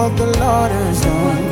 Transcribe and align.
what 0.00 0.16
the 0.16 0.24
Lord 0.24 0.72
has 0.72 1.02
done 1.02 1.49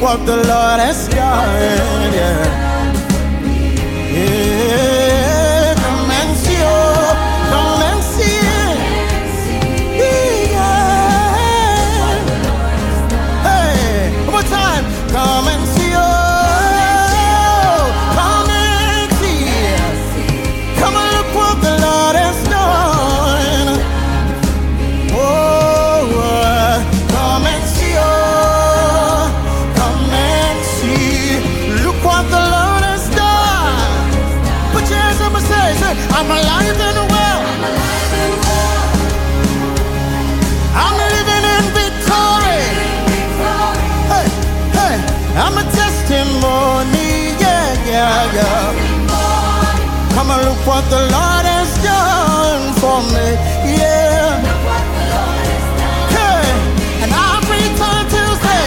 what 0.00 0.24
the 0.26 0.36
Lord 0.36 0.80
has 0.80 1.08
done. 1.08 2.12
Yeah. 2.12 2.67
What 50.68 50.84
the 50.90 51.00
Lord 51.00 51.44
has 51.48 51.72
done 51.82 52.76
for 52.76 53.00
me. 53.14 53.28
Yeah. 53.80 54.36
Hey, 56.12 56.44
and 57.02 57.10
I 57.10 57.40
return 57.48 58.04
to 58.04 58.22
say, 58.44 58.64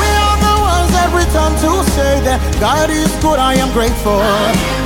we 0.00 0.08
are 0.24 0.38
the 0.40 0.56
ones 0.72 0.90
that 0.96 1.12
return 1.12 1.52
to 1.68 1.84
say 1.92 2.24
that 2.24 2.40
God 2.58 2.88
is 2.88 3.12
good. 3.20 3.38
I 3.38 3.60
am 3.60 3.70
grateful. 3.76 4.24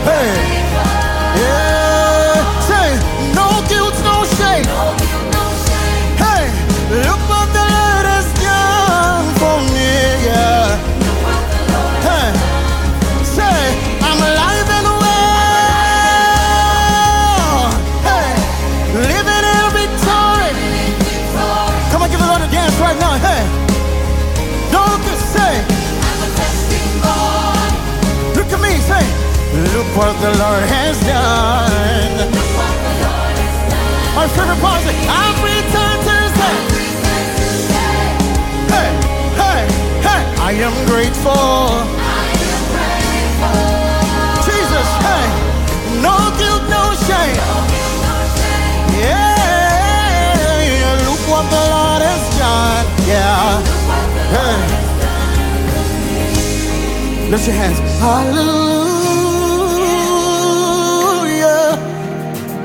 Hey, 0.03 0.74
what 29.97 30.15
the 30.21 30.31
Lord 30.43 30.65
has 30.67 30.99
done. 31.07 32.33
My 34.17 34.27
favorite 34.27 34.59
is 34.59 34.97
I'm 35.07 35.37
returned 35.39 36.03
to 36.09 36.19
say, 36.35 36.55
hey, 38.75 38.91
hey, 39.39 39.63
hey, 40.03 40.23
I 40.43 40.51
am 40.67 40.75
grateful. 40.91 41.79
Jesus, 44.43 44.89
hey, 45.07 45.27
no 46.03 46.17
guilt, 46.39 46.65
no 46.75 46.83
shame. 47.07 47.39
Yeah, 48.99 49.47
look 51.07 51.23
what 51.31 51.47
the 51.55 51.65
Lord 51.75 52.03
has 52.03 52.25
done. 52.39 52.87
Yeah, 53.07 53.63
hey. 54.35 54.59
Lift 57.31 57.47
your 57.47 57.57
hands. 57.57 57.79
Hallelujah. 58.01 58.84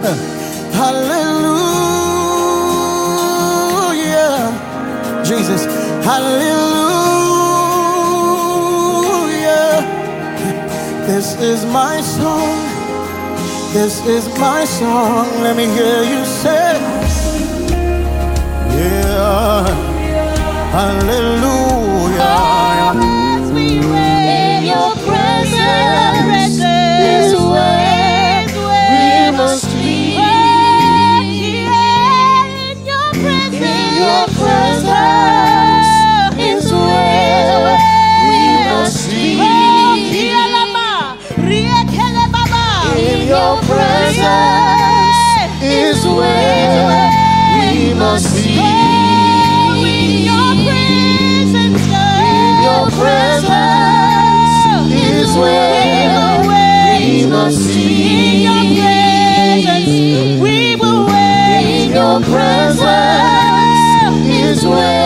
Hallelujah. 0.01 1.59
Jesus. 5.25 5.65
Hallelujah. 6.05 6.49
This 11.05 11.35
is 11.41 11.65
my 11.65 12.01
song. 12.01 12.57
This 13.73 14.05
is 14.05 14.27
my 14.39 14.63
song. 14.65 15.27
Let 15.43 15.55
me 15.57 15.65
hear 15.65 16.03
you 16.03 16.25
say. 16.25 16.79
Yeah. 18.77 19.67
Hallelujah. 20.71 22.21
As 22.21 23.51
we 23.51 23.79
wait, 23.79 24.61
your 24.65 24.91
presence 25.05 26.28
presence 33.99 35.87
is 36.39 36.71
where 36.71 37.77
we 38.29 38.39
must 38.71 39.09
be. 39.09 39.39
In 42.99 43.27
your 43.27 43.57
presence 43.63 44.23
is 45.61 46.05
where 46.05 47.11
we 47.59 47.93
must 47.93 48.35
be. 48.35 48.57
In 48.59 50.23
your 50.29 50.51
presence, 50.65 51.85
in 52.23 52.53
your 52.63 52.85
presence 52.99 53.81
is 54.93 55.29
where 55.35 56.39
we 56.47 57.25
must 57.27 57.67
be. 57.67 57.83
In 58.15 58.35
your 58.47 58.63
presence, 58.79 60.41
we 60.41 60.57
will 60.75 61.01
wait. 61.05 61.85
In 61.85 61.91
your 61.91 62.17
presence 62.21 63.18
is 64.59 64.65
where 64.65 64.98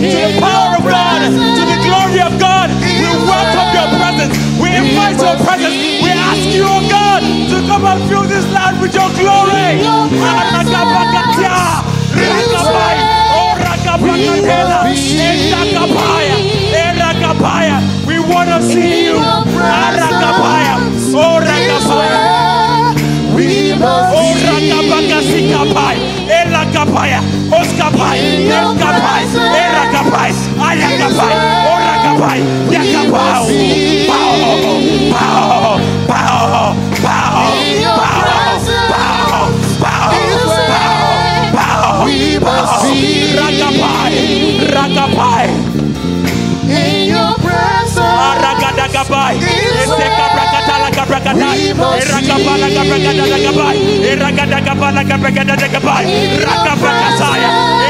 to 0.00 0.18
the 0.26 0.32
power 0.40 0.76
of 0.78 0.84
God, 0.84 1.20
to 1.22 1.62
the 1.64 1.78
glory 1.86 2.20
of 2.20 2.38
God. 2.40 2.70
We 2.82 3.06
welcome 3.26 3.68
your 3.74 3.88
presence. 3.98 4.34
We 4.60 4.68
invite 4.74 5.18
your 5.20 5.36
presence. 5.44 5.74
We 6.02 6.10
ask 6.10 6.46
you, 6.50 6.64
oh 6.66 6.82
God, 6.90 7.20
to 7.22 7.56
come 7.68 7.84
and 7.84 8.00
fill 8.08 8.24
this 8.26 8.44
land 8.52 8.80
with 8.80 8.94
your 8.94 9.08
glory. 9.18 9.82
Oh, 9.86 10.08
we 18.06 18.18
want 18.18 18.48
to 18.50 18.62
see 18.62 19.04
you. 19.06 19.16
Oh, 21.14 21.40
Rakapaya. 21.40 22.24
We 23.34 23.72
Oh, 23.82 24.34
Rakapaya. 24.44 25.18
Elakapaya. 26.28 27.20
Oskapaya. 27.50 28.22
Elakapaya. 28.22 29.26
Yakapai, 32.14 32.40
Yakapao, 32.70 33.46
Pao, 34.06 34.38
Pao, 35.10 35.80
Pao, 36.06 36.74
Pao, 37.02 37.34
Pao, 37.34 38.00
Pao, 38.90 39.50
Pao, 39.74 40.10
Pao, 41.52 42.06
Pao, 42.40 42.86
Rakapai, 43.34 44.14
Rakapai. 44.70 45.48
In 46.64 47.08
your 47.10 47.34
presence, 47.42 47.98
Aragadagabai, 47.98 49.34
Rakapai, 51.04 51.72
Rakapala 52.10 52.68
Gabragada 52.70 53.26
Gabai, 53.44 53.76
Ragadagapala 54.18 55.02
Gabragada 55.04 55.66
Gabai, 55.68 56.04
Rakapakasaya. 56.40 57.83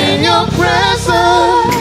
In 0.00 0.22
your 0.24 0.46
presence 0.56 1.74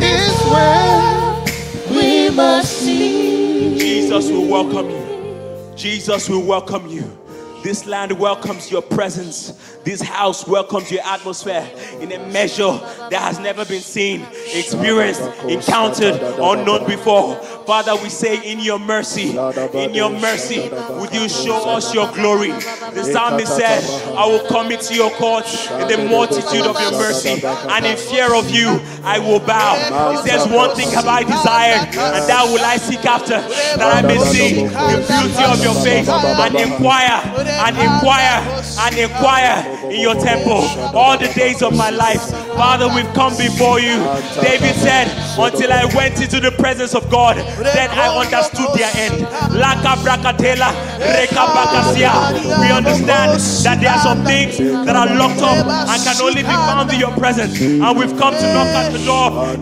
is 0.00 0.34
where 0.52 1.44
we 1.90 2.30
must 2.30 2.72
see. 2.78 3.76
Jesus 3.78 4.30
will 4.30 4.46
welcome 4.46 4.88
you. 4.88 5.72
Jesus 5.76 6.28
will 6.28 6.44
welcome 6.44 6.86
you. 6.86 7.18
This 7.64 7.86
land 7.86 8.12
welcomes 8.12 8.70
your 8.70 8.82
presence. 8.82 9.52
This 9.84 10.00
house 10.00 10.46
welcomes 10.46 10.92
your 10.92 11.02
atmosphere 11.04 11.68
in 12.00 12.12
a 12.12 12.18
measure 12.28 12.78
that 13.10 13.20
has 13.20 13.38
never 13.38 13.64
been 13.64 13.80
seen 13.80 14.26
experienced, 14.54 15.22
encountered, 15.48 16.20
or 16.38 16.56
known 16.56 16.86
before. 16.86 17.36
Father, 17.66 17.94
we 18.02 18.08
say, 18.08 18.36
in 18.50 18.60
your 18.60 18.78
mercy, 18.78 19.36
in 19.74 19.94
your 19.94 20.10
mercy, 20.10 20.68
would 20.98 21.12
you 21.14 21.28
show 21.28 21.70
us 21.70 21.94
your 21.94 22.10
glory? 22.12 22.50
The 22.50 23.04
psalmist 23.04 23.56
said, 23.56 23.82
I 24.14 24.26
will 24.26 24.46
come 24.48 24.64
to 24.64 24.94
your 24.94 25.10
courts 25.12 25.70
in 25.70 25.88
the 25.88 26.08
multitude 26.08 26.66
of 26.66 26.80
your 26.80 26.92
mercy, 26.92 27.44
and 27.44 27.84
in 27.86 27.96
fear 27.96 28.34
of 28.34 28.50
you, 28.50 28.80
I 29.02 29.18
will 29.18 29.40
bow. 29.40 30.12
He 30.12 30.28
says, 30.28 30.46
One 30.48 30.74
thing 30.76 30.90
have 30.90 31.06
I 31.06 31.22
desired, 31.22 31.88
and 31.88 32.24
that 32.28 32.44
will 32.48 32.64
I 32.64 32.76
seek 32.76 33.04
after, 33.04 33.40
that 33.40 34.04
I 34.04 34.06
may 34.06 34.18
see 34.18 34.64
the 34.66 35.04
beauty 35.04 35.44
of 35.44 35.62
your 35.62 35.74
face 35.82 36.08
and 36.08 36.54
inquire, 36.56 37.20
and 37.38 37.76
inquire, 37.76 38.62
and 38.80 38.98
inquire 38.98 39.90
in 39.90 40.00
your 40.00 40.14
temple 40.14 40.64
all 40.96 41.18
the 41.18 41.28
days 41.34 41.62
of 41.62 41.76
my 41.76 41.90
life. 41.90 42.43
Father, 42.54 42.88
we've 42.94 43.12
come 43.14 43.36
before 43.36 43.80
you. 43.80 43.98
David 44.40 44.74
said, 44.76 45.08
Until 45.36 45.72
I 45.72 45.84
went 45.94 46.20
into 46.22 46.38
the 46.40 46.50
presence 46.52 46.94
of 46.94 47.10
God, 47.10 47.36
then 47.36 47.90
I 47.90 48.08
understood 48.22 48.70
their 48.74 48.90
end. 48.94 49.26
We 52.60 52.70
understand 52.70 53.40
that 53.64 53.80
there 53.80 53.90
are 53.90 54.00
some 54.02 54.24
things 54.24 54.58
that 54.58 54.94
are 54.96 55.10
locked 55.16 55.42
up 55.42 55.66
and 55.66 56.02
can 56.02 56.16
only 56.22 56.42
be 56.42 56.48
found 56.48 56.92
in 56.92 57.00
your 57.00 57.12
presence. 57.16 57.60
And 57.60 57.98
we've 57.98 58.16
come 58.16 58.34
to 58.34 58.46
knock 58.54 58.68
at 58.68 58.92
the 58.92 58.98
door. 59.04 59.56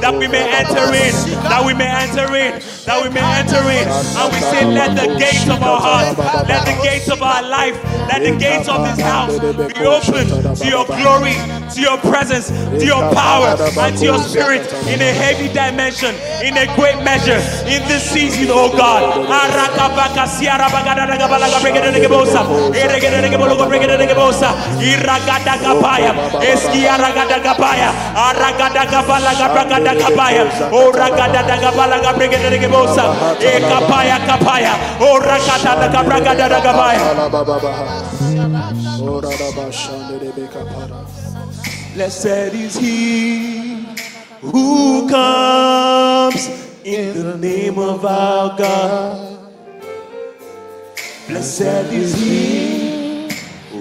That 0.00 0.14
we 0.18 0.28
may 0.28 0.44
enter 0.52 0.92
in. 0.92 1.12
That 1.48 1.62
we 1.64 1.72
may 1.74 1.88
enter 1.88 2.28
in. 2.36 2.60
That 2.84 3.02
we 3.02 3.08
may 3.08 3.24
enter 3.40 3.56
in. 3.72 3.88
And 3.88 4.32
we 4.32 4.38
say, 4.40 4.64
let 4.66 4.94
the 4.94 5.06
gates 5.18 5.48
of 5.48 5.62
our 5.62 5.80
heart, 5.80 6.18
let 6.48 6.64
the 6.66 6.76
gates 6.84 7.08
of 7.10 7.22
our 7.22 7.42
life, 7.42 7.76
let 8.08 8.22
the 8.22 8.36
gates 8.36 8.68
of 8.68 8.84
this 8.86 9.00
house 9.00 9.38
be 9.38 9.86
opened 9.86 10.56
to 10.58 10.68
your 10.68 10.84
glory, 10.86 11.34
to 11.74 11.80
your 11.80 11.98
presence, 11.98 12.48
to 12.50 12.84
your 12.84 13.02
power, 13.14 13.56
and 13.80 13.96
to 13.98 14.04
your 14.04 14.18
spirit 14.18 14.70
in 14.88 15.00
a 15.00 15.12
heavy 15.12 15.48
dimension, 15.52 16.14
in 16.44 16.56
a 16.56 16.66
great 16.76 17.02
measure, 17.02 17.40
in 17.66 17.82
this 17.88 18.02
season, 18.10 18.48
oh 18.50 18.70
God. 18.76 19.26
Arakabaka 19.28 20.26
Blessed 41.94 42.26
is 42.54 42.76
he 42.76 43.86
who 44.40 45.08
comes 45.08 46.48
in 46.84 47.14
the 47.22 47.38
name 47.38 47.78
of 47.78 48.04
our 48.04 48.58
God. 48.58 49.38
Blessed 51.28 51.92
is 51.92 52.14
he 52.14 53.28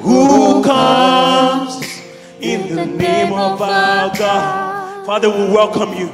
who 0.01 0.63
comes 0.63 1.83
in 2.39 2.75
the 2.75 2.85
name 2.85 3.33
of 3.33 3.61
our 3.61 4.15
God. 4.17 5.05
Father, 5.05 5.29
we 5.29 5.51
welcome 5.51 5.93
you. 5.93 6.09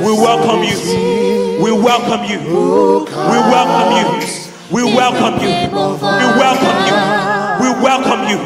We 0.00 0.12
welcome 0.12 0.62
you. 0.64 1.62
We 1.62 1.72
welcome 1.72 2.24
you. 2.24 2.40
We 2.40 3.38
welcome 3.52 4.22
you. 4.24 4.39
We 4.70 4.84
welcome 4.84 5.40
you. 5.42 5.50
We 5.50 6.26
welcome 6.38 6.78
you. 6.86 6.96
We 7.60 7.68
welcome 7.82 8.22
you. 8.30 8.38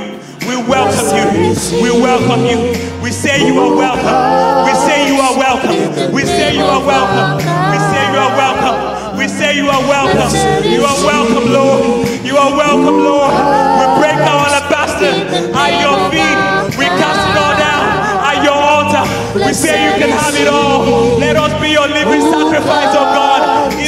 We 0.49 0.57
welcome 0.64 1.09
you. 1.12 1.52
We 1.83 1.90
welcome 2.00 2.43
you. 2.49 2.59
We 3.02 3.11
say 3.12 3.47
you 3.47 3.61
are 3.61 3.76
welcome. 3.76 4.64
We 4.64 4.73
say 4.73 5.07
you 5.12 5.21
are 5.21 5.37
welcome. 5.37 6.12
We 6.14 6.23
say 6.25 6.54
you 6.57 6.64
are 6.64 6.81
welcome. 6.81 7.37
We 7.71 7.76
say 7.76 8.09
you 8.09 8.16
are 8.19 8.33
welcome. 8.37 9.19
We 9.19 9.28
say 9.28 9.57
you 9.57 9.69
are 9.69 9.81
welcome. 9.85 10.33
You 10.64 10.85
are 10.85 11.00
welcome, 11.04 11.52
Lord. 11.52 12.09
You 12.25 12.37
are 12.37 12.52
welcome, 12.57 12.99
Lord. 13.04 13.33
We 13.33 13.85
break 14.00 14.16
our 14.16 14.49
alabaster 14.49 15.12
at 15.52 15.73
your 15.85 15.97
feet. 16.09 16.38
We 16.81 16.87
cast 16.88 17.21
it 17.21 17.37
all 17.37 17.54
down 17.61 17.85
at 18.25 18.40
your 18.43 18.57
altar. 18.57 19.04
We 19.45 19.52
say 19.52 19.76
you 19.85 19.93
can 20.00 20.11
have 20.16 20.35
it 20.35 20.49
all. 20.49 21.19
Let 21.21 21.37
us 21.37 21.52
be 21.61 21.69
your 21.73 21.87
living 21.88 22.23
sacrifice, 22.33 22.97
oh 22.97 23.12
God, 23.12 23.40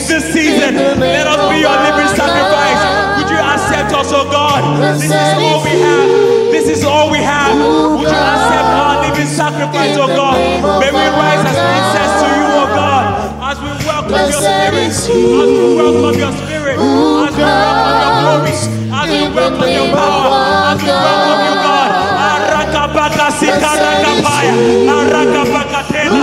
this 0.09 0.25
season. 0.33 0.77
Let 1.01 1.27
us 1.27 1.41
be 1.51 1.61
your 1.61 1.77
living 1.87 2.11
sacrifice. 2.15 2.83
Would 3.19 3.29
you 3.31 3.41
accept 3.41 3.93
us, 3.93 4.11
oh 4.13 4.25
God? 4.31 4.63
This 4.99 5.11
is 5.11 5.13
all 5.13 5.63
we 5.65 5.75
have. 5.83 6.09
This 6.55 6.67
is 6.69 6.85
all 6.85 7.11
we 7.11 7.19
have. 7.19 7.55
Would 7.99 8.09
you 8.09 8.23
accept 8.35 8.69
our 8.71 8.97
living 9.03 9.27
sacrifice, 9.27 9.97
oh 9.99 10.07
God? 10.09 10.37
May 10.81 10.91
we 10.91 11.05
rise 11.11 11.43
as 11.45 11.59
incense 11.59 12.15
to 12.23 12.29
you, 12.39 12.47
oh 12.55 12.69
God, 12.75 13.05
as 13.51 13.59
we 13.61 13.71
welcome 13.87 14.27
your 14.31 14.43
spirit, 14.43 14.91
as 14.95 15.09
we 15.11 15.77
welcome 15.77 16.19
your 16.19 16.33
spirit, 16.33 16.77
as 16.79 17.35
we 17.37 17.43
welcome 17.43 17.99
your 18.03 18.15
glory, 18.23 18.55
as 18.55 19.07
we 19.11 19.21
welcome 19.35 19.71
your 19.75 19.89
power, 19.95 20.29
as 20.71 20.79
we 20.83 20.91
welcome 20.91 21.41
you, 21.47 21.57
God. 21.67 21.91
Arakabaka 22.27 23.27
sikarakapaya, 23.39 24.55
arakabakatena, 24.87 26.23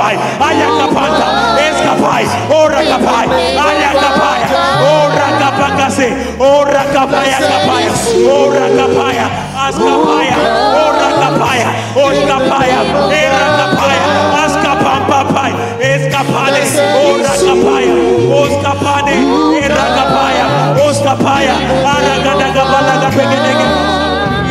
kapai. 0.00 0.16
Aya 0.40 0.68
kapanta 0.80 1.28
es 1.60 1.76
kapai. 1.84 2.24
Ora 2.48 2.80
kapai. 2.80 3.26
Aya 3.52 3.90
kapai. 3.92 4.40
Ora 4.80 5.28
kapakase. 5.38 6.08
Ora 6.40 6.84
kapaya 6.92 7.38
kapaya. 7.38 7.92
Ora 8.32 8.66
kapaya. 8.72 9.26
As 9.60 9.76
kapaya. 9.76 10.36
Ora 10.72 11.08
kapaya. 11.20 11.68
Os 11.96 12.18
kapaya. 12.24 12.80
Era 13.12 13.46
kapaya. 13.60 14.06
As 14.40 14.54
kapapai 14.56 15.52
es 15.80 16.02
kapale 16.08 16.62
ora 16.96 17.34
kapaya. 17.36 17.94
Os 18.32 18.52
kapane 18.64 19.16
era 19.60 19.84
kapaya. 19.96 20.46
Os 20.80 20.98
kapaya. 21.04 21.54
Ara 21.84 22.14
gadagabala 22.24 22.94
gapegedege 23.04 23.68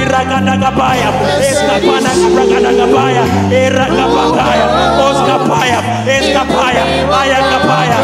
iragada 0.10 0.56
kapaya 0.58 1.10
es 1.44 1.59
Rakapana, 1.70 2.10
Rakadagabaya, 2.34 3.24
Erakapaya, 3.54 4.66
eh, 4.74 5.06
Oskapaya, 5.06 5.80
Eskapaya, 6.10 6.84
Ayakapaya, 7.14 7.98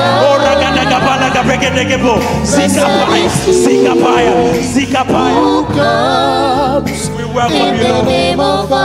Zikapaya, 2.44 3.30
Zikapaya, 3.64 4.34
Zikapaya. 4.74 5.36
We 7.18 7.26
welcome 7.36 7.76
you, 7.76 7.84
Lord. 7.92 8.08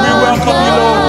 We 0.02 0.10
welcome 0.24 0.58
you, 0.66 0.74
Lord. 0.80 1.00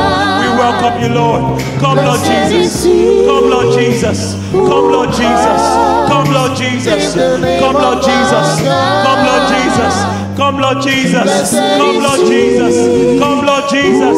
We 0.41 0.47
welcome 0.61 0.95
you, 1.01 1.09
Lord. 1.09 1.43
Come, 1.81 1.97
Lord 2.05 2.19
Jesus. 2.21 2.83
Come, 3.27 3.49
Lord 3.49 3.69
Jesus. 3.73 4.19
Come, 4.51 4.91
Lord 4.91 5.09
Jesus. 5.17 5.61
Come, 6.09 6.29
Lord 6.31 6.53
Jesus. 6.57 7.13
Come, 7.59 7.81
Lord 7.81 8.01
Jesus. 8.05 8.45
Come, 9.01 9.21
Lord 9.25 9.43
Jesus. 9.49 9.95
Come, 10.37 10.57
Lord 10.61 10.77
Jesus. 10.83 11.25
Come, 11.81 11.97
Lord 12.05 12.21
Jesus. 12.29 12.75
Come, 13.19 13.45
Lord 13.45 13.65
Jesus. 13.69 14.17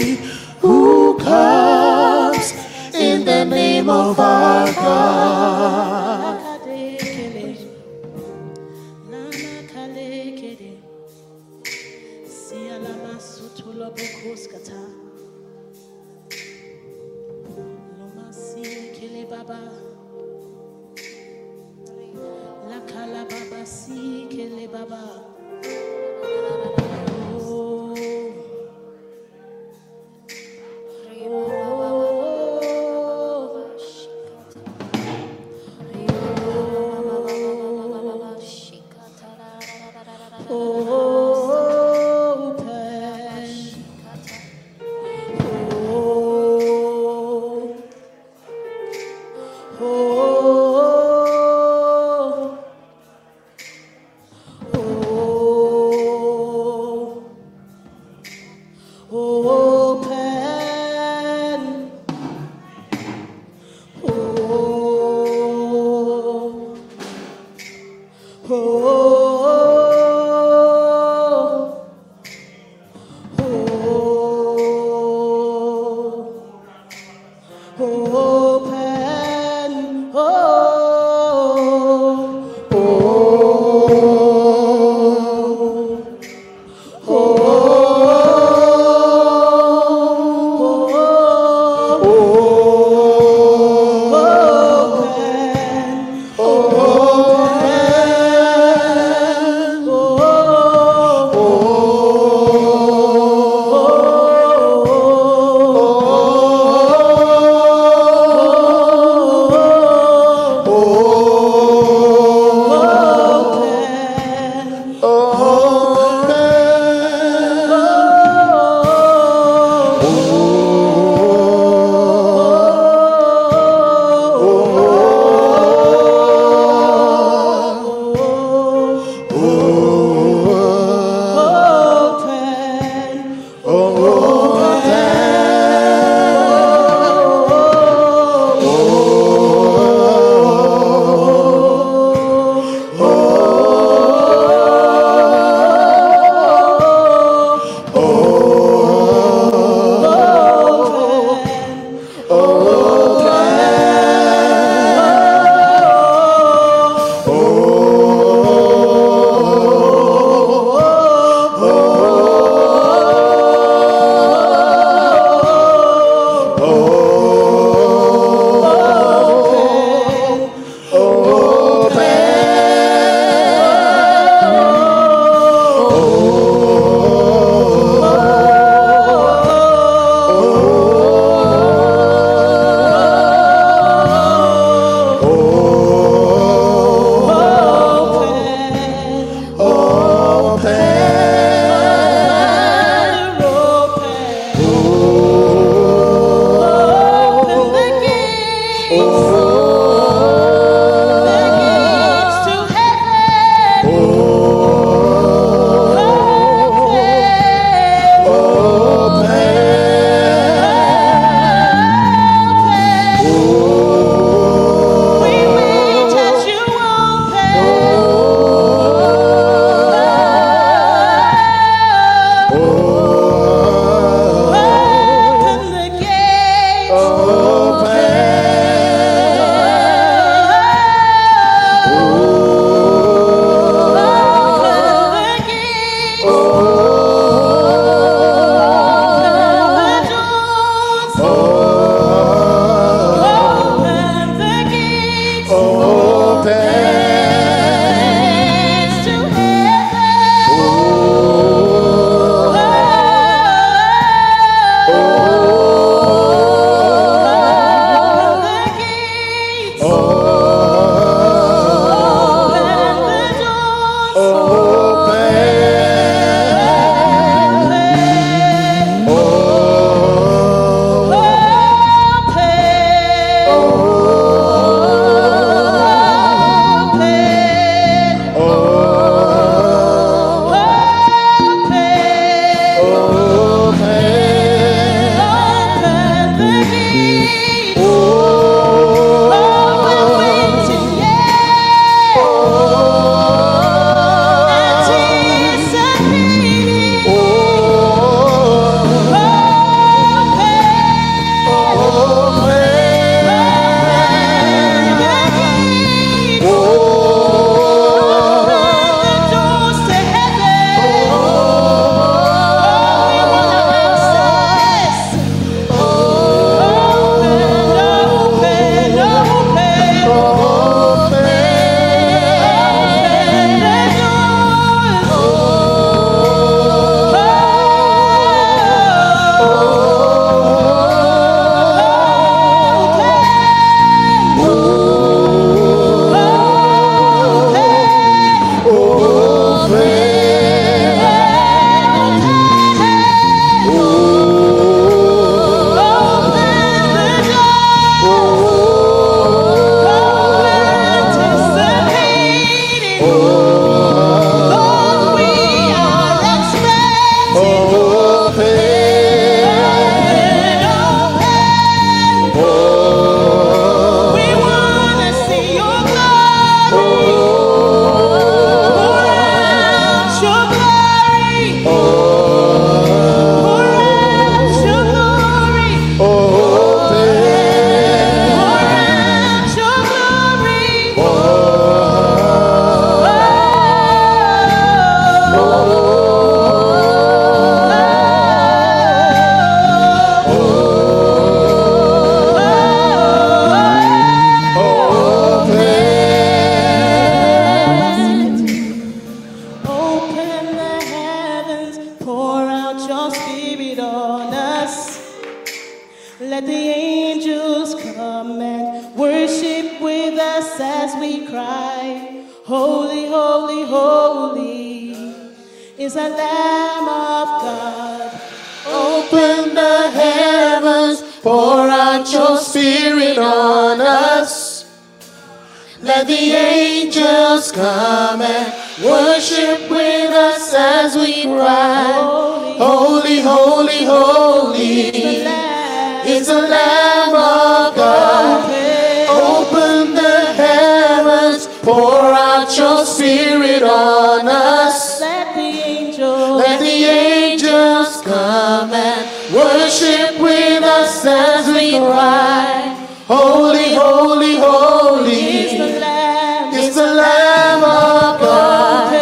worship 449.33 450.19
with 450.19 450.63
us 450.63 451.05
as 451.05 451.47
we 451.47 451.77
cry. 451.79 452.75
Holy, 453.07 453.75
holy, 453.75 454.35
is 454.35 454.41
holy 454.41 455.57
the 455.57 455.79
Lamb. 455.79 456.53
is 456.53 456.75
the 456.75 456.93
Lamb 456.93 457.63
of 457.63 458.19
God. 458.19 458.93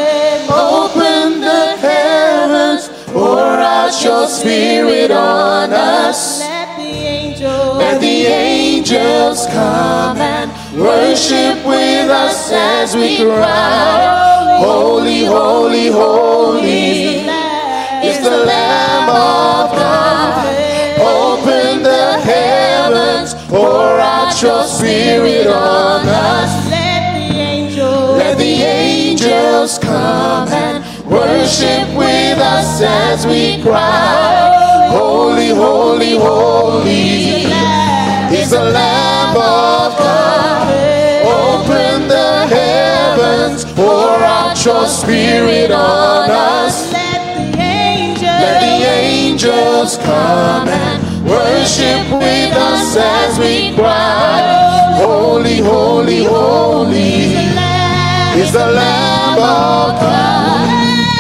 Open 0.50 1.42
the 1.42 1.78
heavens, 1.78 2.90
pour 3.08 3.40
out 3.40 4.04
your 4.04 4.28
spirit 4.28 5.12
on 5.12 5.74
us. 5.74 6.40
Let 6.42 6.78
the 6.78 6.84
angels 6.84 7.78
Let 7.78 8.02
the 8.02 8.26
angels 8.28 9.46
come 9.48 10.18
and 10.18 10.52
worship 10.80 11.66
with 11.66 12.10
us 12.10 12.52
as 12.52 12.96
we 12.96 13.18
cry. 13.18 14.58
Holy, 14.60 15.26
holy, 15.26 15.88
holy 15.88 17.20
is 18.04 18.20
the 18.24 18.46
Lamb 18.46 19.10
of 19.10 19.72
God. 19.72 20.09
Out 24.40 24.44
your 24.44 24.64
spirit 24.68 25.48
on 25.48 26.08
us. 26.08 26.70
Let 26.70 27.14
the 27.14 27.40
angels 27.40 28.18
Let 28.18 28.38
the 28.38 28.62
angels 28.64 29.78
come 29.80 30.48
and 30.50 30.84
worship 31.06 31.88
with 31.98 32.38
us 32.40 32.82
as 32.82 33.26
we 33.28 33.62
cry. 33.62 34.88
Holy, 34.92 35.50
holy, 35.50 36.18
holy 36.18 37.44
is 38.36 38.52
the 38.52 38.64
Lamb 38.64 39.36
of 39.36 39.98
God. 39.98 40.70
Open 41.26 42.08
the 42.08 42.48
heavens, 42.48 43.66
pour 43.74 44.24
out 44.24 44.64
your 44.66 44.88
spirit 44.88 45.72
on 45.72 46.30
us. 46.30 46.99
Angels 49.70 49.98
come 49.98 50.68
and 50.68 51.26
worship 51.26 52.02
with 52.12 52.54
us 52.56 52.98
as 52.98 53.40
we 53.40 53.76
cry. 53.76 54.98
Holy, 54.98 55.60
holy, 55.60 56.24
holy 56.24 57.34
is 58.42 58.52
the 58.52 58.68
Lamb 58.68 59.38
of 59.38 60.00
God. 60.02 60.70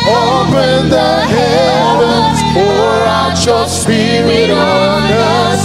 Open 0.07 0.89
the 0.89 1.13
heavens, 1.35 2.39
pour 2.53 2.97
out 3.17 3.45
your 3.45 3.67
spirit 3.67 4.49
on 4.49 5.03
us. 5.03 5.61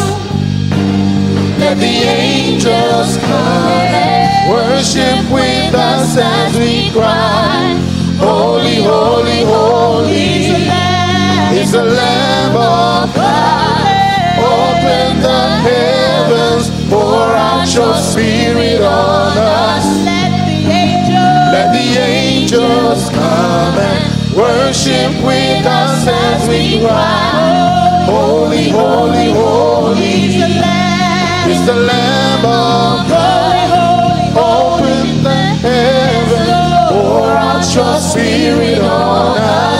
Let 1.58 1.78
the 1.78 1.96
angels 2.20 3.16
come 3.18 3.94
and 3.96 4.50
worship 4.50 5.32
with 5.32 5.74
us 5.74 6.16
as 6.18 6.56
we 6.58 6.90
cry. 6.90 7.80
Holy, 8.18 8.82
holy, 8.82 9.42
holy 9.44 10.83
is 11.56 11.70
the 11.72 11.84
Lamb 11.84 12.56
of 12.56 13.14
God. 13.14 13.94
Open 14.38 15.20
the 15.22 15.42
heavens, 15.68 16.70
pour 16.90 17.30
out 17.48 17.66
your 17.72 17.94
spirit 17.94 18.80
on 18.80 19.38
us. 19.38 19.86
Let 21.54 21.72
the 21.72 21.88
angels 22.00 23.08
come 23.10 23.78
and 23.78 24.34
worship 24.34 25.12
with 25.22 25.64
us 25.64 26.06
as 26.08 26.48
we 26.48 26.80
cry. 26.80 28.04
Holy, 28.06 28.70
holy, 28.70 29.30
holy 29.32 30.38
the 30.38 30.48
Lamb. 30.60 31.50
is 31.50 31.66
the 31.66 31.74
Lamb 31.74 32.44
of 32.44 33.08
God. 33.08 33.54
Open 34.36 35.22
the 35.22 35.42
heaven, 35.68 36.46
pour 36.90 37.30
out 37.30 37.64
your 37.74 38.00
spirit 38.00 38.80
on 38.80 39.38
us. 39.38 39.73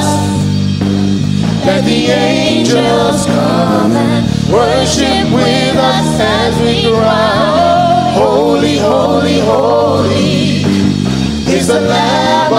Let 1.67 1.83
the 1.87 2.11
angels 2.11 3.25
come 3.25 3.93
and 3.93 4.27
worship 4.53 5.33
with 5.33 5.77
us 5.77 6.21
as 6.21 6.61
we 6.61 6.83
cry. 6.93 8.13
Holy, 8.15 8.77
holy, 8.77 9.41
holy 9.41 10.63
is 11.49 11.69
the 11.69 11.81
Lamb 11.81 12.53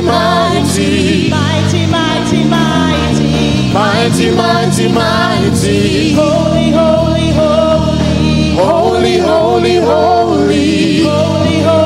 mighty, 0.00 1.30
mighty, 1.30 1.30
Mighty, 1.30 1.86
mighty, 1.86 2.44
mighty. 2.44 3.72
mighty, 3.72 4.30
mighty, 4.34 4.88
mighty, 4.88 6.12
Holy, 6.14 6.70
holy, 6.70 7.32
holy. 7.32 8.56
holy, 8.56 9.18
holy, 9.18 9.76
holy, 9.76 11.02
Holy, 11.02 11.60
holy, 11.62 11.85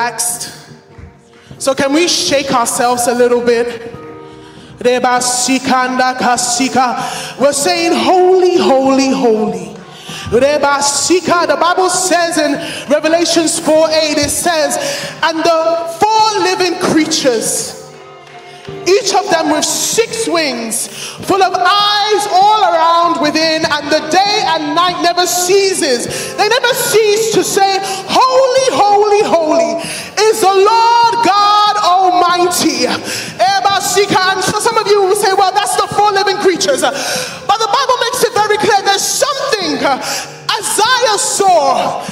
relaxed. 0.00 0.70
So 1.58 1.74
can 1.74 1.92
we 1.92 2.08
shake 2.08 2.52
ourselves 2.52 3.06
a 3.06 3.14
little 3.14 3.44
bit? 3.44 3.92
We're 7.38 7.52
saying 7.52 7.92
holy, 7.92 8.56
holy, 8.56 9.10
holy. 9.10 9.76
The 10.30 11.58
Bible 11.60 11.90
says 11.90 12.38
in 12.38 12.52
Revelations 12.90 13.58
4 13.58 13.90
8, 13.90 14.16
it 14.16 14.30
says, 14.30 14.78
and 15.22 15.38
the 15.38 15.98
four 16.00 16.42
living 16.44 16.78
creatures 16.80 17.80
each 18.86 19.14
of 19.14 19.28
them 19.30 19.50
with 19.50 19.64
six 19.64 20.28
wings, 20.28 20.88
full 21.26 21.42
of 21.42 21.52
eyes 21.54 22.26
all 22.32 22.62
around 22.64 23.20
within, 23.20 23.64
and 23.64 23.86
the 23.90 24.00
day 24.10 24.42
and 24.46 24.74
night 24.74 25.02
never 25.02 25.26
ceases. 25.26 26.06
They 26.36 26.48
never 26.48 26.72
cease 26.74 27.34
to 27.34 27.44
say, 27.44 27.78
Holy, 28.08 28.68
holy, 28.72 29.22
holy 29.24 29.82
the 30.40 30.52
Lord 30.52 31.14
God 31.24 31.76
Almighty. 31.76 32.86
Some 34.60 34.76
of 34.76 34.86
you 34.86 35.02
will 35.02 35.16
say, 35.16 35.32
Well, 35.32 35.52
that's 35.52 35.76
the 35.76 35.86
four 35.88 36.12
living 36.12 36.36
creatures. 36.36 36.82
But 36.82 37.58
the 37.58 37.66
Bible 37.66 37.96
makes 38.04 38.22
it 38.24 38.32
very 38.34 38.58
clear 38.58 38.82
there's 38.82 39.02
something 39.02 39.76
Isaiah 39.80 41.18
saw. 41.18 42.04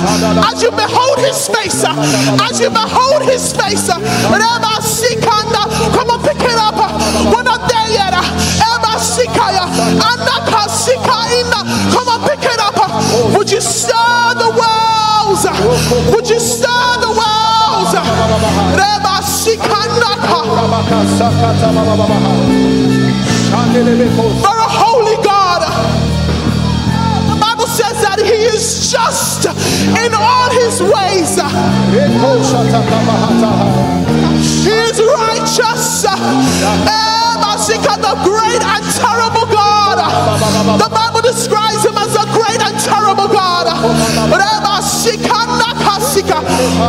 As 0.00 0.62
you 0.62 0.70
behold 0.70 1.18
his 1.18 1.48
face, 1.48 1.84
as 1.84 2.60
you 2.60 2.70
behold 2.70 3.22
his 3.22 3.52
face, 3.52 3.88
come 3.88 4.02
on, 6.10 6.20
pick 6.22 6.40
it 6.40 6.58
up. 6.58 6.76
We're 7.32 7.42
not 7.42 7.68
there 7.68 7.90
yet. 7.90 8.14
Sikaya, 9.00 9.64
Anaka 9.96 10.68
Sikaina, 10.68 11.64
come 11.90 12.08
on, 12.08 12.20
pick 12.28 12.44
it 12.44 12.60
up. 12.60 12.76
Would 13.34 13.50
you 13.50 13.60
stir 13.60 14.34
the 14.36 14.50
wells? 14.52 15.46
Would 16.14 16.28
you 16.28 16.38
stir 16.38 17.00
the 17.00 17.08
wells? 17.08 17.94
Reba 18.76 19.20
in 29.98 30.14
all 30.14 30.50
His 30.50 30.82
ways. 30.82 31.36
He 34.64 34.70
is 34.70 34.96
righteous. 35.00 36.04
Eh, 36.06 37.56
Sika, 37.60 37.94
the 38.00 38.14
great 38.24 38.62
and 38.62 38.84
terrible 38.96 39.46
God. 39.52 39.98
The 40.80 40.88
Bible 40.88 41.20
describes 41.20 41.84
Him 41.84 41.96
as 41.96 42.14
a 42.16 42.24
great 42.32 42.60
and 42.62 42.78
terrible 42.80 43.28
God. 43.28 43.66
Eh, 43.68 44.60
Sika, 46.00 46.40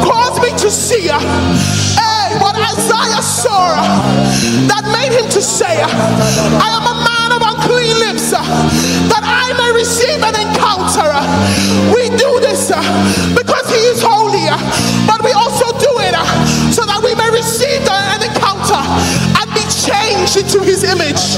Cause 0.02 0.40
me 0.42 0.50
to 0.58 0.72
see. 0.72 1.08
Hey, 1.08 2.28
what 2.42 2.56
Isaiah 2.56 3.22
saw 3.22 3.76
that 4.66 4.82
made 4.90 5.14
him 5.14 5.30
to 5.30 5.42
say, 5.42 5.78
I 5.78 6.70
am 6.74 6.86
a 6.90 6.98
man 7.06 7.30
of 7.38 7.42
unclean 7.46 7.94
lips, 8.02 8.32
that 8.32 9.22
I 9.22 9.54
may 9.62 9.70
receive 9.78 10.24
an 10.26 10.34
encounter. 10.42 11.12
We 11.94 12.01
uh, 12.72 12.80
because 13.36 13.68
He 13.70 13.82
is 13.92 14.02
holy, 14.02 14.48
uh, 14.48 14.56
but 15.06 15.20
we 15.24 15.32
also 15.34 15.68
do 15.78 15.92
it 16.00 16.16
uh, 16.16 16.24
so 16.72 16.86
that 16.88 17.00
we 17.04 17.12
may 17.16 17.30
receive 17.32 17.84
an 17.84 18.24
encounter 18.24 18.80
and 19.40 19.48
be 19.54 19.64
changed 19.68 20.38
into 20.40 20.64
His 20.64 20.84
image. 20.88 21.36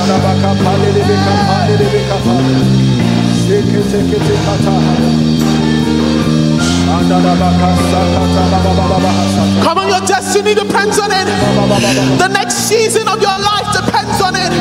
Come 9.63 9.77
on, 9.77 9.87
your 9.87 10.01
destiny 10.05 10.53
depends 10.53 10.99
on 10.99 11.11
it. 11.11 11.27
The 12.19 12.27
next 12.27 12.55
season 12.69 13.07
of 13.07 13.21
your 13.21 13.37
life 13.39 13.69
depends 13.73 14.21
on 14.21 14.35
it. 14.35 14.51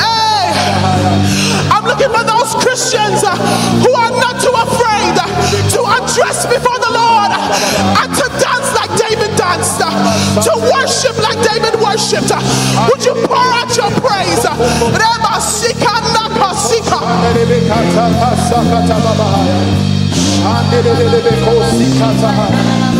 Hey. 0.00 0.52
Hey 0.52 1.53
looking 1.94 2.10
for 2.10 2.26
those 2.26 2.50
Christians 2.58 3.22
uh, 3.22 3.38
who 3.78 3.92
are 3.94 4.10
not 4.18 4.42
too 4.42 4.50
afraid 4.50 5.14
uh, 5.14 5.30
to 5.70 5.80
undress 5.86 6.42
before 6.42 6.74
the 6.82 6.90
Lord 6.90 7.30
uh, 7.30 8.02
and 8.02 8.10
to 8.10 8.26
dance 8.42 8.74
like 8.74 8.90
David 8.98 9.30
danced, 9.38 9.78
to 9.78 10.52
worship 10.74 11.14
like 11.22 11.38
David 11.46 11.78
worshipped. 11.78 12.34
Would 12.90 13.06
you 13.06 13.14
pour 13.30 13.38
out 13.38 13.70
your 13.78 13.94
praise? 14.02 14.42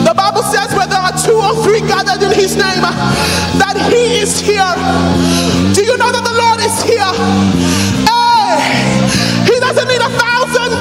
The 0.07 0.15
Bible 0.15 0.43
says 0.43 0.71
where 0.75 0.87
there 0.87 1.03
are 1.03 1.17
two 1.19 1.35
or 1.35 1.55
three 1.67 1.81
gathered 1.81 2.23
in 2.23 2.33
his 2.33 2.55
name, 2.55 2.83
that 3.59 3.75
he 3.91 4.23
is 4.23 4.39
here. 4.39 4.71
Do 5.75 5.83
you 5.83 5.99
know 5.99 6.13
that 6.13 6.23
the 6.23 6.37
Lord 6.39 6.61
is 6.63 6.79
here? 6.87 7.94
Hey, 8.55 9.51
he 9.51 9.57
doesn't 9.61 9.89
need 9.89 10.01
a 10.01 10.11
thousand, 10.15 10.79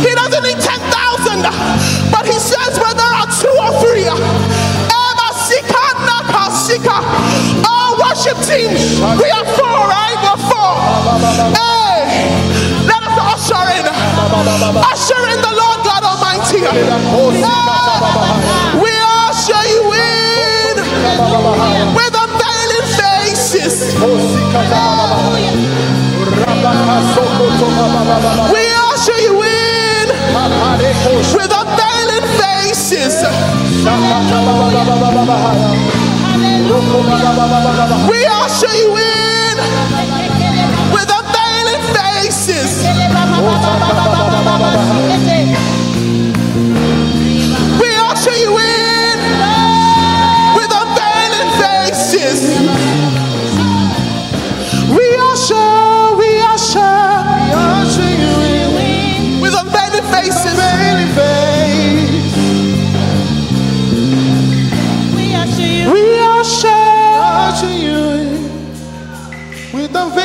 he 0.00 0.12
doesn't 0.14 0.44
need 0.48 0.60
ten 0.60 0.80
thousand, 0.90 1.42
but 2.10 2.24
he 2.26 2.38
says 2.38 2.78
where 2.80 2.94
there 2.94 3.14
are 3.20 3.28
two 3.28 3.52
or 3.64 3.72
three. 3.84 4.06
Eba 4.08 5.28
sika 5.46 5.84
naka 6.08 6.44
sika. 6.50 6.96
Oh, 7.68 7.96
worship 8.00 8.38
team, 8.48 8.70
we 9.20 9.28
are 9.30 9.46
four, 9.56 9.80
right? 9.92 10.16
We're 10.24 10.40
four. 10.48 10.72
Hey, 11.52 12.00
let 12.88 13.02
us 13.04 13.16
usher 13.34 13.64
in, 13.76 13.84
usher 14.92 15.22
in 15.32 15.40
the 15.44 15.52
Lord 15.52 15.80
God 15.84 16.02
Almighty. 16.04 16.64
Ah, 17.44 18.00
we 18.80 18.90
usher 19.28 19.62
you 19.68 19.84
in 19.92 20.76
with 21.94 22.14
unveiling 22.24 22.86
faces. 22.96 23.94
We 26.26 26.34
usher 28.90 29.18
you 29.22 29.42
in 29.42 30.08
with 31.34 31.52
unveiling 31.54 32.26
faces. 32.40 33.14
We 38.10 38.26
usher 38.26 38.74
you 38.74 38.96
in 38.96 39.56
with 40.92 41.08
unveiling 41.08 41.82
faces. 41.94 42.72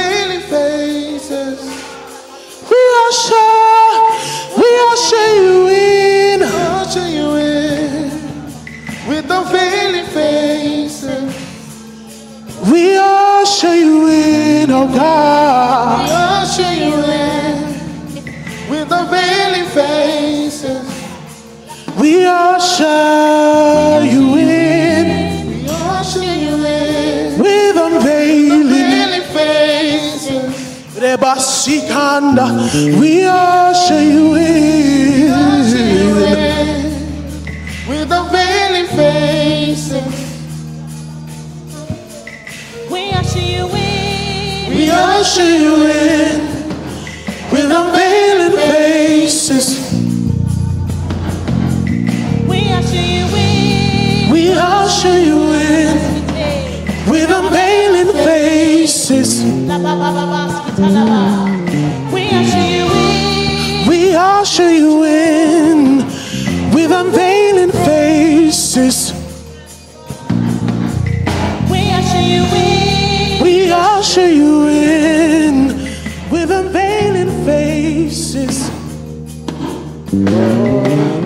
Unveiling 0.02 0.42
faces, 0.50 1.60
We 2.70 2.80
usher, 3.06 3.54
we 4.58 4.68
usher 4.92 5.28
you 5.36 5.68
in. 5.68 6.42
usher 6.42 7.08
you 7.08 7.36
in. 7.36 8.10
With 9.08 9.30
unveiling 9.30 10.06
faces, 10.08 11.30
We 12.72 12.98
usher 12.98 13.76
you 13.76 14.08
in, 14.08 14.72
oh 14.72 14.88
God. 14.88 16.08
We 16.08 16.12
usher 16.12 16.74
you 16.74 16.96
in. 17.04 18.70
With 18.72 18.92
unveiling 18.92 19.70
faces, 19.70 20.84
We 22.00 22.26
usher 22.26 23.21
Rebasikanda. 31.22 32.48
We 33.00 33.26
usher 33.26 34.02
you 34.02 34.36
in. 34.36 35.30
in. 35.62 36.58
With 37.88 38.12
unveiling 38.12 38.88
faces, 38.88 40.02
We 42.90 43.12
usher 43.12 43.40
you 43.40 43.68
in. 43.68 44.76
We 44.76 44.90
usher 44.90 45.44
you 45.44 45.86
in 45.86 46.42
with 47.52 47.72
unveiling 47.72 48.58
faces. 48.58 49.94
We 52.48 52.72
usher 52.72 52.96
you 52.96 53.28
in. 53.38 54.32
We 54.32 54.54
usher 54.54 55.20
you 55.20 55.54
in 55.54 56.12
with 57.08 57.30
unveiling 57.30 58.14
faces. 58.26 59.44
We 60.82 60.88
usher 60.88 62.66
you 62.66 62.86
in. 62.92 63.88
We 63.88 64.16
usher 64.16 64.72
you 64.72 65.04
in 65.04 65.98
with 66.74 66.92
unveiling 66.92 67.72
faces. 67.86 69.14
We 71.70 71.92
usher 71.92 72.22
you 72.22 72.44
in. 72.44 73.44
We 73.44 73.72
usher 73.72 74.28
you 74.28 74.68
in 74.70 75.68
with 76.32 76.50
unveiling 76.50 77.46
faces. 77.46 78.72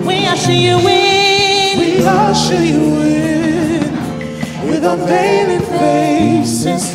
We 0.06 0.26
usher 0.26 0.52
you 0.52 0.76
in. 0.86 1.78
We 1.78 2.04
usher 2.04 2.62
you 2.62 3.00
in 3.00 4.68
with 4.68 4.84
unveiling 4.84 5.62
faces. 5.80 6.94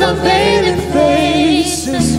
With 0.00 0.08
unveiling 0.08 0.80
faces. 0.92 2.16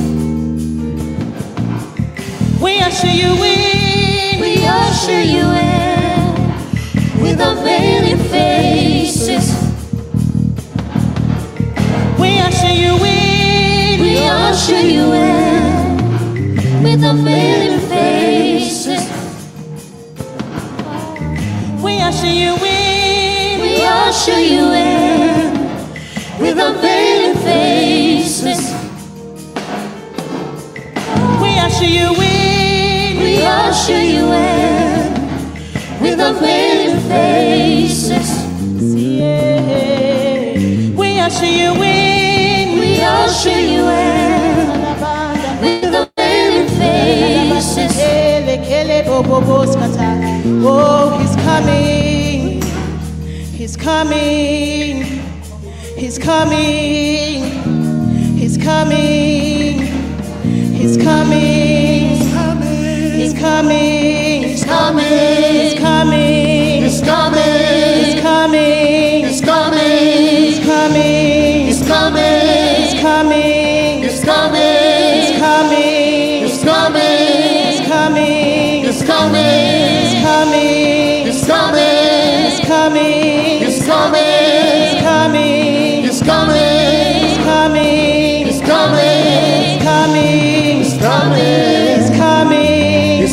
We 2.61 2.79
usher 2.79 3.07
you 3.07 3.33
in. 3.43 4.39
We 4.39 4.63
usher 4.67 5.23
you 5.23 5.49
in 5.49 6.35
with 7.21 7.41
unveiling 7.41 8.19
faces. 8.29 9.45
We 12.19 12.39
usher 12.39 12.71
you 12.71 12.93
in. 13.03 14.01
We 14.01 14.27
usher 14.27 14.81
you 14.81 15.13
in 15.13 16.83
with 16.83 17.03
unveiling 17.03 17.79
faces. 17.89 19.09
We 21.81 21.99
usher 21.99 22.27
you 22.27 22.55
in. 22.63 23.61
We 23.61 23.83
usher 23.83 24.39
you 24.39 24.71
in 24.71 25.51
with 26.39 26.59
unveiling 26.59 27.10
usher 31.71 31.85
you 31.85 32.13
in. 32.21 33.17
We 33.23 33.43
usher 33.43 34.01
you 34.03 34.31
in 34.31 35.13
with 36.01 36.19
unveiling 36.19 36.99
faces. 37.07 38.29
Yeah. 38.93 40.95
We 40.95 41.19
usher 41.19 41.45
you 41.45 41.73
in. 41.81 42.79
We 42.79 43.01
usher 43.01 43.49
you 43.49 43.87
in 43.87 44.81
with 45.61 45.93
unveiling 46.01 46.67
faces. 46.77 47.75
Oh, 50.63 51.17
he's 51.19 51.35
coming. 51.37 52.61
He's 53.57 53.77
coming. 53.77 55.03
He's 55.97 56.17
coming. 56.17 57.43
He's 58.37 58.57
coming. 58.57 59.40
He's 60.81 60.97
coming. 60.97 62.09
He's 62.09 62.33
coming. 62.33 63.11
He's 63.13 63.33
coming. 63.35 64.43
it's 64.43 64.65
coming, 64.65 65.03
He's 65.05 65.79
coming. 65.79 66.40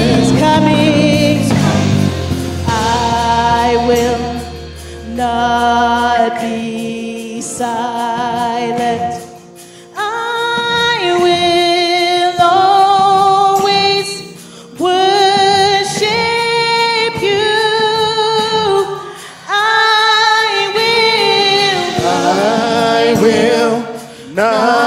Will. 23.20 24.34
Not 24.34 24.85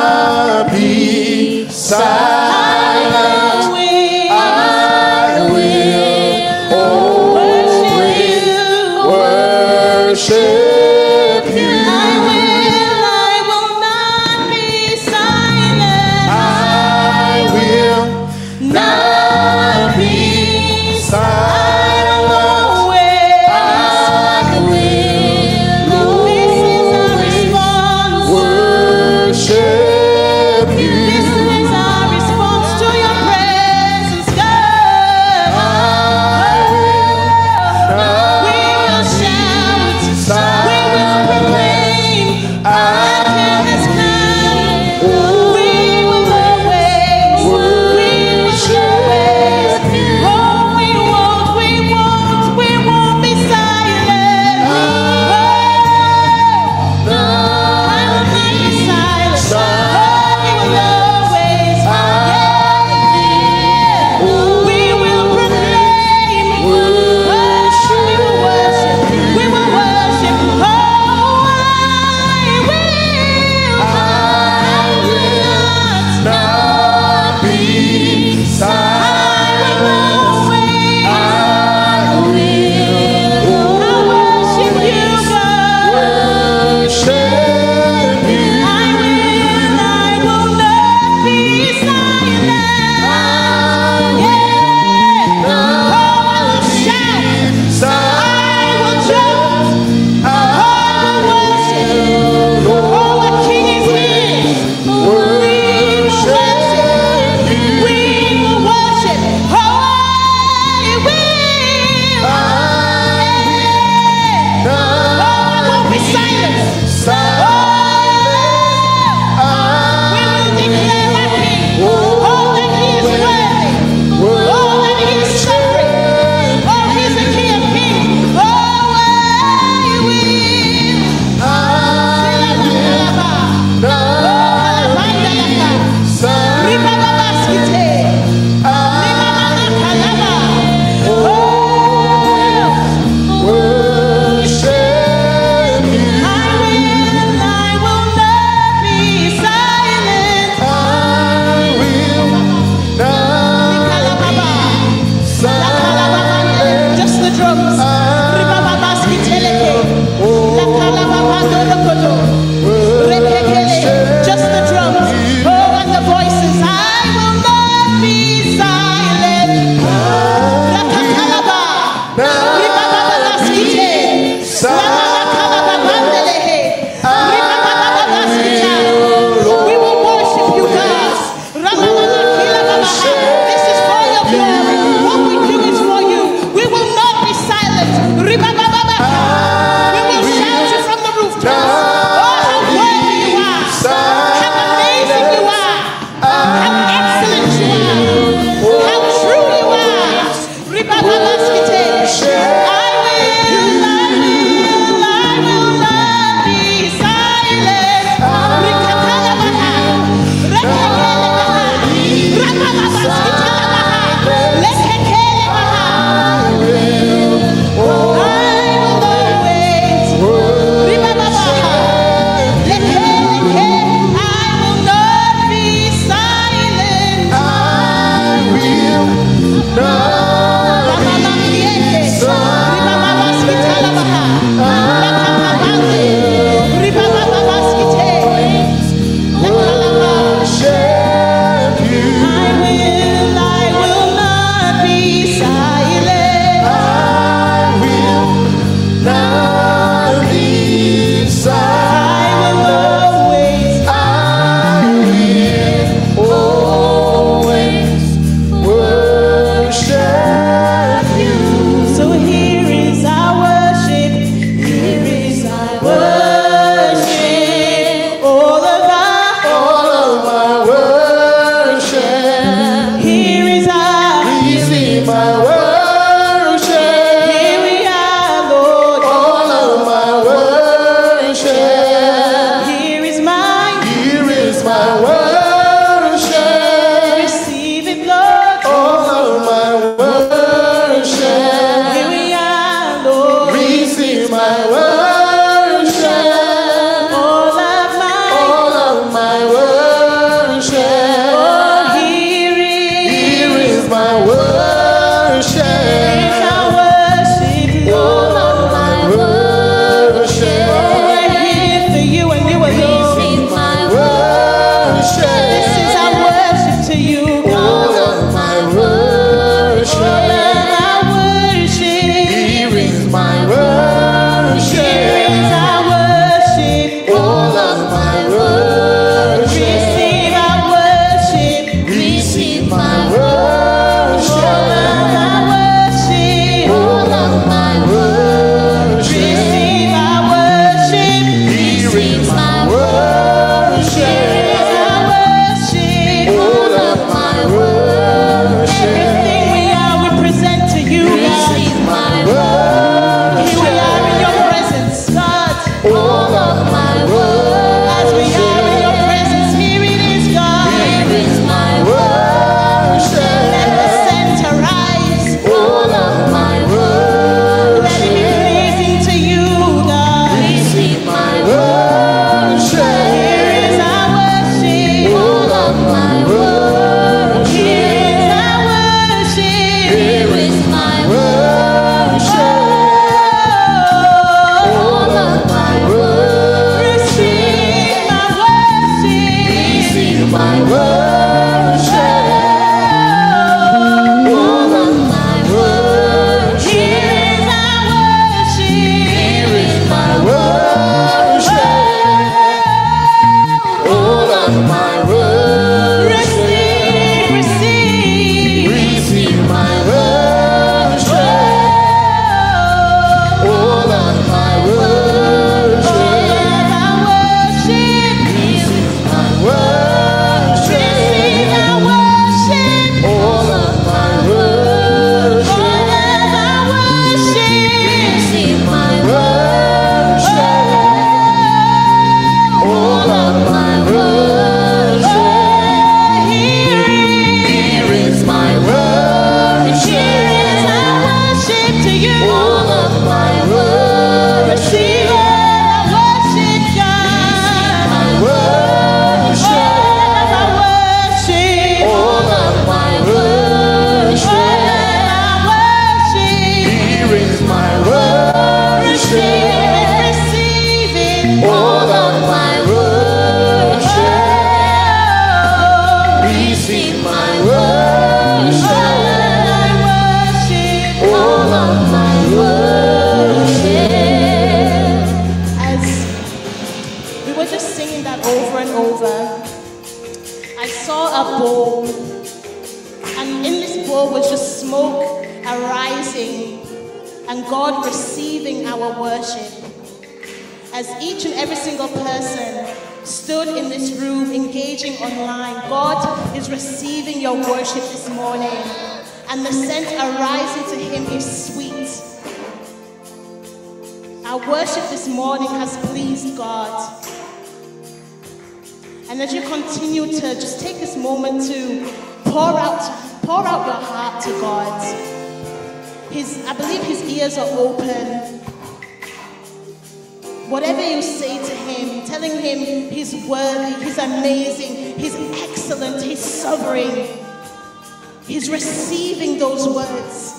those 529.40 529.68
words. 529.68 530.36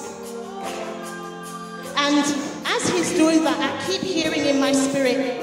And 1.97 2.19
as 2.67 2.89
he's 2.89 3.13
doing 3.15 3.43
that, 3.45 3.59
I 3.59 3.91
keep 3.91 4.03
hearing 4.03 4.47
in 4.47 4.61
my 4.61 4.73
spirit 4.73 5.43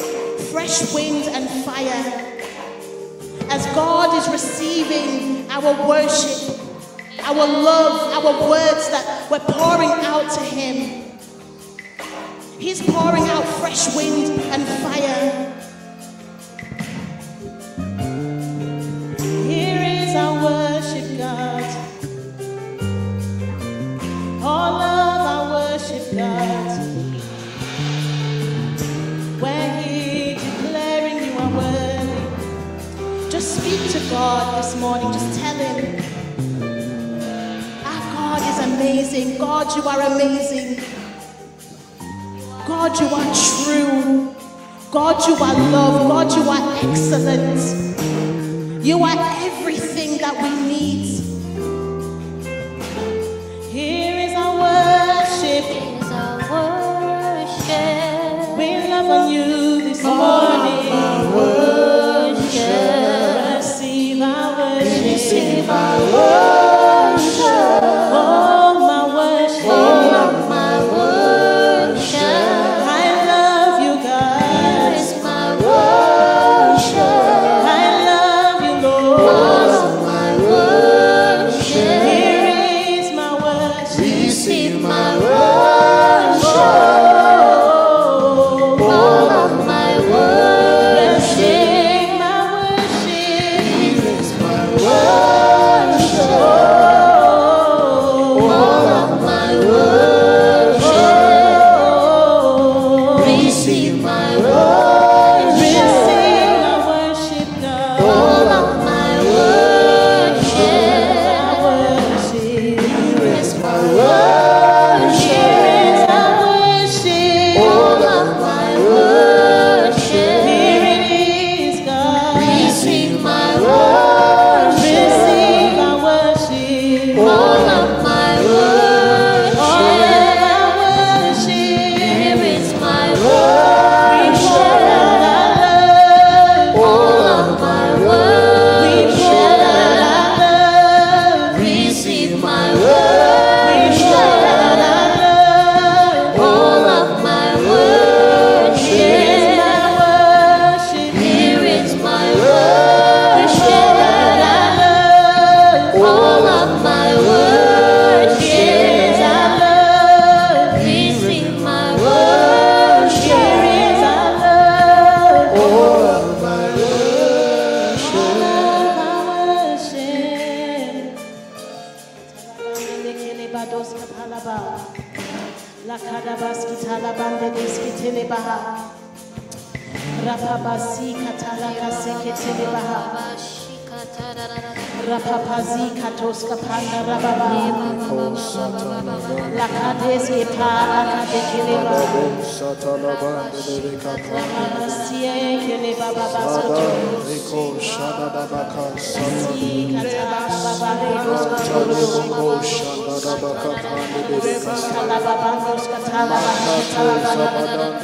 fresh 0.52 0.94
wind 0.94 1.26
and 1.26 1.50
fire. 1.66 2.24
As 3.50 3.66
God 3.74 4.16
is 4.18 4.30
receiving 4.30 5.50
our 5.52 5.88
worship, 5.88 6.60
our 7.24 7.36
love, 7.36 8.14
our 8.14 8.50
words 8.50 8.90
that 8.90 9.28
we're 9.30 9.40
pouring 9.40 9.92
out 10.06 10.32
to 10.32 10.42
Him, 10.42 11.04
He's 12.60 12.82
pouring 12.82 13.24
out 13.26 13.44
fresh 13.60 13.96
wind 13.96 14.40
and 14.42 14.64
fire. 14.84 15.67
God 34.18 34.64
this 34.64 34.74
morning. 34.82 35.12
Just 35.14 35.40
tell 35.40 35.56
Him, 35.56 35.78
Our 37.86 38.02
God 38.16 38.42
is 38.50 38.58
amazing. 38.70 39.38
God, 39.38 39.68
you 39.76 39.84
are 39.84 40.02
amazing. 40.12 40.70
God, 42.68 43.00
you 43.00 43.08
are 43.20 43.32
true. 43.48 44.34
God, 44.92 45.16
you 45.28 45.36
are 45.36 45.54
love. 45.76 45.98
God, 46.14 46.28
you 46.36 46.44
are 46.50 46.64
excellent. 46.84 47.62
You 48.84 49.04
are 49.04 49.18
everything 49.50 50.18
that 50.18 50.36
we 50.42 50.50
need. 50.72 51.06
Here 53.72 54.18
is 54.28 54.34
our 54.34 54.54
worship. 54.66 55.66
Here 55.76 56.00
is 56.02 56.12
our 56.24 56.38
worship. 56.56 58.58
We 58.58 58.68
love 58.90 59.10
on 59.18 59.32
you 59.32 59.46
this 59.84 60.02
morning. 60.04 60.47
love. 66.06 66.67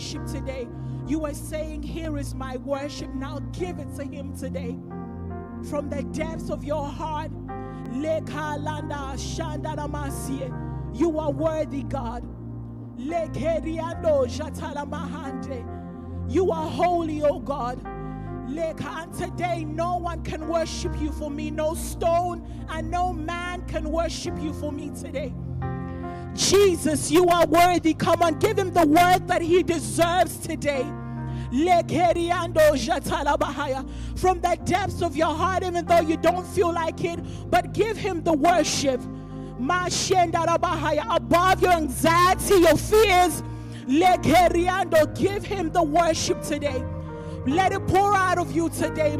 worship 0.00 0.24
today. 0.24 0.66
You 1.06 1.26
are 1.26 1.34
saying, 1.34 1.82
Here 1.82 2.16
is 2.16 2.34
my 2.34 2.56
worship. 2.56 3.12
Now 3.12 3.40
give 3.52 3.78
it 3.78 3.94
to 3.96 4.04
Him 4.04 4.34
today. 4.34 4.78
From 5.68 5.90
the 5.90 6.02
depths 6.04 6.48
of 6.48 6.64
your 6.64 6.86
heart. 6.86 7.30
You 10.94 11.18
are 11.18 11.30
worthy, 11.30 11.82
God. 11.82 12.24
You 16.28 16.50
are 16.50 16.70
holy, 16.70 17.22
O 17.22 17.38
God. 17.40 17.86
And 17.86 19.12
today 19.12 19.64
no 19.66 19.98
one 19.98 20.22
can 20.22 20.48
worship 20.48 20.98
you 20.98 21.12
for 21.12 21.30
me. 21.30 21.50
No 21.50 21.74
stone 21.74 22.66
and 22.70 22.90
no 22.90 23.12
man 23.12 23.66
can 23.66 23.90
worship 23.90 24.40
you 24.40 24.54
for 24.54 24.72
me 24.72 24.90
today. 24.98 25.34
Jesus, 26.34 27.10
you 27.10 27.28
are 27.28 27.46
worthy. 27.46 27.92
Come 27.94 28.22
on, 28.22 28.38
the 28.80 28.86
word 28.86 29.28
that 29.28 29.42
he 29.42 29.62
deserves 29.62 30.38
today. 30.38 30.84
From 34.16 34.40
the 34.40 34.58
depths 34.64 35.02
of 35.02 35.16
your 35.16 35.34
heart, 35.34 35.64
even 35.64 35.84
though 35.84 36.00
you 36.00 36.16
don't 36.16 36.46
feel 36.46 36.72
like 36.72 37.04
it, 37.04 37.20
but 37.50 37.72
give 37.72 37.96
him 37.96 38.22
the 38.22 38.32
worship. 38.32 39.00
Above 41.10 41.62
your 41.62 41.72
anxiety, 41.72 42.54
your 42.54 42.76
fears, 42.76 43.42
give 45.16 45.44
him 45.44 45.70
the 45.70 45.82
worship 45.82 46.42
today. 46.42 46.82
Let 47.46 47.72
it 47.72 47.86
pour 47.86 48.14
out 48.14 48.38
of 48.38 48.52
you 48.52 48.68
today. 48.68 49.16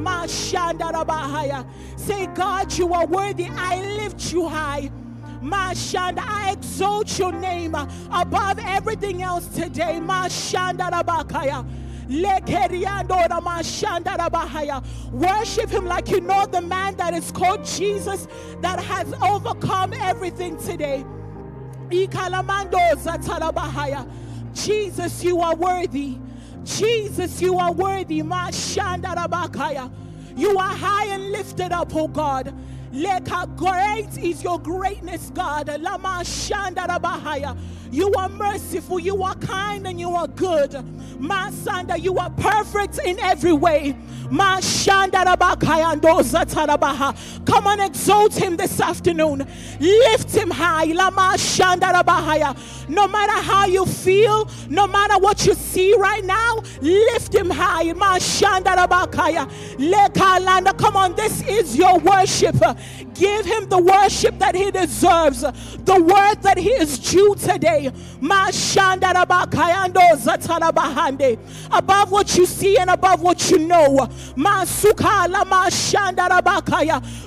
Say, 1.97 2.27
God, 2.29 2.73
you 2.79 2.95
are 2.95 3.07
worthy. 3.07 3.49
I 3.51 3.81
lift 3.97 4.33
you 4.33 4.47
high. 4.49 4.91
Mashanda, 5.43 6.23
I 6.27 6.53
exalt 6.53 7.19
your 7.19 7.33
name 7.33 7.75
uh, 7.75 7.87
above 8.13 8.59
everything 8.59 9.23
else 9.23 9.47
today. 9.49 9.99
Mashanda 10.03 10.91
Rabakaya. 10.91 11.65
Worship 15.13 15.71
him 15.71 15.87
like 15.87 16.11
you 16.11 16.21
know 16.21 16.45
the 16.47 16.61
man 16.61 16.97
that 16.97 17.15
is 17.15 17.31
called 17.31 17.65
Jesus 17.65 18.27
that 18.61 18.81
has 18.81 19.15
overcome 19.23 19.93
everything 19.93 20.57
today. 20.57 21.05
Jesus, 24.53 25.25
you 25.25 25.41
are 25.41 25.55
worthy. 25.55 26.19
Jesus, 26.65 27.41
you 27.41 27.59
are 27.59 27.73
worthy. 27.73 28.17
You 28.17 28.33
are 30.59 30.77
high 30.77 31.07
and 31.07 31.33
lifted 31.33 31.73
up, 31.73 31.95
oh 31.95 32.09
God. 32.09 32.53
Leka, 32.93 33.49
great 33.57 34.19
is 34.19 34.43
your 34.43 34.59
greatness, 34.59 35.31
God. 35.35 35.69
Lama 35.81 36.23
Shanda 36.25 36.87
Rabahaya. 36.89 37.57
You 37.93 38.13
are 38.15 38.29
merciful, 38.29 39.01
you 39.01 39.23
are 39.23 39.35
kind, 39.37 39.87
and 39.87 39.99
you 39.99 40.11
are 40.11 40.29
good. 40.29 40.71
Masanda, 40.71 42.01
you 42.01 42.19
are 42.19 42.31
perfect 42.31 43.01
in 43.05 43.19
every 43.19 43.53
way. 43.53 43.97
Come 44.31 44.41
on, 47.67 47.81
exalt 47.81 48.33
him 48.35 48.57
this 48.57 48.81
afternoon. 48.81 49.45
Lift 49.81 50.33
him 50.33 50.51
high. 50.53 50.85
No 52.89 53.09
matter 53.09 53.43
how 53.43 53.67
you 53.67 53.85
feel, 53.87 54.49
no 54.69 54.87
matter 54.87 55.19
what 55.19 55.45
you 55.47 55.55
see 55.55 55.97
right 55.97 56.25
now, 56.25 56.63
lift 56.81 57.35
him 57.35 57.51
high. 57.51 57.93
Come 60.79 60.97
on, 60.97 61.15
this 61.17 61.43
is 61.49 61.77
your 61.77 61.99
worship. 61.99 62.55
Give 63.15 63.45
him 63.45 63.69
the 63.69 63.79
worship 63.79 64.39
that 64.39 64.55
he 64.55 64.71
deserves, 64.71 65.41
the 65.41 66.01
word 66.01 66.43
that 66.43 66.59
he 66.59 66.71
is 66.71 66.99
due 66.99 67.35
today. 67.35 67.91
Above 71.73 72.11
what 72.11 72.37
you 72.37 72.47
see 72.47 72.79
and 72.79 72.91
above 72.91 73.21
what 73.23 73.51
you 73.51 73.59
know. 73.59 74.09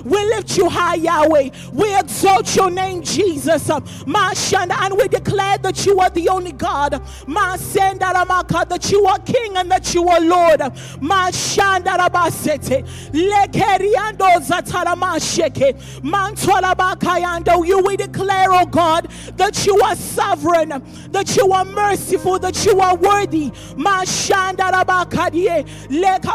We 0.04 0.24
lift 0.26 0.56
you 0.56 0.68
high, 0.68 0.94
Yahweh. 0.96 1.50
We 1.72 1.96
exalt 1.96 2.54
your 2.56 2.70
name, 2.70 3.02
Jesus. 3.02 3.68
And 3.70 4.96
we 4.96 5.08
declare 5.08 5.58
that 5.58 5.86
you 5.86 6.00
are 6.00 6.10
the 6.10 6.28
only 6.28 6.52
God. 6.52 7.00
That 7.24 8.90
you 8.90 9.06
are 9.06 9.18
King 9.20 9.56
and 9.56 9.70
that 9.70 9.94
you 9.94 10.08
are 10.08 10.20
Lord. 10.20 10.60
Lekeriando. 13.12 14.24
You 17.64 17.82
we 17.84 17.96
declare, 17.96 18.52
oh 18.52 18.66
God, 18.66 19.08
that 19.36 19.66
you 19.66 19.80
are 19.80 19.96
sovereign, 19.96 20.82
that 21.10 21.36
you 21.36 21.52
are 21.52 21.64
merciful, 21.64 22.38
that 22.38 22.64
you 22.64 22.80
are 22.80 22.96
worthy. 22.96 23.50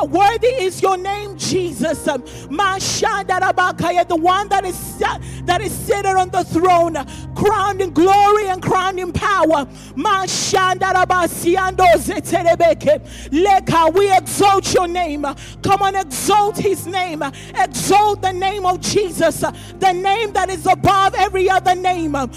Worthy 0.10 0.48
is 0.48 0.82
your 0.82 0.98
name, 0.98 1.38
Jesus. 1.38 2.04
The 2.04 2.20
one 4.20 4.50
that 4.50 4.66
is 4.66 5.00
that 5.46 5.62
is 5.62 5.72
seated 5.72 6.06
on 6.06 6.30
the 6.30 6.44
throne, 6.44 6.96
crowned 7.36 7.82
in 7.82 7.92
glory 7.92 8.50
and 8.50 8.62
crowned 8.62 9.00
in 9.00 9.12
power. 9.12 9.68
We 13.94 14.16
exalt 14.16 14.74
your 14.74 14.88
name. 14.88 15.26
Come 15.64 15.82
on, 15.82 15.96
exalt 15.96 16.58
his 16.58 16.86
name. 16.86 17.24
Exalt 17.56 18.22
the 18.22 18.34
name 18.34 18.66
of 18.66 18.82
Jesus, 18.82 18.99
the 19.08 19.94
name 19.94 20.34
that 20.34 20.50
is 20.50 20.66
above 20.66 21.16
every 21.16 21.50
other 21.50 21.76
name. 21.76 22.14
That 22.14 22.30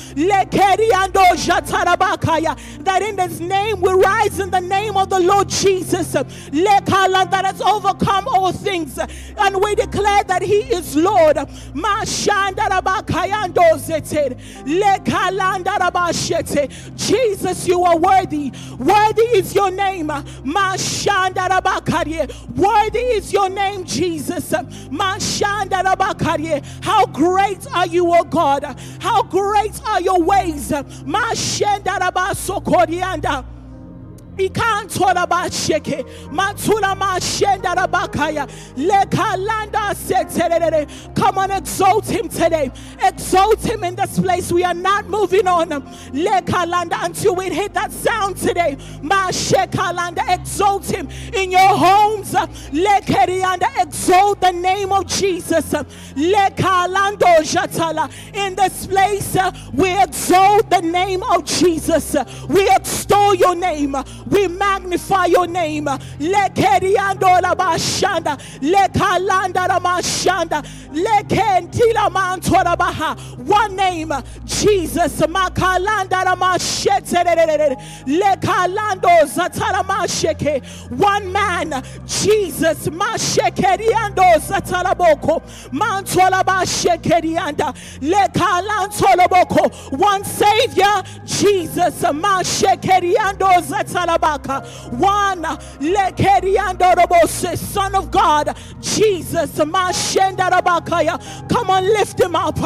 in 3.02 3.16
this 3.16 3.40
name 3.40 3.80
we 3.80 3.92
rise 3.92 4.38
in 4.38 4.50
the 4.50 4.60
name 4.60 4.96
of 4.96 5.08
the 5.10 5.20
Lord 5.20 5.48
Jesus. 5.48 6.12
That 6.12 7.42
has 7.44 7.60
overcome 7.60 8.28
all 8.28 8.52
things. 8.52 8.98
And 8.98 9.62
we 9.62 9.74
declare 9.74 10.24
that 10.24 10.42
he 10.42 10.60
is 10.72 10.96
Lord. 10.96 11.38
Jesus, 16.96 17.66
you 17.68 17.82
are 17.82 17.98
worthy. 17.98 18.52
Worthy 18.78 19.22
is 19.22 19.54
your 19.54 19.70
name. 19.70 20.08
Worthy 22.56 23.00
is 23.00 23.32
your 23.32 23.48
name, 23.48 23.84
Jesus. 23.84 24.52
Mashandarabakarie. 26.52 26.84
How 26.84 27.06
great 27.06 27.66
are 27.74 27.86
you, 27.86 28.14
O 28.14 28.22
God? 28.24 28.64
How 29.00 29.22
great 29.22 29.80
are 29.86 30.00
your 30.00 30.22
ways? 30.22 30.70
Mashandarabasokorianda. 30.70 33.44
Ikantora 34.36 35.26
basheke, 35.26 36.04
matula 36.30 36.96
mashenda 36.96 37.74
rabakaya, 37.74 38.48
lekalanda 38.76 39.94
seterere. 39.94 40.88
Come 41.14 41.38
on, 41.38 41.50
exalt 41.50 42.06
him 42.06 42.28
today. 42.28 42.70
Exalt 43.02 43.60
him 43.64 43.84
in 43.84 43.94
this 43.94 44.18
place. 44.18 44.50
We 44.50 44.64
are 44.64 44.74
not 44.74 45.06
moving 45.08 45.46
on. 45.46 45.68
Lekalanda 45.68 47.04
until 47.04 47.36
we 47.36 47.50
hit 47.50 47.74
that 47.74 47.92
sound 47.92 48.36
today. 48.36 48.76
Mashekalanda, 49.02 50.22
exalt 50.28 50.86
him 50.90 51.08
in 51.34 51.50
your 51.50 51.60
homes. 51.60 52.32
Lekerianda, 52.32 53.82
exalt 53.82 54.40
the 54.40 54.52
name 54.52 54.92
of 54.92 55.06
Jesus. 55.06 55.72
Lekalando 55.72 57.42
jatala. 57.42 58.10
In 58.34 58.54
this 58.54 58.86
place, 58.86 59.36
we 59.72 60.02
exalt 60.02 60.70
the 60.70 60.80
name 60.80 61.22
of 61.22 61.44
Jesus. 61.44 62.16
We 62.48 62.68
extol 62.70 63.34
your 63.34 63.54
name. 63.54 63.94
We 64.26 64.48
magnify 64.48 65.26
your 65.26 65.46
name. 65.46 65.86
Lekeriando 65.86 67.40
la 67.42 67.54
bashanda. 67.54 68.38
Lekalanda 68.60 69.68
la 69.68 69.80
mashanda. 69.80 70.62
Lekentila 70.92 72.10
mantora 72.10 72.76
baha. 72.76 73.14
One 73.38 73.76
name, 73.76 74.12
Jesus. 74.44 75.20
Makalanda 75.22 76.24
la 76.24 76.36
mashete. 76.36 77.12
Lekalando 78.06 79.24
zatala 79.26 79.82
masheke. 79.84 80.62
One 80.90 81.32
man, 81.32 81.82
Jesus. 82.06 82.88
Mashekeriando 82.88 84.38
zatalaboko. 84.40 85.42
Mantola 85.72 86.42
bashekerianda. 86.44 87.74
Lekalantolaboko. 88.00 89.98
One 89.98 90.24
Savior, 90.24 91.02
Jesus. 91.24 92.02
Mashekeriando 92.02 93.60
zatala 93.62 94.11
Talabaka. 94.18 94.64
One, 94.92 95.42
Lekeriandorobose, 95.80 97.56
Son 97.56 97.94
of 97.94 98.10
God, 98.10 98.56
Jesus, 98.80 99.50
Mashendarabakaya. 99.52 101.48
Come 101.48 101.70
on, 101.70 101.84
lift 101.84 102.20
him 102.20 102.36
up. 102.36 102.56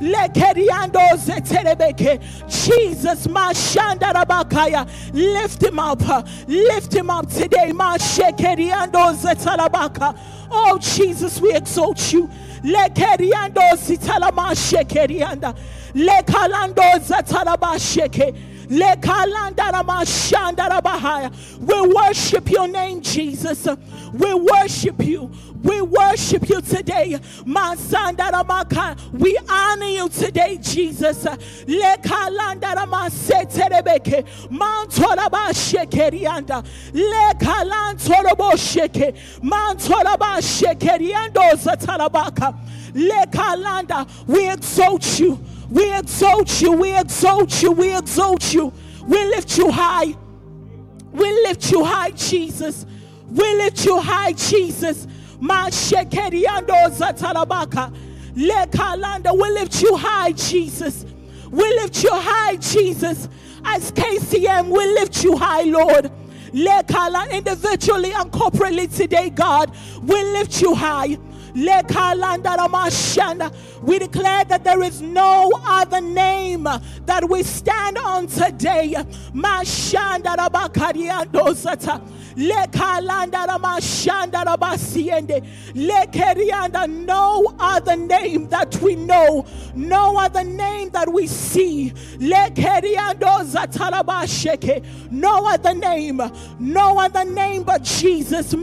Lekeriando. 0.00 1.00
Jesus, 2.48 3.26
Mashandarabakaya. 3.26 4.88
Lift 5.12 5.62
him 5.62 5.78
up. 5.78 6.00
Lift 6.48 6.94
him 6.94 7.10
up 7.10 7.28
today. 7.28 7.70
Mashekeriando 7.72 9.14
zetalabaka. 9.16 10.18
Oh, 10.50 10.78
Jesus, 10.78 11.40
we 11.40 11.52
exalt 11.52 12.12
you. 12.12 12.28
Lekeriando 12.62 13.72
zitalama 13.76 14.54
shekerianda. 14.54 15.54
Lekalando 15.94 16.98
zatalaba 17.00 17.76
sheke. 17.78 18.49
We 21.60 21.80
worship 21.92 22.50
your 22.50 22.68
name, 22.68 23.00
Jesus. 23.02 23.66
We 24.12 24.32
worship 24.34 25.04
you. 25.04 25.28
We 25.60 25.82
worship 25.82 26.48
you 26.48 26.60
today. 26.60 27.18
We 29.12 29.38
honor 29.48 29.86
you 29.86 30.08
today, 30.08 30.56
Jesus. 30.62 31.26
We 44.26 44.48
exalt 44.48 45.18
you. 45.18 45.38
We 45.70 45.92
exalt 45.96 46.60
you. 46.60 46.72
We 46.72 46.96
exalt 46.96 47.62
you. 47.62 47.72
We 47.72 47.96
exalt 47.96 48.52
you. 48.52 48.72
We 49.06 49.24
lift 49.26 49.56
you 49.56 49.70
high. 49.70 50.16
We 51.12 51.32
lift 51.44 51.70
you 51.70 51.84
high, 51.84 52.10
Jesus. 52.10 52.86
We 53.30 53.54
lift 53.56 53.84
you 53.84 54.00
high, 54.00 54.32
Jesus. 54.32 55.06
Mashekeriando 55.40 56.90
zatalabaka. 56.90 57.94
Lekalanda. 58.34 59.32
We 59.32 59.50
lift 59.50 59.80
you 59.82 59.96
high, 59.96 60.32
Jesus. 60.32 61.06
We 61.50 61.64
lift 61.76 62.02
you 62.02 62.10
high, 62.12 62.56
Jesus. 62.56 63.28
As 63.64 63.92
KCM, 63.92 64.68
we 64.68 64.86
lift 64.94 65.22
you 65.24 65.36
high, 65.36 65.62
Lord. 65.62 66.10
Lekala 66.52 67.30
individually 67.30 68.12
and 68.12 68.30
corporately 68.32 68.94
today, 68.94 69.30
God, 69.30 69.72
we 70.02 70.22
lift 70.32 70.60
you 70.60 70.74
high. 70.74 71.16
We 73.82 73.98
declare 73.98 74.44
that 74.44 74.64
there 74.64 74.82
is 74.82 75.00
no 75.00 75.50
other 75.64 76.00
name 76.00 76.64
that 76.64 77.28
we 77.28 77.42
stand 77.42 77.98
on 77.98 78.26
today. 78.26 78.96
No 86.88 87.54
other 87.58 87.96
name 87.96 88.48
that 88.48 88.80
we 88.80 88.96
know, 88.96 89.44
no 89.74 90.18
other 90.18 90.44
name 90.44 90.90
that 90.90 91.12
we 91.12 91.26
see. 91.26 91.92
No 95.10 95.46
other 95.46 95.74
name, 95.74 96.20
no 96.58 96.98
other 96.98 97.24
name 97.24 97.64
but 97.64 97.82
Jesus. 97.82 98.54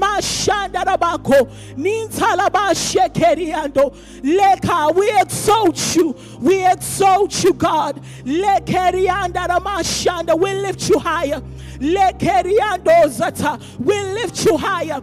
We 4.96 5.12
exalt 5.20 5.96
you. 5.96 6.16
We 6.40 6.66
exalt 6.66 7.44
you, 7.44 7.54
God. 7.54 8.02
We 8.26 8.44
lift 10.54 10.90
you 10.90 11.00
higher. 11.00 11.42
We 11.80 11.94
lift 14.04 14.46
you 14.46 14.58
higher. 14.58 15.02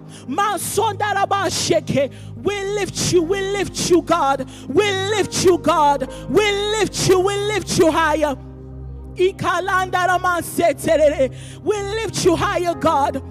We 2.44 2.64
lift 2.64 3.12
you, 3.12 3.22
we 3.22 3.40
lift 3.40 3.90
you, 3.90 4.02
God. 4.02 4.48
We 4.68 4.92
lift 5.16 5.44
you, 5.44 5.58
God. 5.58 6.08
We 6.28 6.52
lift 6.78 7.08
you, 7.08 7.20
we 7.20 7.36
lift 7.36 7.78
you 7.78 7.90
higher. 7.90 8.36
We 9.16 9.32
lift 11.94 12.24
you 12.24 12.36
higher, 12.36 12.74
God. 12.74 13.22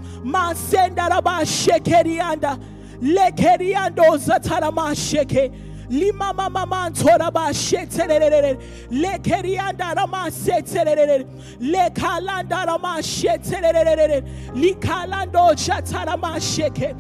Lekeriando 3.02 4.18
zataramasheke. 4.18 5.52
Lima 5.94 6.34
mama 6.34 6.66
mantora 6.66 7.32
ba 7.32 7.54
sheterere. 7.54 8.60
Le 8.89 9.20
kerianda 9.20 9.96
rama 9.96 10.26
seterere. 10.32 11.24
Le 11.60 11.89
kalanda 11.91 12.66
rama 12.66 12.98
sheterere. 12.98 14.56
Li 14.56 14.74
kalando 14.74 15.54
shatarama 15.54 16.38
sheke. 16.38 16.98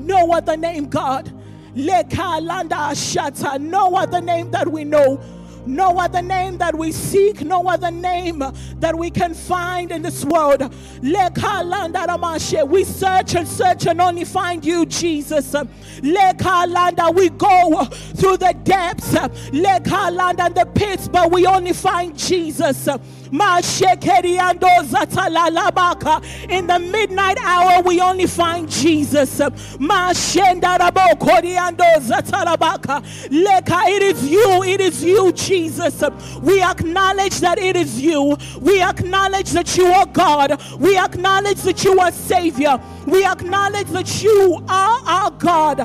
No 0.00 0.30
other 0.32 0.54
name, 0.58 0.84
God. 0.90 1.32
Le 1.74 2.04
kalanda 2.04 2.92
shata. 2.92 3.58
No 3.58 3.94
other 3.94 4.20
name 4.20 4.50
that 4.50 4.70
we 4.70 4.84
know. 4.84 5.18
No 5.66 5.98
other 5.98 6.22
name 6.22 6.58
that 6.58 6.74
we 6.76 6.92
seek, 6.92 7.40
no 7.42 7.66
other 7.68 7.90
name 7.90 8.42
that 8.80 8.96
we 8.96 9.10
can 9.10 9.34
find 9.34 9.90
in 9.90 10.02
this 10.02 10.24
world. 10.24 10.74
We 11.02 12.84
search 12.84 13.34
and 13.34 13.48
search 13.48 13.86
and 13.86 14.00
only 14.00 14.24
find 14.24 14.64
you, 14.64 14.86
Jesus. 14.86 15.54
We 16.02 17.28
go 17.30 17.84
through 17.84 18.36
the 18.38 18.54
depths. 18.64 19.14
And 19.14 20.54
the 20.54 20.68
pits, 20.74 21.08
but 21.08 21.30
we 21.30 21.46
only 21.46 21.72
find 21.72 22.16
Jesus. 22.18 22.88
In 23.34 23.40
the 26.68 26.78
midnight 26.78 27.36
hour, 27.42 27.82
we 27.82 28.00
only 28.00 28.28
find 28.28 28.70
Jesus. 28.70 29.40
It 33.90 34.02
is 34.02 34.28
you, 34.28 34.62
it 34.62 34.80
is 34.80 35.02
you, 35.02 35.32
Jesus. 35.32 36.04
We 36.42 36.62
acknowledge 36.62 37.40
that 37.40 37.58
it 37.58 37.74
is 37.74 38.00
you. 38.00 38.36
We 38.60 38.80
acknowledge 38.80 39.50
that 39.50 39.76
you 39.76 39.86
are 39.86 40.06
God. 40.06 40.62
We 40.78 40.96
acknowledge 40.96 41.62
that 41.62 41.82
you 41.82 41.98
are 41.98 42.12
Savior. 42.12 42.80
We 43.04 43.26
acknowledge 43.26 43.88
that 43.88 44.22
you 44.22 44.64
are 44.68 45.00
our 45.06 45.32
God. 45.32 45.84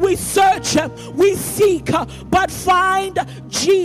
We 0.00 0.16
search, 0.16 0.76
we 1.14 1.36
seek, 1.36 1.92
but 2.30 2.50
find 2.50 3.16
Jesus. 3.48 3.75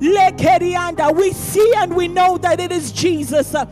Lekerianda. 0.00 1.16
We 1.16 1.32
see 1.32 1.72
and 1.76 1.94
we 1.94 2.08
know 2.08 2.38
that 2.38 2.60
it 2.60 2.72
is 2.72 2.92
Jesus. 2.92 3.52
Where 3.52 3.66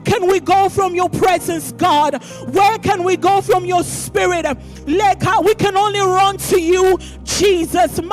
can 0.00 0.26
we 0.26 0.40
go 0.40 0.68
from 0.68 0.94
your 0.94 1.08
presence, 1.08 1.72
God? 1.72 2.22
Where 2.48 2.78
can 2.78 3.04
we 3.04 3.16
go 3.16 3.40
from 3.40 3.64
your 3.64 3.82
spirit? 3.82 4.46
We 4.86 5.54
can 5.54 5.76
only 5.76 6.00
run 6.00 6.36
to 6.36 6.60
you, 6.60 6.98
Jesus. 7.24 7.98
In 7.98 8.08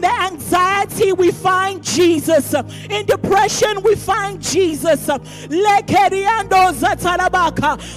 the 0.00 0.18
anxiety, 0.22 1.12
we 1.12 1.30
find 1.30 1.82
Jesus. 1.82 2.54
In 2.90 3.06
depression, 3.06 3.82
we 3.82 3.94
find 3.94 4.42
Jesus. 4.42 5.08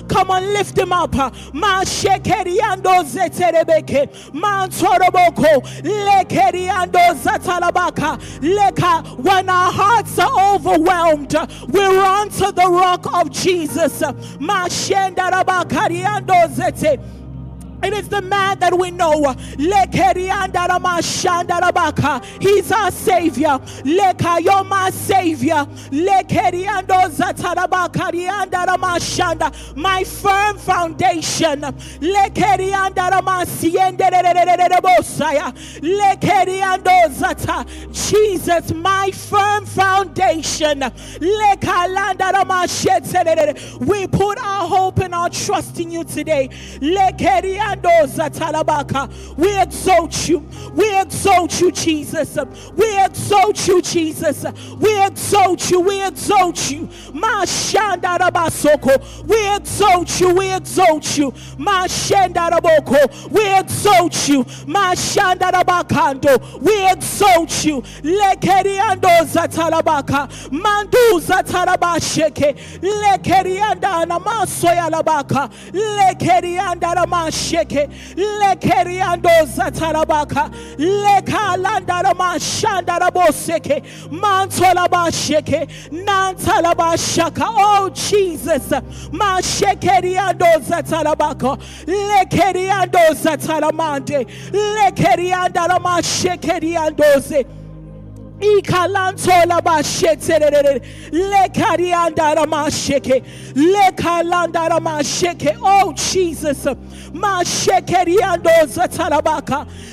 Come 0.07 0.31
on, 0.31 0.43
lift 0.53 0.77
him 0.77 0.93
up. 0.93 1.15
Mashekeriando 2.68 3.03
zeterebeke. 3.03 4.09
Mantoroboko. 4.34 5.61
Lekeriando 5.84 7.13
zatarabaka. 7.22 8.18
Leka. 8.41 9.03
When 9.18 9.49
our 9.49 9.72
hearts 9.72 10.20
are 10.20 10.55
overwhelmed, 10.55 11.34
we 11.70 11.86
run 11.86 12.30
to 12.30 12.51
the 12.51 12.68
rock 12.70 13.05
of 13.13 13.32
Jesus. 13.32 14.01
Mashendarabakariando 14.39 16.47
zete. 16.53 16.99
It 17.84 17.93
is 17.93 18.09
the 18.09 18.21
man 18.21 18.59
that 18.59 18.78
we 18.78 18.91
know. 18.91 19.36
He's 22.39 22.71
our 22.71 22.91
savior. 22.91 23.59
You're 23.84 24.63
my 24.63 24.89
savior. 24.89 25.67
My 29.75 30.03
firm 30.03 30.57
foundation. 30.57 31.65
Jesus, 37.91 38.73
my 38.73 39.11
firm 39.11 39.65
foundation. 39.65 40.84
We 43.80 44.07
put 44.07 44.38
our 44.39 44.67
hope 44.67 44.99
and 44.99 45.13
our 45.13 45.30
trust 45.30 45.80
in 45.80 45.91
you 45.91 46.03
today. 46.03 46.49
We 49.38 49.59
exalt 49.59 50.28
you. 50.30 50.47
We 50.74 50.99
exalt 50.99 51.61
you, 51.61 51.72
Jesus. 51.72 52.38
We 52.76 53.03
exalt 53.05 53.68
you, 53.68 53.82
Jesus. 53.82 54.45
We 54.80 55.03
exalt 55.05 55.70
you. 55.72 55.80
We 55.82 56.03
exalt 56.05 56.72
you. 56.72 56.89
We 57.13 57.28
exalt 57.45 58.80
you. 58.88 58.97
We 59.26 59.55
exalt 59.55 60.20
you. 60.20 60.30
We 60.30 60.53
exalt 60.53 61.18
you. 61.18 61.34
We 66.61 66.89
exalt 66.91 67.65
you. 67.65 67.82
Lekeriandoza 68.03 69.47
talabaka. 69.47 70.28
Manduza 70.51 71.43
talabasheke. 71.43 72.55
Lekerianda 72.82 74.05
namasoya 74.05 74.89
labaka. 74.89 75.49
Lekerianda 75.74 76.95
namasheke. 77.58 77.89
Lekeriando 78.16 79.30
zatalabaka. 79.45 80.51
Lekalanda 80.78 82.03
namashanda 82.03 82.99
raboseke. 82.99 83.84
Mantolabasheke. 84.10 85.68
Nantalabashaka. 86.05 87.45
Oh 87.47 87.89
Jesus. 87.89 88.70
Mashekeriando 89.12 90.45
zatalabaka. 90.62 91.58
Lekeriando 91.86 93.14
zatalamande. 93.14 94.26
Lekerianda 94.51 95.68
namashekeriandoze. 95.68 97.45
Oh 105.59 105.93
Jesus. 105.93 106.65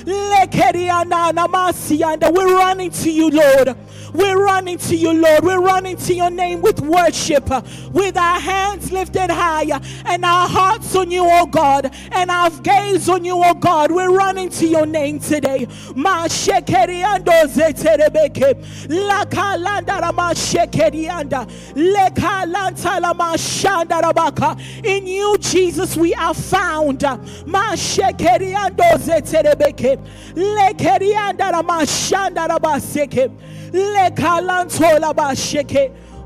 Lekerianda 0.05 1.33
we're 2.33 2.55
running 2.55 2.91
to 2.91 3.09
you 3.11 3.29
Lord. 3.31 3.75
We're 4.13 4.41
running 4.41 4.77
to 4.77 4.95
you 4.95 5.13
Lord. 5.13 5.43
We're 5.43 5.59
running 5.59 5.97
to 5.97 6.13
your 6.13 6.29
name 6.29 6.61
with 6.61 6.79
worship 6.81 7.49
with 7.91 8.15
our 8.15 8.39
hands 8.39 8.91
lifted 8.91 9.31
higher 9.31 9.81
and 10.05 10.23
our 10.23 10.47
hearts 10.47 10.95
on 10.95 11.09
you 11.11 11.25
oh 11.27 11.47
God 11.47 11.91
and 12.11 12.29
our 12.29 12.51
gaze 12.61 13.09
on 13.09 13.25
you 13.25 13.41
oh 13.43 13.55
God. 13.55 13.91
We're 13.91 14.15
running 14.15 14.49
to 14.49 14.67
your 14.67 14.85
name 14.85 15.19
today 15.19 15.65
zeterebeke 18.35 18.55
lakalanda 18.87 20.01
ramashekerianda 20.01 21.47
lekalanta 21.75 22.99
lamashanda 22.99 24.01
rabaka 24.01 24.85
in 24.85 25.07
you 25.07 25.37
Jesus 25.39 25.95
we 25.97 26.13
are 26.13 26.33
found. 26.33 26.99
Mashekeriando 26.99 28.97
zeterebeke 28.97 29.97
lekerianda 30.35 31.51
ramashanda 31.51 32.47
rabaseke 32.47 33.31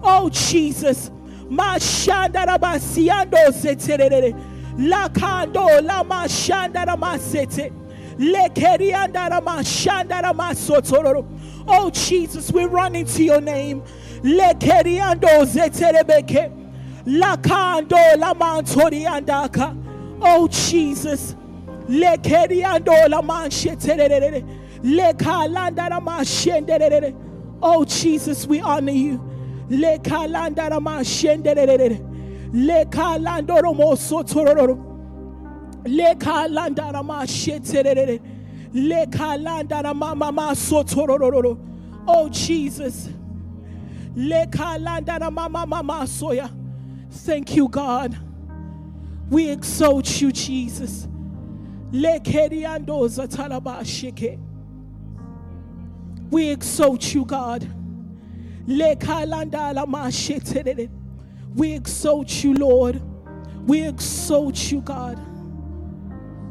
oh 0.04 0.30
Jesus. 0.30 1.12
Mashanda 1.50 2.46
rabasiando 2.46 3.52
zeterere 3.52 4.34
lakando 4.78 5.82
lamashanda 5.82 6.86
ramasete 6.86 7.72
ramasotororo 10.22 11.26
oh 11.70 11.90
Jesus 11.92 12.52
we're 12.52 12.68
running 12.68 13.06
to 13.06 13.24
your 13.24 13.42
name. 13.42 13.82
Lakando 17.06 17.98
lamantoriandaka. 18.16 19.76
Oh 20.22 20.48
Jesus. 20.48 21.36
Lekeriando 21.88 23.08
lamansheterere 23.08 24.44
lekalanda 24.84 25.90
ramashenderere 25.90 27.16
Oh 27.62 27.84
Jesus, 27.84 28.48
we 28.48 28.62
honor 28.62 28.92
you. 28.92 29.20
Le 29.70 30.00
kalanda 30.00 30.70
rama 30.70 31.02
shenderere. 31.04 32.00
Le 32.54 32.86
kalando 32.86 33.62
romo 38.74 38.76
sotororo. 38.76 38.76
Le 38.76 39.06
kalanda 39.08 39.84
rama 39.84 40.16
sheterere. 40.16 40.16
Le 40.16 40.16
kalanda 40.16 40.16
rama 40.16 40.16
mama 40.16 40.54
sotororo. 40.56 41.58
Oh 42.08 42.30
Jesus. 42.30 43.10
Le 44.16 44.46
kalanda 44.48 45.20
rama 45.20 45.50
mama 45.50 46.06
soya. 46.06 46.52
Thank 47.12 47.56
you, 47.56 47.68
God. 47.68 48.18
We 49.30 49.50
exalt 49.50 50.22
you, 50.22 50.32
Jesus. 50.32 51.08
Le 51.92 52.20
keriando 52.20 53.08
zatalaba 53.08 53.82
sheke. 53.82 54.40
We 56.32 56.50
exalt 56.50 57.14
you, 57.14 57.26
God. 57.26 57.68
Lekalanda 58.68 59.74
lama 59.74 60.10
sheterere. 60.10 60.90
We 61.56 61.74
exalt 61.74 62.44
you, 62.44 62.54
Lord. 62.54 63.02
We 63.66 63.88
exalt 63.88 64.72
you, 64.72 64.82
God. 64.82 65.20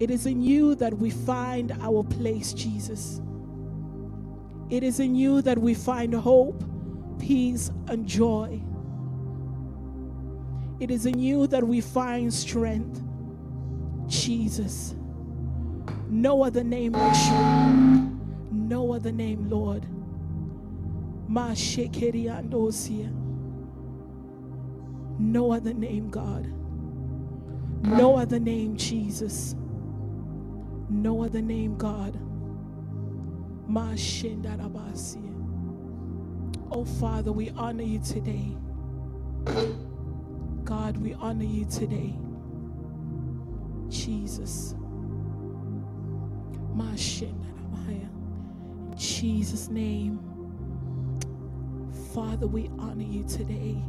It 0.00 0.10
is 0.10 0.26
in 0.26 0.42
you 0.42 0.74
that 0.76 0.96
we 0.98 1.10
find 1.10 1.72
our 1.80 2.04
place, 2.04 2.52
Jesus. 2.52 3.20
It 4.70 4.82
is 4.82 5.00
in 5.00 5.14
you 5.16 5.42
that 5.42 5.58
we 5.58 5.74
find 5.74 6.14
hope, 6.14 6.64
peace, 7.18 7.70
and 7.88 8.06
joy. 8.06 8.62
It 10.80 10.90
is 10.90 11.06
in 11.06 11.18
you 11.18 11.46
that 11.48 11.66
we 11.66 11.80
find 11.80 12.32
strength, 12.32 13.02
Jesus. 14.06 14.94
No 16.08 16.42
other 16.44 16.64
name 16.64 16.92
but. 16.92 17.16
No 18.52 18.92
other 18.94 19.12
name, 19.12 19.48
Lord. 19.50 19.86
No 25.18 25.52
other 25.52 25.74
name, 25.74 26.10
God. 26.10 26.52
No 27.82 28.16
other 28.16 28.40
name, 28.40 28.76
Jesus. 28.76 29.56
No 30.90 31.24
other 31.24 31.42
name, 31.42 31.76
God. 31.78 32.18
Oh, 36.72 36.84
Father, 36.84 37.32
we 37.32 37.50
honor 37.50 37.84
you 37.84 38.00
today. 38.00 38.56
God, 40.64 40.98
we 40.98 41.14
honor 41.14 41.44
you 41.44 41.66
today. 41.66 42.14
Jesus. 43.88 44.74
In 48.82 48.96
Jesus' 48.98 49.68
name. 49.68 50.20
Father, 52.14 52.46
we 52.48 52.70
honor 52.78 53.04
you 53.04 53.24
today. 53.24 53.82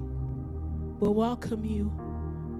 We 0.99 1.09
welcome 1.09 1.65
you, 1.65 1.93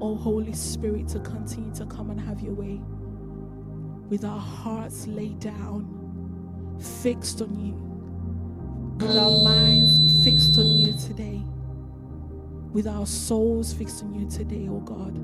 oh 0.02 0.16
Holy 0.16 0.54
Spirit, 0.54 1.08
to 1.10 1.20
continue 1.22 1.74
to 1.76 1.86
come 1.88 2.12
and 2.12 2.22
have 2.22 2.42
your 2.42 2.54
way. 2.54 2.82
With 4.10 4.26
our 4.26 4.40
hearts 4.40 5.06
laid 5.08 5.40
down, 5.40 5.86
fixed 7.04 7.42
on 7.42 7.56
you, 7.64 7.76
with 9.06 9.16
our 9.16 9.44
minds 9.44 10.24
fixed 10.24 10.58
on 10.58 10.66
you 10.66 10.94
today, 10.94 11.42
with 12.74 12.88
our 12.88 13.06
souls 13.06 13.72
fixed 13.72 14.04
on 14.04 14.16
you 14.16 14.28
today, 14.30 14.68
oh 14.70 14.80
God. 14.80 15.16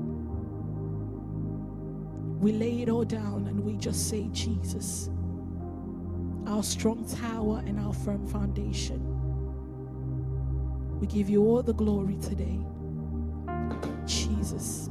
We 2.40 2.52
lay 2.52 2.82
it 2.82 2.88
all 2.88 3.04
down 3.04 3.46
and 3.48 3.58
we 3.58 3.76
just 3.76 4.08
say, 4.08 4.28
Jesus, 4.32 5.10
our 6.46 6.62
strong 6.62 7.04
tower 7.06 7.62
and 7.66 7.80
our 7.80 7.92
firm 7.92 8.26
foundation. 8.26 9.02
We 11.00 11.06
give 11.08 11.28
you 11.28 11.42
all 11.42 11.62
the 11.62 11.74
glory 11.74 12.16
today. 12.16 12.60
Jesus. 14.06 14.90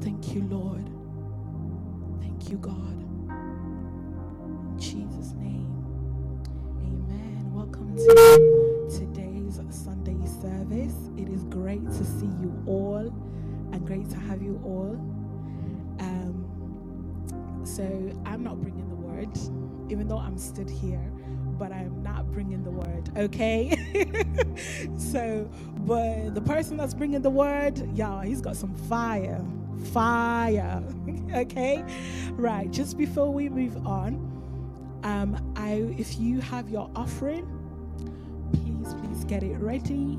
Thank 0.00 0.34
you, 0.34 0.42
Lord. 0.42 0.90
Thank 2.40 2.52
you, 2.52 2.58
God. 2.58 3.26
In 4.64 4.78
Jesus' 4.78 5.32
name. 5.34 5.92
Amen. 6.66 7.52
Welcome 7.54 7.96
to 7.96 8.88
today's 8.98 9.60
Sunday 9.70 10.18
service. 10.42 10.94
It 11.18 11.28
is 11.28 11.44
great 11.44 11.84
to 11.86 12.04
see 12.04 12.26
you 12.40 12.62
all 12.66 13.12
and 13.72 13.86
great 13.86 14.10
to 14.10 14.18
have 14.18 14.42
you 14.42 14.60
all. 14.64 14.96
Um, 16.00 16.46
So 17.64 17.84
I'm 18.26 18.44
not 18.44 18.60
bringing 18.60 18.88
the 18.88 18.96
word, 18.96 19.30
even 19.90 20.08
though 20.08 20.18
I'm 20.18 20.38
stood 20.38 20.70
here, 20.70 21.12
but 21.58 21.72
I'm 21.72 22.02
not 22.02 22.30
bringing 22.32 22.64
the 22.64 22.70
word, 22.72 23.10
okay? 23.16 23.76
so, 24.98 25.48
but 25.80 26.34
the 26.34 26.42
person 26.42 26.76
that's 26.78 26.94
bringing 26.94 27.22
the 27.22 27.30
word, 27.30 27.96
y'all, 27.96 28.22
he's 28.22 28.40
got 28.42 28.56
some 28.56 28.74
fire. 28.74 29.44
Fire, 29.92 30.82
okay? 31.34 31.84
Right, 32.32 32.70
just 32.70 32.96
before 32.98 33.32
we 33.32 33.48
move 33.48 33.76
on, 33.86 34.26
um, 35.02 35.52
I 35.56 35.94
if 35.98 36.18
you 36.18 36.40
have 36.40 36.68
your 36.68 36.90
offering, 36.94 37.46
please, 38.52 38.94
please 38.94 39.24
get 39.24 39.42
it 39.42 39.56
ready. 39.58 40.18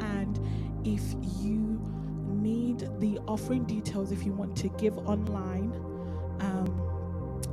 And 0.00 0.38
if 0.84 1.02
you 1.40 1.80
need 2.26 2.88
the 3.00 3.18
offering 3.28 3.64
details, 3.64 4.12
if 4.12 4.24
you 4.24 4.32
want 4.32 4.56
to 4.56 4.68
give 4.70 4.96
online, 4.98 5.72
um, 6.40 6.84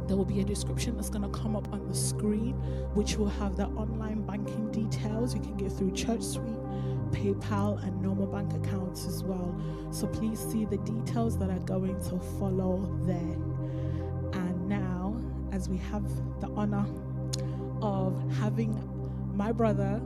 there 0.07 0.17
will 0.17 0.25
be 0.25 0.41
a 0.41 0.43
description 0.43 0.95
that's 0.95 1.09
going 1.09 1.29
to 1.29 1.39
come 1.39 1.55
up 1.55 1.71
on 1.71 1.87
the 1.87 1.95
screen, 1.95 2.53
which 2.93 3.15
will 3.15 3.29
have 3.29 3.55
the 3.55 3.67
online 3.67 4.21
banking 4.25 4.71
details. 4.71 5.33
You 5.33 5.41
can 5.41 5.55
get 5.55 5.71
through 5.71 5.91
ChurchSuite, 5.91 7.00
PayPal, 7.11 7.81
and 7.83 8.01
normal 8.01 8.27
bank 8.27 8.53
accounts 8.53 9.05
as 9.05 9.23
well. 9.23 9.55
So 9.91 10.07
please 10.07 10.39
see 10.39 10.65
the 10.65 10.77
details 10.77 11.37
that 11.39 11.49
are 11.49 11.59
going 11.59 11.99
to 12.09 12.19
follow 12.39 12.89
there. 13.03 13.37
And 14.33 14.67
now, 14.67 15.15
as 15.51 15.69
we 15.69 15.77
have 15.77 16.03
the 16.41 16.49
honor 16.55 16.85
of 17.81 18.21
having 18.39 18.87
my 19.35 19.51
brother, 19.51 20.01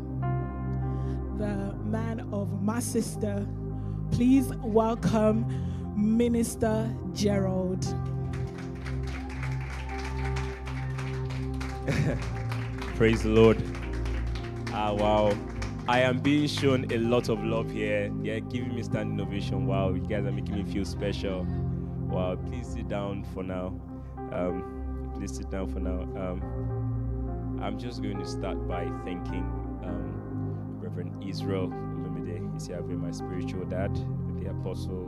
the 1.37 1.75
man 1.83 2.27
of 2.31 2.61
my 2.61 2.79
sister, 2.79 3.45
please 4.11 4.47
welcome 4.63 5.45
Minister 5.95 6.93
Gerald. 7.13 7.83
Praise 12.95 13.23
the 13.23 13.29
Lord. 13.29 13.61
Ah, 14.71 14.93
wow. 14.93 15.33
I 15.87 15.99
am 15.99 16.17
being 16.17 16.47
shown 16.47 16.91
a 16.91 16.97
lot 16.97 17.29
of 17.29 17.43
love 17.43 17.69
here. 17.69 18.11
Yeah, 18.23 18.39
giving 18.39 18.73
me 18.73 18.81
standing 18.81 19.21
ovation. 19.21 19.67
Wow, 19.67 19.93
you 19.93 20.01
guys 20.01 20.25
are 20.25 20.31
making 20.31 20.55
me 20.55 20.63
feel 20.63 20.83
special. 20.83 21.45
Wow, 22.09 22.37
please 22.37 22.67
sit 22.67 22.87
down 22.87 23.23
for 23.35 23.43
now. 23.43 23.79
Um, 24.33 25.11
please 25.15 25.35
sit 25.35 25.51
down 25.51 25.67
for 25.71 25.79
now. 25.79 26.01
Um, 26.19 27.59
I'm 27.61 27.77
just 27.77 28.01
going 28.01 28.17
to 28.17 28.25
start 28.25 28.67
by 28.67 28.85
thanking 29.03 29.43
um, 29.83 30.79
Reverend 30.79 31.23
Israel 31.23 31.67
Olumide. 31.67 32.55
Is 32.57 32.65
here 32.65 32.81
with 32.81 32.97
my 32.97 33.11
spiritual 33.11 33.65
dad, 33.65 33.93
the 34.39 34.49
apostle 34.49 35.05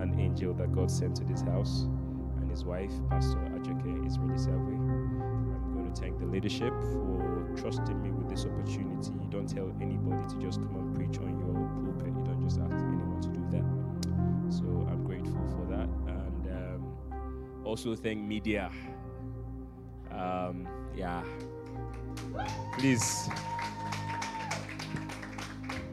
and 0.00 0.20
angel 0.20 0.54
that 0.54 0.72
God 0.72 0.92
sent 0.92 1.16
to 1.16 1.24
this 1.24 1.42
house, 1.42 1.88
and 2.36 2.48
his 2.48 2.64
wife, 2.64 2.92
Pastor 3.10 3.38
Ajoke 3.38 4.06
Israeli 4.06 4.38
Salve. 4.38 4.74
I'm 4.74 5.74
going 5.74 5.92
to 5.92 6.00
thank 6.00 6.20
the 6.20 6.26
leadership 6.26 6.72
for 6.92 7.52
trusting 7.56 8.00
me 8.00 8.12
with 8.12 8.28
this 8.28 8.44
opportunity. 8.44 9.23
Don't 9.44 9.56
tell 9.56 9.82
anybody 9.82 10.26
to 10.26 10.40
just 10.40 10.58
come 10.60 10.76
and 10.76 10.94
preach 10.94 11.18
on 11.18 11.38
your 11.38 11.52
pulpit. 11.84 12.14
You 12.16 12.24
don't 12.24 12.42
just 12.42 12.58
ask 12.60 12.72
anyone 12.72 13.20
to 13.20 13.28
do 13.28 13.46
that. 13.50 14.52
So 14.54 14.64
I'm 14.90 15.04
grateful 15.04 15.46
for 15.48 15.66
that, 15.70 15.86
and 16.08 16.46
um, 16.48 17.62
also 17.62 17.94
thank 17.94 18.22
media. 18.22 18.70
Um, 20.10 20.66
yeah, 20.96 21.22
please, 22.78 23.28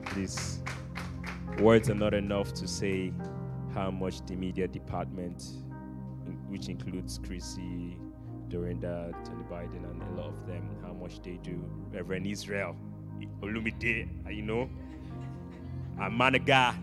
please. 0.06 0.60
Words 1.60 1.89
are 1.89 1.95
not 1.95 2.14
enough 2.14 2.54
to 2.54 2.68
say 2.68 3.12
how 3.74 3.91
much 3.91 4.26
the 4.28 4.36
media 4.38 4.68
department, 4.70 5.43
which 6.47 6.70
includes 6.70 7.20
Chrissy, 7.26 7.97
Dorinda, 8.47 9.12
Tony 9.26 9.43
Biden, 9.52 9.84
and 9.91 10.02
a 10.04 10.22
lot 10.22 10.30
of 10.30 10.47
them, 10.47 10.70
how 10.82 10.93
much 10.93 11.22
they 11.22 11.38
do. 11.43 11.62
Reverend 11.92 12.28
Israel, 12.28 12.78
Olumide, 13.42 14.08
you 14.36 14.42
know, 14.42 14.70
Amanaga. 16.00 16.76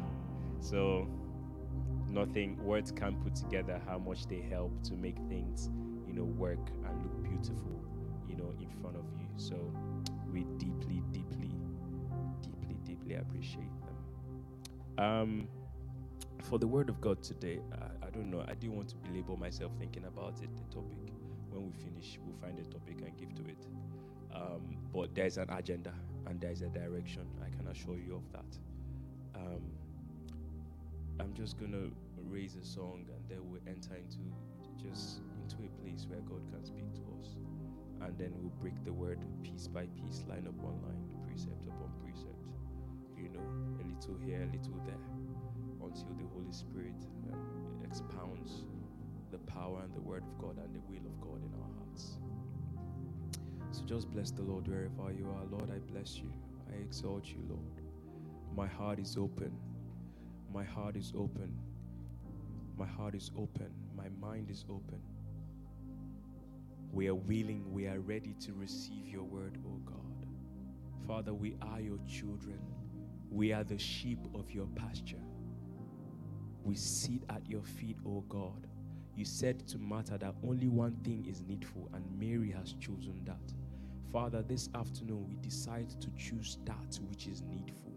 So, 0.61 1.09
nothing, 2.09 2.63
words 2.65 2.91
can't 2.93 3.21
put 3.23 3.35
together 3.35 3.81
how 3.87 3.99
much 3.99 4.27
they 4.27 4.41
help 4.41 4.83
to 4.85 4.95
make 4.95 5.17
things, 5.29 5.71
you 6.07 6.15
know, 6.15 6.25
work 6.25 6.71
and 6.87 7.03
look 7.03 7.23
beautiful, 7.23 7.85
you 8.29 8.37
know, 8.37 8.53
in 8.61 8.71
front 8.81 8.97
of 8.97 9.05
you. 9.19 9.27
So, 9.37 9.57
we 10.33 10.45
deeply, 10.59 11.03
deeply, 11.13 11.51
deeply, 12.43 12.77
deeply 12.85 13.15
appreciate 13.17 13.71
them. 13.87 15.05
Um, 15.05 15.49
for 16.43 16.59
the 16.59 16.67
word 16.67 16.89
of 16.89 17.01
God 17.01 17.23
today, 17.23 17.61
I, 17.73 18.07
I 18.07 18.11
don't 18.11 18.31
know. 18.31 18.45
I 18.49 18.55
didn't 18.55 18.77
want 18.77 18.89
to 18.91 18.97
belabor 18.97 19.37
myself 19.37 19.73
thinking 19.79 20.05
about 20.05 20.41
it, 20.43 20.51
the 20.57 20.75
topic. 20.75 20.99
When 21.51 21.67
we 21.67 21.73
finish, 21.73 22.19
we'll 22.25 22.37
find 22.37 22.59
a 22.59 22.65
topic 22.65 23.01
and 23.05 23.17
give 23.17 23.35
to 23.35 23.51
it. 23.51 23.67
Um, 24.35 24.77
but 24.93 25.15
there's 25.15 25.39
an 25.39 25.51
agenda 25.51 25.93
and 26.27 26.41
there's 26.41 26.63
a 26.63 26.69
direction. 26.69 27.27
I 27.45 27.49
can 27.57 27.69
assure 27.69 27.97
you 27.97 28.17
of 28.17 28.33
that. 28.33 28.59
Um, 29.35 29.63
I'm 31.21 31.35
just 31.35 31.59
gonna 31.59 31.91
raise 32.25 32.57
a 32.57 32.65
song 32.65 33.07
and 33.09 33.29
then 33.29 33.39
we'll 33.51 33.61
enter 33.67 33.95
into 33.95 34.19
just 34.83 35.21
into 35.43 35.57
a 35.65 35.83
place 35.83 36.07
where 36.09 36.21
God 36.21 36.43
can 36.53 36.65
speak 36.65 36.93
to 36.95 37.03
us, 37.19 37.35
and 38.03 38.17
then 38.19 38.33
we'll 38.39 38.55
break 38.61 38.85
the 38.85 38.93
word 38.93 39.19
piece 39.43 39.67
by 39.67 39.87
piece, 39.87 40.23
line 40.29 40.47
upon 40.47 40.79
line, 40.83 41.03
precept 41.27 41.67
upon 41.67 41.91
precept. 42.03 42.47
You 43.17 43.31
know, 43.31 43.47
a 43.81 43.85
little 43.85 44.17
here, 44.25 44.43
a 44.43 44.57
little 44.57 44.81
there 44.87 45.03
until 45.83 46.15
the 46.15 46.29
Holy 46.35 46.53
Spirit 46.53 46.95
um, 47.33 47.83
expounds 47.85 48.65
the 49.31 49.39
power 49.39 49.81
and 49.83 49.95
the 49.95 50.01
Word 50.01 50.23
of 50.23 50.39
God 50.39 50.57
and 50.63 50.75
the 50.75 50.81
will 50.89 51.05
of 51.07 51.21
God 51.21 51.43
in 51.43 51.53
our 51.55 51.71
hearts. 51.79 52.19
So 53.71 53.83
just 53.85 54.11
bless 54.11 54.31
the 54.31 54.43
Lord 54.43 54.67
wherever 54.67 55.13
you 55.13 55.29
are. 55.29 55.45
Lord, 55.51 55.71
I 55.71 55.79
bless 55.93 56.17
you. 56.17 56.33
I 56.73 56.77
exalt 56.81 57.27
you, 57.27 57.39
Lord. 57.49 57.83
My 58.57 58.67
heart 58.67 58.99
is 58.99 59.17
open. 59.17 59.53
My 60.53 60.65
heart 60.65 60.97
is 60.97 61.13
open. 61.17 61.53
My 62.77 62.87
heart 62.87 63.15
is 63.15 63.31
open. 63.37 63.71
My 63.97 64.09
mind 64.21 64.51
is 64.51 64.65
open. 64.69 65.01
We 66.93 67.09
are 67.09 67.15
willing, 67.15 67.73
we 67.73 67.87
are 67.87 68.01
ready 68.01 68.35
to 68.41 68.53
receive 68.55 69.07
your 69.09 69.25
word, 69.25 69.59
O 69.67 69.79
God. 69.85 70.27
Father, 71.07 71.35
we 71.35 71.57
are 71.63 71.81
your 71.81 71.99
children. 72.09 72.59
We 73.31 73.53
are 73.53 73.65
the 73.65 73.79
sheep 73.79 74.19
of 74.35 74.51
your 74.51 74.67
pasture. 74.75 75.23
We 76.65 76.75
sit 76.75 77.23
at 77.29 77.49
your 77.49 77.63
feet, 77.63 77.99
O 78.07 78.23
God. 78.29 78.67
You 79.15 79.25
said 79.25 79.67
to 79.69 79.79
Martha 79.79 80.17
that 80.19 80.35
only 80.47 80.69
one 80.69 80.97
thing 81.05 81.27
is 81.29 81.43
needful, 81.43 81.91
and 81.93 82.05
Mary 82.19 82.51
has 82.53 82.75
chosen 82.75 83.21
that. 83.25 83.58
Father, 84.13 84.43
this 84.43 84.71
afternoon 84.75 85.27
we 85.29 85.37
decide 85.37 85.91
to 86.01 86.09
choose 86.17 86.59
that 86.65 86.99
which 87.09 87.27
is 87.27 87.43
needful. 87.43 87.93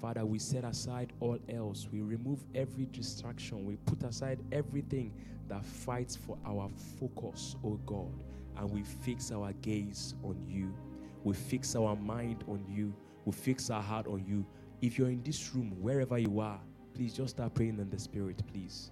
Father, 0.00 0.24
we 0.24 0.38
set 0.38 0.64
aside 0.64 1.12
all 1.20 1.38
else. 1.48 1.88
We 1.92 2.00
remove 2.00 2.44
every 2.54 2.86
distraction. 2.86 3.66
We 3.66 3.76
put 3.76 4.02
aside 4.02 4.40
everything 4.50 5.12
that 5.48 5.64
fights 5.64 6.16
for 6.16 6.38
our 6.46 6.70
focus, 6.98 7.56
O 7.62 7.78
God, 7.84 8.24
and 8.56 8.70
we 8.70 8.82
fix 8.82 9.30
our 9.30 9.52
gaze 9.60 10.14
on 10.24 10.42
you. 10.48 10.74
We 11.22 11.34
fix 11.34 11.76
our 11.76 11.96
mind 11.96 12.44
on 12.48 12.64
you. 12.68 12.94
We 13.26 13.32
fix 13.32 13.68
our 13.68 13.82
heart 13.82 14.06
on 14.06 14.24
you. 14.26 14.46
If 14.80 14.98
you're 14.98 15.10
in 15.10 15.22
this 15.22 15.54
room, 15.54 15.76
wherever 15.80 16.18
you 16.18 16.40
are, 16.40 16.60
please 16.94 17.12
just 17.12 17.36
start 17.36 17.54
praying 17.54 17.78
in 17.78 17.90
the 17.90 17.98
spirit, 17.98 18.42
please. 18.52 18.90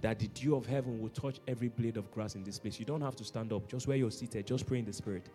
That 0.00 0.18
the 0.20 0.28
dew 0.28 0.54
of 0.54 0.66
heaven 0.66 1.00
will 1.00 1.08
touch 1.08 1.40
every 1.48 1.68
blade 1.68 1.96
of 1.96 2.10
grass 2.12 2.34
in 2.36 2.44
this 2.44 2.58
place. 2.58 2.78
You 2.78 2.84
don't 2.84 3.00
have 3.00 3.16
to 3.16 3.24
stand 3.24 3.52
up, 3.52 3.66
just 3.68 3.88
where 3.88 3.96
you're 3.96 4.12
seated, 4.12 4.46
just 4.46 4.66
pray 4.66 4.78
in 4.78 4.84
the 4.84 4.92
spirit. 4.92 5.26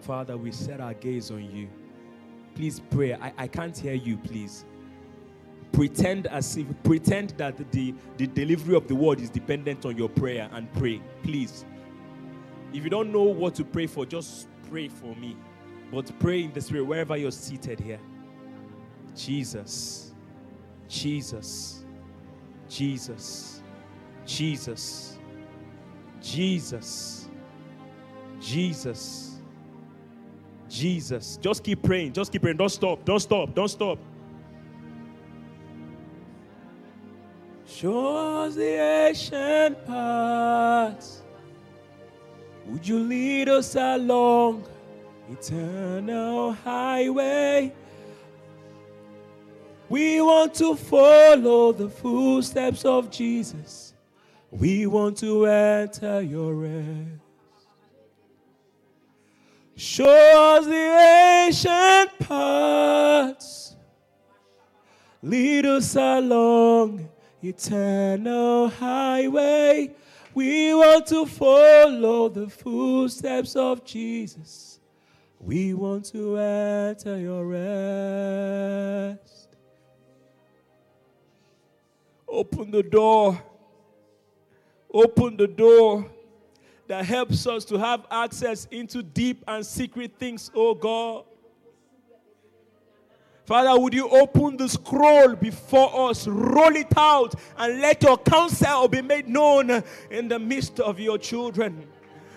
Father, 0.00 0.36
we 0.36 0.52
set 0.52 0.80
our 0.80 0.94
gaze 0.94 1.30
on 1.30 1.50
you. 1.50 1.68
Please 2.54 2.80
pray. 2.90 3.14
I, 3.14 3.32
I 3.38 3.46
can't 3.46 3.76
hear 3.76 3.94
you, 3.94 4.16
please 4.18 4.64
pretend 5.72 6.26
as 6.26 6.56
if 6.56 6.66
pretend 6.82 7.30
that 7.36 7.56
the, 7.72 7.94
the 8.16 8.26
delivery 8.26 8.74
of 8.74 8.88
the 8.88 8.94
word 8.94 9.20
is 9.20 9.30
dependent 9.30 9.86
on 9.86 9.96
your 9.96 10.08
prayer 10.08 10.48
and 10.52 10.72
pray 10.74 11.00
please 11.22 11.64
if 12.72 12.84
you 12.84 12.90
don't 12.90 13.12
know 13.12 13.22
what 13.22 13.54
to 13.54 13.64
pray 13.64 13.86
for 13.86 14.04
just 14.04 14.48
pray 14.68 14.88
for 14.88 15.14
me 15.16 15.36
but 15.90 16.10
pray 16.20 16.42
in 16.44 16.52
the 16.52 16.60
spirit 16.60 16.84
wherever 16.84 17.16
you're 17.16 17.30
seated 17.30 17.80
here. 17.80 18.00
Jesus. 19.16 20.12
Jesus. 20.88 21.84
Jesus. 22.68 23.62
Jesus. 24.24 25.18
Jesus. 26.20 27.28
Jesus. 28.40 29.40
Jesus. 30.68 31.36
Just 31.38 31.64
keep 31.64 31.82
praying. 31.82 32.12
Just 32.12 32.30
keep 32.30 32.42
praying. 32.42 32.56
Don't 32.56 32.68
stop. 32.68 33.04
Don't 33.04 33.20
stop. 33.20 33.54
Don't 33.54 33.68
stop. 33.68 33.98
Show 37.66 38.44
us 38.44 38.54
the 38.54 39.08
ancient 39.08 39.86
paths. 39.86 41.22
Would 42.66 42.86
you 42.86 43.00
lead 43.00 43.48
us 43.48 43.74
along 43.74 44.64
eternal 45.30 46.52
highway. 46.52 47.72
We 49.88 50.20
want 50.20 50.54
to 50.54 50.76
follow 50.76 51.72
the 51.72 51.88
footsteps 51.88 52.84
of 52.84 53.10
Jesus. 53.10 53.94
We 54.50 54.86
want 54.86 55.18
to 55.18 55.46
enter 55.46 56.20
your 56.22 56.54
rest. 56.54 57.20
Show 59.76 60.58
us 60.58 60.66
the 60.66 61.46
ancient 61.46 62.18
paths. 62.18 63.76
Lead 65.22 65.66
us 65.66 65.96
along 65.96 67.08
eternal 67.42 68.68
highway. 68.68 69.94
We 70.34 70.74
want 70.74 71.06
to 71.06 71.26
follow 71.26 72.28
the 72.28 72.48
footsteps 72.48 73.56
of 73.56 73.84
Jesus. 73.84 74.79
We 75.40 75.72
want 75.72 76.04
to 76.06 76.36
enter 76.36 77.18
your 77.18 77.46
rest. 77.46 79.48
Open 82.28 82.70
the 82.70 82.82
door. 82.82 83.42
Open 84.92 85.38
the 85.38 85.46
door 85.46 86.10
that 86.88 87.06
helps 87.06 87.46
us 87.46 87.64
to 87.66 87.78
have 87.78 88.06
access 88.10 88.66
into 88.70 89.02
deep 89.02 89.44
and 89.48 89.64
secret 89.64 90.12
things, 90.18 90.50
oh 90.54 90.74
God. 90.74 91.24
Father, 93.46 93.80
would 93.80 93.94
you 93.94 94.08
open 94.08 94.56
the 94.56 94.68
scroll 94.68 95.34
before 95.34 96.10
us, 96.10 96.28
roll 96.28 96.76
it 96.76 96.92
out, 96.96 97.34
and 97.56 97.80
let 97.80 98.02
your 98.02 98.18
counsel 98.18 98.88
be 98.88 99.02
made 99.02 99.28
known 99.28 99.82
in 100.10 100.28
the 100.28 100.38
midst 100.38 100.80
of 100.80 101.00
your 101.00 101.18
children? 101.18 101.86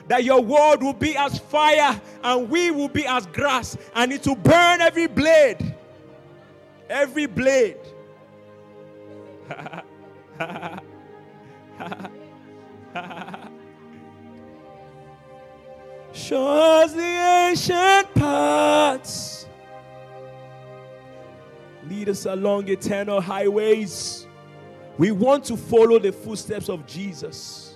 That 0.07 0.23
your 0.23 0.41
word 0.41 0.83
will 0.83 0.93
be 0.93 1.15
as 1.15 1.39
fire 1.39 1.99
and 2.23 2.49
we 2.49 2.71
will 2.71 2.89
be 2.89 3.05
as 3.05 3.25
grass, 3.27 3.77
and 3.95 4.11
it 4.11 4.25
will 4.25 4.35
burn 4.35 4.81
every 4.81 5.07
blade. 5.07 5.75
Every 6.89 7.25
blade. 7.25 7.77
Show 16.13 16.47
us 16.47 16.93
the 16.93 17.01
ancient 17.01 18.13
paths. 18.13 19.47
Lead 21.89 22.09
us 22.09 22.25
along 22.25 22.69
eternal 22.69 23.19
highways. 23.19 24.27
We 24.97 25.11
want 25.11 25.43
to 25.45 25.57
follow 25.57 25.99
the 25.99 26.11
footsteps 26.11 26.69
of 26.69 26.85
Jesus. 26.85 27.72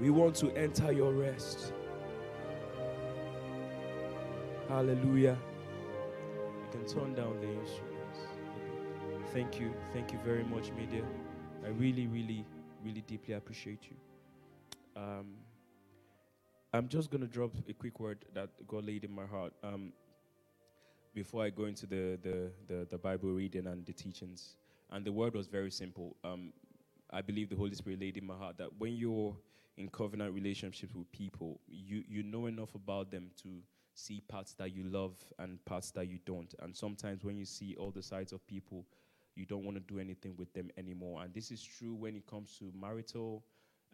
We 0.00 0.10
want 0.10 0.36
to 0.36 0.52
enter 0.56 0.92
your 0.92 1.12
rest. 1.12 1.72
Hallelujah. 4.68 5.36
You 6.36 6.68
can 6.70 6.86
turn 6.86 7.14
down 7.14 7.40
the 7.40 7.48
instruments. 7.48 8.20
Thank 9.32 9.58
you. 9.58 9.74
Thank 9.92 10.12
you 10.12 10.20
very 10.24 10.44
much, 10.44 10.70
media. 10.70 11.02
I 11.64 11.68
really, 11.70 12.06
really, 12.06 12.44
really 12.84 13.00
deeply 13.00 13.34
appreciate 13.34 13.88
you. 13.90 13.96
Um, 15.02 15.34
I'm 16.72 16.86
just 16.86 17.10
going 17.10 17.22
to 17.22 17.26
drop 17.26 17.52
a 17.68 17.72
quick 17.72 17.98
word 17.98 18.24
that 18.34 18.50
God 18.68 18.84
laid 18.84 19.02
in 19.02 19.10
my 19.10 19.26
heart 19.26 19.52
um, 19.64 19.92
before 21.12 21.42
I 21.42 21.50
go 21.50 21.64
into 21.64 21.86
the, 21.86 22.18
the, 22.22 22.50
the, 22.68 22.86
the, 22.88 22.98
Bible 22.98 23.30
reading 23.30 23.66
and 23.66 23.84
the 23.84 23.92
teachings. 23.92 24.54
And 24.90 25.04
the 25.04 25.12
word 25.12 25.34
was 25.34 25.48
very 25.48 25.70
simple. 25.70 26.14
Um, 26.22 26.52
I 27.10 27.20
believe 27.20 27.48
the 27.48 27.56
Holy 27.56 27.74
Spirit 27.74 28.00
laid 28.00 28.16
in 28.16 28.26
my 28.26 28.36
heart 28.36 28.58
that 28.58 28.68
when 28.78 28.94
you're 28.94 29.34
in 29.78 29.88
covenant 29.88 30.34
relationships 30.34 30.92
with 30.94 31.10
people, 31.12 31.60
you, 31.68 32.02
you 32.08 32.22
know 32.22 32.46
enough 32.46 32.74
about 32.74 33.10
them 33.10 33.30
to 33.42 33.48
see 33.94 34.20
parts 34.28 34.52
that 34.54 34.74
you 34.74 34.84
love 34.84 35.16
and 35.38 35.64
parts 35.64 35.90
that 35.92 36.08
you 36.08 36.18
don't. 36.26 36.54
And 36.60 36.76
sometimes 36.76 37.24
when 37.24 37.36
you 37.36 37.44
see 37.44 37.76
all 37.78 37.90
the 37.90 38.02
sides 38.02 38.32
of 38.32 38.46
people, 38.46 38.84
you 39.34 39.46
don't 39.46 39.64
want 39.64 39.76
to 39.76 39.92
do 39.92 40.00
anything 40.00 40.34
with 40.36 40.52
them 40.52 40.70
anymore. 40.76 41.22
And 41.22 41.32
this 41.32 41.50
is 41.50 41.62
true 41.62 41.94
when 41.94 42.16
it 42.16 42.26
comes 42.26 42.56
to 42.58 42.72
marital, 42.78 43.44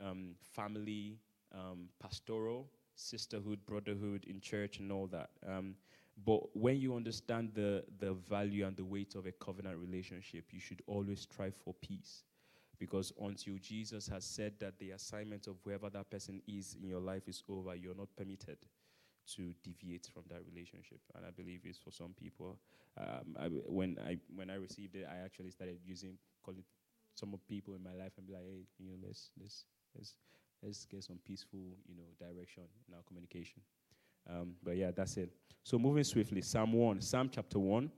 um, 0.03 0.35
family, 0.41 1.19
um, 1.55 1.89
pastoral, 2.03 2.71
sisterhood, 2.95 3.59
brotherhood 3.67 4.25
in 4.27 4.41
church, 4.41 4.79
and 4.79 4.91
all 4.91 5.07
that. 5.09 5.31
Um, 5.47 5.75
but 6.25 6.57
when 6.57 6.81
you 6.81 6.95
understand 6.95 7.51
the, 7.55 7.85
the 7.99 8.15
value 8.15 8.67
and 8.67 8.77
the 8.77 8.85
weight 8.85 9.15
of 9.17 9.27
a 9.27 9.33
covenant 9.33 9.79
relationship, 9.79 10.45
you 10.51 10.61
should 10.61 10.81
always 10.87 11.21
strive 11.21 11.55
for 11.63 11.75
peace. 11.75 12.23
Because 12.79 13.13
until 13.21 13.57
Jesus 13.61 14.09
has 14.09 14.25
said 14.25 14.55
that 14.61 14.79
the 14.79 14.91
assignment 14.91 15.47
of 15.47 15.57
whoever 15.65 15.91
that 15.91 16.11
person 16.11 16.43
is 16.47 16.77
in 16.81 16.89
your 16.89 17.01
life 17.01 17.29
is 17.29 17.43
over, 17.49 17.75
you're 17.75 17.95
not 17.95 18.09
permitted 18.17 18.59
to 19.37 19.55
deviate 19.63 20.09
from 20.13 20.25
that 20.29 20.43
relationship. 20.53 21.01
And 21.15 21.25
I 21.25 21.31
believe 21.31 21.61
it's 21.65 21.79
for 21.79 21.91
some 21.91 22.15
people. 22.19 22.59
Um, 22.99 23.37
I, 23.39 23.47
when 23.47 23.97
I 24.07 24.19
when 24.35 24.51
I 24.51 24.57
received 24.57 24.97
it, 24.97 25.07
I 25.11 25.25
actually 25.25 25.51
started 25.51 25.79
using 25.85 26.19
call 26.43 26.55
some 27.15 27.35
people 27.49 27.75
in 27.75 27.83
my 27.83 27.95
life 27.95 28.13
and 28.19 28.27
be 28.27 28.33
like, 28.33 28.43
hey, 28.43 28.67
you 28.79 28.87
know, 28.87 28.97
let's 29.07 29.31
let's 29.41 29.65
let's 29.97 30.15
let's 30.63 30.85
get 30.87 31.05
some 31.05 31.19
peaceful, 31.25 31.77
you 31.89 31.97
know, 31.97 32.05
direction 32.19 32.65
in 32.89 32.95
our 32.95 33.03
communication. 33.07 33.63
Um, 34.29 34.55
but 34.63 34.77
yeah, 34.77 34.91
that's 34.91 35.17
it. 35.17 35.31
So 35.63 35.79
moving 35.79 36.05
swiftly, 36.05 36.43
Psalm 36.43 36.73
1, 36.73 37.01
Psalm 37.01 37.31
chapter 37.33 37.59
1. 37.59 37.91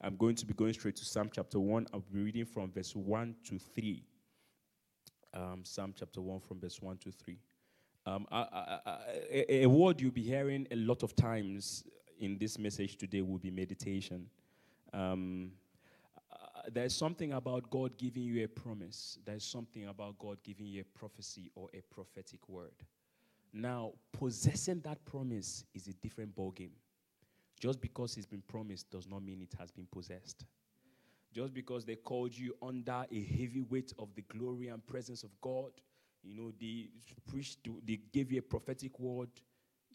I'm 0.00 0.16
going 0.16 0.34
to 0.36 0.46
be 0.46 0.54
going 0.54 0.72
straight 0.72 0.96
to 0.96 1.04
Psalm 1.04 1.30
chapter 1.32 1.60
1. 1.60 1.86
I'll 1.92 2.00
be 2.00 2.22
reading 2.22 2.44
from 2.44 2.70
verse 2.70 2.94
1 2.94 3.34
to 3.44 3.58
3. 3.58 4.02
Um, 5.34 5.62
Psalm 5.64 5.92
chapter 5.98 6.20
1 6.20 6.40
from 6.40 6.60
verse 6.60 6.80
1 6.80 6.98
to 6.98 7.10
3. 7.10 7.36
Um, 8.06 8.26
I, 8.30 8.38
I, 8.38 8.78
I, 8.86 8.98
a, 9.30 9.62
a 9.64 9.66
word 9.66 10.00
you'll 10.00 10.12
be 10.12 10.22
hearing 10.22 10.66
a 10.70 10.76
lot 10.76 11.02
of 11.02 11.16
times 11.16 11.84
in 12.20 12.38
this 12.38 12.58
message 12.58 12.96
today 12.96 13.22
will 13.22 13.38
be 13.38 13.50
meditation. 13.50 14.28
Um, 14.92 15.52
there's 16.72 16.94
something 16.94 17.32
about 17.32 17.68
God 17.70 17.96
giving 17.98 18.22
you 18.22 18.44
a 18.44 18.48
promise. 18.48 19.18
There's 19.24 19.44
something 19.44 19.86
about 19.86 20.18
God 20.18 20.38
giving 20.42 20.66
you 20.66 20.82
a 20.82 20.98
prophecy 20.98 21.50
or 21.54 21.68
a 21.74 21.82
prophetic 21.92 22.48
word. 22.48 22.74
Now, 23.52 23.92
possessing 24.12 24.80
that 24.80 25.04
promise 25.04 25.64
is 25.74 25.88
a 25.88 25.92
different 25.94 26.34
ballgame. 26.34 26.72
Just 27.60 27.80
because 27.80 28.16
it's 28.16 28.26
been 28.26 28.42
promised 28.42 28.90
does 28.90 29.06
not 29.06 29.22
mean 29.22 29.40
it 29.40 29.54
has 29.58 29.70
been 29.70 29.86
possessed. 29.90 30.44
Just 31.34 31.52
because 31.52 31.84
they 31.84 31.96
called 31.96 32.32
you 32.38 32.54
under 32.62 33.04
a 33.10 33.24
heavy 33.24 33.60
weight 33.68 33.92
of 33.98 34.14
the 34.14 34.22
glory 34.22 34.68
and 34.68 34.86
presence 34.86 35.24
of 35.24 35.30
God, 35.40 35.72
you 36.22 36.36
know, 36.36 36.52
they 36.60 36.88
preached, 37.28 37.58
they 37.84 37.98
gave 38.12 38.30
you 38.30 38.38
a 38.38 38.42
prophetic 38.42 39.00
word. 39.00 39.30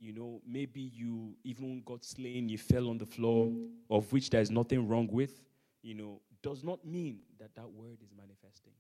You 0.02 0.14
know, 0.14 0.41
maybe 0.45 0.82
you 0.82 1.36
even 1.45 1.82
got 1.86 2.03
slain, 2.03 2.49
you 2.49 2.57
fell 2.57 2.90
on 2.90 2.98
the 2.98 3.06
floor, 3.06 3.52
of 3.90 4.11
which 4.11 4.30
there's 4.30 4.52
nothing 4.52 4.88
wrong 4.88 5.07
with. 5.11 5.41
You 5.82 5.95
know, 5.95 6.22
does 6.41 6.61
not 6.61 6.86
mean 6.86 7.20
that 7.40 7.56
that 7.56 7.70
word 7.70 7.98
is 8.03 8.11
manifesting. 8.18 8.74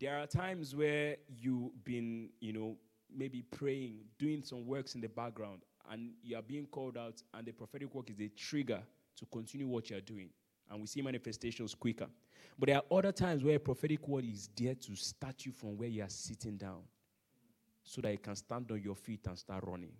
There 0.00 0.18
are 0.18 0.26
times 0.26 0.74
where 0.74 1.16
you've 1.28 1.84
been, 1.84 2.30
you 2.40 2.54
know, 2.54 2.76
maybe 3.14 3.42
praying, 3.42 3.98
doing 4.18 4.42
some 4.42 4.66
works 4.66 4.94
in 4.94 5.02
the 5.02 5.08
background, 5.08 5.60
and 5.90 6.12
you 6.22 6.36
are 6.36 6.42
being 6.42 6.66
called 6.66 6.96
out, 6.96 7.22
and 7.34 7.46
the 7.46 7.52
prophetic 7.52 7.94
work 7.94 8.08
is 8.08 8.18
a 8.18 8.28
trigger 8.28 8.82
to 9.16 9.26
continue 9.26 9.66
what 9.66 9.90
you 9.90 9.96
are 9.98 10.00
doing. 10.00 10.30
And 10.72 10.80
we 10.80 10.86
see 10.86 11.02
manifestations 11.02 11.74
quicker. 11.74 12.06
But 12.58 12.68
there 12.68 12.76
are 12.76 12.98
other 12.98 13.12
times 13.12 13.44
where 13.44 13.56
a 13.56 13.60
prophetic 13.60 14.08
word 14.08 14.24
is 14.24 14.48
there 14.56 14.74
to 14.74 14.96
start 14.96 15.44
you 15.44 15.52
from 15.52 15.76
where 15.76 15.88
you 15.88 16.02
are 16.02 16.08
sitting 16.08 16.56
down 16.56 16.80
so 17.84 18.00
that 18.00 18.10
you 18.10 18.18
can 18.18 18.34
stand 18.34 18.70
on 18.70 18.80
your 18.82 18.96
feet 18.96 19.20
and 19.26 19.38
start 19.38 19.64
running. 19.66 19.92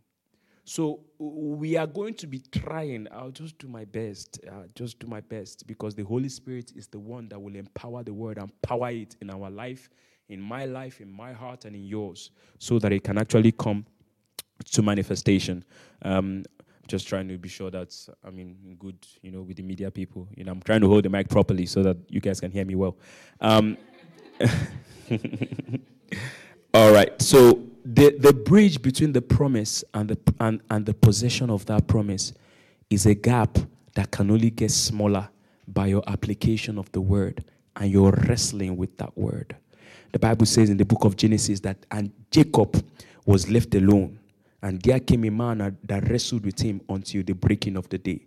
So 0.65 1.01
we 1.19 1.77
are 1.77 1.87
going 1.87 2.15
to 2.15 2.27
be 2.27 2.39
trying. 2.39 3.07
I'll 3.13 3.33
just 3.33 3.59
do 3.59 3.69
my 3.69 3.85
best. 3.85 4.41
Uh, 4.49 4.63
just 4.75 4.99
do 4.99 5.07
my 5.07 5.21
best 5.21 5.67
because 5.67 5.95
the 5.95 6.05
Holy 6.05 6.31
Spirit 6.31 6.73
is 6.75 6.87
the 6.87 7.01
one 7.01 7.29
that 7.29 7.39
will 7.39 7.57
empower 7.57 8.03
the 8.03 8.15
word 8.15 8.39
and 8.39 8.51
power 8.63 8.91
it 8.91 9.17
in 9.21 9.29
our 9.29 9.51
life, 9.51 9.91
in 10.31 10.41
my 10.41 10.65
life, 10.65 11.03
in 11.03 11.11
my 11.11 11.35
heart, 11.35 11.67
and 11.67 11.77
in 11.77 11.85
yours, 11.85 12.31
so 12.59 12.79
that 12.79 12.93
it 12.93 13.05
can 13.05 13.19
actually 13.19 13.53
come 13.53 13.85
to 14.71 14.83
manifestation. 14.83 15.65
Um, 16.03 16.45
just 16.89 17.07
trying 17.09 17.29
to 17.29 17.39
be 17.39 17.49
sure 17.49 17.71
that 17.71 17.95
I 18.25 18.31
mean 18.31 18.77
good, 18.79 18.97
you 19.23 19.31
know, 19.31 19.43
with 19.43 19.57
the 19.57 19.63
media 19.63 19.91
people. 19.91 20.29
You 20.37 20.45
know, 20.45 20.53
I'm 20.53 20.63
trying 20.63 20.81
to 20.81 20.89
hold 20.89 21.05
the 21.05 21.09
mic 21.09 21.29
properly 21.29 21.67
so 21.67 21.83
that 21.83 21.97
you 22.09 22.21
guys 22.21 22.41
can 22.41 22.51
hear 22.51 22.65
me 22.65 22.75
well. 22.75 22.97
Um, 23.41 23.77
all 26.75 26.93
right. 26.93 27.21
So 27.21 27.63
the, 27.85 28.17
the 28.19 28.33
bridge 28.33 28.83
between 28.83 29.13
the 29.13 29.23
promise 29.23 29.85
and 29.95 30.11
the, 30.11 30.19
and, 30.41 30.61
and 30.71 30.87
the 30.87 30.95
possession 30.95 31.51
of 31.51 31.67
that 31.67 31.87
promise 31.87 32.33
is 32.91 33.07
a 33.07 33.15
gap 33.15 33.59
that 33.95 34.11
can 34.11 34.31
only 34.31 34.51
get 34.51 34.71
smaller 34.71 35.29
by 35.69 35.87
your 35.87 36.03
application 36.07 36.79
of 36.79 36.91
the 36.93 37.01
word 37.01 37.45
and 37.77 37.91
your 37.91 38.13
wrestling 38.29 38.77
with 38.77 38.97
that 38.99 39.17
word. 39.17 39.57
The 40.13 40.19
Bible 40.19 40.47
says 40.47 40.69
in 40.69 40.77
the 40.77 40.85
book 40.85 41.05
of 41.05 41.17
Genesis 41.17 41.61
that, 41.61 41.79
and 41.91 42.13
Jacob 42.31 42.85
was 43.25 43.49
left 43.49 43.75
alone, 43.75 44.19
and 44.63 44.81
there 44.83 45.01
came 45.01 45.25
a 45.25 45.31
man 45.31 45.77
that 45.85 46.09
wrestled 46.09 46.45
with 46.45 46.61
him 46.61 46.81
until 46.89 47.23
the 47.23 47.33
breaking 47.33 47.77
of 47.77 47.89
the 47.89 47.99
day. 47.99 48.27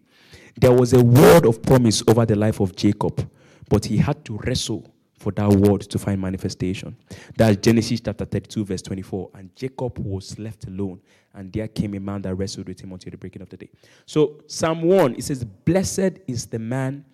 There 0.58 0.72
was 0.72 0.94
a 0.94 1.04
word 1.04 1.46
of 1.46 1.62
promise 1.62 2.04
over 2.08 2.26
the 2.26 2.36
life 2.36 2.60
of 2.60 2.76
Jacob, 2.76 3.30
but 3.70 3.86
he 3.86 3.98
had 3.98 4.24
to 4.26 4.38
wrestle 4.46 4.92
for 5.18 5.32
that 5.32 5.50
word 5.50 5.82
to 5.82 5.98
find 5.98 6.22
manifestation. 6.22 6.96
That's 7.38 7.58
Genesis 7.58 8.02
chapter 8.02 8.26
32, 8.26 8.66
verse 8.66 8.82
24. 8.82 9.32
And 9.34 9.56
Jacob 9.56 9.98
was 10.00 10.38
left 10.38 10.68
alone, 10.68 11.02
and 11.34 11.52
there 11.52 11.68
came 11.68 11.94
a 11.96 12.00
man 12.00 12.22
that 12.24 12.36
wrestled 12.36 12.68
with 12.68 12.80
him 12.82 12.92
until 12.92 13.12
the 13.12 13.18
breaking 13.18 13.42
of 13.42 13.50
the 13.50 13.58
day. 13.58 13.70
So, 14.06 14.44
Psalm 14.48 14.82
1, 14.82 15.16
it 15.16 15.24
says, 15.24 15.44
Blessed 15.44 16.20
is 16.28 16.46
the 16.48 16.60
man 16.60 17.06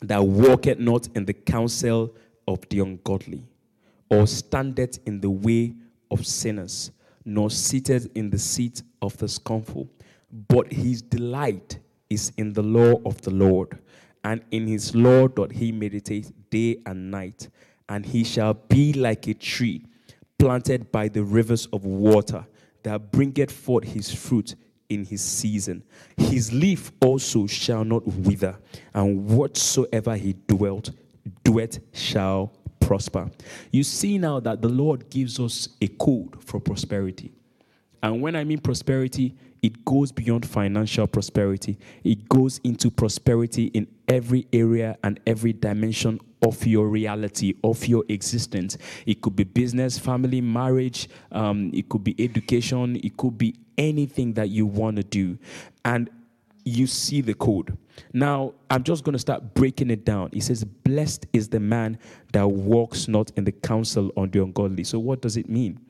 that 0.00 0.22
walketh 0.22 0.78
not 0.78 1.08
in 1.14 1.24
the 1.24 1.32
counsel 1.32 2.14
of 2.46 2.60
the 2.68 2.80
ungodly, 2.80 3.42
or 4.10 4.26
standeth 4.26 4.98
in 5.06 5.20
the 5.20 5.30
way 5.30 5.74
of 6.10 6.26
sinners, 6.26 6.90
nor 7.24 7.50
sitteth 7.50 8.08
in 8.14 8.30
the 8.30 8.38
seat 8.38 8.82
of 9.02 9.16
the 9.18 9.28
scornful. 9.28 9.88
But 10.48 10.72
his 10.72 11.02
delight 11.02 11.78
is 12.10 12.32
in 12.36 12.52
the 12.52 12.62
law 12.62 13.00
of 13.04 13.20
the 13.22 13.30
Lord, 13.30 13.78
and 14.24 14.42
in 14.50 14.66
his 14.66 14.94
law 14.94 15.28
doth 15.28 15.52
he 15.52 15.72
meditate 15.72 16.32
day 16.50 16.78
and 16.86 17.10
night. 17.10 17.48
And 17.88 18.04
he 18.06 18.24
shall 18.24 18.54
be 18.54 18.92
like 18.94 19.26
a 19.26 19.34
tree 19.34 19.86
planted 20.38 20.90
by 20.90 21.08
the 21.08 21.22
rivers 21.22 21.66
of 21.66 21.84
water 21.84 22.46
that 22.82 23.12
bringeth 23.12 23.50
forth 23.50 23.84
his 23.84 24.12
fruit 24.12 24.54
in 24.88 25.04
his 25.04 25.22
season. 25.22 25.82
His 26.16 26.52
leaf 26.52 26.92
also 27.00 27.46
shall 27.46 27.84
not 27.84 28.06
wither, 28.06 28.58
and 28.92 29.26
whatsoever 29.26 30.16
he 30.16 30.34
dwelt, 30.46 30.90
doeth 31.42 31.78
shall 31.92 32.52
prosper. 32.84 33.30
You 33.70 33.82
see 33.82 34.18
now 34.18 34.40
that 34.40 34.62
the 34.62 34.68
Lord 34.68 35.10
gives 35.10 35.40
us 35.40 35.68
a 35.80 35.88
code 35.88 36.42
for 36.42 36.60
prosperity. 36.60 37.32
And 38.02 38.20
when 38.20 38.36
I 38.36 38.44
mean 38.44 38.58
prosperity, 38.58 39.34
it 39.62 39.82
goes 39.84 40.12
beyond 40.12 40.44
financial 40.46 41.06
prosperity. 41.06 41.78
It 42.04 42.28
goes 42.28 42.60
into 42.64 42.90
prosperity 42.90 43.66
in 43.68 43.86
every 44.06 44.46
area 44.52 44.98
and 45.02 45.18
every 45.26 45.54
dimension 45.54 46.20
of 46.42 46.66
your 46.66 46.88
reality, 46.88 47.54
of 47.64 47.86
your 47.86 48.04
existence. 48.10 48.76
It 49.06 49.22
could 49.22 49.34
be 49.34 49.44
business, 49.44 49.98
family, 49.98 50.42
marriage, 50.42 51.08
um, 51.32 51.70
it 51.72 51.88
could 51.88 52.04
be 52.04 52.14
education, 52.18 52.96
it 52.96 53.16
could 53.16 53.38
be 53.38 53.54
anything 53.78 54.34
that 54.34 54.50
you 54.50 54.66
want 54.66 54.96
to 54.96 55.02
do. 55.02 55.38
And 55.86 56.10
you 56.64 56.86
see 56.86 57.20
the 57.20 57.34
code. 57.34 57.76
Now, 58.12 58.54
I'm 58.70 58.82
just 58.82 59.04
going 59.04 59.12
to 59.12 59.18
start 59.18 59.54
breaking 59.54 59.90
it 59.90 60.04
down. 60.04 60.30
He 60.32 60.40
says, 60.40 60.64
Blessed 60.64 61.26
is 61.32 61.48
the 61.48 61.60
man 61.60 61.98
that 62.32 62.46
walks 62.46 63.08
not 63.08 63.30
in 63.36 63.44
the 63.44 63.52
counsel 63.52 64.10
of 64.16 64.32
the 64.32 64.42
ungodly. 64.42 64.84
So, 64.84 64.98
what 64.98 65.20
does 65.20 65.36
it 65.36 65.48
mean? 65.48 65.80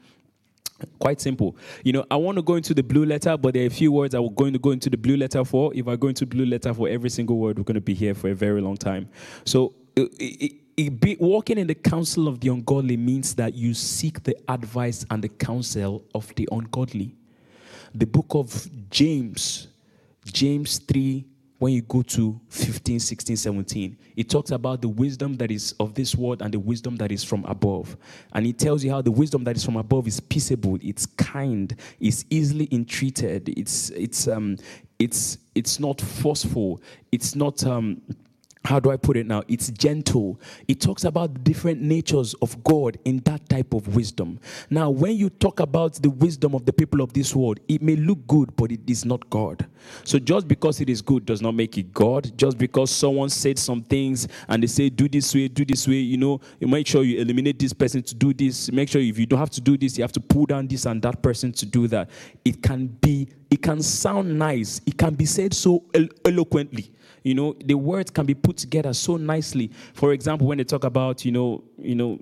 Quite 0.99 1.21
simple. 1.21 1.57
You 1.85 1.93
know, 1.93 2.05
I 2.11 2.17
want 2.17 2.37
to 2.37 2.43
go 2.43 2.57
into 2.57 2.75
the 2.75 2.83
blue 2.83 3.07
letter, 3.07 3.37
but 3.37 3.55
there 3.55 3.63
are 3.63 3.67
a 3.67 3.71
few 3.71 3.93
words 3.93 4.15
I'm 4.15 4.35
going 4.35 4.53
to 4.53 4.59
go 4.59 4.71
into 4.71 4.91
the 4.91 4.97
blue 4.97 5.17
letter 5.17 5.45
for. 5.45 5.73
If 5.75 5.87
I 5.89 5.97
go 5.97 6.09
into 6.09 6.27
blue 6.27 6.45
letter 6.45 6.75
for 6.75 6.89
every 6.89 7.11
single 7.11 7.39
word, 7.39 7.59
we're 7.59 7.65
going 7.65 7.77
to 7.77 7.81
be 7.81 7.95
here 7.95 8.15
for 8.15 8.29
a 8.29 8.35
very 8.35 8.61
long 8.61 8.77
time. 8.77 9.09
So, 9.45 9.75
it, 9.97 10.13
it, 10.21 10.53
it 10.77 11.01
be, 11.01 11.17
walking 11.21 11.59
in 11.59 11.69
the 11.69 11.75
counsel 11.75 12.27
of 12.27 12.41
the 12.41 12.49
ungodly 12.49 12.97
means 12.97 13.35
that 13.37 13.55
you 13.55 13.75
seek 13.75 14.23
the 14.25 14.37
advice 14.49 15.07
and 15.11 15.23
the 15.23 15.29
counsel 15.29 16.05
of 16.15 16.35
the 16.35 16.49
ungodly. 16.51 17.15
The 17.95 18.07
book 18.07 18.27
of 18.31 18.69
James, 18.91 19.69
James 20.25 20.79
3, 20.79 21.25
when 21.59 21.73
you 21.73 21.83
go 21.83 22.03
to 22.03 22.41
15, 22.49 23.01
16, 23.01 23.37
17, 23.37 23.97
it 24.17 24.29
talks 24.29 24.51
about 24.51 24.83
the 24.83 24.89
wisdom 24.89 25.35
that 25.37 25.51
is 25.51 25.73
of 25.81 25.95
this 25.95 26.15
world 26.15 26.43
and 26.43 26.53
the 26.53 26.59
wisdom 26.59 26.97
that 26.97 27.13
is 27.13 27.25
from 27.25 27.45
above. 27.45 27.97
And 28.33 28.47
it 28.47 28.59
tells 28.59 28.85
you 28.85 28.91
how 28.91 29.01
the 29.01 29.11
wisdom 29.11 29.45
that 29.45 29.57
is 29.57 29.65
from 29.65 29.77
above 29.77 30.07
is 30.07 30.21
peaceable, 30.21 30.79
it's 30.83 31.07
kind, 31.07 31.75
it's 32.01 32.25
easily 32.29 32.69
entreated, 32.71 33.49
it's 33.57 33.91
it's 33.91 34.29
um 34.29 34.57
it's 34.99 35.39
it's 35.55 35.79
not 35.79 36.01
forceful, 36.01 36.83
it's 37.13 37.35
not 37.35 37.65
um 37.67 38.03
how 38.65 38.81
do 38.81 38.91
I 38.91 38.97
put 38.97 39.17
it 39.19 39.27
now? 39.27 39.43
It's 39.47 39.69
gentle. 39.71 40.41
It 40.69 40.81
talks 40.81 41.05
about 41.05 41.45
different 41.45 41.83
natures 41.83 42.35
of 42.41 42.65
God 42.65 42.99
in 43.05 43.19
that 43.21 43.47
type 43.49 43.75
of 43.75 43.95
wisdom. 43.95 44.41
Now, 44.71 44.89
when 44.89 45.17
you 45.17 45.29
talk 45.29 45.61
about 45.61 45.95
the 45.95 46.09
wisdom 46.09 46.55
of 46.55 46.65
the 46.65 46.73
people 46.73 47.03
of 47.03 47.13
this 47.13 47.37
world, 47.37 47.61
it 47.69 47.83
may 47.83 47.97
look 47.97 48.27
good, 48.27 48.57
but 48.57 48.73
it 48.73 48.81
is 48.87 49.05
not 49.05 49.29
God. 49.29 49.67
So, 50.05 50.19
just 50.19 50.49
because 50.49 50.81
it 50.81 50.89
is 50.89 51.03
good 51.03 51.27
does 51.27 51.43
not 51.43 51.55
make 51.55 51.77
it 51.77 51.93
God. 51.93 52.33
Just 52.39 52.57
because 52.57 52.91
someone 52.91 53.29
said 53.29 53.59
some 53.59 53.83
things 53.83 54.29
and 54.49 54.63
they 54.63 54.67
say, 54.67 54.89
do 54.89 55.11
this 55.11 55.35
way, 55.35 55.49
do 55.49 55.67
this 55.67 55.87
way, 55.87 55.97
you 55.97 56.17
know, 56.17 56.41
you 56.59 56.67
make 56.67 56.87
sure 56.87 57.03
you 57.03 57.21
eliminate 57.21 57.59
this 57.59 57.75
person 57.75 58.03
to 58.03 58.15
do 58.15 58.33
this. 58.33 58.73
Make 58.73 58.89
sure 58.89 59.03
if 59.03 59.19
you 59.19 59.27
don't 59.27 59.39
have 59.39 59.51
to 59.51 59.61
do 59.61 59.77
this, 59.77 59.99
you 59.99 60.05
have 60.05 60.13
to 60.13 60.21
pull 60.21 60.47
down 60.47 60.69
this 60.69 60.87
and 60.87 61.03
that 61.03 61.23
person 61.23 61.53
to 61.53 61.67
do 61.67 61.87
that. 61.89 62.09
It 62.47 62.63
can 62.63 62.87
be, 62.87 63.29
it 63.51 63.61
can 63.61 63.83
sound 63.83 64.39
nice, 64.39 64.81
it 64.87 64.97
can 64.97 65.15
be 65.15 65.27
said 65.27 65.53
so 65.53 65.85
elo- 65.93 66.09
eloquently 66.25 66.94
you 67.25 67.35
know 67.35 67.57
the 67.65 67.75
words 67.75 68.11
can 68.11 68.27
be 68.27 68.35
put 68.35 68.57
together 68.57 68.93
so 68.93 69.17
nicely. 69.17 69.71
For 69.95 70.13
example 70.13 70.47
when 70.47 70.59
they 70.59 70.65
talk 70.65 70.85
about 70.85 71.25
you 71.25 71.33
know 71.33 71.65
you 71.79 71.97
know 71.97 72.21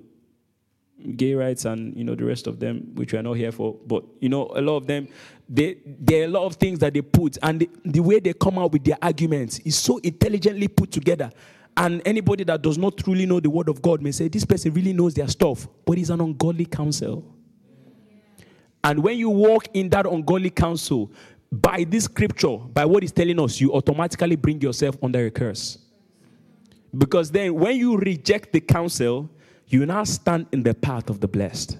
gay 1.17 1.33
rights 1.35 1.65
and 1.65 1.95
you 1.95 2.03
know 2.03 2.15
the 2.15 2.23
rest 2.23 2.47
of 2.47 2.59
them 2.59 2.91
which 2.95 3.11
we 3.11 3.19
are 3.19 3.23
not 3.23 3.33
here 3.33 3.51
for 3.51 3.75
but 3.85 4.03
you 4.21 4.29
know 4.29 4.49
a 4.55 4.61
lot 4.61 4.77
of 4.77 4.87
them 4.87 5.07
they 5.49 5.77
there 5.85 6.21
are 6.21 6.25
a 6.25 6.29
lot 6.29 6.45
of 6.45 6.55
things 6.55 6.79
that 6.79 6.93
they 6.93 7.01
put 7.01 7.37
and 7.43 7.59
the, 7.59 7.69
the 7.85 7.99
way 7.99 8.19
they 8.19 8.33
come 8.33 8.57
out 8.57 8.71
with 8.71 8.83
their 8.83 8.97
arguments 9.01 9.59
is 9.59 9.75
so 9.75 9.97
intelligently 9.97 10.67
put 10.67 10.91
together. 10.91 11.29
And 11.75 12.03
anybody 12.05 12.43
that 12.43 12.61
does 12.61 12.77
not 12.77 12.97
truly 12.97 13.25
know 13.25 13.39
the 13.39 13.49
word 13.49 13.67
of 13.67 13.81
god 13.81 14.01
may 14.01 14.11
say 14.11 14.27
this 14.27 14.45
person 14.45 14.73
really 14.73 14.93
knows 14.93 15.13
their 15.15 15.27
stuff 15.27 15.67
but 15.85 15.97
it's 15.97 16.09
an 16.09 16.21
ungodly 16.21 16.65
counsel. 16.65 17.25
And 18.85 19.01
when 19.01 19.17
you 19.17 19.29
walk 19.29 19.67
in 19.73 19.89
that 19.89 20.05
ungodly 20.05 20.49
counsel 20.49 21.11
by 21.61 21.83
this 21.87 22.05
scripture, 22.05 22.57
by 22.57 22.83
what 22.83 23.03
it's 23.03 23.11
telling 23.11 23.39
us, 23.39 23.61
you 23.61 23.71
automatically 23.73 24.35
bring 24.35 24.59
yourself 24.59 24.97
under 25.03 25.27
a 25.27 25.31
curse. 25.31 25.77
Because 26.97 27.29
then, 27.29 27.53
when 27.53 27.77
you 27.77 27.95
reject 27.97 28.51
the 28.51 28.59
counsel, 28.59 29.29
you 29.67 29.85
now 29.85 30.03
stand 30.03 30.47
in 30.51 30.63
the 30.63 30.73
path 30.73 31.11
of 31.11 31.19
the 31.19 31.27
blessed. 31.27 31.77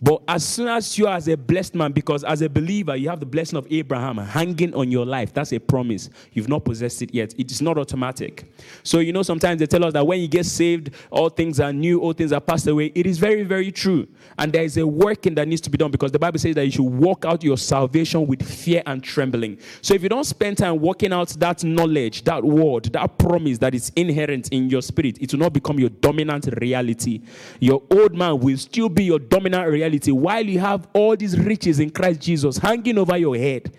But 0.00 0.22
as 0.28 0.44
soon 0.46 0.68
as 0.68 0.98
you 0.98 1.06
are 1.06 1.16
as 1.16 1.26
a 1.28 1.36
blessed 1.36 1.74
man, 1.74 1.92
because 1.92 2.22
as 2.22 2.42
a 2.42 2.50
believer, 2.50 2.96
you 2.96 3.08
have 3.08 3.18
the 3.18 3.26
blessing 3.26 3.56
of 3.58 3.66
Abraham 3.70 4.18
hanging 4.18 4.74
on 4.74 4.90
your 4.90 5.06
life. 5.06 5.32
That's 5.32 5.52
a 5.52 5.58
promise. 5.58 6.10
You've 6.32 6.48
not 6.48 6.64
possessed 6.64 7.00
it 7.00 7.14
yet. 7.14 7.34
It 7.38 7.50
is 7.50 7.62
not 7.62 7.78
automatic. 7.78 8.52
So, 8.82 8.98
you 8.98 9.12
know, 9.12 9.22
sometimes 9.22 9.58
they 9.58 9.66
tell 9.66 9.84
us 9.84 9.94
that 9.94 10.06
when 10.06 10.20
you 10.20 10.28
get 10.28 10.44
saved, 10.44 10.90
all 11.10 11.30
things 11.30 11.60
are 11.60 11.72
new, 11.72 12.00
all 12.00 12.12
things 12.12 12.32
are 12.32 12.40
passed 12.40 12.66
away. 12.66 12.92
It 12.94 13.06
is 13.06 13.18
very, 13.18 13.42
very 13.42 13.72
true. 13.72 14.06
And 14.38 14.52
there 14.52 14.64
is 14.64 14.76
a 14.76 14.86
working 14.86 15.34
that 15.36 15.48
needs 15.48 15.62
to 15.62 15.70
be 15.70 15.78
done 15.78 15.90
because 15.90 16.12
the 16.12 16.18
Bible 16.18 16.38
says 16.38 16.54
that 16.56 16.66
you 16.66 16.72
should 16.72 16.82
walk 16.82 17.24
out 17.24 17.42
your 17.42 17.56
salvation 17.56 18.26
with 18.26 18.46
fear 18.46 18.82
and 18.84 19.02
trembling. 19.02 19.58
So, 19.80 19.94
if 19.94 20.02
you 20.02 20.10
don't 20.10 20.24
spend 20.24 20.58
time 20.58 20.78
working 20.78 21.12
out 21.14 21.28
that 21.30 21.64
knowledge, 21.64 22.24
that 22.24 22.44
word, 22.44 22.84
that 22.92 23.18
promise 23.18 23.56
that 23.58 23.74
is 23.74 23.90
inherent 23.96 24.50
in 24.50 24.68
your 24.68 24.82
spirit, 24.82 25.16
it 25.22 25.32
will 25.32 25.40
not 25.40 25.54
become 25.54 25.80
your 25.80 25.88
dominant 25.88 26.48
reality. 26.60 27.22
Your 27.60 27.82
old 27.90 28.14
man 28.14 28.38
will 28.40 28.58
still 28.58 28.90
be 28.90 29.04
your 29.04 29.18
dominant 29.18 29.70
reality 29.70 29.85
while 30.12 30.44
you 30.44 30.58
have 30.58 30.88
all 30.92 31.16
these 31.16 31.38
riches 31.38 31.80
in 31.80 31.90
Christ 31.90 32.20
Jesus 32.20 32.58
hanging 32.58 32.98
over 32.98 33.16
your 33.16 33.36
head. 33.36 33.74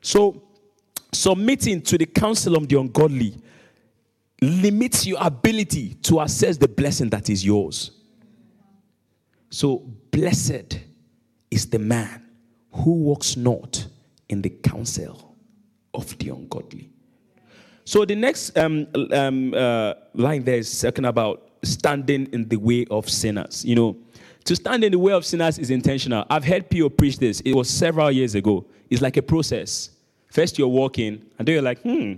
So, 0.00 0.42
submitting 1.12 1.82
to 1.82 1.98
the 1.98 2.06
counsel 2.06 2.56
of 2.56 2.68
the 2.68 2.78
ungodly 2.78 3.34
limits 4.40 5.06
your 5.06 5.18
ability 5.20 5.94
to 5.94 6.20
assess 6.20 6.56
the 6.56 6.68
blessing 6.68 7.08
that 7.10 7.28
is 7.28 7.44
yours. 7.44 7.90
So, 9.50 9.78
blessed 10.10 10.78
is 11.50 11.66
the 11.66 11.78
man 11.78 12.26
who 12.70 12.92
walks 12.92 13.36
not 13.36 13.86
in 14.28 14.42
the 14.42 14.50
counsel 14.50 15.36
of 15.94 16.16
the 16.18 16.30
ungodly. 16.30 16.90
So, 17.84 18.04
the 18.04 18.14
next 18.14 18.56
um, 18.58 18.86
um, 19.12 19.54
uh, 19.54 19.94
line 20.14 20.44
there 20.44 20.58
is 20.58 20.80
talking 20.80 21.06
about 21.06 21.48
standing 21.62 22.26
in 22.32 22.48
the 22.48 22.56
way 22.56 22.86
of 22.90 23.08
sinners. 23.08 23.64
You 23.64 23.74
know, 23.74 23.96
to 24.44 24.56
stand 24.56 24.84
in 24.84 24.92
the 24.92 24.98
way 24.98 25.12
of 25.12 25.24
sinners 25.24 25.58
is 25.58 25.70
intentional. 25.70 26.24
I've 26.30 26.44
heard 26.44 26.70
Pio 26.70 26.88
preach 26.88 27.18
this. 27.18 27.40
It 27.40 27.54
was 27.54 27.68
several 27.68 28.10
years 28.10 28.34
ago. 28.34 28.66
It's 28.88 29.02
like 29.02 29.16
a 29.16 29.22
process. 29.22 29.90
First, 30.30 30.58
you're 30.58 30.68
walking, 30.68 31.22
and 31.38 31.46
then 31.46 31.54
you're 31.54 31.62
like, 31.62 31.80
hmm. 31.82 32.14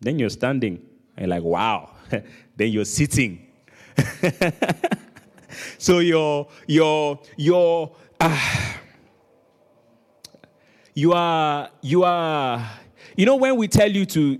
Then 0.00 0.18
you're 0.18 0.30
standing, 0.30 0.80
and 1.16 1.26
you're 1.26 1.36
like, 1.36 1.42
wow. 1.42 1.90
then 2.56 2.72
you're 2.72 2.84
sitting. 2.84 3.46
so 5.78 5.98
you're, 5.98 6.48
you're, 6.66 7.18
you're, 7.36 7.96
uh, 8.20 8.74
you 10.94 11.12
are, 11.12 11.70
you 11.82 12.04
are, 12.04 12.70
you 13.16 13.26
know, 13.26 13.36
when 13.36 13.56
we 13.56 13.68
tell 13.68 13.90
you 13.90 14.06
to 14.06 14.38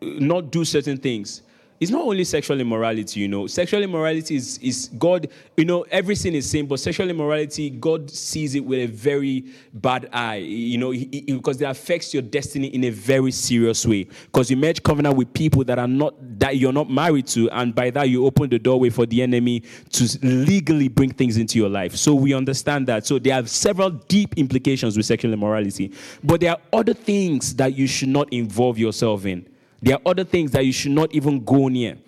not 0.00 0.50
do 0.50 0.64
certain 0.64 0.96
things, 0.96 1.42
it's 1.80 1.90
not 1.90 2.02
only 2.02 2.24
sexual 2.24 2.60
immorality, 2.60 3.20
you 3.20 3.28
know. 3.28 3.46
Sexual 3.46 3.82
immorality 3.82 4.34
is, 4.34 4.58
is 4.58 4.90
God, 4.98 5.28
you 5.56 5.64
know, 5.64 5.82
everything 5.90 6.34
is 6.34 6.50
sin, 6.50 6.66
but 6.66 6.80
sexual 6.80 7.08
immorality, 7.08 7.70
God 7.70 8.10
sees 8.10 8.54
it 8.54 8.64
with 8.64 8.80
a 8.80 8.86
very 8.86 9.44
bad 9.72 10.08
eye, 10.12 10.36
you 10.36 10.78
know, 10.78 10.90
he, 10.90 11.08
he, 11.12 11.20
because 11.32 11.60
it 11.60 11.66
affects 11.66 12.12
your 12.12 12.22
destiny 12.22 12.66
in 12.68 12.84
a 12.84 12.90
very 12.90 13.30
serious 13.30 13.86
way. 13.86 14.04
Because 14.24 14.50
you 14.50 14.56
make 14.56 14.82
covenant 14.82 15.16
with 15.16 15.32
people 15.32 15.62
that 15.64 15.78
are 15.78 15.86
not, 15.86 16.14
that 16.40 16.56
you're 16.56 16.72
not 16.72 16.90
married 16.90 17.26
to, 17.28 17.48
and 17.50 17.74
by 17.74 17.90
that 17.90 18.08
you 18.08 18.26
open 18.26 18.50
the 18.50 18.58
doorway 18.58 18.90
for 18.90 19.06
the 19.06 19.22
enemy 19.22 19.62
to 19.90 20.18
legally 20.22 20.88
bring 20.88 21.10
things 21.10 21.36
into 21.36 21.58
your 21.58 21.68
life. 21.68 21.94
So 21.94 22.14
we 22.14 22.34
understand 22.34 22.88
that. 22.88 23.06
So 23.06 23.18
there 23.18 23.34
are 23.34 23.46
several 23.46 23.90
deep 23.90 24.36
implications 24.36 24.96
with 24.96 25.06
sexual 25.06 25.32
immorality, 25.32 25.92
but 26.24 26.40
there 26.40 26.52
are 26.52 26.60
other 26.72 26.94
things 26.94 27.54
that 27.54 27.76
you 27.76 27.86
should 27.86 28.08
not 28.08 28.32
involve 28.32 28.78
yourself 28.78 29.26
in. 29.26 29.46
There 29.80 29.94
are 29.94 30.02
other 30.04 30.24
things 30.24 30.50
that 30.52 30.64
you 30.64 30.72
should 30.72 30.92
not 30.92 31.12
even 31.12 31.44
go 31.44 31.68
near. 31.68 31.98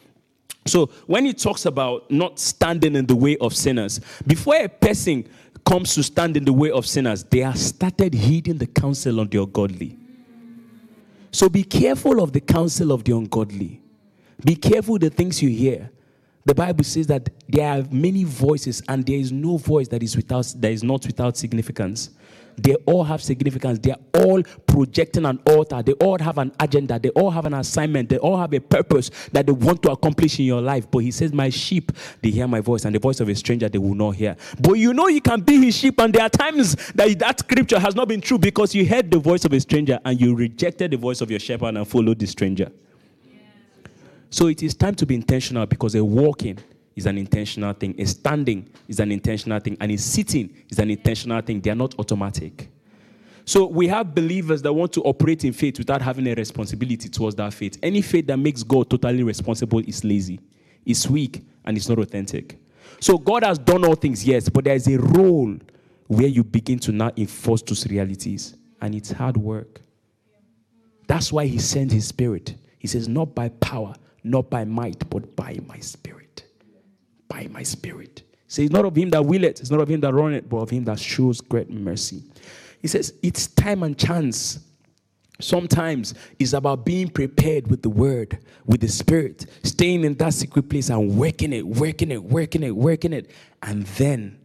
So 0.67 0.87
when 1.07 1.25
he 1.25 1.33
talks 1.33 1.67
about 1.67 2.11
not 2.11 2.39
standing 2.39 2.95
in 2.97 3.07
the 3.07 3.17
way 3.17 3.37
of 3.39 3.55
sinners, 3.55 4.01
before 4.27 4.57
a 4.57 4.69
person 4.69 5.29
comes 5.65 5.95
to 5.95 6.03
stand 6.03 6.37
in 6.37 6.45
the 6.45 6.53
way 6.53 6.71
of 6.71 6.87
sinners, 6.87 7.25
they 7.25 7.41
have 7.41 7.59
started 7.59 8.15
heeding 8.15 8.59
the 8.59 8.67
counsel 8.67 9.21
of 9.21 9.31
the 9.31 9.43
ungodly. 9.43 9.97
So 11.33 11.49
be 11.49 11.63
careful 11.63 12.23
of 12.23 12.33
the 12.33 12.41
counsel 12.41 12.93
of 12.93 13.05
the 13.05 13.17
ungodly. 13.17 13.81
Be 14.45 14.57
careful 14.57 14.99
the 14.99 15.11
things 15.11 15.43
you 15.43 15.51
hear. 15.51 15.91
The 16.45 16.55
Bible 16.55 16.85
says 16.85 17.07
that 17.09 17.29
there 17.49 17.69
are 17.69 17.85
many 17.91 18.25
voices, 18.25 18.83
and 18.89 19.05
there 19.05 19.19
is 19.19 19.31
no 19.31 19.57
voice 19.57 19.89
that 19.89 20.03
is 20.03 20.17
without 20.17 20.53
that 20.57 20.73
is 20.73 20.83
not 20.83 21.07
without 21.07 21.37
significance. 21.37 22.11
They 22.57 22.75
all 22.87 23.05
have 23.05 23.23
significance. 23.23 23.79
They 23.79 23.93
are 23.93 23.99
all 24.15 24.43
projecting 24.67 25.25
an 25.25 25.41
altar. 25.47 25.83
They 25.83 25.93
all 25.93 26.19
have 26.19 26.39
an 26.39 26.53
agenda. 26.61 26.99
They 26.99 27.11
all 27.11 27.31
have 27.31 27.47
an 27.47 27.55
assignment. 27.55 28.09
They 28.09 28.19
all 28.19 28.37
have 28.37 28.53
a 28.53 28.61
purpose 28.61 29.11
that 29.33 29.47
they 29.47 29.53
want 29.53 29.83
to 29.83 29.93
accomplish 29.93 30.39
in 30.39 30.45
your 30.45 30.61
life. 30.61 30.91
But 30.91 30.99
he 30.99 31.11
says, 31.11 31.33
My 31.33 31.49
sheep, 31.49 31.93
they 32.23 32.31
hear 32.31 32.47
my 32.49 32.61
voice, 32.61 32.85
and 32.85 32.95
the 32.95 32.99
voice 32.99 33.21
of 33.21 33.29
a 33.29 33.35
stranger 33.35 33.69
they 33.69 33.79
will 33.79 33.95
not 33.95 34.13
hear. 34.13 34.37
But 34.61 34.75
you 34.75 34.93
know 34.93 35.09
you 35.09 35.21
can 35.21 35.41
be 35.41 35.65
his 35.65 35.77
sheep, 35.77 36.01
and 36.01 36.13
there 36.13 36.23
are 36.23 36.31
times 36.31 36.75
that 36.93 37.19
that 37.19 37.41
scripture 37.41 37.79
has 37.79 37.95
not 37.95 38.09
been 38.09 38.21
true 38.21 38.39
because 38.39 38.75
you 38.75 38.87
heard 38.87 39.11
the 39.11 39.19
voice 39.19 39.45
of 39.45 39.53
a 39.53 39.61
stranger 39.61 39.99
and 40.05 40.21
you 40.21 40.35
rejected 40.35 40.91
the 40.91 40.97
voice 40.97 41.21
of 41.21 41.31
your 41.31 41.41
shepherd 41.41 41.77
and 41.77 41.87
followed 41.87 42.19
the 42.19 42.27
stranger. 42.27 42.71
So 44.31 44.47
it 44.47 44.63
is 44.63 44.75
time 44.75 44.95
to 44.97 45.07
be 45.07 45.17
intentional 45.17 45.67
because 45.67 45.95
a 45.97 46.05
walking 46.05 46.59
is 47.01 47.07
an 47.07 47.19
intentional 47.19 47.73
thing, 47.73 47.95
a 47.99 48.05
standing 48.05 48.69
is 48.87 49.01
an 49.01 49.11
intentional 49.11 49.59
thing, 49.59 49.77
and 49.81 49.91
a 49.91 49.99
sitting 49.99 50.55
is 50.69 50.79
an 50.79 50.91
intentional 50.91 51.41
thing. 51.41 51.61
They 51.61 51.71
are 51.71 51.75
not 51.75 51.99
automatic. 51.99 52.71
So 53.45 53.67
we 53.67 53.89
have 53.89 54.15
believers 54.15 54.63
that 54.63 54.73
want 54.73 54.93
to 54.93 55.03
operate 55.03 55.45
in 55.45 55.53
faith 55.53 55.79
without 55.79 56.03
having 56.03 56.27
a 56.29 56.35
responsibility 56.35 57.09
towards 57.09 57.35
that 57.37 57.53
faith. 57.53 57.79
Any 57.83 58.03
faith 58.03 58.27
that 58.29 58.37
makes 58.37 58.63
God 58.63 58.89
totally 58.89 59.23
responsible 59.23 59.81
is 59.81 60.05
lazy, 60.05 60.39
it's 60.87 61.09
weak, 61.09 61.45
and 61.65 61.77
it's 61.77 61.89
not 61.89 61.99
authentic. 61.99 62.59
So 63.01 63.19
God 63.19 63.43
has 63.45 63.59
done 63.59 63.85
all 63.85 63.95
things, 63.95 64.25
yes, 64.25 64.49
but 64.49 64.65
there 64.65 64.75
is 64.75 64.87
a 64.87 64.99
role 64.99 65.57
where 66.07 66.29
you 66.29 66.45
begin 66.45 66.79
to 66.81 66.93
now 66.93 67.11
enforce 67.17 67.63
those 67.63 67.87
realities, 67.87 68.57
and 68.81 68.95
it's 68.95 69.11
hard 69.13 69.37
work. 69.37 69.81
That's 71.07 71.33
why 71.33 71.47
He 71.47 71.59
sends 71.59 71.93
His 71.93 72.07
Spirit. 72.07 72.55
He 72.79 72.89
says, 72.89 73.09
Not 73.09 73.35
by 73.35 73.49
power, 73.49 73.95
not 74.23 74.51
by 74.51 74.65
might, 74.65 75.09
but 75.11 75.35
by 75.35 75.59
my 75.67 75.79
Spirit. 75.81 76.20
By 77.31 77.49
my 77.51 77.63
Spirit. 77.63 78.25
Say, 78.49 78.65
it's 78.65 78.73
not 78.73 78.85
of 78.85 78.97
him 78.97 79.11
that 79.11 79.25
will 79.25 79.45
it, 79.45 79.61
it's 79.61 79.71
not 79.71 79.81
of 79.81 79.89
him 79.89 80.01
that 80.01 80.13
run 80.13 80.35
it, 80.35 80.49
but 80.49 80.57
of 80.57 80.71
him 80.71 80.85
that 80.85 80.99
shows 80.99 81.41
great 81.41 81.71
mercy. 81.71 82.25
He 82.83 82.89
says, 82.89 83.15
it's 83.23 83.47
time 83.47 83.85
and 83.85 83.97
chance. 83.97 84.59
Sometimes 85.41 86.15
it's 86.39 86.53
about 86.53 86.85
being 86.85 87.09
prepared 87.09 87.69
with 87.69 87.83
the 87.83 87.89
word, 87.89 88.41
with 88.67 88.81
the 88.81 88.89
spirit, 88.89 89.47
staying 89.63 90.05
in 90.05 90.15
that 90.15 90.35
secret 90.35 90.69
place 90.69 90.91
and 90.91 91.17
working 91.17 91.53
it, 91.53 91.65
working 91.65 92.11
it, 92.11 92.23
working 92.23 92.65
it, 92.65 92.75
working 92.75 93.13
it. 93.13 93.31
And 93.63 93.87
then 93.87 94.39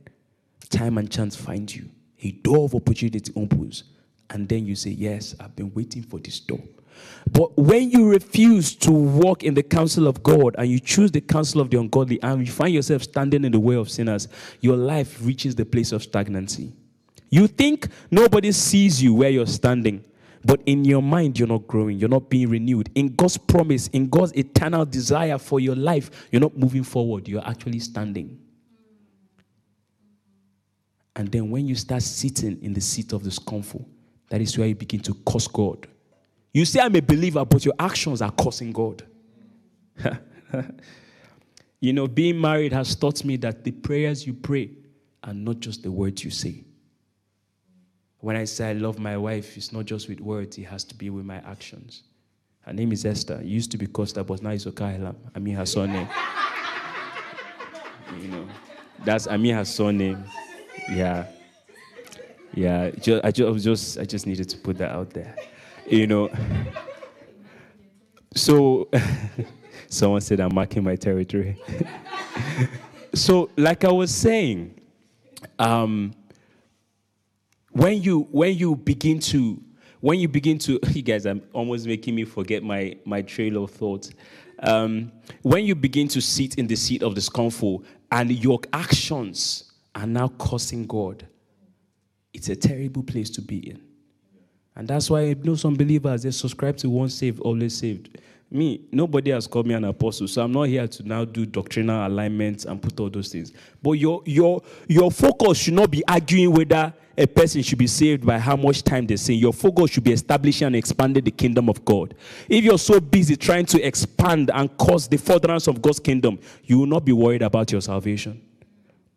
time 0.69 0.99
and 0.99 1.09
chance 1.09 1.35
find 1.35 1.73
you. 1.73 1.89
A 2.21 2.31
door 2.31 2.65
of 2.65 2.75
opportunity 2.75 3.33
opens. 3.35 3.85
And 4.29 4.47
then 4.47 4.65
you 4.65 4.75
say, 4.75 4.91
Yes, 4.91 5.35
I've 5.39 5.55
been 5.55 5.73
waiting 5.73 6.03
for 6.03 6.19
this 6.19 6.39
door. 6.39 6.61
But 7.31 7.57
when 7.57 7.89
you 7.89 8.09
refuse 8.09 8.75
to 8.75 8.91
walk 8.91 9.43
in 9.43 9.53
the 9.53 9.63
counsel 9.63 10.07
of 10.07 10.21
God 10.23 10.55
and 10.57 10.69
you 10.69 10.79
choose 10.79 11.11
the 11.11 11.21
counsel 11.21 11.61
of 11.61 11.69
the 11.69 11.79
ungodly 11.79 12.21
and 12.21 12.45
you 12.45 12.51
find 12.51 12.73
yourself 12.73 13.03
standing 13.03 13.43
in 13.43 13.51
the 13.51 13.59
way 13.59 13.75
of 13.75 13.89
sinners, 13.89 14.27
your 14.61 14.77
life 14.77 15.19
reaches 15.21 15.55
the 15.55 15.65
place 15.65 15.91
of 15.91 16.03
stagnancy. 16.03 16.73
You 17.29 17.47
think 17.47 17.87
nobody 18.11 18.51
sees 18.51 19.01
you 19.01 19.13
where 19.13 19.29
you're 19.29 19.47
standing, 19.47 20.03
but 20.43 20.61
in 20.65 20.85
your 20.85 21.01
mind, 21.01 21.39
you're 21.39 21.47
not 21.47 21.67
growing, 21.67 21.97
you're 21.97 22.07
not 22.07 22.29
being 22.29 22.49
renewed. 22.49 22.89
In 22.95 23.15
God's 23.15 23.37
promise, 23.37 23.87
in 23.87 24.07
God's 24.07 24.33
eternal 24.33 24.85
desire 24.85 25.37
for 25.37 25.59
your 25.59 25.75
life, 25.75 26.27
you're 26.31 26.41
not 26.41 26.55
moving 26.55 26.83
forward, 26.83 27.27
you're 27.27 27.45
actually 27.45 27.79
standing. 27.79 28.39
And 31.15 31.31
then 31.31 31.49
when 31.49 31.65
you 31.65 31.75
start 31.75 32.03
sitting 32.03 32.61
in 32.61 32.73
the 32.73 32.81
seat 32.81 33.13
of 33.13 33.23
the 33.23 33.29
discomfort, 33.29 33.81
that 34.29 34.41
is 34.41 34.57
where 34.57 34.67
you 34.67 34.75
begin 34.75 34.99
to 35.01 35.15
curse 35.25 35.47
God. 35.47 35.87
You 36.55 36.63
say, 36.63 36.79
I'm 36.79 36.95
a 36.95 37.01
believer, 37.01 37.43
but 37.43 37.65
your 37.65 37.73
actions 37.77 38.21
are 38.21 38.31
cursing 38.31 38.71
God. 38.71 39.03
you 41.81 41.91
know, 41.91 42.07
being 42.07 42.39
married 42.39 42.71
has 42.71 42.95
taught 42.95 43.25
me 43.25 43.35
that 43.35 43.65
the 43.65 43.71
prayers 43.71 44.25
you 44.25 44.33
pray 44.33 44.69
are 45.21 45.33
not 45.33 45.59
just 45.59 45.83
the 45.83 45.91
words 45.91 46.23
you 46.23 46.31
say. 46.31 46.63
When 48.21 48.37
I 48.37 48.45
say 48.45 48.69
I 48.69 48.71
love 48.71 48.99
my 48.99 49.17
wife, 49.17 49.57
it's 49.57 49.73
not 49.73 49.83
just 49.83 50.07
with 50.07 50.21
words, 50.21 50.57
it 50.57 50.63
has 50.63 50.85
to 50.85 50.95
be 50.95 51.09
with 51.09 51.25
my 51.25 51.39
actions. 51.45 52.03
Her 52.61 52.71
name 52.71 52.93
is 52.93 53.05
Esther. 53.05 53.41
It 53.41 53.47
used 53.47 53.69
to 53.71 53.77
be 53.77 53.87
Costa, 53.87 54.23
but 54.23 54.41
now 54.41 54.51
it's 54.51 54.63
Okailam. 54.63 55.17
I 55.35 55.39
mean 55.39 55.55
her 55.55 55.65
surname. 55.65 56.07
you 58.21 58.29
know, 58.29 58.47
that's 59.03 59.27
I 59.27 59.35
mean 59.35 59.55
her 59.55 59.65
surname. 59.65 60.23
Yeah. 60.89 61.25
Yeah. 62.53 62.91
I 63.25 63.31
just 63.31 63.99
I 63.99 64.05
just 64.05 64.25
needed 64.25 64.47
to 64.47 64.57
put 64.57 64.77
that 64.77 64.91
out 64.91 65.09
there. 65.09 65.35
You 65.87 66.07
know. 66.07 66.29
So 68.35 68.89
someone 69.87 70.21
said 70.21 70.39
I'm 70.39 70.53
marking 70.53 70.83
my 70.83 70.95
territory. 70.95 71.57
so, 73.13 73.49
like 73.55 73.85
I 73.85 73.91
was 73.91 74.13
saying, 74.13 74.79
um, 75.57 76.13
when 77.71 78.01
you 78.01 78.21
when 78.31 78.57
you 78.57 78.75
begin 78.75 79.19
to 79.19 79.61
when 79.99 80.19
you 80.19 80.27
begin 80.27 80.57
to 80.57 80.79
you 80.93 81.01
guys 81.01 81.25
are 81.25 81.39
almost 81.53 81.85
making 81.85 82.15
me 82.15 82.23
forget 82.23 82.63
my 82.63 82.95
my 83.05 83.21
trail 83.21 83.63
of 83.63 83.71
thought 83.71 84.09
um, 84.59 85.11
when 85.41 85.65
you 85.65 85.75
begin 85.75 86.07
to 86.07 86.21
sit 86.21 86.55
in 86.55 86.67
the 86.67 86.75
seat 86.75 87.03
of 87.03 87.13
discomfort 87.13 87.81
and 88.11 88.31
your 88.31 88.59
actions 88.71 89.73
are 89.93 90.07
now 90.07 90.29
causing 90.29 90.85
god 90.85 91.27
it's 92.33 92.47
a 92.47 92.55
terrible 92.55 93.03
place 93.03 93.29
to 93.29 93.41
be 93.41 93.69
in 93.69 93.81
and 94.75 94.87
that's 94.87 95.09
why 95.09 95.21
I 95.21 95.35
know 95.41 95.55
some 95.55 95.75
believers 95.75 96.23
they 96.23 96.31
subscribe 96.31 96.77
to 96.77 96.89
once 96.89 97.15
saved 97.15 97.39
always 97.41 97.77
saved 97.77 98.17
me 98.51 98.81
nobody 98.91 99.31
has 99.31 99.47
called 99.47 99.67
me 99.67 99.73
an 99.73 99.83
apostle 99.85 100.27
so 100.27 100.43
i'm 100.43 100.51
not 100.51 100.63
here 100.63 100.87
to 100.87 101.03
now 101.03 101.25
do 101.25 101.45
doctrinal 101.45 102.07
alignments 102.07 102.65
and 102.65 102.81
put 102.81 102.99
all 102.99 103.09
those 103.09 103.29
things 103.29 103.51
but 103.81 103.93
your 103.93 104.21
your 104.25 104.61
your 104.87 105.11
focus 105.11 105.57
should 105.57 105.73
not 105.73 105.89
be 105.89 106.03
arguing 106.07 106.51
whether 106.51 106.93
a 107.17 107.25
person 107.25 107.61
should 107.61 107.77
be 107.77 107.87
saved 107.87 108.25
by 108.25 108.37
how 108.37 108.55
much 108.55 108.83
time 108.83 109.07
they 109.07 109.15
sin. 109.15 109.35
Your 109.35 109.53
focus 109.53 109.91
should 109.91 110.03
be 110.03 110.11
establishing 110.11 110.67
and 110.67 110.75
expanding 110.75 111.23
the 111.23 111.31
kingdom 111.31 111.69
of 111.69 111.83
God. 111.85 112.13
If 112.49 112.63
you're 112.63 112.77
so 112.77 112.99
busy 112.99 113.35
trying 113.35 113.65
to 113.67 113.81
expand 113.81 114.51
and 114.53 114.75
cause 114.77 115.07
the 115.07 115.17
furtherance 115.17 115.67
of 115.67 115.81
God's 115.81 115.99
kingdom, 115.99 116.39
you 116.63 116.79
will 116.79 116.85
not 116.87 117.05
be 117.05 117.13
worried 117.13 117.41
about 117.41 117.71
your 117.71 117.81
salvation 117.81 118.41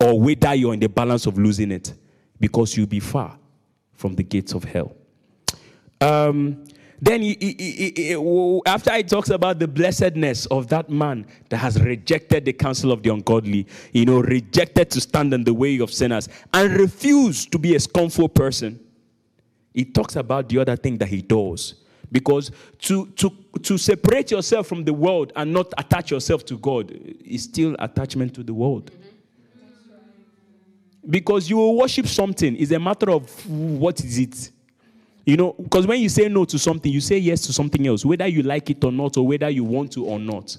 or 0.01 0.21
whether 0.21 0.55
you're 0.55 0.75
in 0.75 0.81
the 0.81 0.89
balance 0.89 1.27
of 1.27 1.39
losing 1.39 1.73
it 1.73 1.93
because 2.39 2.77
you'll 2.77 2.87
be 2.87 3.01
far 3.01 3.37
from 3.95 4.15
the 4.15 4.23
gates 4.23 4.55
of 4.55 4.63
hell. 4.63 4.93
Um, 6.01 6.65
then 7.01 7.23
he, 7.23 7.37
he, 7.41 7.93
he, 7.95 8.61
after 8.67 8.93
he 8.95 9.05
talks 9.05 9.31
about 9.31 9.59
the 9.61 9.69
blessedness 9.69 10.47
of 10.47 10.69
that 10.69 10.91
man 10.91 11.27
that 11.49 11.59
has 11.59 11.81
rejected 11.81 12.45
the 12.45 12.53
counsel 12.53 12.91
of 12.91 13.03
the 13.03 13.13
ungodly, 13.13 13.67
you 13.93 14.05
know, 14.05 14.21
rejected 14.21 14.91
to 14.91 15.01
stand 15.01 15.33
in 15.33 15.45
the 15.45 15.55
way 15.55 15.79
of 15.79 15.93
sinners 15.93 16.29
and 16.53 16.73
refused 16.75 17.53
to 17.53 17.59
be 17.59 17.77
a 17.77 17.81
scornful 17.81 18.29
person, 18.29 18.81
he 19.73 19.85
talks 19.85 20.17
about 20.17 20.49
the 20.49 20.59
other 20.59 20.75
thing 20.75 20.99
that 20.99 21.07
he 21.09 21.23
does. 21.23 21.75
Because 22.11 22.51
to, 22.79 23.07
to, 23.13 23.31
to 23.63 23.79
separate 23.79 24.31
yourself 24.31 24.67
from 24.67 24.85
the 24.85 24.95
world 24.95 25.33
and 25.37 25.53
not 25.53 25.73
attach 25.77 26.11
yourself 26.11 26.45
to 26.47 26.59
God 26.59 26.91
is 27.25 27.45
still 27.45 27.77
attachment 27.79 28.35
to 28.35 28.43
the 28.43 28.55
world. 28.55 28.91
Because 31.09 31.49
you 31.49 31.59
will 31.59 31.77
worship 31.77 32.07
something, 32.09 32.57
it's 32.57 32.73
a 32.73 32.79
matter 32.79 33.11
of 33.11 33.49
what 33.49 34.03
is 34.03 34.19
it. 34.19 34.51
You 35.29 35.37
know, 35.37 35.53
because 35.53 35.87
when 35.87 36.01
you 36.01 36.09
say 36.09 36.27
no 36.27 36.47
to 36.47 36.59
something, 36.59 36.91
you 36.91 37.03
say 37.03 37.19
yes 37.19 37.43
to 37.43 37.53
something 37.53 37.87
else, 37.87 38.03
whether 38.03 38.27
you 38.27 38.43
like 38.43 38.71
it 38.71 38.83
or 38.83 38.91
not, 38.91 39.19
or 39.19 39.27
whether 39.27 39.51
you 39.51 39.63
want 39.63 39.93
to 39.93 40.07
or 40.07 40.19
not. 40.19 40.57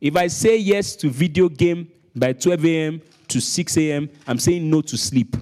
If 0.00 0.16
I 0.16 0.26
say 0.26 0.56
yes 0.56 0.96
to 0.96 1.08
video 1.08 1.48
game 1.48 1.86
by 2.16 2.32
12 2.32 2.64
a.m. 2.64 3.02
to 3.28 3.40
6 3.40 3.76
a.m., 3.76 4.10
I'm 4.26 4.40
saying 4.40 4.68
no 4.68 4.80
to 4.80 4.96
sleep. 4.96 5.36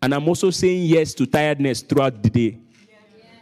And 0.00 0.14
I'm 0.14 0.28
also 0.28 0.50
saying 0.50 0.84
yes 0.84 1.14
to 1.14 1.26
tiredness 1.26 1.82
throughout 1.82 2.22
the 2.22 2.30
day. 2.30 2.58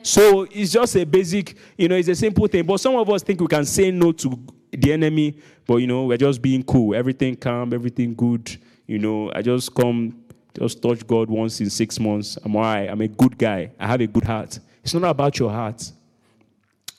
So 0.03 0.47
it's 0.51 0.73
just 0.73 0.97
a 0.97 1.05
basic, 1.05 1.55
you 1.77 1.87
know, 1.87 1.97
it's 1.97 2.09
a 2.09 2.15
simple 2.15 2.47
thing. 2.47 2.65
But 2.65 2.81
some 2.81 2.97
of 2.97 3.11
us 3.11 3.23
think 3.23 3.43
we 3.43 3.49
can 3.49 3.66
say 3.66 3.91
no 3.91 4.12
to 4.12 4.47
the 4.70 4.95
enemy, 4.95 5.37
but 5.66 5.77
you 5.77 5.87
know, 5.87 6.05
we're 6.05 6.16
just 6.16 6.41
being 6.41 6.62
cool. 6.62 6.95
Everything 6.95 7.37
calm, 7.37 7.75
everything 7.75 8.15
good. 8.15 8.57
You 8.87 8.99
know, 8.99 9.31
I 9.35 9.43
just 9.43 9.75
come, 9.75 10.25
just 10.59 10.82
touch 10.82 11.06
God 11.06 11.30
once 11.30 11.60
in 11.60 11.70
six 11.70 12.01
months. 12.01 12.39
I'm 12.44 12.56
all 12.56 12.62
right. 12.62 12.89
I'm 12.89 13.01
a 13.01 13.09
good 13.09 13.39
guy. 13.39 13.70
I 13.78 13.86
have 13.86 14.01
a 14.01 14.06
good 14.06 14.24
heart. 14.24 14.59
It's 14.82 14.94
not 14.94 15.05
about 15.05 15.39
your 15.39 15.51
heart. 15.51 15.90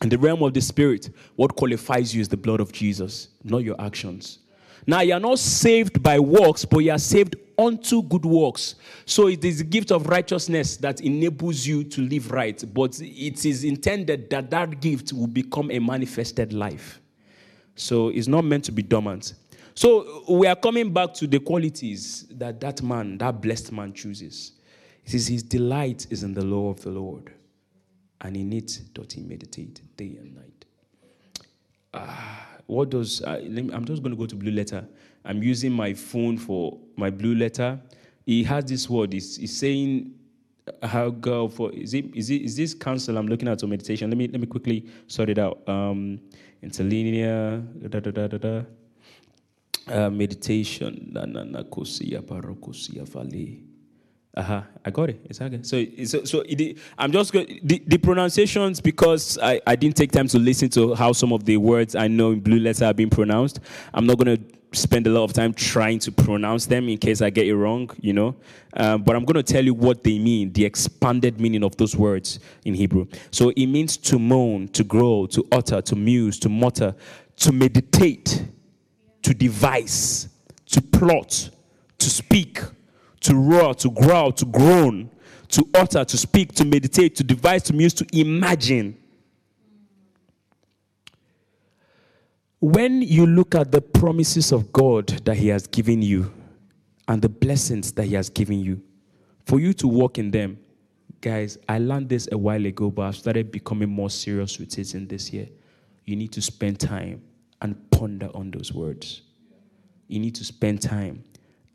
In 0.01 0.09
the 0.09 0.17
realm 0.17 0.41
of 0.43 0.53
the 0.53 0.61
spirit, 0.61 1.09
what 1.35 1.55
qualifies 1.55 2.15
you 2.15 2.21
is 2.21 2.29
the 2.29 2.37
blood 2.37 2.61
of 2.61 2.71
Jesus, 2.71 3.29
not 3.43 3.59
your 3.63 3.79
actions. 3.79 4.39
Now, 4.87 5.01
you 5.01 5.13
are 5.13 5.19
not 5.19 5.39
saved 5.39 6.01
by 6.01 6.19
works, 6.19 6.63
but 6.63 6.79
you 6.79 6.91
are 6.91 6.99
saved 6.99 7.35
unto 7.57 8.01
good 8.03 8.25
works. 8.25 8.75
So 9.05 9.27
it 9.27 9.43
is 9.43 9.57
the 9.57 9.65
gift 9.65 9.91
of 9.91 10.07
righteousness 10.07 10.77
that 10.77 11.01
enables 11.01 11.67
you 11.67 11.83
to 11.83 12.01
live 12.01 12.31
right, 12.31 12.63
but 12.73 12.99
it 13.01 13.45
is 13.45 13.65
intended 13.65 14.29
that 14.29 14.49
that 14.51 14.79
gift 14.79 15.11
will 15.11 15.27
become 15.27 15.69
a 15.69 15.79
manifested 15.79 16.53
life. 16.53 17.01
So 17.75 18.09
it's 18.09 18.27
not 18.27 18.45
meant 18.45 18.63
to 18.65 18.71
be 18.71 18.81
dormant. 18.81 19.33
So 19.79 20.25
we 20.27 20.45
are 20.45 20.57
coming 20.57 20.91
back 20.91 21.13
to 21.13 21.25
the 21.25 21.39
qualities 21.39 22.25
that 22.31 22.59
that 22.59 22.81
man, 22.81 23.17
that 23.19 23.39
blessed 23.39 23.71
man 23.71 23.93
chooses. 23.93 24.51
It 25.05 25.11
says 25.11 25.27
his 25.27 25.41
delight 25.41 26.05
is 26.09 26.21
in 26.21 26.33
the 26.33 26.43
law 26.43 26.69
of 26.69 26.81
the 26.81 26.89
Lord, 26.89 27.31
and 28.19 28.35
in 28.35 28.51
it 28.51 28.81
doth 28.91 29.13
he 29.13 29.21
meditate 29.21 29.79
day 29.95 30.17
and 30.19 30.35
night. 30.35 30.65
Ah, 31.93 32.57
what 32.65 32.89
does 32.89 33.21
uh, 33.21 33.39
I'm 33.41 33.85
just 33.85 34.03
going 34.03 34.13
to 34.13 34.17
go 34.17 34.25
to 34.25 34.35
blue 34.35 34.51
letter. 34.51 34.85
I'm 35.23 35.41
using 35.41 35.71
my 35.71 35.93
phone 35.93 36.37
for 36.37 36.77
my 36.97 37.09
blue 37.09 37.35
letter. 37.35 37.79
He 38.25 38.43
has 38.43 38.65
this 38.65 38.89
word. 38.89 39.13
He's, 39.13 39.37
he's 39.37 39.57
saying 39.57 40.13
how 40.83 41.09
go 41.09 41.47
for 41.47 41.71
is 41.71 41.93
it 41.93 42.13
is 42.13 42.29
it 42.29 42.41
is 42.41 42.57
this 42.57 42.73
counsel 42.73 43.17
I'm 43.17 43.29
looking 43.29 43.47
at 43.47 43.63
or 43.63 43.67
meditation? 43.67 44.09
Let 44.09 44.17
me 44.17 44.27
let 44.27 44.41
me 44.41 44.47
quickly 44.47 44.87
sort 45.07 45.29
it 45.29 45.37
out. 45.37 45.61
Um, 45.69 46.19
interlinear 46.61 47.63
da 47.87 47.99
da 48.01 48.11
da 48.11 48.27
da 48.27 48.37
da. 48.37 48.63
Uh, 49.89 50.09
meditation. 50.09 51.11
Uh-huh. 54.37 54.61
I 54.85 54.89
got 54.91 55.09
it. 55.09 55.19
Okay. 55.41 55.59
So, 55.63 55.85
so, 56.05 56.23
so 56.23 56.43
it, 56.47 56.77
I'm 56.97 57.11
just 57.11 57.33
going 57.33 57.59
the, 57.63 57.83
the 57.87 57.97
pronunciations 57.97 58.79
because 58.79 59.37
I, 59.41 59.59
I 59.65 59.75
didn't 59.75 59.97
take 59.97 60.11
time 60.11 60.27
to 60.27 60.39
listen 60.39 60.69
to 60.69 60.93
how 60.93 61.11
some 61.13 61.33
of 61.33 61.45
the 61.45 61.57
words 61.57 61.95
I 61.95 62.07
know 62.07 62.31
in 62.31 62.39
blue 62.39 62.59
letter 62.59 62.85
are 62.85 62.93
being 62.93 63.09
pronounced. 63.09 63.59
I'm 63.93 64.05
not 64.05 64.17
going 64.17 64.37
to 64.37 64.59
spend 64.71 65.07
a 65.07 65.09
lot 65.09 65.23
of 65.23 65.33
time 65.33 65.53
trying 65.53 65.97
to 65.99 66.11
pronounce 66.11 66.67
them 66.67 66.89
in 66.89 66.97
case 66.99 67.21
I 67.21 67.31
get 67.31 67.47
it 67.47 67.55
wrong, 67.55 67.89
you 67.99 68.13
know. 68.13 68.35
Um, 68.75 69.01
but 69.01 69.15
I'm 69.15 69.25
going 69.25 69.43
to 69.43 69.53
tell 69.53 69.65
you 69.65 69.73
what 69.73 70.03
they 70.03 70.19
mean, 70.19 70.53
the 70.53 70.63
expanded 70.63 71.41
meaning 71.41 71.63
of 71.63 71.75
those 71.77 71.95
words 71.95 72.39
in 72.65 72.75
Hebrew. 72.75 73.07
So 73.31 73.49
it 73.49 73.65
means 73.65 73.97
to 73.97 74.19
moan, 74.19 74.67
to 74.69 74.83
grow, 74.83 75.25
to 75.27 75.45
utter, 75.51 75.81
to 75.81 75.95
muse, 75.95 76.39
to 76.39 76.49
mutter, 76.49 76.95
to 77.37 77.51
meditate, 77.51 78.45
to 79.29 79.35
devise, 79.35 80.27
to 80.65 80.81
plot, 80.81 81.51
to 81.99 82.09
speak, 82.09 82.61
to 83.19 83.35
roar, 83.35 83.75
to 83.75 83.91
growl, 83.91 84.31
to 84.31 84.43
groan, 84.43 85.07
to 85.49 85.63
utter, 85.75 86.03
to 86.03 86.17
speak, 86.17 86.51
to 86.51 86.65
meditate, 86.65 87.15
to 87.15 87.23
devise, 87.23 87.61
to 87.61 87.73
muse, 87.73 87.93
to 87.93 88.07
imagine. 88.11 88.97
When 92.59 93.03
you 93.03 93.27
look 93.27 93.53
at 93.53 93.71
the 93.71 93.81
promises 93.81 94.51
of 94.51 94.73
God 94.73 95.09
that 95.25 95.37
He 95.37 95.49
has 95.49 95.67
given 95.67 96.01
you 96.01 96.33
and 97.07 97.21
the 97.21 97.29
blessings 97.29 97.91
that 97.91 98.05
He 98.05 98.15
has 98.15 98.31
given 98.31 98.59
you, 98.59 98.81
for 99.45 99.59
you 99.59 99.73
to 99.73 99.87
walk 99.87 100.17
in 100.17 100.31
them, 100.31 100.57
guys, 101.21 101.59
I 101.69 101.77
learned 101.77 102.09
this 102.09 102.27
a 102.31 102.37
while 102.37 102.65
ago, 102.65 102.89
but 102.89 103.03
I've 103.03 103.15
started 103.17 103.51
becoming 103.51 103.89
more 103.89 104.09
serious 104.09 104.57
with 104.57 104.79
it 104.79 104.95
in 104.95 105.05
this 105.05 105.31
year. 105.31 105.49
You 106.05 106.15
need 106.15 106.31
to 106.31 106.41
spend 106.41 106.79
time 106.79 107.21
and 107.61 107.89
ponder 107.91 108.29
on 108.33 108.51
those 108.51 108.73
words. 108.73 109.21
You 110.07 110.19
need 110.19 110.35
to 110.35 110.43
spend 110.43 110.81
time 110.81 111.23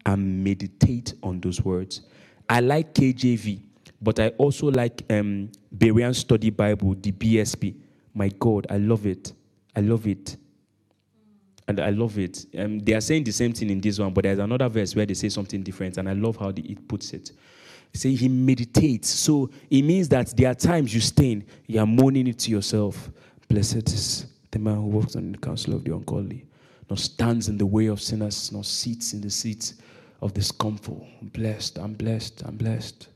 and 0.07 0.45
meditate 0.45 1.15
on 1.23 1.41
those 1.41 1.63
words. 1.63 2.03
I 2.49 2.61
like 2.61 2.95
KJV, 2.95 3.61
but 4.03 4.19
I 4.21 4.29
also 4.31 4.67
like 4.67 5.03
um, 5.11 5.51
Berean 5.77 6.15
Study 6.15 6.51
Bible, 6.51 6.95
the 6.95 7.13
BSB. 7.13 7.75
My 8.15 8.29
God, 8.29 8.67
I 8.71 8.77
love 8.77 9.07
it. 9.07 9.33
I 9.75 9.81
love 9.81 10.07
it. 10.07 10.37
And 11.67 11.81
I 11.81 11.91
love 11.91 12.19
it. 12.19 12.45
Um, 12.59 12.79
they 12.81 12.93
are 12.93 13.01
saying 13.01 13.25
the 13.25 13.33
same 13.33 13.53
thing 13.55 13.71
in 13.71 13.81
this 13.81 13.99
one, 13.99 14.13
but 14.13 14.25
there's 14.25 14.39
another 14.39 14.69
verse 14.69 14.95
where 14.95 15.07
they 15.07 15.15
say 15.15 15.31
something 15.31 15.63
different, 15.63 15.97
and 15.97 16.09
I 16.09 16.13
love 16.13 16.37
how 16.37 16.53
the, 16.53 16.63
it 16.63 16.87
puts 16.87 17.13
it. 17.15 17.33
Say 17.95 18.15
he 18.15 18.29
meditates. 18.29 19.09
So 19.09 19.49
it 19.71 19.83
means 19.83 20.09
that 20.11 20.37
there 20.37 20.51
are 20.51 20.55
times 20.55 20.93
you 20.93 21.01
stand, 21.01 21.45
you 21.67 21.81
are 21.81 21.87
moaning 21.87 22.27
it 22.27 22.41
to 22.41 22.51
yourself. 22.51 23.09
Blessed 23.49 23.89
is 23.89 24.27
the 24.55 24.61
man 24.61 24.77
who 24.77 24.87
walks 24.87 25.17
on 25.17 25.33
the 25.33 25.39
counsel 25.39 25.75
of 25.75 25.85
the 25.85 25.93
ungodly, 25.93 26.47
nor 26.89 26.97
stands 26.97 27.49
in 27.49 27.59
the 27.59 27.67
way 27.67 27.87
of 27.87 28.01
sinners, 28.01 28.53
nor 28.53 28.65
sits 28.65 29.13
in 29.13 29.21
the 29.21 29.31
seats 29.31 29.75
of 30.23 30.33
the 30.33 30.43
scornful. 30.43 31.07
I'm 31.21 31.29
blessed, 31.29 31.79
I'm 31.79 31.95
blessed, 31.95 32.43
I'm 32.47 32.57
blessed. 32.57 33.09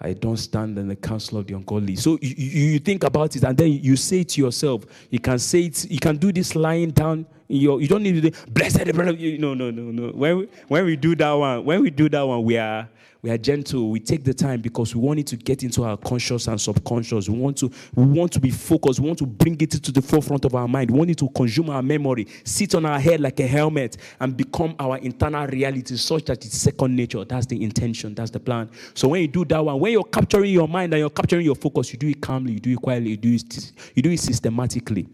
I 0.00 0.14
don't 0.14 0.38
stand 0.38 0.78
in 0.78 0.88
the 0.88 0.96
counsel 0.96 1.36
of 1.36 1.46
the 1.46 1.54
ungodly. 1.54 1.94
So 1.96 2.18
you, 2.22 2.34
you, 2.34 2.78
think 2.78 3.04
about 3.04 3.36
it 3.36 3.44
and 3.44 3.54
then 3.54 3.70
you 3.70 3.96
say 3.96 4.22
to 4.24 4.40
yourself. 4.40 4.86
You 5.10 5.20
can 5.20 5.38
say 5.38 5.64
it, 5.64 5.90
you 5.90 5.98
can 5.98 6.16
do 6.16 6.32
this 6.32 6.56
lying 6.56 6.90
down 6.90 7.26
your, 7.48 7.82
you 7.82 7.88
don't 7.88 8.02
need 8.02 8.22
to, 8.22 8.30
do, 8.30 8.36
blessed, 8.48 8.86
no, 8.86 9.52
no, 9.52 9.70
no, 9.70 9.70
no. 9.70 10.12
When 10.12 10.38
we, 10.38 10.48
when 10.68 10.84
we 10.86 10.96
do 10.96 11.14
that 11.16 11.32
one, 11.32 11.64
when 11.64 11.82
we 11.82 11.90
do 11.90 12.08
that 12.08 12.22
one, 12.22 12.44
we 12.44 12.56
are, 12.56 12.88
we 13.22 13.30
are 13.30 13.38
gentle. 13.38 13.90
We 13.90 14.00
take 14.00 14.24
the 14.24 14.32
time 14.32 14.60
because 14.60 14.94
we 14.94 15.00
want 15.02 15.20
it 15.20 15.26
to 15.28 15.36
get 15.36 15.62
into 15.62 15.84
our 15.84 15.96
conscious 15.96 16.48
and 16.48 16.60
subconscious. 16.60 17.28
We 17.28 17.38
want 17.38 17.58
to, 17.58 17.70
we 17.94 18.04
want 18.04 18.32
to 18.32 18.40
be 18.40 18.50
focused. 18.50 19.00
We 19.00 19.06
want 19.06 19.18
to 19.18 19.26
bring 19.26 19.60
it 19.60 19.70
to 19.72 19.92
the 19.92 20.00
forefront 20.00 20.44
of 20.44 20.54
our 20.54 20.66
mind. 20.66 20.90
We 20.90 20.98
want 20.98 21.10
it 21.10 21.18
to 21.18 21.28
consume 21.28 21.68
our 21.70 21.82
memory, 21.82 22.26
sit 22.44 22.74
on 22.74 22.86
our 22.86 22.98
head 22.98 23.20
like 23.20 23.38
a 23.40 23.46
helmet, 23.46 23.98
and 24.20 24.36
become 24.36 24.74
our 24.78 24.96
internal 24.98 25.46
reality 25.46 25.96
such 25.96 26.24
that 26.26 26.44
it's 26.44 26.56
second 26.58 26.96
nature. 26.96 27.24
That's 27.24 27.46
the 27.46 27.62
intention. 27.62 28.14
That's 28.14 28.30
the 28.30 28.40
plan. 28.40 28.70
So 28.94 29.08
when 29.08 29.22
you 29.22 29.28
do 29.28 29.44
that 29.46 29.64
one, 29.64 29.78
when 29.80 29.92
you're 29.92 30.04
capturing 30.04 30.52
your 30.52 30.68
mind 30.68 30.94
and 30.94 31.00
you're 31.00 31.10
capturing 31.10 31.44
your 31.44 31.56
focus, 31.56 31.92
you 31.92 31.98
do 31.98 32.08
it 32.08 32.20
calmly, 32.20 32.54
you 32.54 32.60
do 32.60 32.72
it 32.72 32.80
quietly, 32.80 33.10
you 33.10 33.16
do 33.16 33.34
it, 33.34 33.72
you 33.94 34.02
do 34.02 34.10
it 34.10 34.20
systematically. 34.20 35.06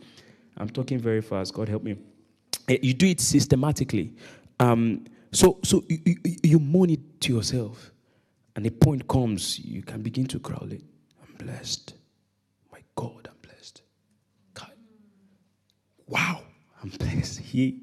I'm 0.57 0.69
talking 0.69 0.99
very 0.99 1.21
fast. 1.23 1.53
God 1.55 1.69
help 1.69 1.83
me. 1.83 1.97
Eh, 2.69 2.79
You 2.83 2.95
do 2.95 3.07
it 3.07 3.21
systematically. 3.21 4.13
Um, 4.59 5.05
so 5.33 5.59
so 5.63 5.85
you, 5.89 5.99
you, 6.25 6.37
you 6.43 6.59
moan 6.59 6.91
it 6.91 7.21
to 7.23 7.35
yourself. 7.35 7.93
And 8.57 8.65
the 8.65 8.71
point 8.71 9.07
comes, 9.07 9.59
you 9.59 9.83
can 9.83 10.01
begin 10.01 10.27
to 10.29 10.39
growl 10.39 10.73
it. 10.73 10.83
I'm 11.23 11.47
blessed. 11.47 11.93
My 12.73 12.79
God, 12.95 13.29
I'm 13.31 13.37
blessed. 13.43 13.83
God. 14.55 14.73
Wow, 16.09 16.41
I'm 16.83 16.89
blessed. 16.89 17.41
He, 17.41 17.83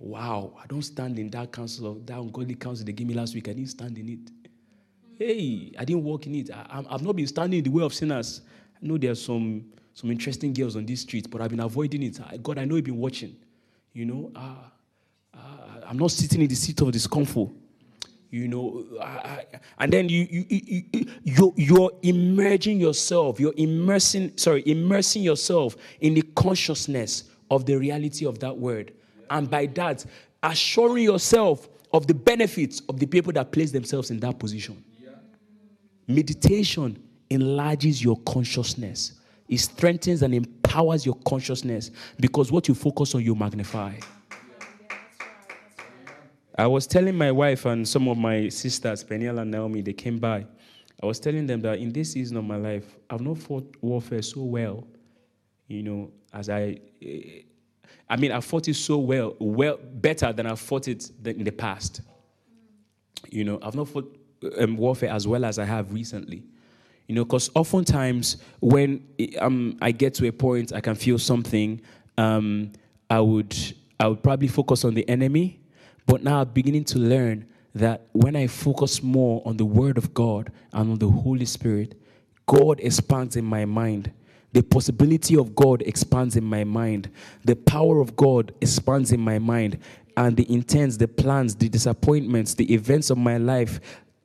wow, 0.00 0.52
I 0.60 0.66
don't 0.66 0.82
stand 0.82 1.20
in 1.20 1.30
that 1.30 1.52
counsel 1.52 1.92
of 1.92 2.04
that 2.06 2.18
ungodly 2.18 2.56
counsel 2.56 2.84
they 2.84 2.92
gave 2.92 3.06
me 3.06 3.14
last 3.14 3.32
week. 3.32 3.48
I 3.48 3.52
didn't 3.52 3.70
stand 3.70 3.96
in 3.96 4.08
it. 4.08 4.50
Hey, 5.16 5.72
I 5.78 5.84
didn't 5.84 6.02
walk 6.02 6.26
in 6.26 6.34
it. 6.34 6.50
I, 6.50 6.84
I've 6.90 7.02
not 7.02 7.14
been 7.14 7.28
standing 7.28 7.58
in 7.58 7.64
the 7.64 7.70
way 7.70 7.84
of 7.84 7.94
sinners. 7.94 8.40
I 8.74 8.84
know 8.84 8.98
there 8.98 9.12
are 9.12 9.14
some 9.14 9.66
some 9.94 10.10
interesting 10.10 10.52
girls 10.52 10.74
on 10.74 10.84
this 10.84 11.02
street, 11.02 11.30
but 11.30 11.40
I've 11.40 11.50
been 11.50 11.60
avoiding 11.60 12.02
it. 12.02 12.18
I, 12.28 12.38
God, 12.38 12.58
I 12.58 12.64
know 12.64 12.74
you've 12.74 12.86
been 12.86 12.96
watching. 12.96 13.36
You 13.92 14.06
know, 14.06 14.32
ah, 14.34 14.72
ah, 15.34 15.78
I'm 15.86 15.98
not 15.98 16.10
sitting 16.10 16.42
in 16.42 16.48
the 16.48 16.56
seat 16.56 16.80
of 16.80 16.90
discomfort. 16.90 17.50
You 18.30 18.46
know, 18.46 18.84
I, 19.02 19.44
and 19.78 19.92
then 19.92 20.08
you 20.08 20.26
you 20.30 20.44
you 20.48 20.82
you 20.92 21.06
you're, 21.24 21.52
you're 21.56 21.92
immersing 22.02 22.78
yourself. 22.78 23.40
You're 23.40 23.54
immersing, 23.56 24.36
sorry, 24.36 24.62
immersing 24.66 25.22
yourself 25.22 25.76
in 26.00 26.14
the 26.14 26.22
consciousness 26.22 27.24
of 27.50 27.66
the 27.66 27.76
reality 27.76 28.26
of 28.26 28.38
that 28.38 28.56
word, 28.56 28.92
and 29.30 29.50
by 29.50 29.66
that, 29.66 30.06
assuring 30.44 31.04
yourself 31.04 31.68
of 31.92 32.06
the 32.06 32.14
benefits 32.14 32.82
of 32.88 33.00
the 33.00 33.06
people 33.06 33.32
that 33.32 33.50
place 33.50 33.72
themselves 33.72 34.12
in 34.12 34.20
that 34.20 34.38
position. 34.38 34.84
Meditation 36.06 37.02
enlarges 37.30 38.02
your 38.02 38.16
consciousness. 38.20 39.14
It 39.48 39.58
strengthens 39.58 40.22
and 40.22 40.34
empowers 40.34 41.04
your 41.04 41.16
consciousness 41.26 41.90
because 42.18 42.52
what 42.52 42.68
you 42.68 42.74
focus 42.74 43.14
on, 43.14 43.22
you 43.22 43.34
magnify. 43.34 43.94
I 46.60 46.66
was 46.66 46.86
telling 46.86 47.16
my 47.16 47.32
wife 47.32 47.64
and 47.64 47.88
some 47.88 48.06
of 48.06 48.18
my 48.18 48.48
sisters, 48.50 49.02
Peniel 49.02 49.38
and 49.38 49.50
Naomi, 49.50 49.80
they 49.80 49.94
came 49.94 50.18
by. 50.18 50.46
I 51.02 51.06
was 51.06 51.18
telling 51.18 51.46
them 51.46 51.62
that 51.62 51.78
in 51.78 51.90
this 51.90 52.12
season 52.12 52.36
of 52.36 52.44
my 52.44 52.56
life, 52.56 52.98
I've 53.08 53.22
not 53.22 53.38
fought 53.38 53.74
warfare 53.80 54.20
so 54.20 54.42
well, 54.42 54.86
you 55.68 55.82
know, 55.82 56.10
as 56.34 56.50
I. 56.50 56.78
eh, 57.00 57.42
I 58.10 58.16
mean, 58.16 58.32
I 58.32 58.40
fought 58.40 58.68
it 58.68 58.74
so 58.74 58.98
well, 58.98 59.36
well, 59.38 59.78
better 59.94 60.32
than 60.34 60.44
I 60.46 60.54
fought 60.56 60.86
it 60.88 61.10
in 61.24 61.44
the 61.44 61.52
past. 61.52 62.02
You 63.30 63.44
know, 63.44 63.58
I've 63.62 63.74
not 63.76 63.88
fought 63.88 64.14
um, 64.58 64.76
warfare 64.76 65.10
as 65.10 65.26
well 65.26 65.44
as 65.46 65.58
I 65.58 65.64
have 65.64 65.92
recently. 65.94 66.42
You 67.06 67.14
know, 67.14 67.24
because 67.24 67.50
oftentimes 67.54 68.36
when 68.60 69.06
um, 69.40 69.78
I 69.80 69.92
get 69.92 70.12
to 70.14 70.26
a 70.28 70.32
point, 70.32 70.72
I 70.74 70.80
can 70.80 70.94
feel 70.94 71.18
something. 71.18 71.80
Um, 72.18 72.72
I 73.08 73.20
would, 73.20 73.56
I 73.98 74.08
would 74.08 74.22
probably 74.22 74.48
focus 74.48 74.84
on 74.84 74.94
the 74.94 75.08
enemy, 75.08 75.60
but 76.06 76.22
now 76.22 76.40
I'm 76.40 76.48
beginning 76.48 76.84
to 76.84 76.98
learn 76.98 77.46
that 77.74 78.06
when 78.12 78.36
I 78.36 78.46
focus 78.46 79.02
more 79.02 79.42
on 79.44 79.56
the 79.56 79.64
Word 79.64 79.96
of 79.98 80.12
God 80.12 80.52
and 80.72 80.92
on 80.92 80.98
the 80.98 81.08
Holy 81.08 81.44
Spirit, 81.44 81.94
God 82.46 82.80
expands 82.80 83.36
in 83.36 83.44
my 83.44 83.64
mind. 83.64 84.10
The 84.52 84.62
possibility 84.62 85.36
of 85.36 85.54
God 85.54 85.82
expands 85.82 86.36
in 86.36 86.44
my 86.44 86.64
mind. 86.64 87.08
The 87.44 87.54
power 87.54 88.00
of 88.00 88.16
God 88.16 88.52
expands 88.60 89.12
in 89.12 89.20
my 89.20 89.38
mind. 89.38 89.78
And 90.16 90.36
the 90.36 90.52
intents, 90.52 90.96
the 90.96 91.06
plans, 91.06 91.54
the 91.54 91.68
disappointments, 91.68 92.54
the 92.54 92.72
events 92.74 93.10
of 93.10 93.18
my 93.18 93.36
life, 93.36 93.80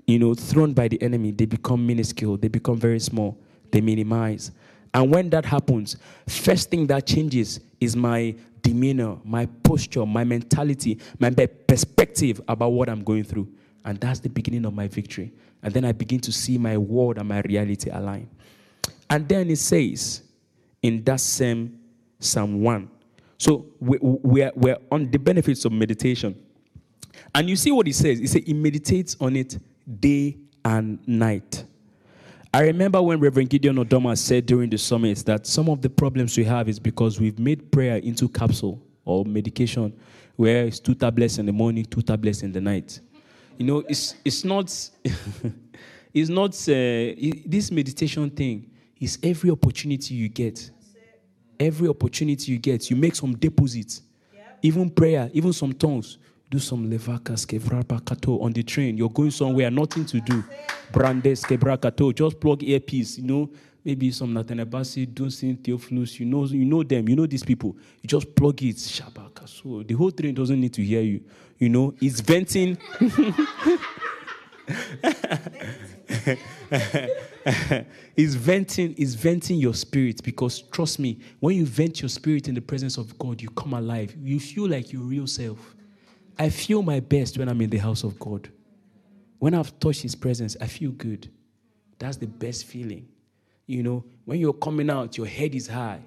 you 0.08 0.18
know, 0.18 0.34
thrown 0.34 0.74
by 0.74 0.88
the 0.88 1.02
enemy, 1.02 1.32
they 1.32 1.46
become 1.46 1.86
minuscule. 1.86 2.38
They 2.38 2.48
become 2.48 2.78
very 2.78 3.00
small. 3.00 3.38
They 3.72 3.82
minimize. 3.82 4.52
And 4.94 5.14
when 5.14 5.30
that 5.30 5.46
happens, 5.46 5.98
first 6.28 6.72
thing 6.72 6.88
that 6.88 7.06
changes 7.06 7.60
is 7.86 7.96
my 7.96 8.36
demeanor, 8.62 9.18
my 9.24 9.46
posture, 9.64 10.06
my 10.06 10.24
mentality, 10.24 11.00
my 11.20 11.30
perspective 11.30 12.42
about 12.48 12.70
what 12.70 12.90
I'm 12.90 13.04
going 13.04 13.24
through. 13.24 13.48
And 13.86 14.00
that's 14.00 14.20
the 14.20 14.30
beginning 14.30 14.66
of 14.66 14.74
my 14.74 14.88
victory. 14.88 15.32
And 15.62 15.74
then 15.74 15.86
I 15.86 15.92
begin 15.92 16.20
to 16.22 16.32
see 16.32 16.58
my 16.58 16.78
world 16.78 17.18
and 17.18 17.30
my 17.30 17.42
reality 17.42 17.90
align. 17.92 18.30
And 19.10 19.28
then 19.30 19.50
it 19.50 19.58
says 19.58 20.24
in 20.82 21.04
that 21.04 21.20
same 21.20 21.80
Psalm 22.20 22.62
1 22.62 22.90
So 23.38 23.68
we, 23.80 23.98
we're, 24.02 24.52
we're 24.56 24.78
on 24.92 25.12
the 25.12 25.18
benefits 25.18 25.66
of 25.66 25.72
meditation. 25.72 26.42
And 27.34 27.50
you 27.50 27.56
see 27.56 27.72
what 27.72 27.86
he 27.86 27.94
says? 27.94 28.20
He 28.20 28.28
says 28.28 28.44
he 28.46 28.54
meditates 28.54 29.16
on 29.20 29.36
it 29.36 29.60
day 30.00 30.38
and 30.64 31.00
night. 31.08 31.66
I 32.56 32.62
remember 32.62 33.02
when 33.02 33.20
Reverend 33.20 33.50
Gideon 33.50 33.76
Odoma 33.76 34.18
said 34.18 34.46
during 34.46 34.70
the 34.70 34.78
summit 34.78 35.18
that 35.26 35.46
some 35.46 35.68
of 35.68 35.82
the 35.82 35.90
problems 35.90 36.38
we 36.38 36.46
have 36.46 36.70
is 36.70 36.80
because 36.80 37.20
we've 37.20 37.38
made 37.38 37.70
prayer 37.70 37.98
into 37.98 38.30
capsule 38.30 38.82
or 39.04 39.26
medication, 39.26 39.92
where 40.38 40.66
it's 40.66 40.80
two 40.80 40.96
tablets 40.96 41.38
in 41.38 41.46
the 41.46 41.52
morning, 41.52 41.84
two 41.84 42.02
tablets 42.02 42.44
in 42.44 42.54
the 42.54 42.62
night. 42.62 43.02
You 43.58 43.66
know, 43.66 43.80
it's 43.90 44.16
it's 44.24 44.46
not 44.46 44.68
it's 46.14 46.30
not 46.30 46.52
uh, 46.70 47.44
this 47.46 47.72
meditation 47.72 48.30
thing 48.30 48.72
is 49.02 49.20
every 49.22 49.50
opportunity 49.50 50.16
you 50.16 50.30
get. 50.30 50.72
Every 51.60 51.90
opportunity 51.90 52.54
you 52.54 52.58
get, 52.58 52.90
you 52.90 52.96
make 52.96 53.16
some 53.16 53.36
deposits. 53.36 54.02
Even 54.62 54.90
prayer, 54.90 55.30
even 55.34 55.52
some 55.52 55.74
tongues. 55.74 56.20
Do 56.56 56.60
some 56.60 56.90
levakas 56.90 57.46
kevrapakato 57.46 58.42
on 58.42 58.54
the 58.54 58.64
train. 58.64 58.96
You're 58.98 59.10
going 59.10 59.32
somewhere, 59.32 59.70
nothing 59.70 60.06
to 60.06 60.22
do. 60.22 60.42
Brandes 60.94 61.44
kebrakato. 61.44 62.16
Just 62.16 62.40
plug 62.40 62.64
earpiece, 62.64 63.18
you 63.18 63.26
know. 63.28 63.50
Maybe 63.84 64.10
some 64.12 64.34
Nathaniel 64.34 64.66
Bassey, 64.66 65.06
Dunsin, 65.06 65.62
Theophilus, 65.62 66.18
you 66.18 66.26
know, 66.26 66.46
you 66.46 66.64
know 66.64 66.82
them, 66.82 67.10
you 67.10 67.18
know 67.18 67.26
these 67.26 67.44
people. 67.44 67.76
You 68.02 68.08
just 68.08 68.34
plug 68.34 68.64
it, 68.64 68.78
Shabaka. 68.78 69.50
So 69.50 69.84
the 69.84 69.96
whole 69.96 70.12
train 70.12 70.34
doesn't 70.34 70.62
need 70.62 70.72
to 70.76 70.82
hear 70.82 71.02
you. 71.02 71.20
You 71.60 71.68
know, 71.68 71.94
it's 72.00 72.22
venting. 72.22 72.78
it's 78.16 78.34
venting 78.34 78.96
it's 78.98 79.14
venting 79.14 79.60
your 79.60 79.76
spirit 79.76 80.24
because 80.24 80.64
trust 80.72 80.98
me 80.98 81.20
when 81.40 81.56
you 81.56 81.64
vent 81.66 82.02
your 82.02 82.10
spirit 82.10 82.48
in 82.48 82.56
the 82.56 82.62
presence 82.62 82.98
of 82.98 83.16
god 83.20 83.40
you 83.40 83.50
come 83.52 83.76
alive 83.76 84.16
you 84.24 84.40
feel 84.40 84.68
like 84.68 84.92
your 84.92 85.04
real 85.04 85.28
self 85.28 85.75
i 86.38 86.50
feel 86.50 86.82
my 86.82 87.00
best 87.00 87.38
when 87.38 87.50
i'm 87.50 87.62
in 87.62 87.70
the 87.70 87.78
house 87.78 88.04
of 88.04 88.18
god 88.20 88.50
when 89.40 89.54
i've 89.54 89.78
touched 89.80 90.02
his 90.02 90.16
presence 90.16 90.56
i 90.62 90.68
feel 90.68 90.92
good 90.92 91.30
that's 92.00 92.18
the 92.18 92.28
best 92.28 92.66
feeling 92.66 93.08
you 93.68 93.84
know 93.84 94.04
when 94.26 94.40
you're 94.40 94.54
coming 94.54 94.90
out 94.90 95.18
your 95.18 95.28
head 95.28 95.56
is 95.56 95.68
high 95.68 96.02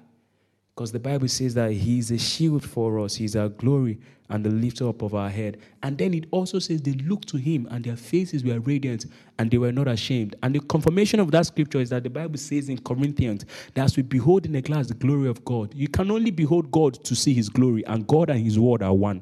because 0.79 0.93
the 0.93 0.99
Bible 0.99 1.27
says 1.27 1.55
that 1.55 1.73
He 1.73 1.99
is 1.99 2.09
a 2.09 2.17
shield 2.17 2.63
for 2.63 3.01
us, 3.01 3.13
He's 3.13 3.35
our 3.35 3.49
glory 3.49 3.99
and 4.29 4.45
the 4.45 4.49
lifter 4.49 4.87
up 4.87 5.01
of 5.01 5.13
our 5.13 5.27
head. 5.27 5.57
And 5.83 5.97
then 5.97 6.13
it 6.13 6.27
also 6.31 6.57
says 6.59 6.81
they 6.81 6.93
looked 6.93 7.27
to 7.29 7.37
Him 7.37 7.67
and 7.69 7.83
their 7.83 7.97
faces 7.97 8.45
were 8.45 8.61
radiant 8.61 9.07
and 9.37 9.51
they 9.51 9.57
were 9.57 9.73
not 9.73 9.89
ashamed. 9.89 10.37
And 10.41 10.55
the 10.55 10.61
confirmation 10.61 11.19
of 11.19 11.31
that 11.31 11.47
scripture 11.47 11.81
is 11.81 11.89
that 11.89 12.03
the 12.03 12.09
Bible 12.09 12.37
says 12.37 12.69
in 12.69 12.77
Corinthians 12.77 13.43
that 13.73 13.83
as 13.83 13.97
we 13.97 14.03
behold 14.03 14.45
in 14.45 14.55
a 14.55 14.61
glass 14.61 14.87
the 14.87 14.93
glory 14.93 15.27
of 15.27 15.43
God, 15.43 15.75
you 15.75 15.89
can 15.89 16.09
only 16.11 16.31
behold 16.31 16.71
God 16.71 17.03
to 17.03 17.13
see 17.13 17.33
His 17.33 17.49
glory, 17.49 17.85
and 17.85 18.07
God 18.07 18.29
and 18.29 18.39
His 18.39 18.57
word 18.57 18.81
are 18.81 18.93
one. 18.93 19.21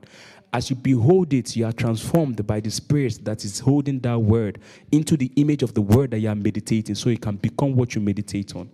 As 0.58 0.72
you 0.72 0.76
behold 0.76 1.34
it, 1.34 1.56
you 1.56 1.68
are 1.68 1.72
transformed 1.72 2.48
by 2.48 2.60
the 2.60 2.72
Spirit 2.72 3.20
that 3.22 3.46
is 3.46 3.60
holding 3.60 4.00
that 4.00 4.18
word 4.18 4.58
into 4.92 5.16
the 5.16 5.32
image 5.36 5.62
of 5.62 5.76
the 5.76 5.82
word 5.82 6.10
that 6.10 6.18
you 6.18 6.30
are 6.30 6.34
meditating 6.34 6.96
so 6.96 7.10
it 7.10 7.22
can 7.22 7.36
become 7.36 7.76
what 7.76 7.94
you 7.94 8.02
meditate 8.02 8.56
on. 8.56 8.68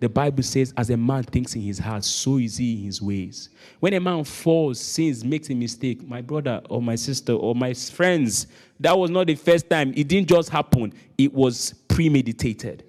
The 0.00 0.10
Bible 0.10 0.42
says, 0.42 0.74
as 0.76 0.90
a 0.90 0.96
man 0.98 1.22
thinks 1.22 1.54
in 1.54 1.62
his 1.62 1.78
heart, 1.78 2.04
so 2.04 2.36
is 2.36 2.58
he 2.58 2.74
in 2.74 2.84
his 2.84 3.00
ways. 3.00 3.48
When 3.80 3.94
a 3.94 3.98
man 3.98 4.24
falls, 4.24 4.78
sins, 4.78 5.24
makes 5.24 5.48
a 5.48 5.54
mistake, 5.54 6.06
my 6.06 6.20
brother 6.20 6.60
or 6.68 6.82
my 6.82 6.96
sister 6.96 7.32
or 7.32 7.54
my 7.54 7.72
friends, 7.72 8.46
that 8.78 8.98
was 8.98 9.08
not 9.08 9.26
the 9.26 9.34
first 9.34 9.70
time. 9.70 9.94
It 9.96 10.08
didn't 10.08 10.28
just 10.28 10.50
happen, 10.50 10.92
it 11.16 11.32
was 11.32 11.72
premeditated. 11.88 12.84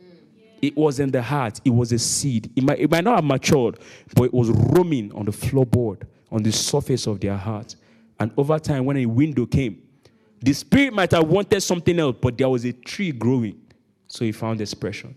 It 0.61 0.76
was 0.76 0.99
in 0.99 1.11
the 1.11 1.22
heart, 1.22 1.61
it 1.64 1.70
was 1.70 1.94
a 1.94 1.99
seed. 1.99 2.52
It 2.57 2.65
might, 2.65 2.80
it 2.80 2.91
might 2.91 3.06
not 3.06 3.15
have 3.15 3.24
matured, 3.24 3.80
but 4.14 4.24
it 4.24 4.34
was 4.34 4.49
roaming 4.49 5.14
on 5.14 5.24
the 5.24 5.32
floorboard, 5.32 6.02
on 6.30 6.44
the 6.44 6.52
surface 6.52 7.07
of 7.07 7.22
their 7.22 7.38
heart. 7.38 7.78
And 8.19 8.31
over 8.38 8.60
time, 8.60 8.85
when 8.85 8.98
a 8.98 9.06
window 9.06 9.45
came, 9.45 9.81
the 10.41 10.53
spirit 10.53 10.94
might 10.94 11.11
have 11.11 11.27
wanted 11.27 11.61
something 11.61 11.98
else, 11.99 12.18
but 12.19 12.38
there 12.38 12.49
was 12.49 12.65
a 12.65 12.73
tree 12.73 13.11
growing. 13.11 13.61
So 14.07 14.26
he 14.26 14.31
found 14.31 14.61
expression. 14.61 15.15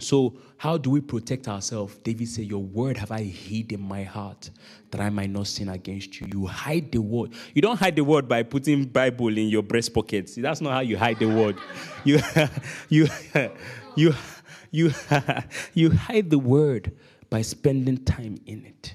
So, 0.00 0.34
how 0.56 0.76
do 0.76 0.90
we 0.90 1.00
protect 1.00 1.48
ourselves? 1.48 1.96
David 1.98 2.28
said, 2.28 2.44
Your 2.44 2.62
word 2.62 2.96
have 2.96 3.10
I 3.10 3.22
hid 3.22 3.72
in 3.72 3.80
my 3.80 4.02
heart 4.02 4.50
that 4.90 5.00
I 5.00 5.10
might 5.10 5.30
not 5.30 5.46
sin 5.46 5.68
against 5.68 6.20
you. 6.20 6.26
You 6.32 6.46
hide 6.46 6.92
the 6.92 7.00
word. 7.00 7.32
You 7.54 7.62
don't 7.62 7.78
hide 7.78 7.96
the 7.96 8.04
word 8.04 8.28
by 8.28 8.42
putting 8.42 8.84
Bible 8.84 9.28
in 9.28 9.48
your 9.48 9.62
breast 9.62 9.94
pocket. 9.94 10.28
See, 10.28 10.40
that's 10.40 10.60
not 10.60 10.72
how 10.72 10.80
you 10.80 10.96
hide 10.96 11.18
the 11.18 11.28
word. 11.28 11.56
You, 12.02 12.18
you, 12.88 13.08
you, 13.94 14.14
you, 14.70 14.90
you 15.74 15.90
hide 15.90 16.30
the 16.30 16.38
word 16.38 16.92
by 17.28 17.42
spending 17.42 18.04
time 18.04 18.38
in 18.46 18.64
it. 18.64 18.94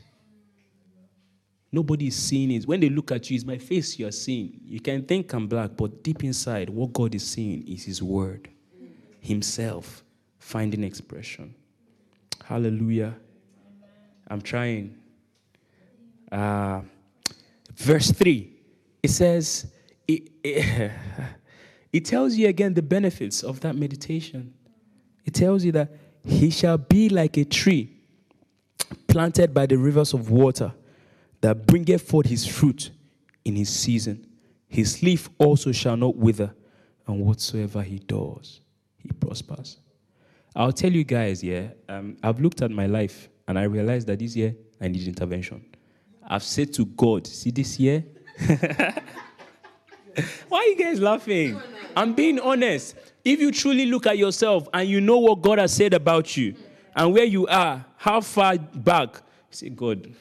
Nobody 1.76 2.08
is 2.08 2.16
seeing 2.16 2.52
it. 2.52 2.66
When 2.66 2.80
they 2.80 2.88
look 2.88 3.12
at 3.12 3.30
you, 3.30 3.36
it's 3.36 3.44
my 3.44 3.58
face 3.58 4.00
you 4.00 4.08
are 4.08 4.12
seeing. 4.12 4.62
You 4.66 4.80
can 4.80 5.04
think 5.04 5.34
I'm 5.34 5.46
black, 5.46 5.72
but 5.76 6.02
deep 6.04 6.24
inside, 6.24 6.70
what 6.70 6.94
God 6.94 7.14
is 7.14 7.28
seeing 7.28 7.68
is 7.68 7.84
His 7.84 8.02
word, 8.02 8.48
Himself 9.20 10.02
finding 10.40 10.86
expression. 10.86 11.54
Hallelujah. 12.46 13.14
I'm 14.30 14.40
trying. 14.40 14.96
Uh, 16.32 16.80
verse 17.76 18.10
3, 18.10 18.54
it 19.04 19.10
says, 19.10 19.68
it, 20.08 20.32
it, 20.46 20.94
it 21.92 22.06
tells 22.06 22.36
you 22.36 22.48
again 22.48 22.74
the 22.74 22.84
benefits 22.84 23.44
of 23.44 23.60
that 23.60 23.76
meditation. 23.76 24.54
It 25.26 25.34
tells 25.34 25.66
you 25.66 25.74
that 25.74 25.92
he 26.24 26.52
shall 26.52 26.78
be 26.78 27.10
like 27.10 27.36
a 27.36 27.44
tree 27.44 27.98
planted 29.10 29.54
by 29.54 29.66
the 29.66 29.78
rivers 29.78 30.14
of 30.14 30.30
water 30.30 30.72
that 31.46 31.68
bringeth 31.68 32.02
forth 32.02 32.26
his 32.26 32.44
fruit 32.44 32.90
in 33.44 33.56
his 33.56 33.70
season. 33.70 34.26
His 34.68 35.04
leaf 35.04 35.30
also 35.38 35.72
shall 35.72 35.96
not 35.96 36.16
wither, 36.16 36.52
and 37.06 37.20
whatsoever 37.20 37.84
he 37.84 38.00
does, 38.00 38.62
he 38.98 39.10
prospers. 39.10 39.78
I'll 40.56 40.72
tell 40.72 40.92
you 40.92 41.04
guys, 41.04 41.44
yeah, 41.44 41.68
um, 41.88 42.18
I've 42.24 42.40
looked 42.40 42.64
at 42.64 42.72
my 42.72 42.88
life 42.88 43.30
and 43.48 43.60
I 43.60 43.64
realized 43.66 44.08
that 44.08 44.18
this 44.18 44.36
year 44.36 44.56
I 44.82 44.88
need 44.88 45.08
intervention. 45.08 45.64
I've 46.28 46.42
said 46.42 46.74
to 46.74 46.86
God, 46.88 47.28
see 47.28 47.52
this 47.52 47.80
year? 47.80 48.04
Why 50.50 50.58
are 50.58 50.64
you 50.64 50.78
guys 50.78 51.00
laughing? 51.00 51.62
I'm 51.96 52.16
being 52.16 52.40
honest. 52.40 52.96
If 53.24 53.40
you 53.40 53.52
truly 53.52 53.86
look 53.86 54.08
at 54.08 54.18
yourself 54.18 54.68
and 54.74 54.90
you 54.90 55.00
know 55.00 55.20
what 55.20 55.44
God 55.44 55.60
has 55.60 55.76
said 55.76 55.94
about 55.94 56.36
you 56.36 56.56
and 56.96 57.14
where 57.14 57.26
you 57.26 57.46
are, 57.46 57.86
how 57.98 58.22
far 58.22 58.58
back, 58.58 59.22
say, 59.52 59.70
God, 59.70 60.12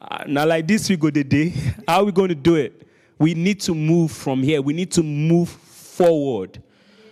uh, 0.00 0.24
now 0.26 0.46
like 0.46 0.66
this 0.66 0.88
we 0.88 0.96
go 0.96 1.10
the 1.10 1.24
day. 1.24 1.50
How 1.86 2.00
are 2.00 2.04
we 2.04 2.12
going 2.12 2.28
to 2.28 2.34
do 2.34 2.56
it? 2.56 2.86
We 3.18 3.34
need 3.34 3.60
to 3.60 3.74
move 3.74 4.10
from 4.10 4.42
here. 4.42 4.62
We 4.62 4.72
need 4.72 4.90
to 4.92 5.02
move 5.02 5.48
forward. 5.48 6.62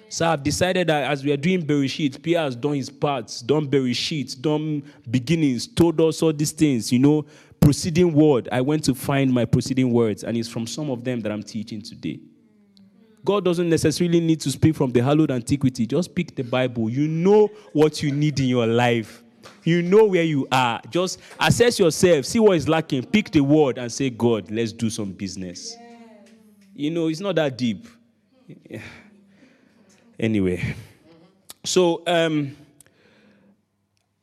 So 0.08 0.26
I've 0.26 0.42
decided 0.42 0.86
that 0.86 1.10
as 1.10 1.22
we 1.22 1.32
are 1.32 1.36
doing 1.36 1.66
Bereshit, 1.66 2.22
Pierre 2.22 2.42
has 2.42 2.56
done 2.56 2.74
his 2.74 2.88
parts, 2.88 3.42
done 3.42 3.68
Bereshit, 3.68 4.40
done 4.40 4.82
beginnings, 5.10 5.66
told 5.66 6.00
us 6.00 6.22
all 6.22 6.32
these 6.32 6.52
things, 6.52 6.90
you 6.90 6.98
know, 6.98 7.26
proceeding 7.60 8.14
word. 8.14 8.48
I 8.50 8.62
went 8.62 8.84
to 8.84 8.94
find 8.94 9.30
my 9.30 9.44
proceeding 9.44 9.92
words, 9.92 10.24
and 10.24 10.36
it's 10.36 10.48
from 10.48 10.66
some 10.66 10.90
of 10.90 11.04
them 11.04 11.20
that 11.20 11.30
I'm 11.30 11.42
teaching 11.42 11.82
today. 11.82 12.20
God 13.22 13.44
doesn't 13.44 13.68
necessarily 13.68 14.20
need 14.20 14.40
to 14.40 14.50
speak 14.50 14.74
from 14.74 14.92
the 14.92 15.02
hallowed 15.02 15.30
antiquity. 15.30 15.86
Just 15.86 16.14
pick 16.14 16.34
the 16.34 16.44
Bible. 16.44 16.88
You 16.88 17.06
know 17.06 17.50
what 17.74 18.02
you 18.02 18.10
need 18.10 18.40
in 18.40 18.46
your 18.46 18.66
life. 18.66 19.22
You 19.64 19.82
know 19.82 20.06
where 20.06 20.22
you 20.22 20.48
are. 20.50 20.80
Just 20.90 21.20
assess 21.38 21.78
yourself, 21.78 22.24
see 22.24 22.38
what 22.38 22.56
is 22.56 22.68
lacking, 22.68 23.04
pick 23.04 23.30
the 23.30 23.40
word, 23.40 23.78
and 23.78 23.90
say, 23.90 24.10
God, 24.10 24.50
let's 24.50 24.72
do 24.72 24.90
some 24.90 25.12
business. 25.12 25.76
You 26.74 26.90
know, 26.90 27.08
it's 27.08 27.20
not 27.20 27.34
that 27.36 27.56
deep. 27.56 27.86
Anyway, 30.20 30.74
so 31.62 32.02
um, 32.08 32.56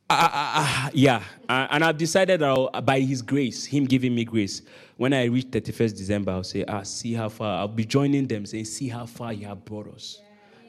I, 0.10 0.30
I, 0.34 0.92
yeah, 0.94 1.24
and 1.48 1.86
I've 1.86 1.98
decided 1.98 2.42
that 2.42 2.86
by 2.86 3.00
His 3.00 3.22
grace, 3.22 3.66
Him 3.66 3.86
giving 3.86 4.14
me 4.14 4.26
grace, 4.26 4.62
when 4.98 5.14
I 5.14 5.26
reach 5.26 5.48
31st 5.48 5.98
December, 5.98 6.32
I'll 6.32 6.44
say, 6.44 6.64
ah, 6.68 6.84
see 6.84 7.14
how 7.14 7.30
far. 7.30 7.60
I'll 7.60 7.68
be 7.68 7.86
joining 7.86 8.28
them, 8.28 8.46
saying, 8.46 8.66
see 8.66 8.88
how 8.88 9.06
far 9.06 9.34
you 9.34 9.48
have 9.48 9.64
brought 9.66 9.94
us. 9.94 10.20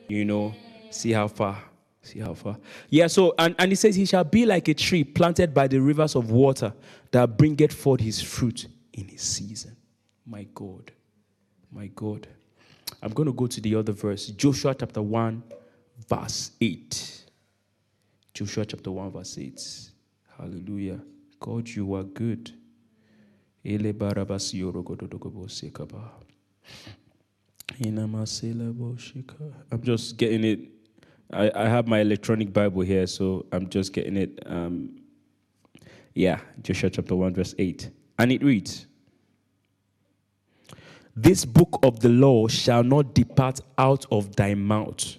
You 0.08 0.24
know, 0.24 0.54
see 0.90 1.12
how 1.12 1.28
far. 1.28 1.62
See 2.06 2.20
how 2.20 2.34
far. 2.34 2.56
Yeah, 2.88 3.08
so, 3.08 3.34
and, 3.36 3.56
and 3.58 3.72
he 3.72 3.74
says, 3.74 3.96
He 3.96 4.06
shall 4.06 4.22
be 4.22 4.46
like 4.46 4.68
a 4.68 4.74
tree 4.74 5.02
planted 5.02 5.52
by 5.52 5.66
the 5.66 5.80
rivers 5.80 6.14
of 6.14 6.30
water 6.30 6.72
that 7.10 7.36
bringeth 7.36 7.72
forth 7.72 8.00
his 8.00 8.22
fruit 8.22 8.68
in 8.92 9.08
his 9.08 9.22
season. 9.22 9.76
My 10.24 10.46
God. 10.54 10.92
My 11.72 11.88
God. 11.88 12.28
I'm 13.02 13.12
going 13.12 13.26
to 13.26 13.32
go 13.32 13.48
to 13.48 13.60
the 13.60 13.74
other 13.74 13.90
verse, 13.90 14.28
Joshua 14.28 14.72
chapter 14.78 15.02
1, 15.02 15.42
verse 16.08 16.52
8. 16.60 17.24
Joshua 18.34 18.64
chapter 18.64 18.92
1, 18.92 19.10
verse 19.10 19.36
8. 19.36 19.60
Hallelujah. 20.38 21.00
God, 21.40 21.68
you 21.68 21.92
are 21.94 22.04
good. 22.04 22.52
I'm 29.72 29.82
just 29.82 30.16
getting 30.16 30.44
it. 30.44 30.60
I, 31.32 31.51
I 31.55 31.69
have 31.69 31.86
my 31.89 32.01
electronic 32.01 32.53
Bible 32.53 32.82
here, 32.82 33.07
so 33.07 33.47
I'm 33.53 33.69
just 33.69 33.93
getting 33.93 34.16
it. 34.16 34.43
Um, 34.47 35.01
Yeah, 36.16 36.40
Joshua 36.62 36.89
chapter 36.89 37.15
1, 37.15 37.35
verse 37.35 37.55
8. 37.59 37.90
And 38.19 38.32
it 38.32 38.43
reads 38.43 38.86
This 41.15 41.44
book 41.44 41.78
of 41.82 42.01
the 42.01 42.09
law 42.09 42.48
shall 42.48 42.82
not 42.82 43.15
depart 43.15 43.61
out 43.77 44.07
of 44.11 44.35
thy 44.35 44.55
mouth, 44.55 45.16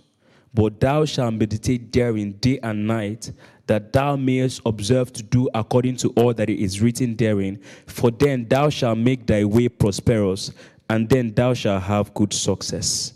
but 0.55 0.79
thou 0.79 1.05
shalt 1.05 1.35
meditate 1.35 1.91
therein 1.91 2.33
day 2.33 2.59
and 2.63 2.87
night, 2.87 3.31
that 3.67 3.93
thou 3.93 4.15
mayest 4.15 4.61
observe 4.65 5.13
to 5.13 5.21
do 5.21 5.47
according 5.53 5.97
to 5.97 6.09
all 6.17 6.33
that 6.33 6.49
is 6.49 6.81
written 6.81 7.15
therein. 7.15 7.61
For 7.85 8.09
then 8.09 8.47
thou 8.47 8.69
shalt 8.69 8.97
make 8.97 9.27
thy 9.27 9.45
way 9.45 9.69
prosperous, 9.69 10.51
and 10.89 11.07
then 11.07 11.31
thou 11.35 11.53
shalt 11.53 11.83
have 11.83 12.11
good 12.15 12.33
success. 12.33 13.13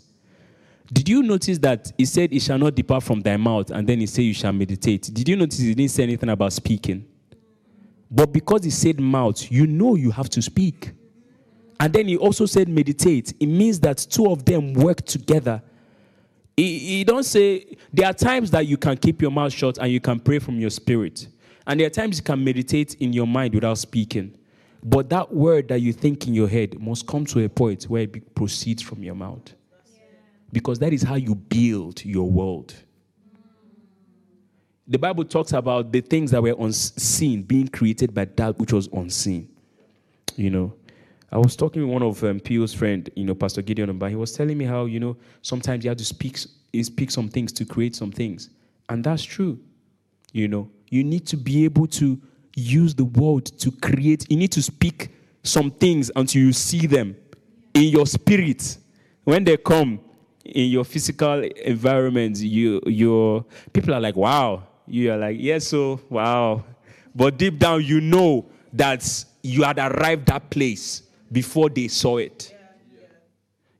Did 0.92 1.08
you 1.08 1.22
notice 1.22 1.58
that 1.58 1.90
he 1.96 2.04
said, 2.04 2.32
It 2.32 2.42
shall 2.42 2.58
not 2.58 2.74
depart 2.74 3.02
from 3.02 3.20
thy 3.20 3.36
mouth, 3.36 3.70
and 3.70 3.88
then 3.88 4.00
he 4.00 4.06
said, 4.06 4.22
You 4.22 4.34
shall 4.34 4.52
meditate? 4.52 5.10
Did 5.12 5.28
you 5.28 5.36
notice 5.36 5.58
he 5.58 5.74
didn't 5.74 5.90
say 5.90 6.02
anything 6.02 6.28
about 6.28 6.52
speaking? 6.52 7.06
But 8.10 8.32
because 8.32 8.64
he 8.64 8.70
said 8.70 9.00
mouth, 9.00 9.50
you 9.50 9.66
know 9.66 9.94
you 9.94 10.10
have 10.10 10.28
to 10.30 10.42
speak. 10.42 10.92
And 11.80 11.92
then 11.92 12.08
he 12.08 12.16
also 12.18 12.44
said 12.44 12.68
meditate. 12.68 13.32
It 13.40 13.46
means 13.46 13.80
that 13.80 13.98
two 13.98 14.26
of 14.30 14.44
them 14.44 14.74
work 14.74 15.02
together. 15.02 15.62
He, 16.56 16.78
he 16.78 17.04
don't 17.04 17.24
say 17.24 17.76
there 17.90 18.06
are 18.06 18.12
times 18.12 18.50
that 18.50 18.66
you 18.66 18.76
can 18.76 18.98
keep 18.98 19.22
your 19.22 19.30
mouth 19.30 19.52
shut 19.52 19.78
and 19.78 19.90
you 19.90 19.98
can 19.98 20.20
pray 20.20 20.38
from 20.38 20.60
your 20.60 20.70
spirit. 20.70 21.26
And 21.66 21.80
there 21.80 21.86
are 21.86 21.90
times 21.90 22.18
you 22.18 22.22
can 22.22 22.44
meditate 22.44 22.94
in 22.96 23.14
your 23.14 23.26
mind 23.26 23.54
without 23.54 23.78
speaking. 23.78 24.36
But 24.84 25.08
that 25.08 25.32
word 25.32 25.68
that 25.68 25.80
you 25.80 25.94
think 25.94 26.26
in 26.28 26.34
your 26.34 26.48
head 26.48 26.78
must 26.78 27.06
come 27.06 27.24
to 27.26 27.42
a 27.44 27.48
point 27.48 27.84
where 27.84 28.02
it 28.02 28.34
proceeds 28.34 28.82
from 28.82 29.02
your 29.02 29.14
mouth. 29.14 29.54
Because 30.52 30.78
that 30.80 30.92
is 30.92 31.02
how 31.02 31.14
you 31.14 31.34
build 31.34 32.04
your 32.04 32.30
world. 32.30 32.74
The 34.86 34.98
Bible 34.98 35.24
talks 35.24 35.52
about 35.52 35.92
the 35.92 36.00
things 36.00 36.30
that 36.32 36.42
were 36.42 36.54
unseen 36.58 37.42
being 37.42 37.68
created 37.68 38.12
by 38.12 38.26
that 38.26 38.58
which 38.58 38.72
was 38.72 38.88
unseen. 38.92 39.48
You 40.36 40.50
know, 40.50 40.74
I 41.30 41.38
was 41.38 41.56
talking 41.56 41.82
with 41.82 41.90
one 41.90 42.02
of 42.02 42.22
um, 42.24 42.40
Pio's 42.40 42.74
friend, 42.74 43.08
you 43.16 43.24
know, 43.24 43.34
Pastor 43.34 43.62
Gideon, 43.62 43.98
but 43.98 44.10
he 44.10 44.16
was 44.16 44.32
telling 44.32 44.58
me 44.58 44.66
how, 44.66 44.84
you 44.84 45.00
know, 45.00 45.16
sometimes 45.40 45.84
you 45.84 45.88
have 45.88 45.96
to 45.98 46.04
speak, 46.04 46.38
speak 46.82 47.10
some 47.10 47.28
things 47.28 47.52
to 47.52 47.64
create 47.64 47.96
some 47.96 48.12
things. 48.12 48.50
And 48.90 49.02
that's 49.02 49.22
true. 49.22 49.58
You 50.32 50.48
know, 50.48 50.70
you 50.90 51.04
need 51.04 51.26
to 51.28 51.36
be 51.38 51.64
able 51.64 51.86
to 51.86 52.20
use 52.54 52.94
the 52.94 53.04
word 53.04 53.46
to 53.46 53.70
create. 53.70 54.26
You 54.30 54.36
need 54.36 54.52
to 54.52 54.62
speak 54.62 55.08
some 55.42 55.70
things 55.70 56.10
until 56.16 56.42
you 56.42 56.52
see 56.52 56.86
them 56.86 57.16
in 57.72 57.84
your 57.84 58.06
spirit. 58.06 58.76
When 59.24 59.44
they 59.44 59.56
come 59.56 60.00
in 60.44 60.70
your 60.70 60.84
physical 60.84 61.42
environment, 61.42 62.38
you 62.38 62.80
your 62.86 63.44
people 63.72 63.94
are 63.94 64.00
like, 64.00 64.16
wow. 64.16 64.64
You 64.86 65.12
are 65.12 65.16
like, 65.16 65.36
yes, 65.38 65.68
so 65.68 66.00
wow. 66.10 66.64
But 67.14 67.38
deep 67.38 67.58
down, 67.58 67.84
you 67.84 68.00
know 68.00 68.46
that 68.72 69.24
you 69.42 69.62
had 69.62 69.78
arrived 69.78 70.26
that 70.26 70.50
place 70.50 71.02
before 71.30 71.68
they 71.68 71.88
saw 71.88 72.18
it. 72.18 72.54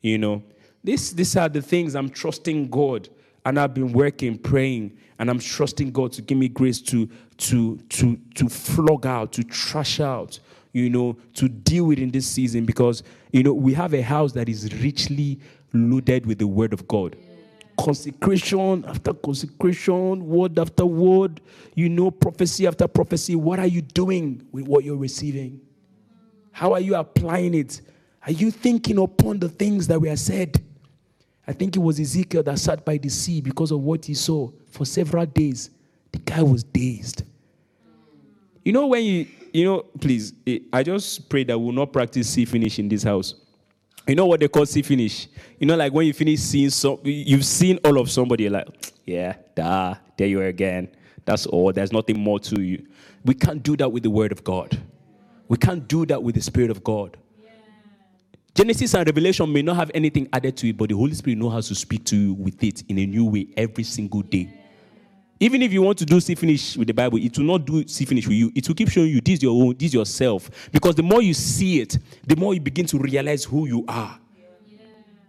You 0.01 0.19
know, 0.19 0.43
this, 0.83 1.11
these 1.13 1.37
are 1.37 1.49
the 1.49 1.63
things 1.63 1.95
I'm 1.95 2.11
trusting 2.11 2.69
God, 2.69 3.09
and 3.45 3.59
I've 3.59 3.75
been 3.75 3.93
working, 3.93 4.37
praying, 4.37 4.97
and 5.19 5.31
I'm 5.31 5.39
trusting 5.39 5.93
God 5.93 6.13
to 6.13 6.23
give 6.23 6.39
me 6.39 6.49
grace 6.49 6.81
to 6.83 7.09
to 7.39 7.77
to 7.77 8.17
to 8.35 8.49
flog 8.49 9.07
out, 9.07 9.33
to 9.33 9.45
trash 9.45 10.01
out, 10.01 10.41
you 10.73 10.91
know, 10.91 11.17
to 11.35 11.49
deal 11.49 11.85
with 11.85 11.99
in 11.99 12.11
this 12.11 12.27
season 12.27 12.65
because 12.65 13.03
you 13.33 13.43
know 13.43 13.53
we 13.53 13.75
have 13.75 13.95
a 13.95 14.03
house 14.03 14.33
that 14.33 14.49
is 14.49 14.73
richly 14.83 15.39
loaded 15.73 16.27
with 16.27 16.39
the 16.39 16.47
Word 16.47 16.73
of 16.73 16.86
God. 16.89 17.16
Consecration 17.78 18.85
after 18.86 19.15
consecration, 19.15 20.28
word 20.28 20.59
after 20.59 20.85
word, 20.85 21.40
you 21.74 21.89
know, 21.89 22.11
prophecy 22.11 22.66
after 22.66 22.86
prophecy. 22.86 23.35
What 23.35 23.59
are 23.59 23.66
you 23.66 23.81
doing 23.81 24.47
with 24.53 24.69
what 24.69 24.85
you're 24.85 24.97
receiving? 24.97 25.61
How 26.53 26.74
are 26.74 26.81
you 26.81 26.94
applying 26.94 27.55
it? 27.55 27.81
Are 28.27 28.32
you 28.32 28.51
thinking 28.51 28.99
upon 28.99 29.39
the 29.39 29.49
things 29.49 29.86
that 29.89 30.01
were 30.01 30.15
said? 30.16 30.62
I 31.47 31.53
think 31.53 31.74
it 31.74 31.81
was 31.81 31.99
Ezekiel 31.99 32.43
that 32.44 32.59
sat 32.59 32.85
by 32.85 32.99
the 32.99 33.09
sea 33.09 33.40
because 33.40 33.73
of 33.73 33.81
what 33.81 34.05
he 34.05 34.15
saw 34.15 34.51
for 34.70 34.85
several 34.85 35.27
days. 35.27 35.70
The 36.12 36.19
guy 36.19 36.43
was 36.43 36.62
dazed. 36.62 37.24
You 38.65 38.73
know, 38.73 38.86
when 38.86 39.03
you, 39.03 39.27
you 39.53 39.65
know, 39.65 39.81
please, 39.99 40.35
I 40.73 40.82
just 40.82 41.28
pray 41.28 41.43
that 41.44 41.59
we'll 41.59 41.73
not 41.73 41.93
practice 41.93 42.28
see 42.28 42.44
finish 42.44 42.78
in 42.78 42.89
this 42.89 43.03
house. 43.03 43.35
You 44.07 44.16
know 44.16 44.27
what 44.27 44.41
they 44.41 44.49
call 44.49 44.66
see 44.66 44.83
finish? 44.83 45.29
You 45.59 45.66
know, 45.66 45.77
like 45.77 45.93
when 45.93 46.07
you 46.07 46.12
finish 46.12 46.41
seeing 46.41 46.70
some, 46.70 46.99
you've 47.05 47.45
seen 47.45 47.79
all 47.85 47.99
of 47.99 48.11
somebody, 48.11 48.45
you're 48.45 48.53
like, 48.53 48.69
yeah, 49.05 49.37
da, 49.55 49.95
there 50.16 50.27
you 50.27 50.41
are 50.41 50.47
again. 50.47 50.89
That's 51.24 51.47
all. 51.47 51.73
There's 51.73 51.93
nothing 51.93 52.19
more 52.19 52.41
to 52.41 52.61
you. 52.61 52.87
We 53.24 53.35
can't 53.35 53.62
do 53.62 53.77
that 53.77 53.91
with 53.91 54.03
the 54.03 54.11
word 54.11 54.33
of 54.33 54.43
God. 54.43 54.81
We 55.49 55.57
can't 55.57 55.87
do 55.87 56.05
that 56.07 56.23
with 56.23 56.35
the 56.35 56.41
Spirit 56.43 56.70
of 56.70 56.83
God. 56.83 57.16
Genesis 58.55 58.95
and 58.95 59.07
Revelation 59.07 59.51
may 59.51 59.62
not 59.62 59.77
have 59.77 59.91
anything 59.95 60.29
added 60.33 60.57
to 60.59 60.69
it, 60.69 60.77
but 60.77 60.89
the 60.89 60.97
Holy 60.97 61.15
Spirit 61.15 61.39
knows 61.39 61.53
how 61.53 61.61
to 61.61 61.74
speak 61.74 62.05
to 62.07 62.16
you 62.16 62.35
with 62.35 62.62
it 62.62 62.83
in 62.89 62.99
a 62.99 63.07
new 63.07 63.24
way 63.24 63.49
every 63.57 63.85
single 63.85 64.23
day. 64.23 64.62
Even 65.43 65.60
if 65.60 65.73
you 65.73 65.82
want 65.82 65.98
to 65.98 66.06
do 66.06 66.20
see 66.20 66.36
finish 66.36 66.77
with 66.77 66.86
the 66.86 66.94
Bible, 66.94 67.19
it 67.19 67.36
will 67.36 67.47
not 67.47 67.64
do 67.64 67.85
see 67.89 68.05
finish 68.05 68.28
with 68.28 68.36
you. 68.36 68.52
It 68.55 68.69
will 68.69 68.77
keep 68.77 68.89
showing 68.89 69.09
you 69.09 69.20
this 69.20 69.43
your 69.43 69.60
own, 69.60 69.74
this 69.77 69.93
yourself. 69.93 70.48
Because 70.70 70.94
the 70.94 71.02
more 71.02 71.20
you 71.20 71.35
see 71.35 71.81
it, 71.81 71.98
the 72.24 72.36
more 72.36 72.55
you 72.55 72.60
begin 72.60 72.86
to 72.86 72.97
realize 72.97 73.43
who 73.43 73.66
you 73.66 73.85
are. 73.89 74.20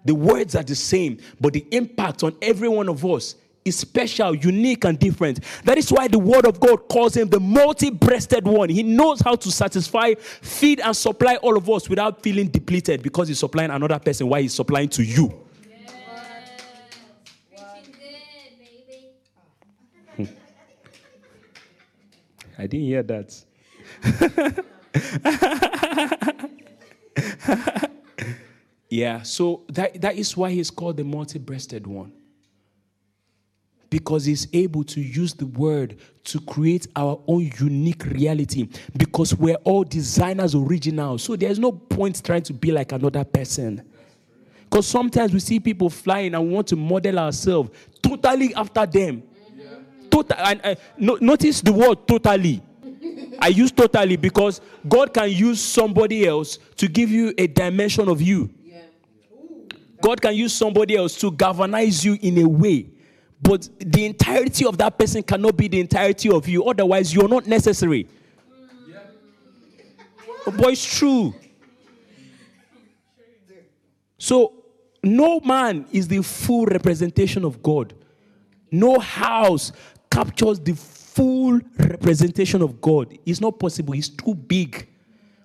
The 0.06 0.14
words 0.14 0.56
are 0.56 0.62
the 0.62 0.76
same, 0.76 1.18
but 1.42 1.54
the 1.54 1.66
impact 1.72 2.22
on 2.22 2.36
every 2.44 2.68
one 2.68 2.90
of 2.90 3.04
us 3.04 3.34
is 3.66 3.76
special, 3.76 4.36
unique, 4.36 4.86
and 4.86 5.00
different. 5.00 5.40
That 5.64 5.80
is 5.80 5.92
why 5.92 6.08
the 6.08 6.20
word 6.20 6.46
of 6.46 6.60
God 6.60 6.88
calls 6.90 7.18
him 7.18 7.28
the 7.30 7.40
multi 7.40 7.90
breasted 7.90 8.46
one. 8.46 8.70
He 8.70 8.84
knows 8.84 9.20
how 9.20 9.34
to 9.34 9.52
satisfy, 9.52 10.14
feed, 10.14 10.80
and 10.80 10.96
supply 10.96 11.38
all 11.38 11.58
of 11.58 11.68
us 11.72 11.90
without 11.90 12.22
feeling 12.22 12.50
depleted 12.50 13.02
because 13.02 13.30
he's 13.30 13.40
supplying 13.40 13.72
another 13.72 13.98
person 13.98 14.30
while 14.30 14.44
he's 14.44 14.54
supplying 14.54 14.90
to 14.90 15.02
you. 15.02 15.30
Preaching 15.30 16.04
good, 17.94 18.60
baby. 18.60 20.30
I 22.64 22.68
didn't 22.68 22.86
hear 22.86 23.04
that. 23.04 23.44
yeah, 28.90 29.22
so 29.24 29.64
that, 29.68 30.00
that 30.00 30.16
is 30.16 30.38
why 30.38 30.52
he's 30.52 30.72
called 30.72 30.96
the 30.96 31.04
multi 31.04 31.40
breasted 31.40 31.86
one. 31.86 32.14
Because 33.90 34.24
he's 34.24 34.48
able 34.54 34.86
to 34.86 35.02
use 35.02 35.34
the 35.34 35.46
word 35.46 35.98
to 36.24 36.40
create 36.40 36.88
our 36.96 37.20
own 37.28 37.52
unique 37.60 38.06
reality. 38.06 38.70
Because 38.96 39.36
we're 39.36 39.58
all 39.66 39.84
designers 39.84 40.56
original. 40.56 41.18
So 41.18 41.36
there's 41.36 41.60
no 41.60 41.74
point 41.74 42.24
trying 42.24 42.44
to 42.44 42.54
be 42.54 42.72
like 42.72 42.94
another 42.94 43.26
person. 43.26 43.86
Because 44.64 44.88
sometimes 44.88 45.34
we 45.34 45.40
see 45.42 45.60
people 45.60 45.90
flying 45.90 46.34
and 46.34 46.48
we 46.48 46.54
want 46.54 46.68
to 46.68 46.78
model 46.78 47.20
ourselves 47.20 47.72
totally 48.02 48.56
after 48.56 48.86
them. 48.86 49.24
Total, 50.14 50.38
and, 50.38 50.62
uh, 50.64 50.76
no, 50.98 51.18
notice 51.20 51.62
the 51.62 51.74
word 51.74 52.08
totally. 52.08 52.62
I 53.40 53.48
use 53.48 53.72
totally 53.72 54.16
because 54.16 54.62
God 54.88 55.12
can 55.12 55.32
use 55.32 55.60
somebody 55.60 56.28
else 56.28 56.60
to 56.78 56.88
give 56.88 57.10
you 57.10 57.34
a 57.38 57.48
dimension 57.48 58.08
of 58.08 58.22
you. 58.22 58.50
God 60.00 60.22
can 60.22 60.36
use 60.36 60.54
somebody 60.54 60.96
else 60.98 61.16
to 61.22 61.32
galvanize 61.32 62.06
you 62.06 62.18
in 62.22 62.38
a 62.38 62.48
way. 62.48 62.88
But 63.42 63.68
the 63.80 64.06
entirety 64.06 64.66
of 64.66 64.78
that 64.78 65.00
person 65.00 65.24
cannot 65.24 65.58
be 65.58 65.68
the 65.68 65.80
entirety 65.80 66.30
of 66.30 66.48
you. 66.48 66.64
Otherwise, 66.64 67.14
you're 67.14 67.28
not 67.28 67.48
necessary. 67.48 68.08
But 70.46 70.74
it's 70.74 70.98
true. 70.98 71.34
So, 74.18 74.54
no 75.02 75.40
man 75.40 75.86
is 75.92 76.08
the 76.08 76.22
full 76.22 76.66
representation 76.66 77.44
of 77.44 77.64
God. 77.64 77.94
No 78.72 78.98
house 78.98 79.72
captures 80.14 80.60
the 80.60 80.74
full 80.74 81.60
representation 81.78 82.62
of 82.62 82.80
God. 82.80 83.18
It's 83.26 83.42
not 83.42 83.60
possible. 83.60 83.94
It's 83.94 84.10
too 84.10 84.36
big. 84.36 84.88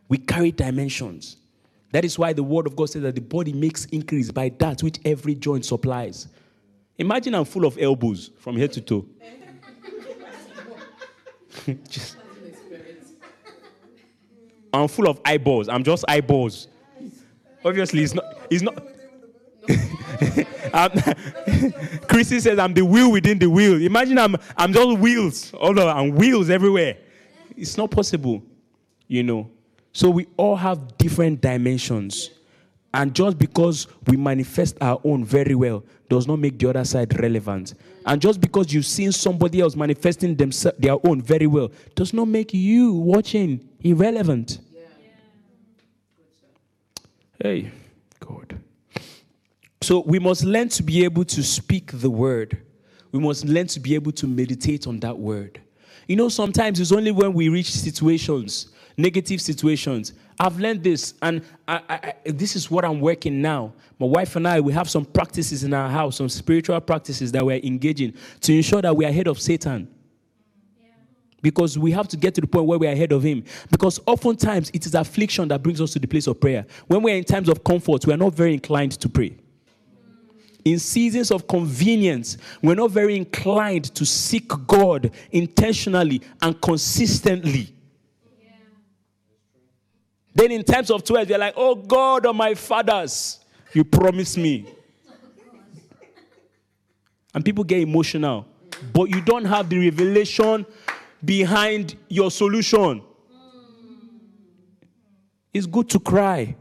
We 0.08 0.18
carry 0.18 0.50
dimensions. 0.52 1.36
That 1.92 2.04
is 2.04 2.18
why 2.18 2.34
the 2.34 2.42
word 2.42 2.66
of 2.66 2.76
God 2.76 2.90
says 2.90 3.02
that 3.02 3.14
the 3.14 3.20
body 3.22 3.52
makes 3.52 3.86
increase 3.86 4.30
by 4.30 4.50
that 4.58 4.82
which 4.82 4.98
every 5.04 5.34
joint 5.34 5.64
supplies. 5.64 6.28
Imagine 6.98 7.34
I'm 7.34 7.44
full 7.46 7.64
of 7.64 7.78
elbows 7.78 8.30
from 8.38 8.56
head 8.56 8.72
to 8.74 8.80
toe. 8.80 9.06
Just- 11.88 12.16
I'm 14.72 14.86
full 14.86 15.08
of 15.08 15.18
eyeballs. 15.24 15.68
I'm 15.70 15.82
just 15.82 16.04
eyeballs. 16.08 16.68
Obviously, 17.64 18.02
it's 18.02 18.12
not. 18.14 18.24
It's 18.50 18.62
not. 18.62 18.86
Chrissy 22.08 22.40
says 22.40 22.58
I'm 22.58 22.74
the 22.74 22.82
wheel 22.84 23.10
within 23.12 23.38
the 23.38 23.48
wheel. 23.48 23.80
Imagine 23.82 24.18
I'm 24.18 24.36
I'm 24.56 24.72
just 24.72 24.98
wheels, 24.98 25.52
all 25.54 25.78
over, 25.78 25.88
and 25.88 26.14
wheels 26.14 26.50
everywhere. 26.50 26.96
It's 27.56 27.76
not 27.76 27.90
possible, 27.90 28.42
you 29.06 29.22
know. 29.22 29.50
So 29.92 30.10
we 30.10 30.26
all 30.36 30.56
have 30.56 30.96
different 30.98 31.40
dimensions, 31.40 32.30
And 32.94 33.14
just 33.14 33.38
because 33.38 33.86
we 34.06 34.16
manifest 34.16 34.76
our 34.80 35.00
own 35.04 35.24
very 35.24 35.54
well 35.54 35.84
does 36.08 36.26
not 36.26 36.38
make 36.38 36.58
the 36.58 36.70
other 36.70 36.84
side 36.84 37.18
relevant. 37.20 37.74
And 38.06 38.20
just 38.22 38.40
because 38.40 38.72
you've 38.72 38.86
seen 38.86 39.12
somebody 39.12 39.60
else 39.60 39.76
manifesting 39.76 40.36
themse- 40.36 40.76
their 40.78 40.96
own 41.06 41.20
very 41.20 41.46
well 41.46 41.70
does 41.94 42.14
not 42.14 42.28
make 42.28 42.54
you 42.54 42.92
watching 42.92 43.68
irrelevant. 43.80 44.60
Hey. 47.42 47.70
So 49.89 50.01
we 50.01 50.19
must 50.19 50.44
learn 50.44 50.69
to 50.69 50.82
be 50.82 51.02
able 51.05 51.24
to 51.24 51.43
speak 51.43 51.93
the 51.94 52.10
word. 52.10 52.60
We 53.10 53.20
must 53.20 53.47
learn 53.47 53.69
to 53.69 53.81
be 53.81 53.94
able 53.94 54.12
to 54.12 54.27
meditate 54.27 54.86
on 54.86 55.01
that 55.01 55.19
word. 55.19 55.62
You 56.06 56.16
know, 56.16 56.28
sometimes 56.28 56.78
it's 56.78 56.93
only 56.93 57.10
when 57.10 57.32
we 57.32 57.48
reach 57.48 57.70
situations, 57.70 58.69
negative 58.98 59.40
situations. 59.40 60.12
I've 60.39 60.60
learned 60.60 60.85
this, 60.85 61.15
and 61.23 61.40
I, 61.66 61.81
I, 61.89 62.15
this 62.27 62.55
is 62.55 62.70
what 62.70 62.85
I'm 62.85 63.01
working 63.01 63.40
now. 63.40 63.73
My 63.98 64.05
wife 64.05 64.36
and 64.36 64.47
I, 64.47 64.60
we 64.60 64.74
have 64.74 64.90
some 64.90 65.06
practices 65.06 65.65
in 65.65 65.73
our 65.73 65.89
house, 65.89 66.16
some 66.16 66.28
spiritual 66.28 66.78
practices 66.82 67.32
that 67.32 67.47
we're 67.47 67.56
engaging 67.56 68.12
to 68.43 68.55
ensure 68.55 68.82
that 68.82 68.94
we 68.94 69.06
are 69.06 69.09
ahead 69.09 69.27
of 69.27 69.40
Satan. 69.40 69.89
Because 71.40 71.78
we 71.78 71.93
have 71.93 72.09
to 72.09 72.19
get 72.19 72.35
to 72.35 72.43
the 72.43 72.47
point 72.47 72.66
where 72.66 72.78
we 72.78 72.89
are 72.89 72.93
ahead 72.93 73.12
of 73.12 73.23
him. 73.23 73.43
Because 73.70 74.01
oftentimes 74.05 74.70
it 74.74 74.85
is 74.85 74.94
affliction 74.94 75.48
that 75.48 75.62
brings 75.62 75.81
us 75.81 75.94
to 75.94 75.98
the 75.98 76.06
place 76.06 76.27
of 76.27 76.39
prayer. 76.39 76.66
When 76.89 77.01
we're 77.02 77.16
in 77.16 77.24
times 77.24 77.48
of 77.48 77.65
comfort, 77.65 78.05
we 78.05 78.12
are 78.12 78.19
not 78.19 78.35
very 78.35 78.52
inclined 78.52 78.93
to 78.93 79.09
pray. 79.09 79.35
In 80.64 80.78
seasons 80.78 81.30
of 81.30 81.47
convenience, 81.47 82.36
we're 82.62 82.74
not 82.74 82.90
very 82.90 83.16
inclined 83.16 83.94
to 83.94 84.05
seek 84.05 84.48
God 84.66 85.10
intentionally 85.30 86.20
and 86.43 86.60
consistently. 86.60 87.72
Then, 90.35 90.52
in 90.52 90.62
times 90.62 90.90
of 90.90 91.02
trials, 91.05 91.28
we're 91.28 91.39
like, 91.39 91.55
oh 91.56 91.74
God 91.74 92.26
of 92.26 92.36
my 92.36 92.55
fathers, 92.55 93.40
you 93.72 93.85
promised 93.85 94.39
me. 94.39 94.72
And 97.35 97.44
people 97.44 97.64
get 97.64 97.80
emotional, 97.80 98.47
but 98.93 99.10
you 99.10 99.20
don't 99.20 99.44
have 99.44 99.68
the 99.68 99.78
revelation 99.78 100.66
behind 101.24 101.97
your 102.09 102.30
solution. 102.30 103.02
It's 105.52 105.66
good 105.66 105.89
to 105.90 106.01
cry. 106.01 106.55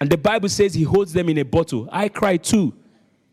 And 0.00 0.10
the 0.10 0.18
Bible 0.18 0.48
says 0.48 0.74
he 0.74 0.82
holds 0.82 1.12
them 1.12 1.28
in 1.28 1.38
a 1.38 1.44
bottle. 1.44 1.88
I 1.92 2.08
cry 2.08 2.36
too. 2.36 2.74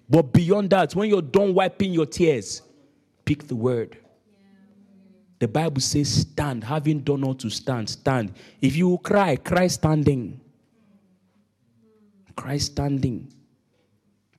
But 0.10 0.34
beyond 0.34 0.72
that, 0.72 0.95
when 0.95 1.10
you're 1.10 1.22
done 1.22 1.53
wiping 1.53 1.94
your 1.94 2.07
tears, 2.07 2.64
pick 3.26 3.48
the 3.48 3.56
word. 3.56 3.98
The 5.38 5.48
Bible 5.48 5.81
says, 5.81 6.22
stand. 6.22 6.64
Having 6.64 7.02
done 7.02 7.23
all 7.23 7.36
to 7.36 7.49
stand, 7.49 7.90
stand. 7.90 8.34
If 8.60 8.76
you 8.76 8.98
cry, 8.98 9.36
cry 9.36 9.68
standing. 9.68 10.41
Cry 12.36 12.57
standing. 12.57 13.31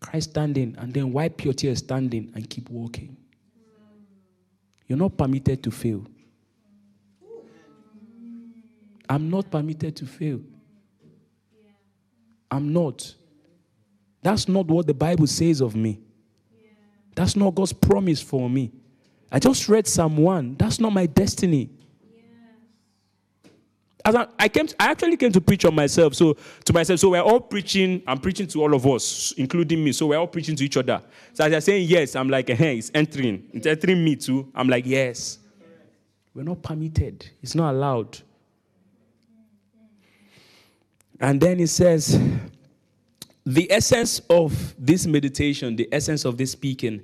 Cry 0.00 0.18
standing. 0.18 0.74
And 0.76 0.92
then 0.92 1.12
wipe 1.12 1.44
your 1.44 1.54
tears 1.54 1.78
standing 1.78 2.32
and 2.34 2.50
keep 2.50 2.68
walking. 2.68 3.16
You're 4.88 4.98
not 4.98 5.16
permitted 5.16 5.62
to 5.62 5.70
fail. 5.70 6.04
I'm 9.08 9.30
not 9.30 9.50
permitted 9.50 9.96
to 9.96 10.06
fail. 10.06 10.40
I'm 12.50 12.72
not. 12.72 13.14
That's 14.22 14.48
not 14.48 14.66
what 14.66 14.86
the 14.86 14.94
Bible 14.94 15.26
says 15.26 15.60
of 15.60 15.74
me. 15.74 16.00
That's 17.14 17.36
not 17.36 17.54
God's 17.54 17.72
promise 17.72 18.20
for 18.20 18.48
me. 18.48 18.72
I 19.32 19.38
just 19.38 19.68
read 19.68 19.86
Psalm 19.86 20.16
1. 20.16 20.56
That's 20.56 20.80
not 20.80 20.92
my 20.92 21.06
destiny. 21.06 21.70
As 24.04 24.14
I, 24.14 24.26
I 24.38 24.48
came, 24.48 24.66
I 24.78 24.90
actually 24.90 25.16
came 25.16 25.32
to 25.32 25.40
preach 25.40 25.64
on 25.64 25.74
myself. 25.74 26.14
So 26.14 26.36
to 26.64 26.72
myself, 26.72 27.00
so 27.00 27.10
we're 27.10 27.20
all 27.20 27.40
preaching. 27.40 28.02
I'm 28.06 28.18
preaching 28.18 28.46
to 28.48 28.62
all 28.62 28.74
of 28.74 28.86
us, 28.86 29.32
including 29.36 29.84
me. 29.84 29.92
So 29.92 30.06
we're 30.06 30.18
all 30.18 30.26
preaching 30.26 30.56
to 30.56 30.64
each 30.64 30.76
other. 30.76 31.02
So 31.34 31.44
as 31.44 31.50
they're 31.50 31.60
saying 31.60 31.86
yes, 31.88 32.16
I'm 32.16 32.30
like, 32.30 32.48
hey, 32.48 32.78
it's 32.78 32.90
entering. 32.94 33.48
It's 33.52 33.66
entering 33.66 34.02
me 34.02 34.16
too. 34.16 34.50
I'm 34.54 34.68
like, 34.68 34.86
yes. 34.86 35.38
We're 36.34 36.44
not 36.44 36.62
permitted. 36.62 37.28
It's 37.42 37.54
not 37.54 37.74
allowed. 37.74 38.18
And 41.20 41.40
then 41.40 41.60
it 41.60 41.68
says, 41.68 42.18
the 43.46 43.70
essence 43.72 44.20
of 44.30 44.74
this 44.78 45.06
meditation, 45.06 45.76
the 45.76 45.88
essence 45.92 46.24
of 46.24 46.36
this 46.36 46.52
speaking, 46.52 47.02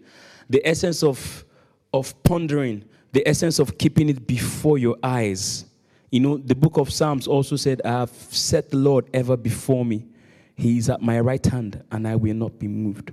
the 0.49 0.65
essence 0.67 1.03
of, 1.03 1.45
of 1.93 2.21
pondering, 2.23 2.85
the 3.13 3.27
essence 3.27 3.59
of 3.59 3.79
keeping 3.79 4.09
it 4.09 4.27
before 4.27 4.79
your 4.79 4.97
eyes. 5.03 5.67
You 6.11 6.21
know, 6.21 6.37
the 6.37 6.55
book 6.55 6.77
of 6.77 6.93
Psalms 6.93 7.27
also 7.27 7.57
said, 7.57 7.81
I 7.85 7.91
have 7.91 8.11
set 8.11 8.71
the 8.71 8.77
Lord 8.77 9.09
ever 9.15 9.37
before 9.37 9.85
me. 9.85 10.07
He 10.55 10.79
is 10.79 10.89
at 10.89 11.03
my 11.03 11.21
right 11.21 11.45
hand, 11.45 11.83
and 11.91 12.07
I 12.07 12.17
will 12.17 12.35
not 12.35 12.59
be 12.59 12.69
moved. 12.69 13.13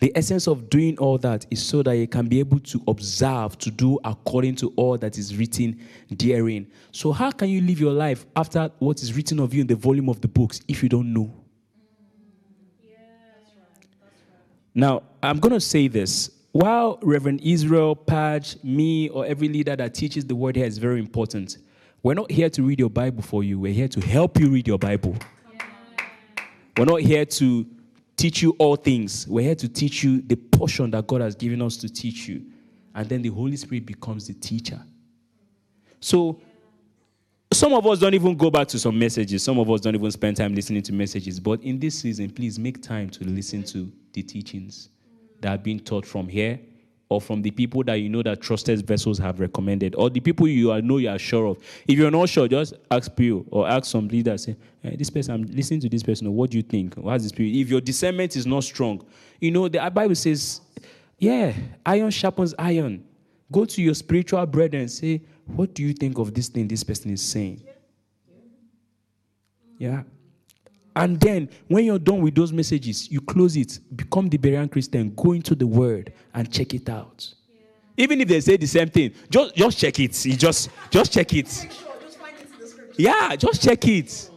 The 0.00 0.12
essence 0.16 0.46
of 0.46 0.68
doing 0.68 0.98
all 0.98 1.18
that 1.18 1.46
is 1.50 1.62
so 1.62 1.82
that 1.84 1.96
you 1.96 2.06
can 2.06 2.26
be 2.26 2.38
able 2.40 2.60
to 2.60 2.82
observe, 2.88 3.56
to 3.58 3.70
do 3.70 3.98
according 4.04 4.56
to 4.56 4.72
all 4.76 4.98
that 4.98 5.16
is 5.16 5.36
written 5.36 5.80
therein. 6.10 6.66
So, 6.92 7.12
how 7.12 7.30
can 7.30 7.48
you 7.48 7.60
live 7.62 7.80
your 7.80 7.92
life 7.92 8.26
after 8.36 8.70
what 8.80 9.02
is 9.02 9.14
written 9.16 9.40
of 9.40 9.54
you 9.54 9.62
in 9.62 9.66
the 9.66 9.76
volume 9.76 10.08
of 10.08 10.20
the 10.20 10.28
books 10.28 10.60
if 10.68 10.82
you 10.82 10.88
don't 10.88 11.12
know? 11.12 11.43
Now, 14.74 15.04
I'm 15.22 15.38
going 15.38 15.54
to 15.54 15.60
say 15.60 15.88
this. 15.88 16.30
While 16.52 16.98
Reverend 17.02 17.40
Israel, 17.42 17.94
Page, 17.94 18.56
me, 18.62 19.08
or 19.08 19.24
every 19.26 19.48
leader 19.48 19.74
that 19.76 19.94
teaches 19.94 20.24
the 20.24 20.34
word 20.34 20.56
here 20.56 20.66
is 20.66 20.78
very 20.78 20.98
important, 20.98 21.58
we're 22.02 22.14
not 22.14 22.30
here 22.30 22.50
to 22.50 22.62
read 22.62 22.78
your 22.78 22.90
Bible 22.90 23.22
for 23.22 23.42
you. 23.42 23.58
We're 23.58 23.72
here 23.72 23.88
to 23.88 24.00
help 24.00 24.38
you 24.38 24.50
read 24.50 24.68
your 24.68 24.78
Bible. 24.78 25.16
We're 26.76 26.84
not 26.84 27.00
here 27.00 27.24
to 27.24 27.66
teach 28.16 28.42
you 28.42 28.54
all 28.58 28.76
things. 28.76 29.26
We're 29.28 29.42
here 29.42 29.54
to 29.54 29.68
teach 29.68 30.02
you 30.02 30.20
the 30.22 30.36
portion 30.36 30.90
that 30.90 31.06
God 31.06 31.20
has 31.20 31.34
given 31.34 31.62
us 31.62 31.76
to 31.78 31.88
teach 31.88 32.28
you. 32.28 32.44
And 32.94 33.08
then 33.08 33.22
the 33.22 33.30
Holy 33.30 33.56
Spirit 33.56 33.86
becomes 33.86 34.26
the 34.26 34.34
teacher. 34.34 34.80
So, 36.00 36.40
some 37.54 37.72
of 37.72 37.86
us 37.86 37.98
don't 37.98 38.14
even 38.14 38.36
go 38.36 38.50
back 38.50 38.68
to 38.68 38.78
some 38.78 38.98
messages. 38.98 39.42
Some 39.42 39.58
of 39.58 39.70
us 39.70 39.80
don't 39.80 39.94
even 39.94 40.10
spend 40.10 40.36
time 40.36 40.54
listening 40.54 40.82
to 40.82 40.92
messages. 40.92 41.40
But 41.40 41.62
in 41.62 41.78
this 41.78 41.98
season, 42.00 42.30
please 42.30 42.58
make 42.58 42.82
time 42.82 43.10
to 43.10 43.24
listen 43.24 43.62
to 43.64 43.90
the 44.12 44.22
teachings 44.22 44.88
that 45.40 45.54
are 45.54 45.58
being 45.58 45.80
taught 45.80 46.06
from 46.06 46.28
here 46.28 46.58
or 47.08 47.20
from 47.20 47.42
the 47.42 47.50
people 47.50 47.84
that 47.84 47.96
you 47.96 48.08
know 48.08 48.22
that 48.22 48.40
trusted 48.40 48.86
vessels 48.86 49.18
have 49.18 49.40
recommended 49.40 49.94
or 49.96 50.08
the 50.10 50.20
people 50.20 50.48
you 50.48 50.80
know 50.82 50.96
you 50.96 51.08
are 51.08 51.18
sure 51.18 51.46
of. 51.46 51.58
If 51.86 51.98
you're 51.98 52.10
not 52.10 52.28
sure, 52.28 52.48
just 52.48 52.74
ask 52.90 53.14
Pio 53.14 53.44
or 53.50 53.68
ask 53.68 53.86
some 53.86 54.08
leader. 54.08 54.36
Say, 54.38 54.56
hey, 54.82 54.96
this 54.96 55.10
person, 55.10 55.34
I'm 55.34 55.42
listening 55.44 55.80
to 55.80 55.88
this 55.88 56.02
person. 56.02 56.32
What 56.32 56.50
do 56.50 56.56
you 56.56 56.62
think? 56.62 56.94
What's 56.94 57.24
the 57.24 57.28
spirit? 57.28 57.54
If 57.54 57.68
your 57.68 57.80
discernment 57.80 58.36
is 58.36 58.46
not 58.46 58.64
strong, 58.64 59.04
you 59.40 59.50
know, 59.50 59.68
the 59.68 59.78
Bible 59.92 60.14
says, 60.14 60.60
yeah, 61.18 61.52
iron 61.84 62.10
sharpens 62.10 62.54
iron. 62.58 63.04
Go 63.52 63.64
to 63.66 63.82
your 63.82 63.94
spiritual 63.94 64.44
brethren 64.46 64.82
and 64.82 64.90
say, 64.90 65.20
what 65.46 65.74
do 65.74 65.82
you 65.82 65.92
think 65.92 66.18
of 66.18 66.32
this 66.34 66.48
thing 66.48 66.68
this 66.68 66.82
person 66.84 67.10
is 67.10 67.22
saying? 67.22 67.62
Yeah. 69.78 70.02
And 70.96 71.18
then 71.20 71.48
when 71.66 71.84
you're 71.84 71.98
done 71.98 72.20
with 72.20 72.34
those 72.34 72.52
messages, 72.52 73.10
you 73.10 73.20
close 73.20 73.56
it, 73.56 73.80
become 73.94 74.28
the 74.28 74.38
Berean 74.38 74.70
Christian, 74.70 75.12
go 75.14 75.32
into 75.32 75.54
the 75.54 75.66
word 75.66 76.12
and 76.32 76.50
check 76.52 76.72
it 76.72 76.88
out. 76.88 77.34
Even 77.96 78.20
if 78.20 78.28
they 78.28 78.40
say 78.40 78.56
the 78.56 78.66
same 78.66 78.88
thing, 78.88 79.12
just 79.28 79.54
just 79.54 79.78
check 79.78 79.98
it. 80.00 80.24
You 80.24 80.36
just 80.36 80.70
just 80.90 81.12
check 81.12 81.32
it. 81.34 81.68
Yeah, 82.96 83.34
just 83.36 83.62
check 83.62 83.86
it. 83.86 84.30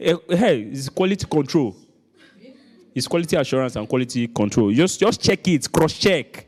Eh, 0.00 0.14
Hey, 0.28 0.62
it's 0.62 0.88
quality 0.88 1.26
control. 1.26 1.76
It's 2.94 3.06
quality 3.06 3.36
assurance 3.36 3.76
and 3.76 3.88
quality 3.88 4.26
control. 4.28 4.72
Just 4.72 4.98
just 4.98 5.20
check 5.20 5.46
it, 5.48 5.70
cross 5.70 5.92
check. 5.96 6.47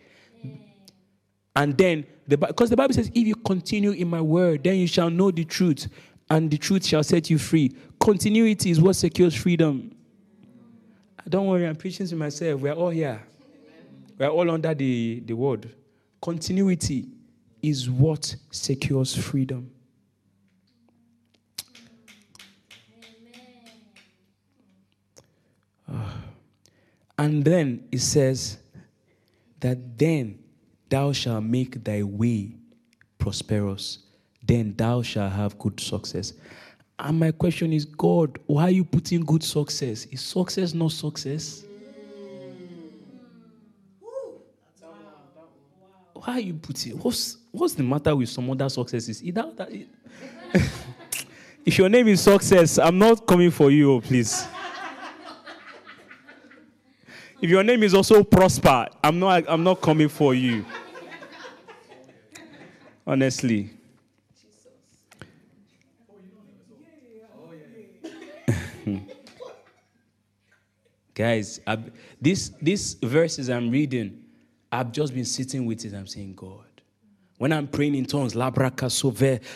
And 1.57 1.77
then 1.77 2.07
the 2.27 2.37
because 2.37 2.71
the 2.71 2.77
Bible 2.77 2.95
says, 2.95 3.09
if 3.09 3.27
you 3.27 3.35
continue 3.35 3.91
in 3.91 4.09
my 4.09 4.21
word, 4.21 4.65
then 4.65 4.77
you 4.77 4.87
shall 4.87 5.11
know 5.11 5.31
the 5.31 5.45
truth, 5.45 5.89
and 6.29 6.51
the 6.51 6.57
truth 6.57 6.87
shall 6.87 7.03
set 7.03 7.29
you 7.29 7.39
free. 7.39 7.75
Continuity 7.99 8.71
is 8.71 8.81
what 8.81 8.97
secures 8.97 9.35
freedom. 9.35 9.95
Don't 11.29 11.47
worry, 11.47 11.67
I'm 11.67 11.77
preaching 11.77 12.07
to 12.07 12.17
myself. 12.17 12.61
We're 12.61 12.73
all 12.73 12.91
here. 12.91 13.23
We're 14.19 14.29
all 14.29 14.51
under 14.51 14.75
the, 14.75 15.23
the 15.25 15.35
word. 15.35 15.73
Continuity 16.21 17.09
is 17.63 17.89
what 17.89 18.35
secures 18.51 19.15
freedom. 19.15 19.71
Ah. 25.89 26.17
And 27.19 27.45
then 27.45 27.87
it 27.93 28.01
says 28.01 28.59
that 29.61 29.99
then 29.99 30.40
thou 30.91 31.13
shalt 31.13 31.45
make 31.45 31.83
thy 31.83 32.03
way 32.03 32.53
prosperous, 33.19 34.01
then 34.43 34.75
thou 34.77 35.01
shalt 35.03 35.33
have 35.33 35.59
good 35.59 35.81
success. 35.81 36.35
And 36.99 37.19
my 37.19 37.31
question 37.31 37.73
is, 37.73 37.87
God, 37.87 38.39
why 38.47 38.65
are 38.65 38.71
you 38.71 38.85
putting 38.85 39.25
good 39.25 39.43
success? 39.43 40.05
Is 40.07 40.21
success 40.21 40.75
not 40.75 40.93
success? 40.93 41.65
Why 46.13 46.35
are 46.35 46.41
you 46.41 46.55
putting? 46.55 46.99
What's 46.99 47.39
what's 47.51 47.73
the 47.73 47.83
matter 47.83 48.15
with 48.15 48.29
some 48.29 48.51
other 48.51 48.69
successes? 48.69 49.25
Either 49.25 49.51
that, 49.57 49.71
if 51.65 51.79
your 51.79 51.89
name 51.89 52.09
is 52.09 52.21
success, 52.21 52.79
I'm 52.79 52.99
not 52.99 53.27
coming 53.27 53.51
for 53.51 53.71
you, 53.71 53.93
oh, 53.95 54.01
please. 54.03 54.47
If 57.43 57.49
your 57.49 57.63
name 57.65 57.83
is 57.83 57.95
also 57.95 58.23
Prosper, 58.23 58.87
I'm 59.03 59.19
not, 59.19 59.45
I'm 59.49 59.65
not 59.65 59.81
coming 59.81 60.11
for 60.11 60.35
you. 60.35 60.67
Honestly. 63.07 63.71
Guys, 71.15 71.61
I've, 71.67 71.91
this, 72.21 72.53
these 72.61 72.95
verses 73.03 73.49
I'm 73.49 73.71
reading, 73.71 74.23
I've 74.71 74.93
just 74.93 75.15
been 75.15 75.25
sitting 75.25 75.65
with 75.65 75.83
it. 75.87 75.95
I'm 75.95 76.07
saying, 76.07 76.35
God. 76.35 76.70
When 77.41 77.55
I'm 77.55 77.69
praying 77.69 77.95
in 77.95 78.05
tongues, 78.05 78.35
labraka 78.35 78.91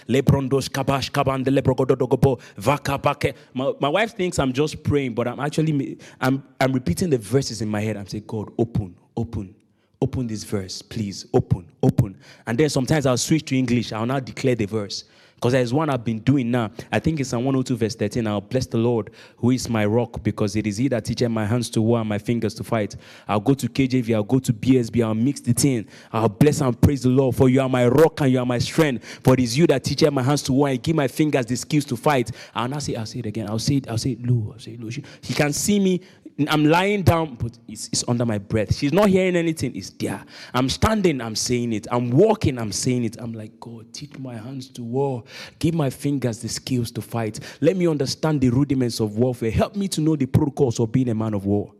kabash 0.09 1.11
kaban 1.12 1.44
de 1.44 1.51
lebrogodogobo, 1.51 2.40
vaka 2.56 2.97
bake. 2.97 3.35
My, 3.52 3.74
my 3.78 3.90
wife 3.90 4.16
thinks 4.16 4.39
I'm 4.39 4.55
just 4.55 4.82
praying, 4.82 5.12
but 5.12 5.28
I'm 5.28 5.39
actually 5.39 5.98
I'm 6.19 6.43
I'm 6.59 6.73
repeating 6.73 7.11
the 7.11 7.19
verses 7.19 7.61
in 7.61 7.69
my 7.69 7.82
head. 7.82 7.98
I'm 7.98 8.06
saying, 8.06 8.24
God, 8.27 8.51
open, 8.59 8.97
open, 9.15 9.55
open 10.01 10.27
this 10.27 10.44
verse, 10.44 10.81
please, 10.81 11.27
open, 11.35 11.70
open. 11.82 12.16
And 12.47 12.56
then 12.56 12.70
sometimes 12.70 13.05
I'll 13.05 13.19
switch 13.19 13.44
to 13.51 13.59
English. 13.59 13.93
I'll 13.93 14.06
now 14.06 14.19
declare 14.19 14.55
the 14.55 14.65
verse. 14.65 15.05
Because 15.44 15.52
there's 15.52 15.74
one 15.74 15.90
I've 15.90 16.02
been 16.02 16.20
doing 16.20 16.50
now. 16.50 16.70
I 16.90 16.98
think 16.98 17.20
it's 17.20 17.28
Psalm 17.28 17.44
102, 17.44 17.76
verse 17.76 17.94
13. 17.94 18.26
I'll 18.26 18.40
bless 18.40 18.64
the 18.64 18.78
Lord, 18.78 19.10
who 19.36 19.50
is 19.50 19.68
my 19.68 19.84
rock, 19.84 20.22
because 20.22 20.56
it 20.56 20.66
is 20.66 20.78
He 20.78 20.88
that 20.88 21.04
teaches 21.04 21.28
my 21.28 21.44
hands 21.44 21.68
to 21.72 21.82
war 21.82 22.00
and 22.00 22.08
my 22.08 22.16
fingers 22.16 22.54
to 22.54 22.64
fight. 22.64 22.96
I'll 23.28 23.40
go 23.40 23.52
to 23.52 23.68
KJV, 23.68 24.14
I'll 24.14 24.22
go 24.22 24.38
to 24.38 24.54
BSB, 24.54 25.04
I'll 25.04 25.12
mix 25.12 25.42
the 25.42 25.52
thing. 25.52 25.86
I'll 26.10 26.30
bless 26.30 26.62
and 26.62 26.80
praise 26.80 27.02
the 27.02 27.10
Lord, 27.10 27.36
for 27.36 27.50
you 27.50 27.60
are 27.60 27.68
my 27.68 27.86
rock 27.88 28.22
and 28.22 28.32
you 28.32 28.38
are 28.38 28.46
my 28.46 28.56
strength. 28.56 29.04
For 29.22 29.34
it 29.34 29.40
is 29.40 29.58
you 29.58 29.66
that 29.66 29.84
teaches 29.84 30.10
my 30.10 30.22
hands 30.22 30.40
to 30.44 30.54
war 30.54 30.68
and 30.68 30.82
give 30.82 30.96
my 30.96 31.08
fingers 31.08 31.44
the 31.44 31.56
skills 31.56 31.84
to 31.86 31.96
fight. 31.98 32.30
And 32.54 32.72
I'll 32.72 32.80
say, 32.80 32.94
I'll 32.94 33.04
say 33.04 33.18
it 33.18 33.26
again. 33.26 33.46
I'll 33.50 33.58
say 33.58 33.74
it, 33.74 33.88
I'll 33.90 33.98
say 33.98 34.12
it 34.12 34.26
low. 34.26 34.52
I'll 34.54 34.58
say 34.58 34.70
it 34.70 34.80
low. 34.80 34.88
She, 34.88 35.04
she 35.20 35.34
can 35.34 35.52
see 35.52 35.78
me 35.78 36.00
I'm 36.48 36.65
lying 36.65 37.02
down, 37.02 37.36
but 37.36 37.56
it's, 37.69 37.89
it's, 37.89 38.02
under 38.09 38.27
my 38.27 38.39
breath. 38.39 38.74
She's 38.74 38.93
not 38.93 39.09
hearing 39.09 39.36
anything, 39.36 39.77
it's 39.77 39.90
there. 39.90 40.24
I'm 40.52 40.69
standing, 40.69 41.20
I'm 41.20 41.36
saying 41.36 41.73
it. 41.73 41.86
I'm 41.93 42.11
walking, 42.11 42.59
I'm 42.59 42.73
saying 42.73 43.05
it. 43.05 43.16
I'm 43.20 43.32
like, 43.32 43.61
God, 43.61 43.93
teach 43.93 44.19
my 44.19 44.36
hands 44.36 44.69
to 44.70 44.82
war. 44.82 45.23
Give 45.61 45.74
my 45.74 45.90
fingers 45.90 46.40
the 46.40 46.48
skills 46.48 46.90
to 46.93 47.02
fight. 47.02 47.39
Let 47.61 47.77
me 47.77 47.86
understand 47.86 48.40
the 48.40 48.51
rudiments 48.51 48.98
of 48.98 49.16
warfare. 49.16 49.52
Help 49.52 49.77
me 49.77 49.86
to 49.89 50.01
know 50.01 50.16
the 50.16 50.27
protocols 50.27 50.81
of 50.81 50.90
being 50.90 51.09
a 51.09 51.15
man 51.15 51.35
of 51.35 51.47
war. 51.47 51.73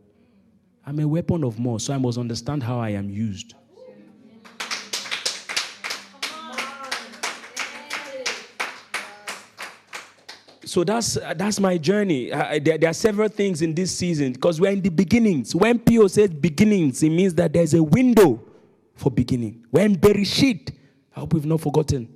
I'm 0.85 0.99
a 0.99 1.07
weapon 1.07 1.43
of 1.43 1.59
war, 1.59 1.79
so 1.79 1.93
I 1.93 1.97
must 1.97 2.17
understand 2.17 2.63
how 2.63 2.79
I 2.79 2.91
am 2.91 3.09
used. 3.09 3.55
So 10.65 10.83
that's 10.83 11.17
that's 11.35 11.59
my 11.59 11.77
journey. 11.77 12.31
Uh, 12.31 12.59
there, 12.61 12.77
there, 12.77 12.89
are 12.89 12.93
several 12.93 13.29
things 13.29 13.61
in 13.61 13.73
this 13.73 13.95
season 13.95 14.33
because 14.33 14.59
we're 14.59 14.71
in 14.71 14.81
the 14.81 14.89
beginnings. 14.89 15.55
When 15.55 15.79
Pio 15.79 16.07
says 16.07 16.29
beginnings, 16.31 17.03
it 17.03 17.09
means 17.09 17.33
that 17.35 17.53
there's 17.53 17.73
a 17.73 17.83
window 17.83 18.43
for 18.95 19.11
beginning. 19.11 19.65
When 19.69 19.95
Bereshit, 19.95 20.73
I 21.15 21.19
hope 21.21 21.33
we've 21.33 21.45
not 21.45 21.61
forgotten. 21.61 22.09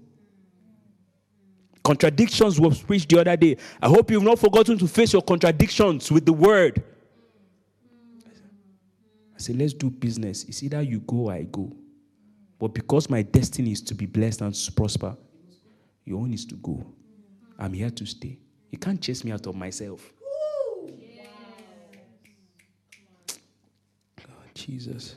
Contradictions 1.83 2.59
was 2.59 2.81
preached 2.81 3.09
the 3.09 3.21
other 3.21 3.37
day. 3.37 3.57
I 3.81 3.87
hope 3.87 4.11
you've 4.11 4.23
not 4.23 4.39
forgotten 4.39 4.77
to 4.79 4.87
face 4.87 5.13
your 5.13 5.21
contradictions 5.21 6.11
with 6.11 6.25
the 6.25 6.33
word. 6.33 6.83
I 9.35 9.37
said, 9.41 9.57
let's 9.57 9.73
do 9.73 9.89
business. 9.89 10.43
It's 10.43 10.61
either 10.63 10.81
you 10.81 10.99
go 10.99 11.27
or 11.27 11.33
I 11.33 11.43
go. 11.43 11.71
But 12.59 12.73
because 12.73 13.09
my 13.09 13.21
destiny 13.21 13.71
is 13.71 13.81
to 13.83 13.95
be 13.95 14.05
blessed 14.05 14.41
and 14.41 14.53
to 14.53 14.71
prosper, 14.73 15.15
your 16.03 16.19
own 16.19 16.33
is 16.33 16.45
to 16.47 16.55
go. 16.55 16.85
I'm 17.59 17.73
here 17.73 17.89
to 17.89 18.05
stay. 18.05 18.37
You 18.71 18.77
can't 18.77 19.01
chase 19.01 19.25
me 19.25 19.31
out 19.31 19.45
of 19.45 19.55
myself. 19.55 20.13
God, 24.17 24.53
Jesus. 24.53 25.15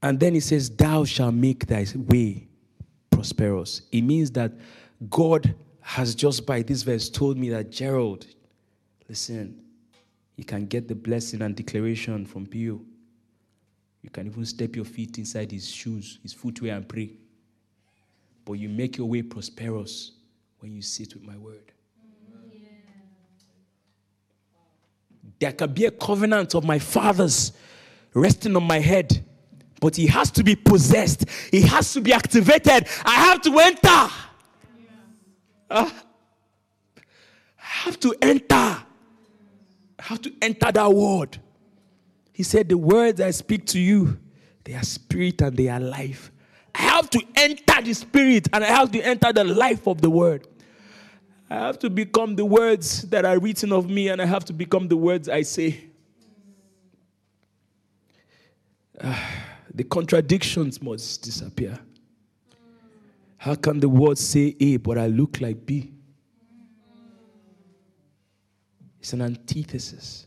And 0.00 0.20
then 0.20 0.34
he 0.34 0.40
says, 0.40 0.70
Thou 0.70 1.04
shalt 1.04 1.34
make 1.34 1.66
thy 1.66 1.84
way 1.96 2.46
prosperous. 3.10 3.82
It 3.90 4.02
means 4.02 4.30
that 4.32 4.52
God 5.10 5.52
has 5.80 6.14
just 6.14 6.46
by 6.46 6.62
this 6.62 6.82
verse 6.82 7.10
told 7.10 7.36
me 7.36 7.48
that 7.50 7.70
Gerald, 7.70 8.26
listen, 9.08 9.60
you 10.36 10.44
can 10.44 10.66
get 10.66 10.86
the 10.86 10.94
blessing 10.94 11.42
and 11.42 11.56
declaration 11.56 12.24
from 12.24 12.46
Pio. 12.46 12.80
You 14.02 14.10
can 14.10 14.26
even 14.26 14.44
step 14.44 14.76
your 14.76 14.84
feet 14.84 15.18
inside 15.18 15.50
his 15.50 15.68
shoes, 15.68 16.20
his 16.22 16.32
footwear, 16.32 16.76
and 16.76 16.88
pray. 16.88 17.10
But 18.44 18.54
you 18.54 18.68
make 18.68 18.98
your 18.98 19.08
way 19.08 19.22
prosperous 19.22 20.12
when 20.66 20.74
you 20.74 20.82
sit 20.82 21.14
with 21.14 21.22
my 21.22 21.36
word. 21.36 21.70
There 25.38 25.52
can 25.52 25.72
be 25.72 25.84
a 25.84 25.92
covenant 25.92 26.56
of 26.56 26.64
my 26.64 26.80
father's 26.80 27.52
resting 28.12 28.56
on 28.56 28.64
my 28.64 28.80
head, 28.80 29.24
but 29.80 29.94
he 29.94 30.08
has 30.08 30.28
to 30.32 30.42
be 30.42 30.56
possessed, 30.56 31.26
he 31.52 31.60
has 31.60 31.92
to 31.92 32.00
be 32.00 32.12
activated. 32.12 32.88
I 33.04 33.14
have 33.14 33.42
to 33.42 33.56
enter. 33.56 34.12
Uh, 35.70 35.90
I 36.90 37.00
have 37.58 38.00
to 38.00 38.16
enter. 38.20 38.54
I 38.54 38.82
have 39.98 40.20
to 40.22 40.32
enter 40.42 40.72
that 40.72 40.92
word. 40.92 41.38
He 42.32 42.42
said, 42.42 42.68
The 42.68 42.78
words 42.78 43.20
I 43.20 43.30
speak 43.30 43.66
to 43.66 43.78
you, 43.78 44.18
they 44.64 44.74
are 44.74 44.82
spirit 44.82 45.42
and 45.42 45.56
they 45.56 45.68
are 45.68 45.78
life. 45.78 46.32
I 46.74 46.82
have 46.82 47.08
to 47.10 47.22
enter 47.36 47.82
the 47.82 47.94
spirit 47.94 48.48
and 48.52 48.64
I 48.64 48.68
have 48.68 48.90
to 48.90 49.00
enter 49.00 49.32
the 49.32 49.44
life 49.44 49.86
of 49.86 50.00
the 50.00 50.10
word. 50.10 50.48
I 51.48 51.54
have 51.54 51.78
to 51.80 51.90
become 51.90 52.34
the 52.34 52.44
words 52.44 53.02
that 53.02 53.24
are 53.24 53.38
written 53.38 53.72
of 53.72 53.88
me, 53.88 54.08
and 54.08 54.20
I 54.20 54.26
have 54.26 54.44
to 54.46 54.52
become 54.52 54.88
the 54.88 54.96
words 54.96 55.28
I 55.28 55.42
say. 55.42 55.84
Uh, 59.00 59.16
the 59.74 59.84
contradictions 59.84 60.82
must 60.82 61.22
disappear. 61.22 61.78
How 63.36 63.54
can 63.54 63.78
the 63.78 63.88
word 63.88 64.18
say 64.18 64.56
A, 64.58 64.78
but 64.78 64.98
I 64.98 65.06
look 65.06 65.40
like 65.40 65.64
B? 65.64 65.92
It's 68.98 69.12
an 69.12 69.22
antithesis. 69.22 70.26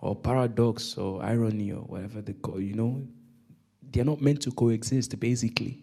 Or 0.00 0.14
paradox 0.14 0.96
or 0.96 1.22
irony 1.24 1.72
or 1.72 1.80
whatever 1.80 2.20
they 2.20 2.34
call, 2.34 2.60
you 2.60 2.74
know, 2.74 3.02
they're 3.90 4.04
not 4.04 4.20
meant 4.20 4.42
to 4.42 4.52
coexist, 4.52 5.18
basically. 5.18 5.82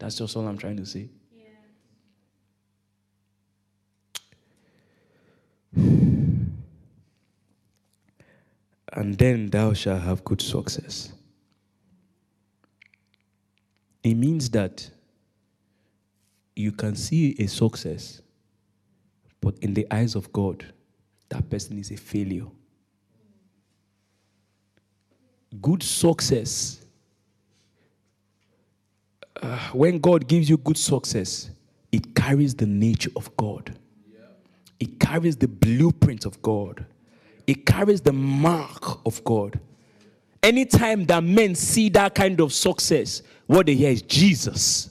That's 0.00 0.16
just 0.16 0.34
all 0.34 0.48
I'm 0.48 0.56
trying 0.56 0.78
to 0.78 0.86
say. 0.86 1.10
and 5.76 6.48
then 8.92 9.50
thou 9.50 9.74
shalt 9.74 10.00
have 10.00 10.24
good 10.24 10.40
success. 10.40 11.12
It 14.02 14.14
means 14.14 14.48
that 14.50 14.90
you 16.56 16.72
can 16.72 16.96
see 16.96 17.36
a 17.38 17.46
success, 17.46 18.22
but 19.42 19.58
in 19.58 19.74
the 19.74 19.86
eyes 19.90 20.14
of 20.14 20.32
God, 20.32 20.64
that 21.28 21.50
person 21.50 21.78
is 21.78 21.90
a 21.90 21.96
failure. 21.96 22.46
Good 25.60 25.82
success 25.82 26.79
uh, 29.42 29.58
when 29.72 29.98
God 29.98 30.28
gives 30.28 30.48
you 30.48 30.56
good 30.56 30.76
success, 30.76 31.50
it 31.92 32.14
carries 32.14 32.54
the 32.54 32.66
nature 32.66 33.10
of 33.16 33.34
God. 33.36 33.76
It 34.78 34.98
carries 34.98 35.36
the 35.36 35.48
blueprint 35.48 36.24
of 36.24 36.40
God. 36.40 36.84
It 37.46 37.66
carries 37.66 38.00
the 38.00 38.12
mark 38.12 39.04
of 39.04 39.22
God. 39.24 39.58
Anytime 40.42 41.04
that 41.06 41.22
men 41.22 41.54
see 41.54 41.88
that 41.90 42.14
kind 42.14 42.40
of 42.40 42.52
success, 42.52 43.22
what 43.46 43.66
they 43.66 43.74
hear 43.74 43.90
is 43.90 44.02
Jesus, 44.02 44.90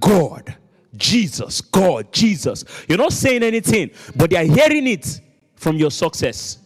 God, 0.00 0.54
Jesus, 0.96 1.60
God, 1.60 2.12
Jesus. 2.12 2.64
You're 2.88 2.98
not 2.98 3.12
saying 3.12 3.42
anything, 3.42 3.90
but 4.14 4.30
they 4.30 4.36
are 4.36 4.44
hearing 4.44 4.86
it 4.86 5.20
from 5.54 5.76
your 5.76 5.90
success. 5.90 6.58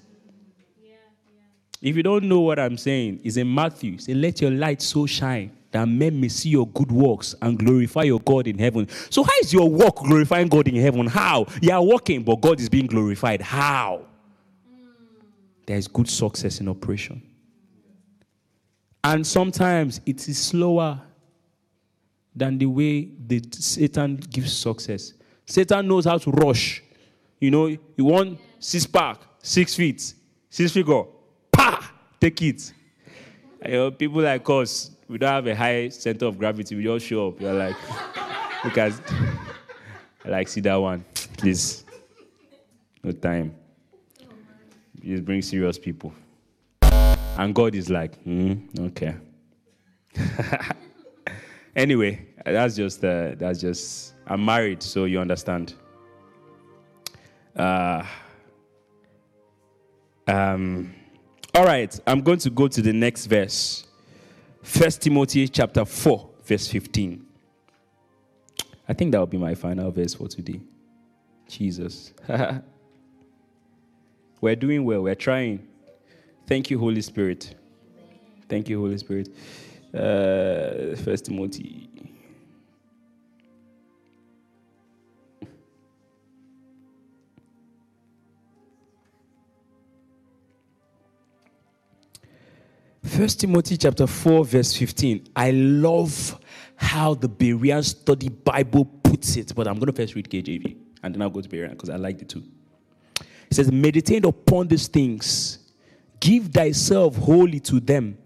If 1.81 1.97
you 1.97 2.03
don't 2.03 2.25
know 2.25 2.41
what 2.41 2.59
I'm 2.59 2.77
saying, 2.77 3.21
it's 3.23 3.37
in 3.37 3.53
Matthew. 3.55 3.99
Say, 3.99 4.15
let 4.15 4.41
your 4.41 4.51
light 4.51 4.83
so 4.83 5.07
shine 5.07 5.58
that 5.71 5.87
men 5.87 6.21
may 6.21 6.29
see 6.29 6.49
your 6.49 6.67
good 6.69 6.91
works 6.91 7.35
and 7.43 7.59
glorify 7.59 8.05
your 8.05 8.21
God 8.21 8.47
in 8.47 8.59
heaven. 8.59 8.89
So, 9.11 9.23
how 9.23 9.33
is 9.43 9.53
your 9.53 9.69
work 9.69 9.97
glorifying 9.97 10.49
God 10.49 10.69
in 10.69 10.77
heaven? 10.77 11.07
How? 11.07 11.47
You 11.61 11.73
are 11.73 11.83
working, 11.83 12.23
but 12.23 12.41
God 12.41 12.61
is 12.61 12.69
being 12.69 12.87
glorified. 12.87 13.43
How? 13.43 14.07
There 15.67 15.77
is 15.77 15.87
good 15.87 16.09
success 16.09 16.61
in 16.61 16.69
operation. 16.69 17.23
And 19.05 19.27
sometimes 19.27 20.01
it 20.07 20.27
is 20.29 20.39
slower 20.39 21.01
than 22.35 22.57
the 22.59 22.67
way 22.67 23.11
that 23.27 23.55
Satan 23.55 24.17
gives 24.17 24.57
success. 24.57 25.13
Satan 25.47 25.87
knows 25.87 26.05
how 26.05 26.19
to 26.19 26.31
rush. 26.31 26.83
You 27.41 27.51
know, 27.51 27.67
you 27.67 28.05
want 28.05 28.39
six 28.59 28.87
pack, 28.87 29.19
six 29.43 29.75
feet, 29.75 30.15
six 30.51 30.73
figure, 30.73 31.03
pa, 31.53 31.93
take 32.21 32.41
it. 32.43 32.73
You 33.65 33.73
know, 33.73 33.91
people 33.91 34.23
like 34.23 34.49
us, 34.49 34.91
we 35.09 35.19
don't 35.19 35.31
have 35.31 35.47
a 35.47 35.55
high 35.55 35.89
center 35.89 36.27
of 36.27 36.39
gravity. 36.39 36.77
We 36.77 36.85
just 36.85 37.07
show 37.07 37.29
up. 37.29 37.41
You're 37.41 37.55
like, 37.55 37.77
at, 38.79 38.93
I 40.25 40.29
like, 40.29 40.49
see 40.49 40.61
that 40.61 40.77
one, 40.77 41.05
please. 41.37 41.85
No 43.03 43.13
time. 43.13 43.55
Just 45.01 45.25
bring 45.25 45.41
serious 45.43 45.79
people. 45.79 46.13
And 46.83 47.55
God 47.55 47.75
is 47.75 47.89
like, 47.89 48.21
hmm, 48.23 48.55
okay. 48.81 49.15
anyway, 51.77 52.27
that's 52.45 52.75
just 52.77 53.05
uh, 53.05 53.35
that's 53.37 53.61
just 53.61 54.15
I'm 54.27 54.45
married, 54.45 54.83
so 54.83 55.05
you 55.05 55.21
understand. 55.21 55.75
Uh, 57.57 58.05
um, 60.27 60.93
all 61.55 61.65
right, 61.65 61.99
I'm 62.07 62.21
going 62.21 62.39
to 62.41 62.51
go 62.51 62.69
to 62.69 62.83
the 62.83 62.93
next 62.93 63.27
verse. 63.27 63.88
First 64.63 65.03
Timothy 65.03 65.49
chapter 65.49 65.85
4, 65.85 66.31
verse 66.45 66.69
15. 66.69 67.25
I 68.89 68.93
think 68.93 69.13
that 69.13 69.19
will 69.19 69.27
be 69.27 69.39
my 69.39 69.55
final 69.55 69.91
verse 69.91 70.15
for 70.15 70.29
today. 70.29 70.61
Jesus. 71.49 72.13
we're 74.41 74.57
doing 74.57 74.85
well, 74.85 75.03
we're 75.03 75.15
trying. 75.15 75.67
Thank 76.47 76.71
you, 76.71 76.79
Holy 76.79 77.03
Spirit. 77.03 77.55
Thank 78.49 78.69
you, 78.69 78.81
Holy 78.81 78.99
Spirit. 78.99 79.29
Uh, 79.95 80.97
First 80.97 81.27
Timothy. 81.27 82.08
First 93.19 93.41
Timothy 93.41 93.77
chapter 93.77 94.07
4, 94.07 94.45
verse 94.45 94.77
15. 94.77 95.31
I 95.35 95.51
love 95.51 96.39
how 96.77 97.15
the 97.15 97.29
Berean 97.29 97.85
Study 97.85 98.29
Bible 98.29 98.85
puts 98.85 99.35
it, 99.35 99.53
but 99.57 99.67
I'm 99.67 99.75
going 99.75 99.89
to 99.89 99.93
first 99.93 100.15
read 100.15 100.31
KJV 100.31 100.77
and 101.03 101.13
then 101.13 101.23
I'll 101.23 101.29
go 101.29 101.41
to 101.41 101.49
Berean 101.49 101.71
because 101.71 101.91
I 101.91 101.97
like 101.97 102.21
the 102.21 102.25
two. 102.25 102.45
It 103.51 103.55
says, 103.55 103.73
Meditate 103.73 104.25
upon 104.25 104.69
these 104.69 104.87
things, 104.87 105.59
give 106.21 106.47
thyself 106.53 107.17
wholly 107.17 107.59
to 107.59 107.81
them, 107.81 108.17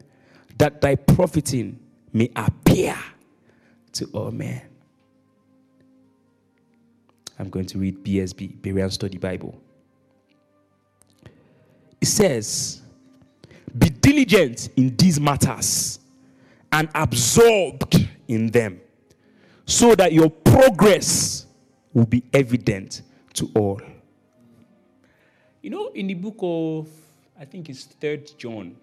that 0.59 0.83
thy 0.83 0.97
profiting 0.97 1.81
may 2.13 2.31
appear 2.37 2.95
to 3.93 4.05
all 4.13 4.31
men. 4.31 4.61
I'm 7.39 7.49
going 7.49 7.65
to 7.65 7.79
read 7.79 8.05
BSB, 8.05 8.61
Berean 8.61 8.93
Study 8.93 9.17
Bible. 9.17 9.59
It 11.99 12.09
says, 12.09 12.82
Be 13.77 13.89
diligent 13.89 14.69
in 14.77 14.97
these 14.97 15.19
matters 15.19 16.01
and 16.71 16.89
absorbed 16.95 18.09
in 18.29 18.51
them, 18.51 18.81
so 19.67 19.95
that 19.95 20.13
your 20.13 20.31
progress 20.31 21.47
will 21.93 22.07
be 22.07 22.23
evident 22.33 23.03
to 23.35 23.51
all. 23.55 23.81
You 25.63 25.71
know, 25.71 25.89
in 25.89 26.07
the 26.07 26.15
book 26.15 26.37
of, 26.41 26.89
I 27.39 27.45
think 27.45 27.69
it's 27.69 27.85
Third 27.85 28.31
John, 28.39 28.77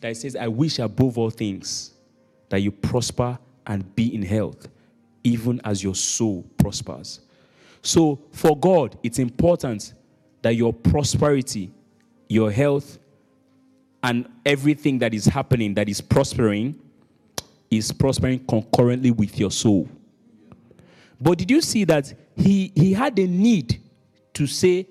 that 0.00 0.10
it 0.10 0.16
says, 0.16 0.36
I 0.36 0.48
wish 0.48 0.78
above 0.78 1.18
all 1.18 1.30
things 1.30 1.92
that 2.48 2.62
you 2.62 2.70
prosper 2.70 3.38
and 3.66 3.94
be 3.94 4.14
in 4.14 4.22
health, 4.22 4.68
even 5.24 5.60
as 5.64 5.82
your 5.82 5.94
soul 5.94 6.44
prospers. 6.58 7.20
So, 7.82 8.20
for 8.32 8.56
God, 8.56 8.98
it's 9.02 9.18
important 9.18 9.92
that 10.42 10.54
your 10.54 10.72
prosperity, 10.72 11.72
your 12.28 12.50
health, 12.50 12.98
and 14.06 14.28
everything 14.44 15.00
that 15.00 15.12
is 15.12 15.24
happening, 15.24 15.74
that 15.74 15.88
is 15.88 16.00
prospering, 16.00 16.80
is 17.72 17.90
prospering 17.90 18.38
concurrently 18.46 19.10
with 19.10 19.36
your 19.36 19.50
soul. 19.50 19.88
But 21.20 21.38
did 21.38 21.50
you 21.50 21.60
see 21.60 21.82
that 21.84 22.14
he, 22.36 22.70
he 22.76 22.92
had 22.92 23.18
a 23.18 23.26
need 23.26 23.82
to 24.34 24.46
say, 24.46 24.86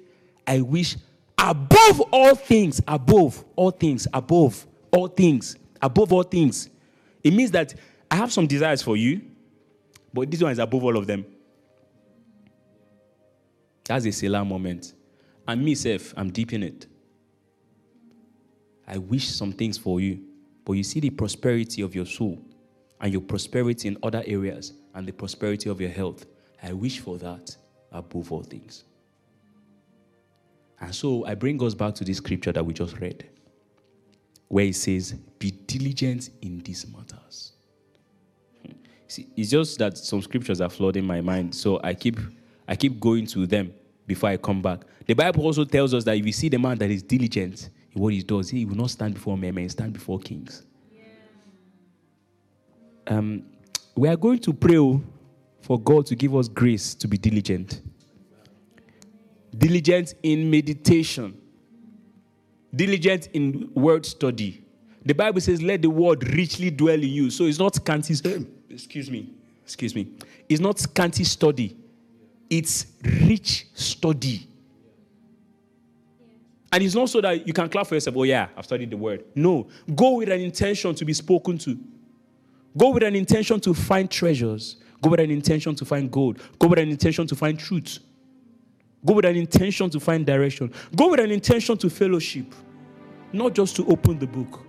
I 0.45 0.59
wish 0.59 0.97
above 1.37 2.01
all 2.11 2.35
things, 2.35 2.81
above 2.85 3.41
all 3.55 3.71
things, 3.71 4.05
above 4.13 4.67
all 4.91 5.07
things, 5.07 5.55
above 5.81 6.11
all 6.11 6.23
things. 6.23 6.69
It 7.23 7.33
means 7.33 7.51
that 7.51 7.73
I 8.11 8.15
have 8.17 8.33
some 8.33 8.47
desires 8.47 8.81
for 8.81 8.97
you, 8.97 9.21
but 10.13 10.29
this 10.29 10.41
one 10.41 10.51
is 10.51 10.59
above 10.59 10.83
all 10.83 10.97
of 10.97 11.07
them. 11.07 11.25
That's 13.85 14.05
a 14.05 14.11
Selah 14.11 14.43
moment. 14.43 14.93
And 15.47 15.63
me, 15.63 15.73
self, 15.75 16.13
I'm 16.17 16.31
deep 16.31 16.51
in 16.51 16.63
it. 16.63 16.87
I 18.87 18.97
wish 18.97 19.29
some 19.29 19.51
things 19.51 19.77
for 19.77 19.99
you, 19.99 20.21
but 20.63 20.73
you 20.73 20.83
see 20.83 20.99
the 20.99 21.09
prosperity 21.09 21.81
of 21.81 21.95
your 21.95 22.05
soul 22.05 22.39
and 23.01 23.11
your 23.11 23.21
prosperity 23.21 23.87
in 23.87 23.97
other 24.03 24.23
areas 24.25 24.73
and 24.93 25.07
the 25.07 25.11
prosperity 25.11 25.69
of 25.69 25.81
your 25.81 25.89
health. 25.89 26.25
I 26.61 26.73
wish 26.73 26.99
for 26.99 27.17
that 27.17 27.55
above 27.91 28.31
all 28.31 28.43
things. 28.43 28.83
And 30.79 30.93
so 30.93 31.25
I 31.25 31.35
bring 31.35 31.61
us 31.63 31.73
back 31.73 31.95
to 31.95 32.03
this 32.03 32.17
scripture 32.17 32.51
that 32.51 32.65
we 32.65 32.73
just 32.73 32.99
read, 32.99 33.27
where 34.47 34.65
it 34.65 34.75
says, 34.75 35.13
Be 35.39 35.51
diligent 35.51 36.29
in 36.41 36.59
these 36.59 36.85
matters. 36.87 37.53
See, 39.07 39.27
it's 39.35 39.51
just 39.51 39.77
that 39.79 39.97
some 39.97 40.21
scriptures 40.21 40.61
are 40.61 40.69
flooding 40.69 41.05
my 41.05 41.21
mind, 41.21 41.55
so 41.55 41.79
I 41.83 41.93
keep 41.93 42.19
I 42.67 42.75
keep 42.75 42.99
going 42.99 43.27
to 43.27 43.45
them 43.45 43.73
before 44.07 44.29
I 44.29 44.37
come 44.37 44.61
back. 44.61 44.81
The 45.05 45.13
Bible 45.13 45.43
also 45.43 45.63
tells 45.63 45.93
us 45.93 46.03
that 46.03 46.17
if 46.17 46.25
you 46.25 46.31
see 46.31 46.49
the 46.49 46.57
man 46.57 46.77
that 46.79 46.89
is 46.89 47.03
diligent 47.03 47.69
what 47.95 48.13
he 48.13 48.21
does, 48.21 48.49
he 48.49 48.65
will 48.65 48.75
not 48.75 48.89
stand 48.89 49.13
before 49.13 49.37
men, 49.37 49.55
men 49.55 49.69
stand 49.69 49.93
before 49.93 50.19
kings. 50.19 50.63
Um, 53.07 53.43
we 53.95 54.09
are 54.09 54.17
going 54.17 54.39
to 54.39 54.53
pray 54.53 54.77
oh, 54.77 55.01
for 55.61 55.79
God 55.79 56.05
to 56.07 56.15
give 56.15 56.35
us 56.35 56.47
grace 56.47 56.93
to 56.95 57.07
be 57.07 57.17
diligent. 57.17 57.81
Diligent 59.57 60.15
in 60.23 60.51
meditation, 60.51 61.39
diligent 62.75 63.27
in 63.27 63.71
word 63.73 64.05
study. 64.05 64.65
The 65.05 65.13
Bible 65.13 65.39
says, 65.39 65.61
Let 65.61 65.81
the 65.81 65.89
word 65.89 66.35
richly 66.35 66.71
dwell 66.71 66.95
in 66.95 67.07
you. 67.07 67.29
So 67.29 67.45
it's 67.45 67.59
not 67.59 67.75
scanty, 67.75 68.13
excuse 68.69 69.09
me, 69.09 69.33
excuse 69.63 69.95
me. 69.95 70.09
It's 70.49 70.59
not 70.59 70.79
scanty 70.79 71.23
study, 71.23 71.77
it's 72.49 72.87
rich 73.03 73.67
study. 73.73 74.49
And 76.71 76.83
it's 76.83 76.95
not 76.95 77.09
so 77.09 77.21
that 77.21 77.47
you 77.47 77.53
can 77.53 77.69
clap 77.69 77.87
for 77.87 77.95
yourself, 77.95 78.17
oh, 78.17 78.23
yeah, 78.23 78.47
I've 78.57 78.65
studied 78.65 78.91
the 78.91 78.97
word. 78.97 79.23
No, 79.35 79.67
go 79.95 80.17
with 80.17 80.29
an 80.29 80.41
intention 80.41 80.93
to 80.95 81.05
be 81.05 81.13
spoken 81.13 81.57
to. 81.59 81.77
Go 82.77 82.89
with 82.89 83.03
an 83.03 83.15
intention 83.15 83.59
to 83.61 83.73
find 83.73 84.09
treasures. 84.09 84.77
Go 85.01 85.09
with 85.11 85.19
an 85.19 85.31
intention 85.31 85.75
to 85.75 85.85
find 85.85 86.11
gold. 86.11 86.41
Go 86.59 86.67
with 86.67 86.79
an 86.79 86.89
intention 86.89 87.27
to 87.27 87.35
find 87.35 87.57
truth. 87.57 87.99
Go 89.05 89.13
with 89.13 89.25
an 89.25 89.35
intention 89.35 89.89
to 89.91 89.99
find 89.99 90.25
direction. 90.25 90.73
Go 90.95 91.11
with 91.11 91.19
an 91.19 91.31
intention 91.31 91.77
to 91.77 91.89
fellowship, 91.89 92.53
not 93.31 93.53
just 93.53 93.75
to 93.75 93.87
open 93.87 94.17
the 94.17 94.27
book. 94.27 94.61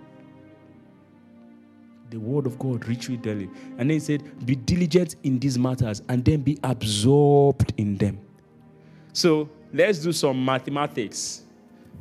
The 2.09 2.19
word 2.19 2.45
of 2.45 2.57
God 2.57 2.87
richly 2.87 3.17
daily. 3.17 3.49
And 3.77 3.89
then 3.89 3.89
he 3.89 3.99
said, 3.99 4.45
Be 4.45 4.55
diligent 4.55 5.15
in 5.23 5.39
these 5.39 5.57
matters 5.57 6.01
and 6.07 6.23
then 6.23 6.41
be 6.41 6.57
absorbed 6.63 7.73
in 7.77 7.97
them. 7.97 8.19
So 9.11 9.49
let's 9.73 9.99
do 9.99 10.13
some 10.13 10.45
mathematics. 10.45 11.41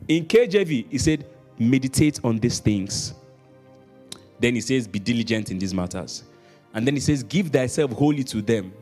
In 0.09 0.25
KJV, 0.25 0.87
he 0.91 0.99
said, 0.99 1.27
Meditate 1.59 2.21
on 2.23 2.39
these 2.39 2.59
things. 2.59 3.15
Then 4.39 4.55
he 4.55 4.61
says, 4.61 4.87
Be 4.87 4.99
diligent 4.99 5.51
in 5.51 5.59
these 5.59 5.73
matters. 5.75 6.25
And 6.75 6.87
then 6.87 6.95
he 6.95 7.01
says, 7.01 7.23
Give 7.23 7.49
thyself 7.49 7.93
wholly 7.93 8.25
to 8.25 8.43
them. 8.43 8.73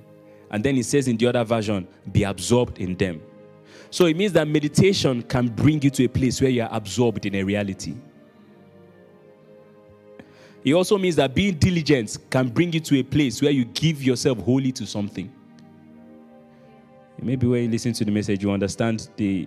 And 0.51 0.63
then 0.63 0.75
he 0.75 0.83
says 0.83 1.09
in 1.09 1.17
the 1.17 1.27
other 1.27 1.45
version, 1.45 1.87
Be 2.13 2.25
absorbed 2.25 2.79
in 2.79 2.97
them. 2.97 3.23
So 3.91 4.07
it 4.07 4.17
means 4.17 4.33
that 4.33 4.49
meditation 4.49 5.23
can 5.23 5.49
bring 5.49 5.81
you 5.81 5.91
to 5.91 6.05
a 6.05 6.09
place 6.09 6.41
where 6.41 6.51
you 6.51 6.63
are 6.63 6.69
absorbed 6.73 7.27
in 7.27 7.37
a 7.37 7.43
reality. 7.45 7.95
It 10.65 10.73
also 10.73 10.99
means 10.99 11.17
that 11.17 11.35
being 11.35 11.55
diligent 11.55 12.19
can 12.31 12.49
bring 12.49 12.73
you 12.73 12.81
to 12.81 12.99
a 12.99 13.03
place 13.03 13.41
where 13.41 13.51
you 13.51 13.67
give 13.67 14.03
yourself 14.03 14.39
wholly 14.39 14.73
to 14.73 14.87
something. 14.87 15.33
Maybe 17.21 17.47
when 17.47 17.65
you 17.65 17.71
listen 17.71 17.93
to 17.95 18.05
the 18.05 18.11
message, 18.11 18.43
you 18.43 18.51
understand 18.51 19.09
the 19.17 19.47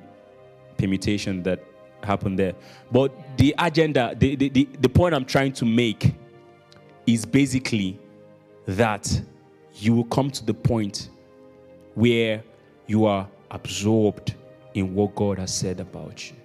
permutation 0.78 1.44
that 1.44 1.64
happened 2.04 2.38
there. 2.40 2.54
But 2.92 3.38
the 3.38 3.56
agenda, 3.58 4.16
the, 4.18 4.36
the, 4.36 4.50
the, 4.50 4.70
the 4.80 4.90
point 4.90 5.16
I'm 5.16 5.26
trying 5.26 5.54
to 5.54 5.66
make 5.66 6.14
is 7.06 7.26
basically 7.26 8.00
that 8.66 9.22
you 9.76 9.94
will 9.94 10.06
come 10.06 10.30
to 10.32 10.46
the 10.46 10.54
point 10.54 11.10
where 11.96 12.44
you 12.86 13.06
are 13.06 13.28
absorbed 13.52 14.36
in 14.74 14.94
what 14.94 15.16
God 15.16 15.40
has 15.40 15.54
said 15.54 15.80
about 15.80 16.30
you. 16.30 16.36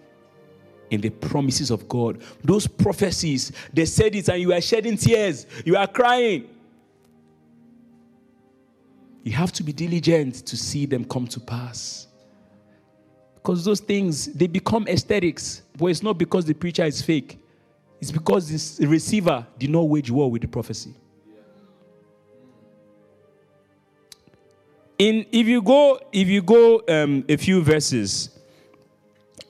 In 0.90 1.00
the 1.00 1.10
promises 1.10 1.70
of 1.70 1.88
God. 1.88 2.22
Those 2.44 2.66
prophecies, 2.66 3.52
they 3.72 3.86
said 3.86 4.14
it 4.14 4.28
and 4.28 4.40
you 4.40 4.52
are 4.52 4.60
shedding 4.60 4.96
tears, 4.96 5.46
you 5.64 5.76
are 5.76 5.86
crying. 5.86 6.48
You 9.22 9.32
have 9.32 9.52
to 9.52 9.62
be 9.62 9.72
diligent 9.72 10.46
to 10.46 10.56
see 10.56 10.84
them 10.84 11.04
come 11.04 11.26
to 11.28 11.40
pass. 11.40 12.08
Because 13.42 13.64
those 13.64 13.80
things, 13.80 14.26
they 14.32 14.46
become 14.46 14.86
aesthetics. 14.86 15.62
But 15.76 15.86
it's 15.86 16.02
not 16.02 16.16
because 16.16 16.44
the 16.44 16.54
preacher 16.54 16.84
is 16.84 17.02
fake, 17.02 17.38
it's 18.00 18.10
because 18.12 18.48
this- 18.48 18.76
the 18.76 18.86
receiver 18.86 19.46
did 19.58 19.70
not 19.70 19.88
wage 19.88 20.10
war 20.10 20.30
with 20.30 20.42
the 20.42 20.48
prophecy. 20.48 20.94
In 24.98 25.26
if 25.32 25.48
you 25.48 25.60
go 25.62 25.98
if 26.12 26.28
you 26.28 26.42
go 26.42 26.82
um, 26.88 27.24
a 27.28 27.36
few 27.36 27.60
verses 27.62 28.30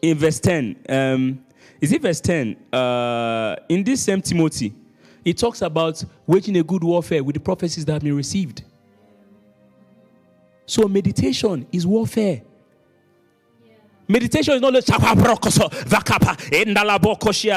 in 0.00 0.16
verse 0.16 0.40
10. 0.40 0.76
Um, 0.88 1.44
is 1.80 1.92
it 1.92 2.00
verse 2.02 2.20
10? 2.20 2.56
Uh, 2.72 3.56
in 3.68 3.84
this 3.84 4.02
same 4.02 4.22
Timothy, 4.22 4.72
it 5.24 5.36
talks 5.38 5.62
about 5.62 6.02
waging 6.26 6.56
a 6.56 6.62
good 6.62 6.82
warfare 6.82 7.22
with 7.22 7.34
the 7.34 7.40
prophecies 7.40 7.84
that 7.84 7.92
have 7.92 8.02
been 8.02 8.16
received. 8.16 8.64
So 10.66 10.88
meditation 10.88 11.66
is 11.72 11.86
warfare. 11.86 12.42
Meditation 14.12 14.54
is 14.54 14.60
not 14.60 14.74
just 14.74 14.88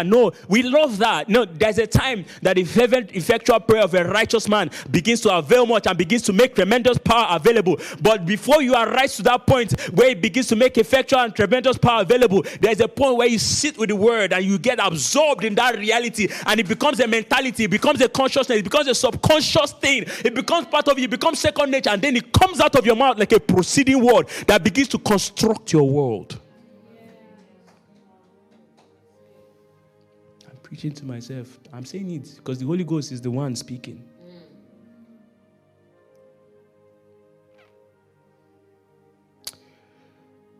no, 0.05 0.31
we 0.47 0.63
love 0.63 0.97
that. 0.99 1.27
No, 1.27 1.43
there's 1.43 1.77
a 1.79 1.87
time 1.87 2.23
that 2.41 2.55
the 2.55 2.63
fervent, 2.63 3.11
effectual 3.13 3.59
prayer 3.59 3.83
of 3.83 3.93
a 3.93 4.05
righteous 4.05 4.47
man 4.47 4.71
begins 4.89 5.19
to 5.21 5.35
avail 5.35 5.65
much 5.65 5.85
and 5.85 5.97
begins 5.97 6.21
to 6.21 6.31
make 6.31 6.55
tremendous 6.55 6.97
power 6.97 7.27
available. 7.31 7.77
But 8.01 8.25
before 8.25 8.61
you 8.61 8.73
arise 8.73 9.17
to 9.17 9.23
that 9.23 9.45
point 9.45 9.77
where 9.91 10.11
it 10.11 10.21
begins 10.21 10.47
to 10.47 10.55
make 10.55 10.77
effectual 10.77 11.19
and 11.19 11.35
tremendous 11.35 11.77
power 11.77 12.03
available, 12.03 12.45
there's 12.61 12.79
a 12.79 12.87
point 12.87 13.17
where 13.17 13.27
you 13.27 13.37
sit 13.37 13.77
with 13.77 13.89
the 13.89 13.97
word 13.97 14.31
and 14.31 14.45
you 14.45 14.57
get 14.57 14.79
absorbed 14.79 15.43
in 15.43 15.55
that 15.55 15.77
reality, 15.77 16.29
and 16.45 16.61
it 16.61 16.69
becomes 16.69 17.01
a 17.01 17.07
mentality, 17.07 17.65
it 17.65 17.71
becomes 17.71 17.99
a 17.99 18.07
consciousness, 18.07 18.59
it 18.59 18.63
becomes 18.63 18.87
a 18.87 18.95
subconscious 18.95 19.73
thing, 19.73 20.05
it 20.23 20.33
becomes 20.33 20.67
part 20.67 20.87
of 20.87 20.97
you, 20.97 21.03
it 21.03 21.11
becomes 21.11 21.39
second 21.39 21.69
nature, 21.69 21.89
and 21.89 22.01
then 22.01 22.15
it 22.15 22.31
comes 22.31 22.61
out 22.61 22.75
of 22.75 22.85
your 22.85 22.95
mouth 22.95 23.17
like 23.17 23.33
a 23.33 23.41
proceeding 23.41 24.01
word 24.01 24.29
that 24.47 24.63
begins 24.63 24.87
to 24.87 24.97
construct 24.99 25.73
your 25.73 25.89
world. 25.89 26.39
Preaching 30.75 30.91
to 30.91 31.05
myself. 31.05 31.57
I'm 31.71 31.85
saying 31.85 32.11
it 32.11 32.33
because 32.35 32.59
the 32.59 32.65
Holy 32.65 32.83
Ghost 32.83 33.13
is 33.13 33.21
the 33.21 33.31
one 33.31 33.55
speaking. 33.55 34.03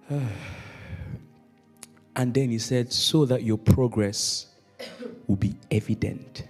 and 2.15 2.33
then 2.33 2.49
he 2.49 2.59
said, 2.59 2.93
so 2.93 3.25
that 3.25 3.43
your 3.43 3.57
progress 3.57 4.45
will 5.27 5.35
be 5.35 5.53
evident 5.69 6.47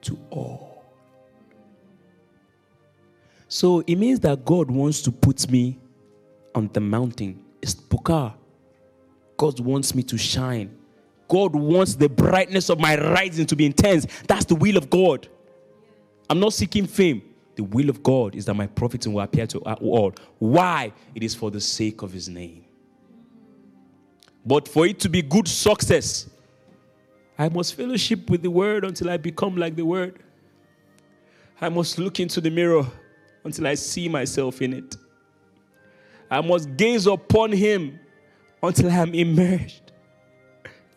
to 0.00 0.18
all. 0.30 0.82
So 3.48 3.80
it 3.86 3.96
means 3.96 4.20
that 4.20 4.46
God 4.46 4.70
wants 4.70 5.02
to 5.02 5.12
put 5.12 5.50
me 5.50 5.78
on 6.54 6.70
the 6.72 6.80
mountain. 6.80 7.44
It's 7.60 7.74
Buka. 7.74 8.32
God 9.36 9.60
wants 9.60 9.94
me 9.94 10.02
to 10.04 10.16
shine. 10.16 10.75
God 11.28 11.54
wants 11.54 11.94
the 11.94 12.08
brightness 12.08 12.68
of 12.68 12.78
my 12.78 12.96
rising 12.96 13.46
to 13.46 13.56
be 13.56 13.66
intense. 13.66 14.06
That's 14.26 14.44
the 14.44 14.54
will 14.54 14.76
of 14.76 14.90
God. 14.90 15.28
I'm 16.28 16.40
not 16.40 16.52
seeking 16.52 16.86
fame. 16.86 17.22
The 17.56 17.64
will 17.64 17.88
of 17.88 18.02
God 18.02 18.34
is 18.34 18.44
that 18.44 18.54
my 18.54 18.66
prophets 18.66 19.06
will 19.06 19.20
appear 19.20 19.44
uh, 19.44 19.46
to 19.46 19.58
all. 19.60 20.12
Why? 20.38 20.92
It 21.14 21.22
is 21.22 21.34
for 21.34 21.50
the 21.50 21.60
sake 21.60 22.02
of 22.02 22.12
his 22.12 22.28
name. 22.28 22.64
But 24.44 24.68
for 24.68 24.86
it 24.86 25.00
to 25.00 25.08
be 25.08 25.22
good 25.22 25.48
success, 25.48 26.28
I 27.38 27.48
must 27.48 27.74
fellowship 27.74 28.30
with 28.30 28.42
the 28.42 28.50
word 28.50 28.84
until 28.84 29.10
I 29.10 29.16
become 29.16 29.56
like 29.56 29.74
the 29.74 29.84
word. 29.84 30.18
I 31.60 31.68
must 31.68 31.98
look 31.98 32.20
into 32.20 32.40
the 32.40 32.50
mirror 32.50 32.86
until 33.44 33.66
I 33.66 33.74
see 33.74 34.08
myself 34.08 34.60
in 34.60 34.74
it. 34.74 34.96
I 36.30 36.40
must 36.40 36.76
gaze 36.76 37.06
upon 37.06 37.52
him 37.52 37.98
until 38.62 38.90
I 38.90 38.96
am 38.96 39.14
immersed, 39.14 39.85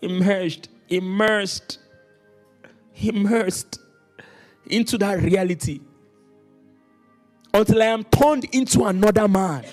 immersed, 0.02 0.70
immersed, 0.90 1.80
immersed 2.96 3.80
into 4.68 4.98
that 4.98 5.22
reality 5.22 5.82
until 7.54 7.82
I 7.82 7.88
am 7.88 8.04
turned 8.04 8.46
into 8.54 8.86
another 8.86 9.28
man. 9.28 9.66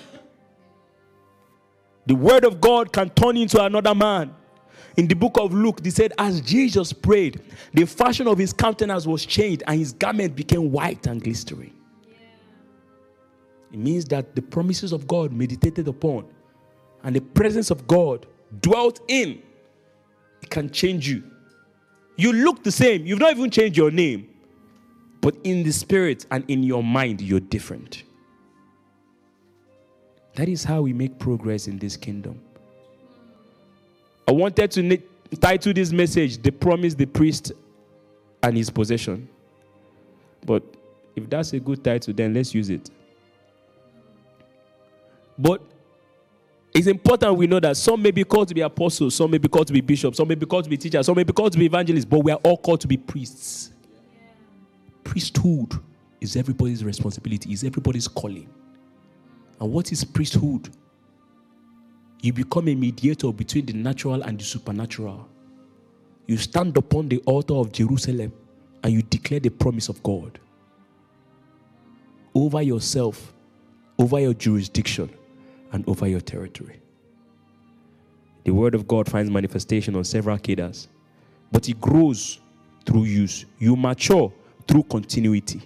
The 2.05 2.15
word 2.15 2.45
of 2.45 2.61
God 2.61 2.91
can 2.91 3.09
turn 3.09 3.37
into 3.37 3.63
another 3.63 3.93
man. 3.93 4.33
In 4.95 5.07
the 5.07 5.15
book 5.15 5.37
of 5.37 5.53
Luke, 5.53 5.83
they 5.83 5.91
said, 5.91 6.13
as 6.17 6.41
Jesus 6.41 6.91
prayed, 6.91 7.41
the 7.73 7.85
fashion 7.85 8.27
of 8.27 8.37
his 8.37 8.51
countenance 8.51 9.05
was 9.05 9.25
changed 9.25 9.61
and 9.67 9.77
his 9.77 9.93
garment 9.93 10.35
became 10.35 10.71
white 10.71 11.05
and 11.05 11.21
glistering. 11.21 11.73
It 13.71 13.77
means 13.77 14.05
that 14.05 14.35
the 14.35 14.41
promises 14.41 14.93
of 14.93 15.07
God 15.07 15.33
meditated 15.33 15.87
upon 15.87 16.25
and 17.03 17.15
the 17.15 17.21
presence 17.21 17.69
of 17.69 17.85
God 17.85 18.25
dwelt 18.61 19.01
in, 19.07 19.43
it 20.41 20.49
can 20.49 20.69
change 20.69 21.07
you. 21.09 21.23
You 22.15 22.33
look 22.33 22.63
the 22.63 22.71
same, 22.71 23.05
you've 23.05 23.19
not 23.19 23.31
even 23.31 23.49
changed 23.51 23.77
your 23.77 23.91
name, 23.91 24.29
but 25.21 25.35
in 25.43 25.63
the 25.63 25.71
spirit 25.71 26.25
and 26.31 26.43
in 26.49 26.63
your 26.63 26.83
mind, 26.83 27.21
you're 27.21 27.39
different. 27.39 28.03
That 30.35 30.49
is 30.49 30.63
how 30.63 30.81
we 30.81 30.93
make 30.93 31.17
progress 31.17 31.67
in 31.67 31.79
this 31.79 31.97
kingdom. 31.97 32.39
I 34.27 34.31
wanted 34.31 34.71
to 34.71 35.01
title 35.39 35.73
this 35.73 35.91
message, 35.91 36.41
The 36.41 36.51
Promise, 36.51 36.95
the 36.95 37.05
Priest, 37.05 37.53
and 38.43 38.55
His 38.55 38.69
Possession. 38.69 39.27
But 40.45 40.63
if 41.15 41.29
that's 41.29 41.53
a 41.53 41.59
good 41.59 41.83
title, 41.83 42.13
then 42.13 42.33
let's 42.33 42.53
use 42.53 42.69
it. 42.69 42.89
But 45.37 45.61
it's 46.77 46.85
important 46.85 47.35
we 47.35 47.47
know 47.47 47.59
that 47.59 47.75
some 47.75 47.99
may 47.99 48.11
be 48.11 48.23
called 48.23 48.47
to 48.49 48.53
be 48.53 48.61
apostles, 48.61 49.15
some 49.15 49.31
may 49.31 49.39
be 49.39 49.47
called 49.47 49.65
to 49.65 49.73
be 49.73 49.81
bishops, 49.81 50.17
some 50.17 50.27
may 50.27 50.35
be 50.35 50.45
called 50.45 50.63
to 50.63 50.69
be 50.69 50.77
teachers, 50.77 51.07
some 51.07 51.15
may 51.15 51.23
be 51.23 51.33
called 51.33 51.51
to 51.51 51.57
be 51.57 51.65
evangelists, 51.65 52.05
but 52.05 52.19
we 52.19 52.31
are 52.31 52.39
all 52.43 52.55
called 52.55 52.79
to 52.81 52.87
be 52.87 52.97
priests. 52.97 53.71
Priesthood 55.03 55.73
is 56.21 56.35
everybody's 56.35 56.85
responsibility, 56.85 57.51
is 57.51 57.63
everybody's 57.63 58.07
calling. 58.07 58.47
And 59.59 59.71
what 59.71 59.91
is 59.91 60.03
priesthood? 60.03 60.69
You 62.21 62.31
become 62.33 62.67
a 62.67 62.75
mediator 62.75 63.31
between 63.31 63.65
the 63.65 63.73
natural 63.73 64.21
and 64.21 64.39
the 64.39 64.43
supernatural. 64.43 65.27
You 66.27 66.37
stand 66.37 66.77
upon 66.77 67.09
the 67.09 67.17
altar 67.25 67.55
of 67.55 67.71
Jerusalem 67.71 68.31
and 68.83 68.93
you 68.93 69.01
declare 69.01 69.39
the 69.39 69.49
promise 69.49 69.89
of 69.89 70.03
God 70.03 70.39
over 72.35 72.61
yourself, 72.61 73.33
over 73.97 74.19
your 74.19 74.35
jurisdiction, 74.35 75.09
and 75.71 75.87
over 75.87 76.07
your 76.07 76.21
territory. 76.21 76.79
The 78.43 78.51
word 78.51 78.75
of 78.75 78.87
God 78.87 79.09
finds 79.09 79.29
manifestation 79.29 79.95
on 79.95 80.03
several 80.03 80.37
cadres, 80.37 80.87
but 81.51 81.67
it 81.67 81.81
grows 81.81 82.39
through 82.85 83.03
use. 83.03 83.45
You 83.59 83.75
mature 83.75 84.31
through 84.67 84.83
continuity. 84.83 85.61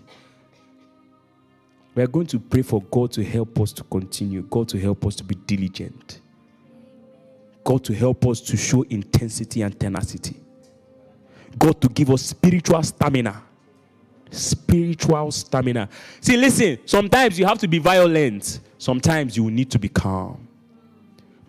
We 1.94 2.04
are 2.04 2.08
going 2.08 2.28
to 2.28 2.40
pray 2.40 2.62
for 2.62 2.82
God 2.82 3.12
to 3.14 3.24
help 3.24 3.60
us 3.60 3.74
to 3.74 3.84
continue, 3.84 4.44
God 4.44 4.70
to 4.70 4.80
help 4.80 5.06
us 5.06 5.16
to 5.18 5.24
be 5.24 5.36
diligent, 5.36 6.22
God 7.64 7.84
to 7.84 7.94
help 7.94 8.26
us 8.26 8.40
to 8.42 8.58
show 8.58 8.84
intensity 8.84 9.62
and 9.62 9.78
tenacity, 9.78 10.38
God 11.60 11.82
to 11.82 11.90
give 11.90 12.10
us 12.10 12.22
spiritual 12.22 12.82
stamina. 12.82 13.44
Spiritual 14.32 15.32
stamina. 15.32 15.90
See, 16.22 16.38
listen, 16.38 16.80
sometimes 16.86 17.38
you 17.38 17.46
have 17.46 17.60
to 17.60 17.68
be 17.68 17.78
violent, 17.78 18.62
sometimes 18.78 19.38
you 19.38 19.52
need 19.52 19.70
to 19.72 19.80
be 19.80 19.90
calm. 19.90 20.48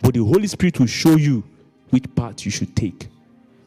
But 0.00 0.14
the 0.14 0.24
Holy 0.24 0.48
Spirit 0.48 0.80
will 0.80 0.86
show 0.86 1.16
you 1.16 1.44
which 1.90 2.12
path 2.14 2.44
you 2.44 2.50
should 2.50 2.74
take. 2.74 3.08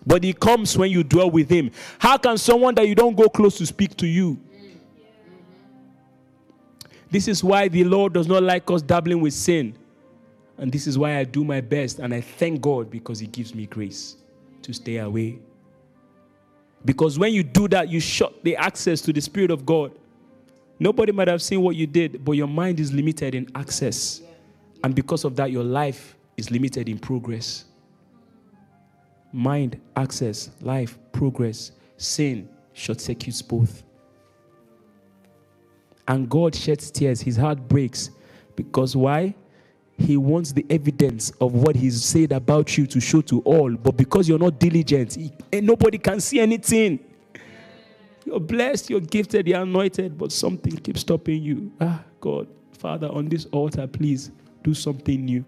But 0.06 0.24
it 0.24 0.40
comes 0.40 0.78
when 0.78 0.92
you 0.92 1.04
dwell 1.04 1.32
with 1.32 1.50
Him. 1.50 1.72
How 1.98 2.18
can 2.18 2.38
someone 2.38 2.76
that 2.76 2.88
you 2.88 2.94
don't 2.94 3.16
go 3.16 3.30
close 3.30 3.58
to 3.58 3.66
speak 3.66 3.96
to 3.98 4.06
you? 4.06 4.40
This 7.10 7.28
is 7.28 7.44
why 7.44 7.68
the 7.70 7.84
Lord 7.84 8.14
does 8.14 8.28
not 8.28 8.44
like 8.44 8.70
us 8.70 8.82
dabbling 8.82 9.22
with 9.22 9.34
sin. 9.34 9.76
And 10.58 10.72
this 10.72 10.88
is 10.88 10.98
why 10.98 11.18
I 11.18 11.24
do 11.24 11.44
my 11.44 11.62
best 11.62 12.00
and 12.00 12.14
I 12.14 12.22
thank 12.22 12.62
God 12.62 12.90
because 12.90 13.20
He 13.20 13.28
gives 13.28 13.56
me 13.56 13.66
grace 13.66 14.18
to 14.62 14.74
stay 14.74 14.98
away. 14.98 15.40
Because 16.86 17.18
when 17.18 17.34
you 17.34 17.44
do 17.44 17.68
that, 17.70 17.90
you 17.90 18.00
shut 18.00 18.44
the 18.44 18.56
access 18.56 19.02
to 19.02 19.12
the 19.12 19.20
Spirit 19.20 19.52
of 19.52 19.66
God. 19.66 19.92
Nobody 20.80 21.12
might 21.12 21.28
have 21.28 21.42
seen 21.42 21.62
what 21.62 21.76
you 21.76 21.88
did, 21.88 22.24
but 22.24 22.34
your 22.34 22.48
mind 22.48 22.80
is 22.80 22.94
limited 22.94 23.34
in 23.34 23.48
access. 23.56 24.22
And 24.84 24.94
because 24.94 25.24
of 25.24 25.36
that, 25.38 25.52
your 25.52 25.64
life 25.64 26.16
is 26.38 26.52
limited 26.52 26.88
in 26.88 27.00
progress. 27.00 27.66
Mind, 29.34 29.82
access, 29.96 30.52
life, 30.62 30.98
progress, 31.12 31.72
sin 31.98 32.48
short 32.74 33.02
circuits 33.02 33.42
both. 33.42 33.84
And 36.08 36.30
God 36.30 36.54
sheds 36.54 36.92
tears, 36.92 37.22
his 37.22 37.36
heart 37.36 37.68
breaks. 37.68 38.12
Because 38.56 38.96
why? 38.96 39.34
He 39.98 40.18
wants 40.18 40.52
the 40.52 40.66
evidence 40.70 41.32
of 41.40 41.54
what 41.54 41.76
he's 41.76 42.04
said 42.04 42.32
about 42.32 42.78
you 42.78 42.86
to 42.88 43.00
show 43.00 43.22
to 43.22 43.42
all. 43.42 43.72
But 43.72 43.96
because 43.96 44.28
you're 44.28 44.40
not 44.40 44.60
diligent, 44.60 45.16
he, 45.16 45.32
and 45.54 45.66
nobody 45.66 45.98
can 45.98 46.20
see 46.20 46.40
anything. 46.40 47.00
You're 48.26 48.40
blessed, 48.40 48.90
you're 48.90 49.00
gifted, 49.00 49.48
you're 49.48 49.62
anointed, 49.62 50.18
but 50.18 50.32
something 50.32 50.76
keeps 50.78 51.02
stopping 51.02 51.42
you. 51.42 51.72
Ah, 51.80 52.04
God, 52.20 52.48
Father, 52.74 53.08
on 53.08 53.30
this 53.30 53.46
altar, 53.52 53.88
please 53.88 54.32
do 54.64 54.74
something 54.74 55.24
new. 55.24 55.46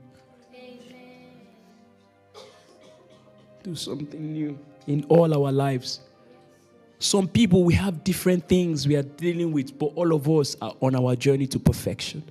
Do 3.63 3.75
something 3.75 4.31
new 4.31 4.57
in 4.85 5.03
all 5.09 5.33
our 5.33 5.51
lives. 5.51 6.01
Some 6.99 7.27
people, 7.27 7.63
we 7.63 7.73
have 7.73 8.03
different 8.03 8.47
things 8.47 8.87
we 8.87 8.95
are 8.95 9.03
dealing 9.03 9.51
with, 9.51 9.77
but 9.77 9.87
all 9.95 10.13
of 10.13 10.29
us 10.29 10.55
are 10.61 10.73
on 10.81 10.95
our 10.95 11.15
journey 11.15 11.47
to 11.47 11.59
perfection. 11.59 12.23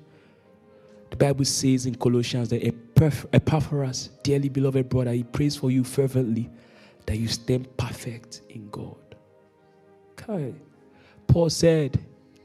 The 1.11 1.16
Bible 1.16 1.45
says 1.45 1.87
in 1.87 1.95
Colossians 1.95 2.49
that 2.51 2.62
Epaph- 2.62 3.27
Epaphras, 3.33 4.11
dearly 4.23 4.49
beloved 4.49 4.89
brother, 4.89 5.12
he 5.12 5.23
prays 5.23 5.57
for 5.57 5.70
you 5.70 5.85
fervently 5.85 6.51
that 7.07 7.16
you 7.16 7.28
stand 7.28 7.74
perfect 7.77 8.43
in 8.49 8.69
God. 8.70 8.97
Kai. 10.16 10.55
Paul 11.27 11.51
said, 11.51 11.99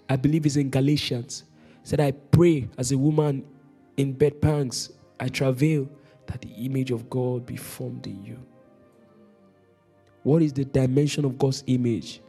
I 0.07 0.15
believe 0.15 0.45
it's 0.45 0.55
in 0.55 0.69
Galatians, 0.69 1.43
said, 1.83 1.99
I 1.99 2.11
pray 2.11 2.67
as 2.77 2.91
a 2.91 2.97
woman 2.97 3.45
in 3.97 4.13
bed 4.13 4.41
pangs, 4.41 4.91
I 5.19 5.27
travail 5.29 5.89
that 6.27 6.41
the 6.41 6.49
image 6.49 6.91
of 6.91 7.09
God 7.09 7.45
be 7.45 7.55
formed 7.55 8.07
in 8.07 8.23
you. 8.23 8.39
What 10.23 10.41
is 10.43 10.53
the 10.53 10.65
dimension 10.65 11.25
of 11.25 11.37
God's 11.37 11.63
image 11.67 12.21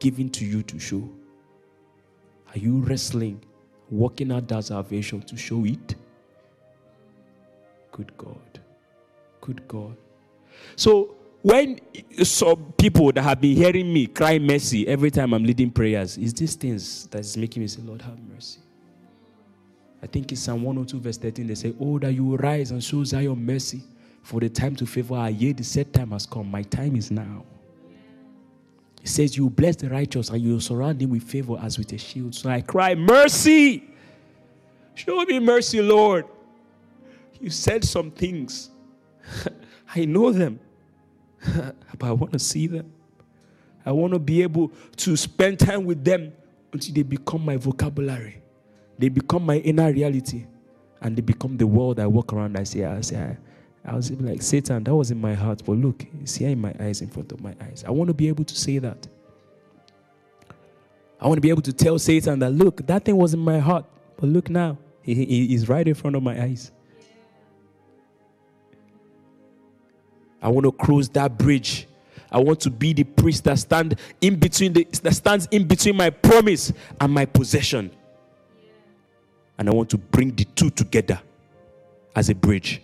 given 0.00 0.28
to 0.30 0.44
you 0.44 0.62
to 0.64 0.78
show? 0.78 1.08
Are 2.48 2.58
you 2.58 2.78
wrestling, 2.80 3.44
working 3.90 4.32
out 4.32 4.48
that 4.48 4.64
salvation 4.64 5.20
to 5.22 5.36
show 5.36 5.64
it? 5.64 5.94
Good 7.92 8.16
God. 8.16 8.60
Good 9.40 9.66
God. 9.68 9.96
So 10.74 11.14
when 11.42 11.80
some 12.24 12.72
people 12.76 13.12
that 13.12 13.22
have 13.22 13.40
been 13.40 13.56
hearing 13.56 13.92
me 13.92 14.06
cry 14.08 14.38
mercy 14.38 14.86
every 14.88 15.10
time 15.10 15.32
I'm 15.32 15.44
leading 15.44 15.70
prayers, 15.70 16.18
is 16.18 16.34
these 16.34 16.56
things 16.56 17.06
that 17.08 17.20
is 17.20 17.36
making 17.36 17.62
me 17.62 17.68
say, 17.68 17.82
Lord, 17.82 18.02
have 18.02 18.18
mercy. 18.34 18.60
I 20.02 20.06
think 20.06 20.30
in 20.30 20.36
Psalm 20.36 20.62
102, 20.62 21.00
verse 21.00 21.16
13, 21.16 21.46
they 21.46 21.54
say, 21.54 21.74
Oh, 21.80 21.98
that 22.00 22.12
you 22.12 22.24
will 22.24 22.36
rise 22.36 22.70
and 22.70 22.82
show 22.82 23.02
Zion 23.04 23.44
mercy, 23.44 23.82
for 24.22 24.40
the 24.40 24.48
time 24.48 24.74
to 24.76 24.86
favor 24.86 25.14
our 25.14 25.30
yea, 25.30 25.52
the 25.52 25.64
set 25.64 25.92
time 25.92 26.10
has 26.10 26.26
come. 26.26 26.50
My 26.50 26.62
time 26.62 26.96
is 26.96 27.10
now. 27.10 27.44
He 29.06 29.10
says, 29.10 29.36
You 29.36 29.48
bless 29.48 29.76
the 29.76 29.88
righteous 29.88 30.30
and 30.30 30.42
you 30.42 30.58
surround 30.58 31.00
him 31.00 31.10
with 31.10 31.22
favor 31.22 31.56
as 31.62 31.78
with 31.78 31.92
a 31.92 31.96
shield. 31.96 32.34
So 32.34 32.50
I 32.50 32.60
cry, 32.60 32.96
Mercy! 32.96 33.84
Show 34.96 35.24
me 35.24 35.38
mercy, 35.38 35.80
Lord. 35.80 36.24
You 37.40 37.50
said 37.50 37.84
some 37.84 38.10
things. 38.10 38.70
I 39.94 40.06
know 40.06 40.32
them, 40.32 40.58
but 41.44 42.02
I 42.02 42.10
want 42.10 42.32
to 42.32 42.40
see 42.40 42.66
them. 42.66 42.92
I 43.84 43.92
want 43.92 44.12
to 44.12 44.18
be 44.18 44.42
able 44.42 44.72
to 44.96 45.16
spend 45.16 45.60
time 45.60 45.84
with 45.84 46.02
them 46.02 46.32
until 46.72 46.92
they 46.92 47.04
become 47.04 47.44
my 47.44 47.58
vocabulary. 47.58 48.42
They 48.98 49.08
become 49.08 49.46
my 49.46 49.58
inner 49.58 49.92
reality. 49.92 50.46
And 51.00 51.14
they 51.16 51.22
become 51.22 51.56
the 51.56 51.66
world 51.68 52.00
I 52.00 52.08
walk 52.08 52.32
around. 52.32 52.58
I 52.58 52.64
say, 52.64 52.84
I 52.84 53.02
say, 53.02 53.36
I, 53.86 53.94
was 53.94 54.10
like, 54.10 54.42
Satan, 54.42 54.82
that 54.84 54.94
was 54.94 55.10
in 55.10 55.20
my 55.20 55.34
heart. 55.34 55.62
But 55.64 55.76
look, 55.76 56.04
it's 56.20 56.34
here 56.34 56.50
in 56.50 56.60
my 56.60 56.74
eyes, 56.80 57.00
in 57.00 57.08
front 57.08 57.30
of 57.30 57.40
my 57.40 57.54
eyes. 57.60 57.84
I 57.86 57.92
want 57.92 58.08
to 58.08 58.14
be 58.14 58.28
able 58.28 58.44
to 58.44 58.56
say 58.56 58.78
that. 58.78 59.06
I 61.20 61.28
want 61.28 61.38
to 61.38 61.40
be 61.40 61.50
able 61.50 61.62
to 61.62 61.72
tell 61.72 61.98
Satan 61.98 62.40
that, 62.40 62.50
look, 62.50 62.86
that 62.86 63.04
thing 63.04 63.16
was 63.16 63.32
in 63.32 63.40
my 63.40 63.58
heart. 63.58 63.84
But 64.16 64.28
look 64.28 64.50
now, 64.50 64.76
he, 65.02 65.14
he, 65.14 65.46
he's 65.46 65.68
right 65.68 65.86
in 65.86 65.94
front 65.94 66.16
of 66.16 66.22
my 66.22 66.40
eyes. 66.40 66.72
I 70.42 70.48
want 70.48 70.64
to 70.64 70.72
cross 70.72 71.08
that 71.08 71.38
bridge. 71.38 71.88
I 72.30 72.38
want 72.38 72.60
to 72.60 72.70
be 72.70 72.92
the 72.92 73.04
priest 73.04 73.44
that 73.44 73.58
stand 73.58 73.98
in 74.20 74.38
between 74.38 74.72
the, 74.72 74.86
that 75.02 75.14
stands 75.14 75.46
in 75.50 75.66
between 75.66 75.96
my 75.96 76.10
promise 76.10 76.72
and 77.00 77.12
my 77.12 77.24
possession. 77.24 77.90
And 79.58 79.68
I 79.68 79.72
want 79.72 79.90
to 79.90 79.98
bring 79.98 80.34
the 80.34 80.44
two 80.44 80.70
together 80.70 81.20
as 82.14 82.28
a 82.28 82.34
bridge. 82.34 82.82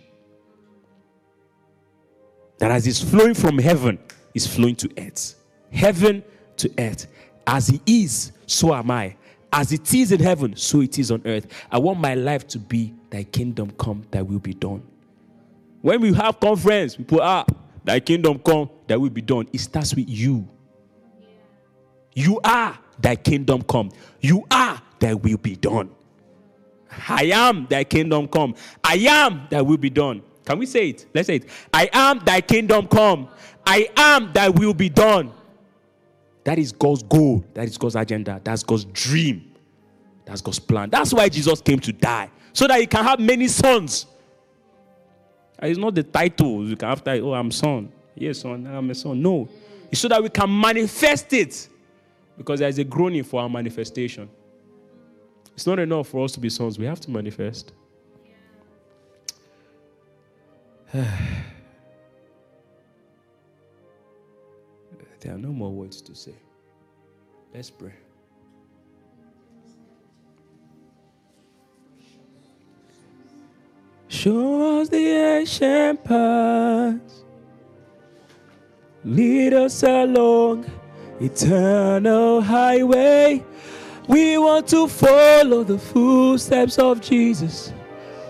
That 2.63 2.71
as 2.71 2.87
it's 2.87 3.01
flowing 3.01 3.33
from 3.33 3.57
heaven, 3.57 3.99
is 4.33 4.47
flowing 4.47 4.77
to 4.77 4.89
earth. 4.97 5.35
Heaven 5.73 6.23
to 6.55 6.71
earth. 6.79 7.07
As 7.45 7.67
he 7.67 7.81
is, 7.85 8.31
so 8.45 8.73
am 8.73 8.89
I. 8.89 9.17
As 9.51 9.73
it 9.73 9.93
is 9.93 10.13
in 10.13 10.21
heaven, 10.21 10.55
so 10.55 10.79
it 10.79 10.97
is 10.97 11.11
on 11.11 11.21
earth. 11.25 11.45
I 11.69 11.77
want 11.77 11.99
my 11.99 12.15
life 12.15 12.47
to 12.47 12.59
be 12.59 12.93
thy 13.09 13.25
kingdom 13.25 13.71
come, 13.71 14.05
thy 14.11 14.21
will 14.21 14.39
be 14.39 14.53
done. 14.53 14.81
When 15.81 15.99
we 15.99 16.13
have 16.13 16.39
conference, 16.39 16.95
people 16.95 17.19
are 17.19 17.43
ah, 17.45 17.53
thy 17.83 17.99
kingdom 17.99 18.39
come, 18.39 18.69
thy 18.87 18.95
will 18.95 19.09
be 19.09 19.21
done. 19.21 19.45
It 19.51 19.59
starts 19.59 19.93
with 19.93 20.07
you. 20.07 20.47
You 22.13 22.39
are 22.45 22.79
thy 22.97 23.17
kingdom 23.17 23.63
come. 23.63 23.91
You 24.21 24.47
are 24.49 24.81
thy 24.99 25.15
will 25.15 25.35
be 25.35 25.57
done. 25.57 25.89
I 27.09 27.25
am 27.25 27.67
thy 27.69 27.83
kingdom 27.83 28.29
come. 28.29 28.55
I 28.81 28.95
am 28.99 29.47
thy 29.49 29.61
will 29.61 29.75
be 29.75 29.89
done. 29.89 30.21
Can 30.45 30.59
we 30.59 30.65
say 30.65 30.89
it? 30.89 31.05
Let's 31.13 31.27
say 31.27 31.37
it. 31.37 31.49
I 31.73 31.89
am 31.93 32.19
thy 32.19 32.41
kingdom 32.41 32.87
come. 32.87 33.29
I 33.65 33.89
am 33.95 34.31
thy 34.33 34.49
will 34.49 34.73
be 34.73 34.89
done. 34.89 35.31
That 36.43 36.59
is 36.59 36.71
God's 36.71 37.03
goal. 37.03 37.43
That 37.53 37.65
is 37.65 37.77
God's 37.77 37.95
agenda. 37.95 38.41
That's 38.43 38.63
God's 38.63 38.85
dream. 38.85 39.53
That's 40.25 40.41
God's 40.41 40.59
plan. 40.59 40.89
That's 40.89 41.13
why 41.13 41.29
Jesus 41.29 41.61
came 41.61 41.79
to 41.79 41.93
die. 41.93 42.29
So 42.51 42.67
that 42.67 42.79
he 42.79 42.87
can 42.87 43.03
have 43.03 43.19
many 43.19 43.47
sons. 43.47 44.05
And 45.57 45.71
It's 45.71 45.79
not 45.79 45.95
the 45.95 46.03
title 46.03 46.67
you 46.67 46.75
can 46.75 46.89
have 46.89 47.03
title, 47.03 47.29
oh, 47.29 47.33
I'm 47.33 47.51
son. 47.51 47.91
Yes, 48.15 48.39
son, 48.39 48.67
I'm 48.67 48.89
a 48.89 48.95
son. 48.95 49.21
No. 49.21 49.47
It's 49.91 50.01
so 50.01 50.07
that 50.07 50.21
we 50.21 50.29
can 50.29 50.59
manifest 50.59 51.31
it. 51.33 51.69
Because 52.37 52.59
there 52.59 52.69
is 52.69 52.79
a 52.79 52.83
groaning 52.83 53.23
for 53.23 53.41
our 53.41 53.49
manifestation. 53.49 54.29
It's 55.53 55.67
not 55.67 55.79
enough 55.79 56.07
for 56.07 56.25
us 56.25 56.31
to 56.33 56.39
be 56.39 56.49
sons. 56.49 56.77
We 56.77 56.85
have 56.85 56.99
to 57.01 57.11
manifest. 57.11 57.71
there 65.21 65.33
are 65.33 65.39
no 65.39 65.47
more 65.47 65.71
words 65.71 66.03
to 66.03 66.13
say. 66.13 66.35
Let's 67.51 67.71
pray. 67.71 67.93
Show 74.07 74.81
us 74.81 74.89
the 74.89 74.97
ancient 74.97 76.03
paths. 76.03 77.23
Lead 79.03 79.53
us 79.53 79.81
along 79.81 80.69
eternal 81.19 82.39
highway. 82.39 83.43
We 84.07 84.37
want 84.37 84.67
to 84.67 84.87
follow 84.87 85.63
the 85.63 85.79
footsteps 85.79 86.77
of 86.77 87.01
Jesus. 87.01 87.73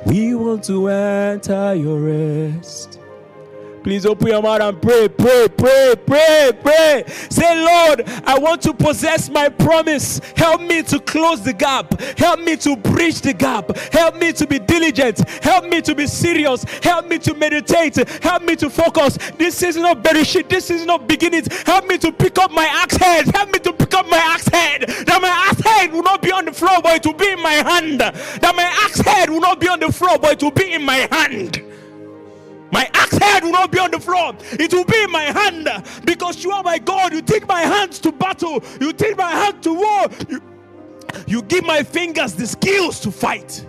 We 0.06 0.36
want 0.36 0.66
to 0.66 0.90
enter 0.90 1.76
your 1.76 2.00
rest. 2.00 3.00
Please 3.84 4.06
open 4.06 4.28
your 4.28 4.42
mouth 4.42 4.62
and 4.62 4.82
pray, 4.82 5.10
pray, 5.10 5.48
pray, 5.50 5.94
pray, 6.08 6.52
pray. 6.62 7.04
Say, 7.30 7.66
Lord, 7.66 8.04
I 8.24 8.40
want 8.40 8.62
to 8.62 8.74
possess 8.74 9.30
my 9.30 9.50
promise. 9.50 10.22
Help 10.38 10.62
me 10.62 10.84
to 10.84 11.02
close 11.02 11.42
the 11.42 11.52
gap. 11.52 12.00
Help 12.18 12.40
me 12.40 12.56
to 12.58 12.78
bridge 12.78 13.20
the 13.20 13.34
gap. 13.34 13.76
Help 13.92 14.16
me 14.16 14.32
to 14.34 14.48
be 14.48 14.58
diligent. 14.84 15.30
Help 15.44 15.66
me 15.66 15.82
to 15.82 15.96
be 15.96 16.08
serious. 16.08 16.64
Help 16.82 17.08
me 17.08 17.18
to 17.20 17.34
meditate. 17.34 17.96
Help 18.22 18.44
me 18.44 18.56
to 18.56 18.70
focus. 18.70 19.18
This 19.38 19.64
is 19.64 19.78
not 19.78 20.04
bereshit. 20.04 20.50
This 20.50 20.70
is 20.70 20.86
not 20.86 21.08
beginnings. 21.08 21.48
Help 21.64 21.88
me 21.88 21.98
to 22.00 22.12
pick 22.12 22.38
up 22.40 22.52
my 22.52 22.66
axe 22.66 22.98
head. 22.98 23.28
Help 23.34 23.52
me 23.52 23.60
to 23.60 23.74
pick 23.74 23.94
up 23.94 24.08
my 24.10 24.18
axe 24.18 24.48
head. 24.48 24.82
That 24.82 25.22
my 25.22 25.30
axe 25.30 25.62
head 25.62 25.92
will 25.92 26.04
not 26.04 26.22
be 26.22 26.32
on 26.32 26.46
the 26.46 26.54
floor, 26.54 26.82
but 26.82 26.96
it 26.96 27.06
will 27.06 27.14
be 27.14 27.32
in 27.32 27.42
my 27.42 27.54
hand. 27.54 28.00
That 28.00 28.54
my 28.56 28.64
axe 28.64 29.00
head 29.00 29.30
will 29.30 29.42
not 29.42 29.60
be 29.60 29.68
on 29.68 29.80
the 29.80 29.92
floor, 29.92 30.18
but 30.20 30.34
it 30.34 30.44
will 30.44 30.52
be 30.52 30.74
in 30.74 30.84
my 30.84 31.08
hand. 31.12 31.64
My 32.72 32.90
axe 32.94 33.18
head 33.18 33.44
will 33.44 33.52
not 33.52 33.72
be 33.72 33.78
on 33.78 33.92
the 33.92 34.00
floor. 34.00 34.34
It 34.54 34.74
will 34.74 34.86
be 34.86 35.04
in 35.04 35.12
my 35.12 35.26
hand 35.26 35.70
because 36.06 36.44
you 36.44 36.52
are 36.52 36.64
my 36.64 36.80
God. 36.80 37.14
You 37.14 37.22
take 37.22 37.48
my 37.48 37.62
hands 37.62 38.00
to 38.00 38.12
battle. 38.12 38.64
You 38.82 38.92
take 38.94 39.16
my 39.16 39.30
hand 39.30 39.62
to 39.64 39.74
war. 39.74 40.08
You, 40.28 40.42
you 41.28 41.42
give 41.44 41.64
my 41.66 41.84
fingers 41.84 42.34
the 42.34 42.48
skills 42.48 43.00
to 43.02 43.12
fight. 43.12 43.64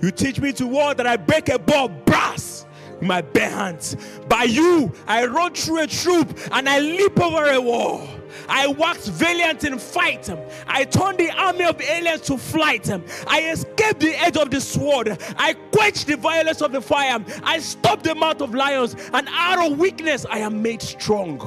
You 0.00 0.10
teach 0.10 0.40
me 0.40 0.52
to 0.54 0.66
war 0.66 0.94
that 0.94 1.06
I 1.06 1.16
break 1.16 1.48
a 1.48 1.58
ball 1.58 1.88
brass 1.88 2.66
with 2.92 3.02
my 3.02 3.20
bare 3.20 3.50
hands. 3.50 3.96
By 4.28 4.44
you, 4.44 4.92
I 5.06 5.26
run 5.26 5.54
through 5.54 5.82
a 5.82 5.86
troop 5.86 6.38
and 6.52 6.68
I 6.68 6.78
leap 6.78 7.20
over 7.20 7.50
a 7.50 7.60
wall. 7.60 8.08
I 8.48 8.66
waxed 8.66 9.08
valiant 9.10 9.64
in 9.64 9.78
fight. 9.78 10.30
I 10.66 10.84
turned 10.84 11.18
the 11.18 11.30
army 11.30 11.64
of 11.64 11.80
aliens 11.80 12.22
to 12.22 12.38
flight. 12.38 12.90
I 13.26 13.50
escaped 13.50 14.00
the 14.00 14.14
edge 14.20 14.36
of 14.36 14.50
the 14.50 14.60
sword. 14.60 15.18
I 15.36 15.54
quenched 15.72 16.06
the 16.06 16.16
violence 16.16 16.62
of 16.62 16.72
the 16.72 16.80
fire. 16.80 17.24
I 17.42 17.58
stopped 17.58 18.04
the 18.04 18.14
mouth 18.14 18.40
of 18.40 18.54
lions. 18.54 18.96
And 19.12 19.28
out 19.30 19.70
of 19.70 19.78
weakness, 19.78 20.26
I 20.28 20.38
am 20.38 20.62
made 20.62 20.82
strong. 20.82 21.40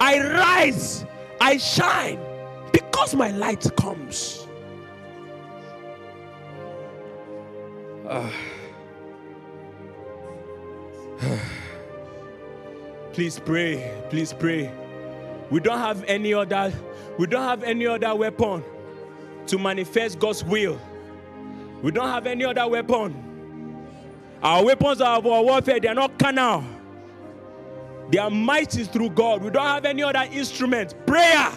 I 0.00 0.18
rise. 0.20 1.04
I 1.40 1.58
shine 1.58 2.20
because 2.72 3.14
my 3.14 3.30
light 3.30 3.70
comes. 3.76 4.41
Please 13.12 13.38
pray. 13.38 13.92
Please 14.10 14.32
pray. 14.32 14.72
We 15.50 15.60
don't 15.60 15.78
have 15.78 16.02
any 16.04 16.34
other 16.34 16.72
we 17.18 17.26
don't 17.26 17.42
have 17.42 17.62
any 17.62 17.86
other 17.86 18.14
weapon 18.14 18.64
to 19.46 19.58
manifest 19.58 20.18
God's 20.18 20.42
will. 20.42 20.80
We 21.82 21.90
don't 21.90 22.08
have 22.08 22.26
any 22.26 22.44
other 22.44 22.66
weapon. 22.66 23.14
Our 24.42 24.64
weapons 24.64 25.00
of 25.00 25.26
our 25.26 25.42
warfare, 25.42 25.78
they 25.78 25.88
are 25.88 25.94
not 25.94 26.18
carnal. 26.18 26.64
They 28.10 28.18
are 28.18 28.30
mighty 28.30 28.84
through 28.84 29.10
God. 29.10 29.42
We 29.42 29.50
don't 29.50 29.66
have 29.66 29.84
any 29.84 30.02
other 30.02 30.26
instrument. 30.32 30.94
Prayer. 31.06 31.52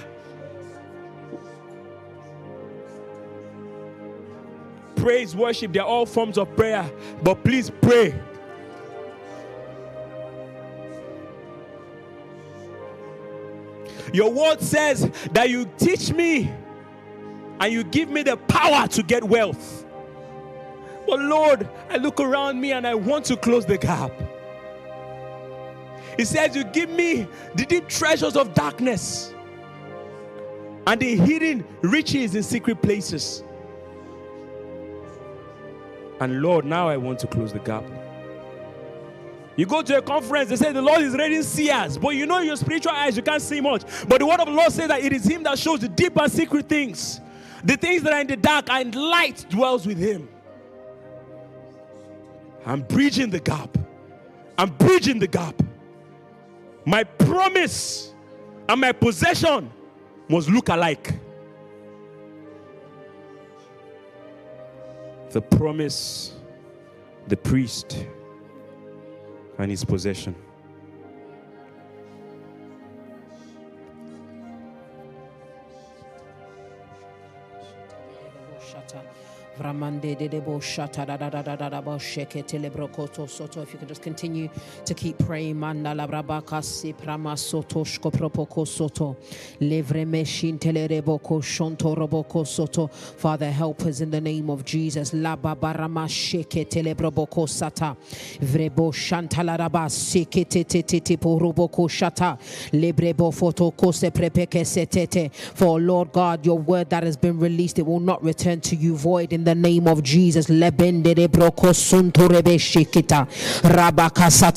Praise, 5.06 5.36
worship, 5.36 5.72
they're 5.72 5.84
all 5.84 6.08
forms 6.08 6.36
of 6.36 6.56
prayer. 6.56 6.90
But 7.22 7.44
please 7.44 7.70
pray. 7.70 8.20
Your 14.12 14.32
word 14.32 14.62
says 14.62 15.12
that 15.34 15.52
you 15.52 15.70
teach 15.78 16.12
me 16.12 16.52
and 17.60 17.72
you 17.72 17.84
give 17.84 18.10
me 18.10 18.24
the 18.24 18.36
power 18.36 18.88
to 18.88 19.04
get 19.04 19.24
wealth. 19.24 19.86
But 21.06 21.20
Lord, 21.20 21.70
I 21.92 21.98
look 21.98 22.20
around 22.20 22.60
me 22.60 22.72
and 22.72 22.88
I 22.88 22.96
want 22.96 23.26
to 23.26 23.38
close 23.38 23.64
the 23.64 23.78
gap. 23.78 24.12
He 26.18 26.26
says, 26.26 26.56
You 26.56 26.64
give 26.64 26.90
me 26.90 27.28
the 27.54 27.66
deep 27.68 27.88
treasures 27.88 28.36
of 28.36 28.56
darkness 28.56 29.36
and 30.88 31.00
the 31.00 31.16
hidden 31.16 31.64
riches 31.84 32.34
in 32.34 32.42
secret 32.42 32.82
places. 32.82 33.44
And 36.20 36.42
Lord, 36.42 36.66
now 36.66 36.88
I 36.88 36.98
want 36.98 37.20
to 37.20 37.28
close 37.28 37.52
the 37.52 37.60
gap. 37.60 37.84
You 39.58 39.66
go 39.66 39.82
to 39.82 39.98
a 39.98 40.02
conference, 40.02 40.50
they 40.50 40.58
say 40.58 40.74
the 40.74 40.82
Lord 40.82 41.02
is 41.02 41.16
ready 41.16 41.36
to 41.38 41.44
see 41.44 41.70
us, 41.70 41.98
but 41.98 42.10
you 42.10 42.26
know 42.26 42.40
your 42.40 42.58
spiritual 42.58 42.92
eyes, 42.92 43.16
you 43.16 43.24
can't 43.24 43.42
see 43.42 43.62
much. 43.62 43.84
But 44.08 44.20
the 44.20 44.26
word 44.26 44.42
of 44.42 44.48
the 44.48 44.54
Lord 44.54 44.72
says 44.72 44.90
that 44.90 45.02
it 45.02 45.14
is 45.14 45.26
Him 45.26 45.44
that 45.44 45.58
shows 45.58 45.80
the 45.80 45.88
deep 45.88 46.18
and 46.18 46.30
secret 46.32 46.68
things, 46.68 47.22
the 47.64 47.78
things 47.78 48.04
that 48.04 48.12
are 48.12 48.20
in 48.20 48.28
the 48.28 48.36
dark, 48.36 48.70
and 48.70 48.94
light 48.94 49.46
dwells 49.50 49.88
with 49.88 49.98
Him. 49.98 50.28
I'm 52.66 52.82
bridging 52.82 53.30
the 53.30 53.40
gap. 53.40 53.78
I'm 54.58 54.70
bridging 54.72 55.20
the 55.20 55.28
gap. 55.28 55.62
My 56.86 57.04
promise 57.04 58.14
and 58.68 58.82
my 58.82 58.92
possession 58.92 59.72
must 60.28 60.50
look 60.50 60.70
alike. 60.70 61.14
The 65.36 65.42
promise, 65.42 66.32
the 67.28 67.36
priest, 67.36 68.08
and 69.58 69.70
his 69.70 69.84
possession. 69.84 70.34
Vramande 79.58 80.18
de 80.18 80.28
debo 80.28 80.60
shata 80.60 81.06
da 81.06 81.16
da 81.16 81.30
da 81.30 81.42
da 81.42 81.56
da 81.56 81.70
da 81.70 81.82
sheke 81.98 82.44
soto. 83.30 83.62
If 83.62 83.72
you 83.74 83.80
can 83.80 83.88
just 83.88 84.02
continue 84.02 84.50
to 84.84 84.94
keep 84.94 85.18
praying, 85.20 85.58
manda 85.58 85.96
la 85.96 86.06
prama 86.08 87.38
soto 87.38 87.84
shko 87.84 88.12
propoko 88.12 88.68
soto. 88.68 89.16
Levre 89.62 90.06
meshin 90.06 90.60
telereboko 90.60 91.42
shonto 91.42 91.96
roboko 91.96 92.46
soto. 92.46 92.88
Father, 92.88 93.50
help 93.50 93.82
us 93.84 94.02
in 94.02 94.12
the 94.12 94.20
name 94.20 94.50
of 94.50 94.66
Jesus. 94.66 95.14
La 95.14 95.38
sheke 95.38 96.66
sata. 97.48 97.96
Vrebo 98.42 98.92
shantala 98.92 99.58
raba 99.58 99.88
seke 99.90 100.50
te 100.50 100.64
te 100.64 100.82
te 100.82 101.00
te 101.00 101.16
shata. 101.88 102.38
Lebrebo 102.74 103.34
foto 103.34 103.72
kose 103.72 104.12
prepeke 104.12 104.66
setete. 104.66 105.32
For 105.34 105.80
Lord 105.80 106.12
God, 106.12 106.46
your 106.46 106.60
word 106.60 106.90
that 106.90 107.04
has 107.04 107.16
been 107.16 107.40
released, 107.40 107.80
it 107.80 107.86
will 107.86 108.02
not 108.02 108.22
return 108.22 108.60
to 108.62 108.76
you 108.76 108.98
void 108.98 109.32
in 109.32 109.45
the 109.46 109.56
name 109.56 109.88
of 109.88 110.04
Jesus. 110.04 110.50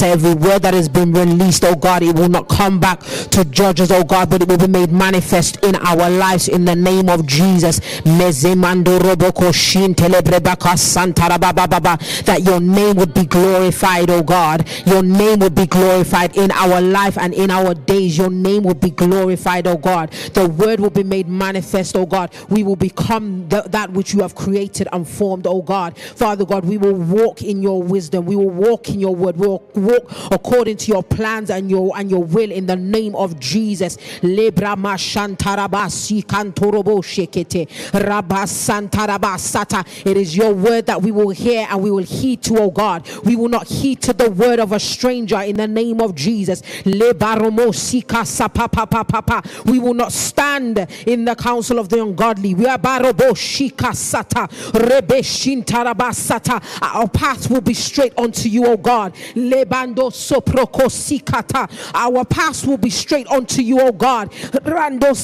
Every 0.09 0.35
word 0.35 0.63
that 0.63 0.75
has 0.75 0.89
been 0.89 1.13
released, 1.13 1.65
oh 1.65 1.75
God, 1.77 2.03
it 2.03 2.17
will 2.17 2.29
not 2.29 2.49
come 2.49 2.81
back 2.81 3.01
to 3.01 3.45
judges, 3.45 3.91
oh 3.93 4.05
God, 4.05 4.31
but 4.31 4.43
it 4.43 4.49
will 4.49 4.59
be 4.59 4.67
made 4.67 4.91
manifest 4.93 5.63
in 5.65 5.75
our 5.77 6.09
lives 6.11 6.49
in 6.49 6.65
the 6.65 6.75
name 6.75 7.09
of 7.09 7.27
Jesus. 7.27 7.81
That 12.25 12.43
your 12.45 12.61
name 12.61 12.97
would 12.97 13.15
be 13.15 13.25
glorified, 13.27 14.11
oh 14.11 14.23
God. 14.23 14.69
Your 14.87 15.03
name 15.03 15.41
would 15.41 15.55
be 15.55 15.67
glorified 15.67 16.37
in 16.37 16.51
our 16.53 16.81
life 16.81 17.19
and 17.19 17.35
in 17.35 17.51
our 17.51 17.75
days. 17.75 18.17
Your 18.17 18.31
name 18.31 18.63
will 18.63 18.75
be 18.75 18.91
glorified, 18.91 19.67
oh 19.67 19.77
God. 19.77 20.11
The 20.35 20.49
word 20.49 20.81
will 20.81 20.91
be 20.91 21.03
made 21.03 21.29
manifest, 21.29 21.97
oh 21.97 22.07
God. 22.07 22.33
We 22.49 22.63
will 22.63 22.77
become 22.77 23.49
that 23.49 23.91
which 23.93 24.15
you 24.15 24.21
have 24.21 24.35
created 24.35 24.78
and 24.93 25.09
formed, 25.09 25.47
oh 25.47 25.63
God. 25.63 25.99
Father 25.99 26.45
God, 26.45 26.65
we 26.65 26.79
will 26.79 26.95
walk 26.95 27.43
in 27.43 27.63
your 27.63 27.83
wisdom. 27.83 28.27
We 28.27 28.37
will 28.37 28.51
walk 28.51 28.91
in 28.91 29.01
your 29.01 29.15
word. 29.15 29.37
We 29.37 29.47
will 29.47 29.63
walk 29.75 30.11
according 30.31 30.77
to 30.79 30.93
your 30.93 31.03
plans 31.03 31.51
and 31.51 31.71
your 31.71 31.97
and 31.97 32.11
your 32.11 32.23
will 32.23 32.51
in 32.51 32.67
the 32.67 32.77
name 32.77 33.15
of 33.15 33.39
Jesus. 33.41 33.97
Lebra. 34.23 34.77
It 40.07 40.17
is 40.17 40.37
your 40.37 40.55
word 40.55 40.87
that 40.87 41.03
we 41.03 41.11
will 41.11 41.31
hear 41.31 41.67
and 41.71 41.83
we 41.83 41.91
will 41.91 42.05
heed 42.05 42.43
to, 42.45 42.59
oh 42.59 42.71
God. 42.71 43.09
We 43.25 43.37
will 43.37 43.49
not 43.49 43.67
heed 43.67 44.03
to 44.03 44.13
the 44.13 44.31
word 44.31 44.61
of 44.61 44.73
a 44.73 44.81
stranger 44.81 45.41
in 45.41 45.57
the 45.57 45.69
name 45.69 46.01
of 46.01 46.15
Jesus. 46.15 46.63
We 46.85 46.99
will 49.79 49.95
not 49.95 50.13
stand 50.13 50.87
in 51.07 51.25
the 51.25 51.35
counsel 51.35 51.79
of 51.79 51.89
the 51.89 52.03
ungodly. 52.03 52.55
We 52.55 52.67
are 52.67 52.79
our 56.81 57.09
path 57.09 57.51
will 57.51 57.61
be 57.61 57.75
straight 57.75 58.17
unto 58.19 58.49
you, 58.49 58.67
O 58.67 58.77
God. 58.77 59.15
Soprokosikata. 59.35 61.69
Our 61.95 62.25
path 62.25 62.67
will 62.67 62.79
be 62.79 62.91
straight 62.91 63.27
unto 63.29 63.63
you, 63.63 63.81
O 63.81 63.93
God. 63.93 64.31
Rando 64.31 65.15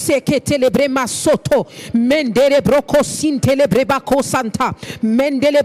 telebrema 0.40 1.08
soto. 1.08 1.64
Mendele 1.92 2.60
broko 2.60 3.02
santa. 4.22 4.74
Mendele 5.02 5.62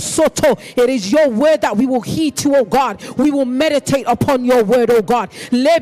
soto. 0.00 0.56
It 0.76 0.90
is 0.90 1.12
your 1.12 1.28
word 1.28 1.60
that 1.62 1.76
we 1.76 1.86
will 1.86 2.00
heed 2.00 2.36
to, 2.38 2.56
O 2.56 2.64
God. 2.64 3.00
We 3.16 3.30
will 3.30 3.44
meditate 3.44 4.04
upon 4.06 4.44
your 4.44 4.64
word, 4.64 4.90
O 4.90 5.02
God. 5.02 5.30
May 5.52 5.78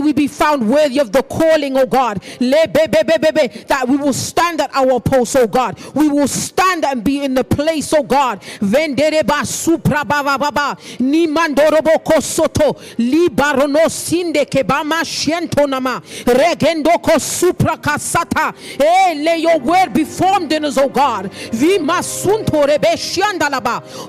we 0.00 0.12
be 0.12 0.26
found 0.28 0.68
worthy 0.68 0.98
of 0.98 1.12
the 1.12 1.22
calling, 1.22 1.76
O 1.76 1.86
God. 1.86 2.20
That 2.40 3.86
we 3.88 3.96
will 3.96 4.12
stand 4.12 4.60
at 4.60 4.70
our 4.74 5.00
post, 5.00 5.36
O 5.36 5.43
God. 5.46 5.78
We 5.94 6.08
will 6.08 6.28
stand 6.28 6.84
and 6.84 7.02
be 7.04 7.24
in 7.24 7.34
the 7.34 7.44
place, 7.44 7.92
oh 7.94 8.02
God. 8.02 8.40
Vendereba 8.60 9.44
supra 9.46 10.04
baba 10.04 10.38
baba. 10.38 10.76
Ni 11.00 11.26
mandorobo 11.26 12.02
kosoto. 12.04 12.78
Li 12.98 13.28
barono 13.28 13.88
sinde 13.90 14.44
kebama 14.46 15.04
shiento 15.04 15.68
nama. 15.68 16.02
Regendo 16.24 16.92
supra 17.20 17.76
kasata. 17.76 18.54
Eh, 18.80 19.14
let 19.22 19.40
your 19.40 19.58
word 19.58 19.92
be 19.92 20.04
formed 20.04 20.52
in 20.52 20.64
us, 20.64 20.78
oh 20.78 20.88
God. 20.88 21.30
Rebe. 22.64 22.96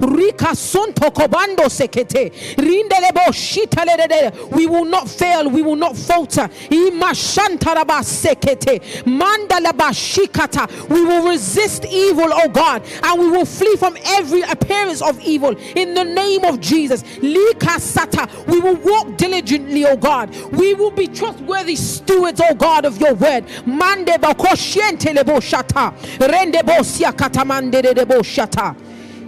Rika 0.01 0.55
sunto 0.55 1.11
kobando 1.11 1.69
sekete. 1.69 2.31
Rindelebo. 2.57 4.51
We 4.51 4.67
will 4.67 4.85
not 4.85 5.09
fail. 5.09 5.49
We 5.49 5.61
will 5.61 5.75
not 5.75 5.95
falter. 5.97 6.49
Ima 6.69 7.13
shantaraba 7.13 8.01
sekete. 8.03 8.81
Mandalaba 9.05 9.91
shikata. 9.93 10.89
We 10.89 11.03
will 11.03 11.24
resist 11.27 11.85
evil, 11.85 12.29
oh 12.31 12.49
God, 12.49 12.83
and 13.03 13.19
we 13.19 13.29
will 13.29 13.45
flee 13.45 13.75
from 13.77 13.97
every 14.05 14.41
appearance 14.41 15.01
of 15.01 15.19
evil 15.21 15.55
in 15.75 15.93
the 15.93 16.03
name 16.03 16.43
of 16.45 16.59
Jesus. 16.59 17.03
Lika 17.21 17.79
sata. 17.79 18.29
We 18.47 18.59
will 18.59 18.75
walk 18.77 19.17
diligently, 19.17 19.85
oh 19.85 19.97
God. 19.97 20.35
We 20.51 20.73
will 20.73 20.91
be 20.91 21.07
trustworthy 21.07 21.75
stewards, 21.75 22.41
oh 22.43 22.55
God, 22.55 22.85
of 22.85 22.99
your 22.99 23.13
word. 23.13 23.45
Mande 23.65 24.17
bakoshiente 24.19 25.13
lebo 25.13 25.39
shata. 25.39 25.93
Rende 26.19 26.61
bosia 26.63 27.11
katamande 27.11 27.81
lebo 27.81 28.21
shata. 28.21 28.75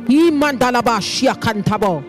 Imandalaba 0.07 1.01
shia 1.01 1.35
kantabo. 1.35 2.03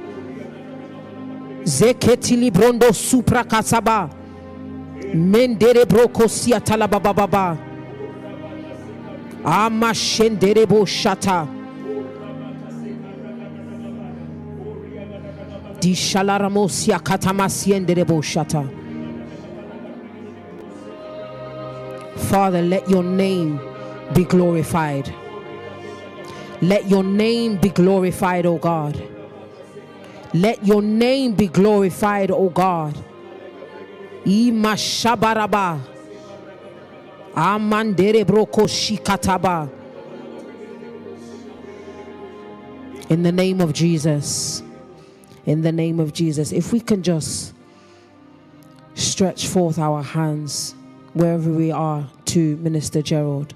Zeketi 1.65 2.37
librondo 2.37 2.95
supra 2.95 3.45
kasaba. 3.45 4.11
Mendere 5.15 5.85
broko 5.85 6.29
sia 6.29 6.61
talababa. 6.61 7.68
Amashenderebo 9.49 10.85
shata. 10.85 11.49
Dishalaramosia 15.81 16.99
katamasienderebo 16.99 18.21
shata. 18.23 18.69
Father, 22.29 22.61
let 22.61 22.91
your 22.91 23.03
name 23.03 23.59
be 24.13 24.25
glorified. 24.25 25.15
Let 26.61 26.87
your 26.91 27.03
name 27.03 27.57
be 27.57 27.71
glorified, 27.71 28.45
O 28.45 28.59
God. 28.59 29.03
Let 30.35 30.63
your 30.67 30.83
name 30.83 31.33
be 31.33 31.49
glorified, 31.49 32.31
O 32.31 32.51
God. 32.51 33.03
Imashabaraba. 34.27 35.98
Amandere 37.39 38.25
broko 38.25 38.67
shikataba. 38.67 39.71
In 43.09 43.23
the 43.23 43.31
name 43.31 43.61
of 43.61 43.73
Jesus. 43.73 44.65
In 45.47 45.63
the 45.63 45.71
name 45.71 46.01
of 46.01 46.13
Jesus. 46.13 46.51
If 46.51 46.73
we 46.73 46.81
can 46.81 47.01
just 47.01 47.55
stretch 48.95 49.47
forth 49.47 49.79
our 49.79 50.03
hands 50.03 50.75
wherever 51.15 51.49
we 51.53 51.71
are 51.71 52.11
to 52.25 52.57
Minister 52.57 53.03
Gerald. 53.03 53.55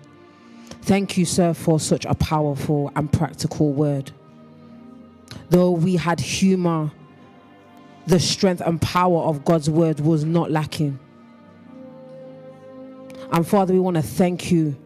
Thank 0.82 0.82
Thank 0.84 1.18
you, 1.18 1.24
sir, 1.24 1.52
for 1.52 1.80
such 1.80 2.04
a 2.04 2.14
powerful 2.14 2.92
and 2.94 3.12
practical 3.12 3.72
word. 3.72 4.12
Though 5.50 5.72
we 5.72 5.96
had 5.96 6.20
humor, 6.20 6.92
the 8.06 8.20
strength 8.20 8.62
and 8.64 8.80
power 8.80 9.22
of 9.22 9.44
God's 9.44 9.68
word 9.68 9.98
was 9.98 10.24
not 10.24 10.52
lacking. 10.52 11.00
And 13.32 13.46
Father, 13.46 13.72
we 13.72 13.80
want 13.80 13.96
to 13.96 14.02
thank 14.02 14.50
you 14.52 14.76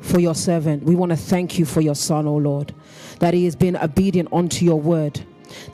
for 0.00 0.20
your 0.20 0.34
servant. 0.34 0.82
We 0.82 0.94
want 0.94 1.10
to 1.10 1.16
thank 1.16 1.58
you 1.58 1.64
for 1.64 1.80
your 1.80 1.94
son, 1.94 2.26
oh 2.26 2.36
Lord, 2.36 2.74
that 3.18 3.34
he 3.34 3.46
has 3.46 3.56
been 3.56 3.76
obedient 3.76 4.28
unto 4.32 4.64
your 4.64 4.80
word, 4.80 5.20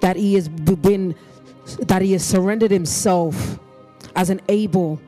that 0.01 0.17
he 0.17 0.35
has 0.35 0.49
been, 0.49 1.15
that 1.81 2.03
he 2.03 2.13
has 2.13 2.25
surrendered 2.25 2.71
himself 2.71 3.59
as 4.15 4.31
an 4.31 4.41
able 4.49 5.01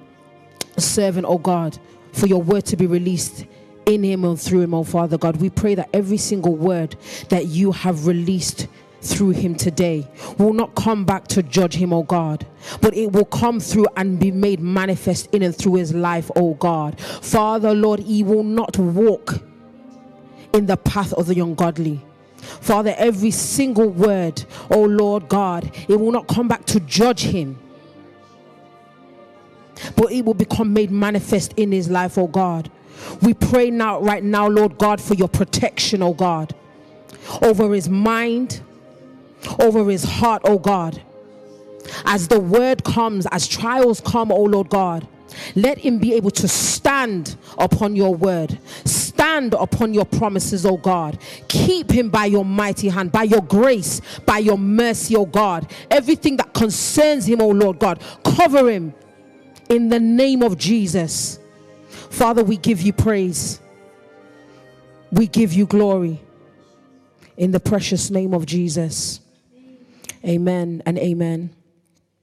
servant, 0.79 1.27
oh 1.29 1.39
God, 1.39 1.79
for 2.13 2.27
your 2.27 2.43
word 2.43 2.65
to 2.67 2.77
be 2.77 2.87
released 2.87 3.45
in 3.87 4.03
him 4.03 4.25
and 4.25 4.41
through 4.41 4.63
him, 4.63 4.75
oh 4.75 4.85
Father 4.85 5.19
God. 5.19 5.37
We 5.37 5.51
pray 5.51 5.75
that 5.77 5.91
every 5.93 6.17
single 6.17 6.57
word 6.57 6.97
that 7.29 7.47
you 7.47 7.73
have 7.73 8.07
released 8.07 8.67
through 9.03 9.31
him 9.31 9.55
today 9.55 10.07
will 10.39 10.53
not 10.53 10.75
come 10.75 11.05
back 11.05 11.27
to 11.29 11.43
judge 11.43 11.75
him, 11.75 11.93
oh 11.93 12.03
God, 12.03 12.47
but 12.81 12.95
it 12.97 13.13
will 13.13 13.25
come 13.25 13.61
through 13.61 13.87
and 13.97 14.19
be 14.19 14.31
made 14.31 14.61
manifest 14.61 15.29
in 15.35 15.43
and 15.43 15.57
through 15.57 15.77
his 15.77 15.95
life, 15.95 16.31
oh 16.37 16.55
God. 16.55 17.01
Father, 17.01 17.75
Lord, 17.75 18.01
he 18.01 18.23
will 18.23 18.43
not 18.43 18.77
walk 18.79 19.41
in 20.53 20.67
the 20.67 20.77
path 20.77 21.13
of 21.15 21.27
the 21.27 21.41
ungodly. 21.41 22.01
Father, 22.37 22.95
every 22.97 23.31
single 23.31 23.89
word, 23.91 24.45
oh 24.71 24.85
Lord 24.85 25.29
God, 25.29 25.71
it 25.89 25.99
will 25.99 26.13
not 26.13 26.27
come 26.27 26.49
back 26.49 26.65
to 26.67 26.81
judge 26.81 27.23
him, 27.23 27.59
but 29.97 30.13
it 30.13 30.25
will 30.25 30.35
become 30.35 30.73
made 30.73 30.91
manifest 30.91 31.53
in 31.57 31.73
his 31.73 31.89
life, 31.91 32.19
oh 32.19 32.27
God. 32.27 32.71
We 33.23 33.35
pray 33.35 33.71
now, 33.71 34.01
right 34.01 34.23
now, 34.23 34.47
Lord 34.47 34.79
God, 34.79 35.01
for 35.01 35.15
your 35.15 35.29
protection, 35.29 36.03
oh 36.03 36.13
God, 36.13 36.55
over 37.43 37.73
his 37.73 37.89
mind, 37.89 38.63
over 39.59 39.89
his 39.91 40.05
heart, 40.05 40.43
oh 40.45 40.59
God. 40.59 41.03
As 42.05 42.29
the 42.29 42.41
word 42.41 42.85
comes, 42.85 43.27
as 43.31 43.49
trials 43.49 44.01
come, 44.01 44.31
oh 44.31 44.45
Lord 44.45 44.69
God, 44.69 45.07
let 45.55 45.79
him 45.79 45.99
be 45.99 46.15
able 46.15 46.31
to 46.33 46.49
stand 46.49 47.37
upon 47.59 47.95
your 47.97 48.15
word, 48.15 48.59
stand 48.85 49.55
upon 49.55 49.95
your 49.95 50.05
promises, 50.05 50.67
oh 50.67 50.77
God. 50.77 51.19
Keep 51.49 51.91
him 51.91 52.11
by 52.11 52.27
your 52.27 52.45
mighty 52.45 52.89
hand, 52.89 53.13
by 53.13 53.25
your 53.25 53.43
grace, 53.43 54.01
by 54.27 54.39
your 54.39 54.59
mercy, 54.59 55.17
oh 55.17 55.27
God. 55.27 55.71
Everything 55.91 56.37
that 56.37 56.53
concerns 56.55 57.27
him, 57.27 57.41
oh 57.41 57.51
Lord 57.51 57.79
God, 57.79 58.03
cover 58.25 58.71
him 58.71 58.95
in 59.69 59.89
the 59.89 60.01
name 60.01 60.43
of 60.43 60.59
Jesus. 60.59 61.39
Father, 62.11 62.43
we 62.43 62.57
give 62.57 62.83
you 62.83 62.93
praise, 62.93 63.61
we 65.13 65.27
give 65.27 65.53
you 65.53 65.67
glory 65.67 66.21
in 67.37 67.53
the 67.53 67.61
precious 67.61 68.11
name 68.11 68.35
of 68.35 68.47
Jesus. 68.47 69.21
Amen 70.25 70.83
and 70.87 70.99
amen. 70.99 71.51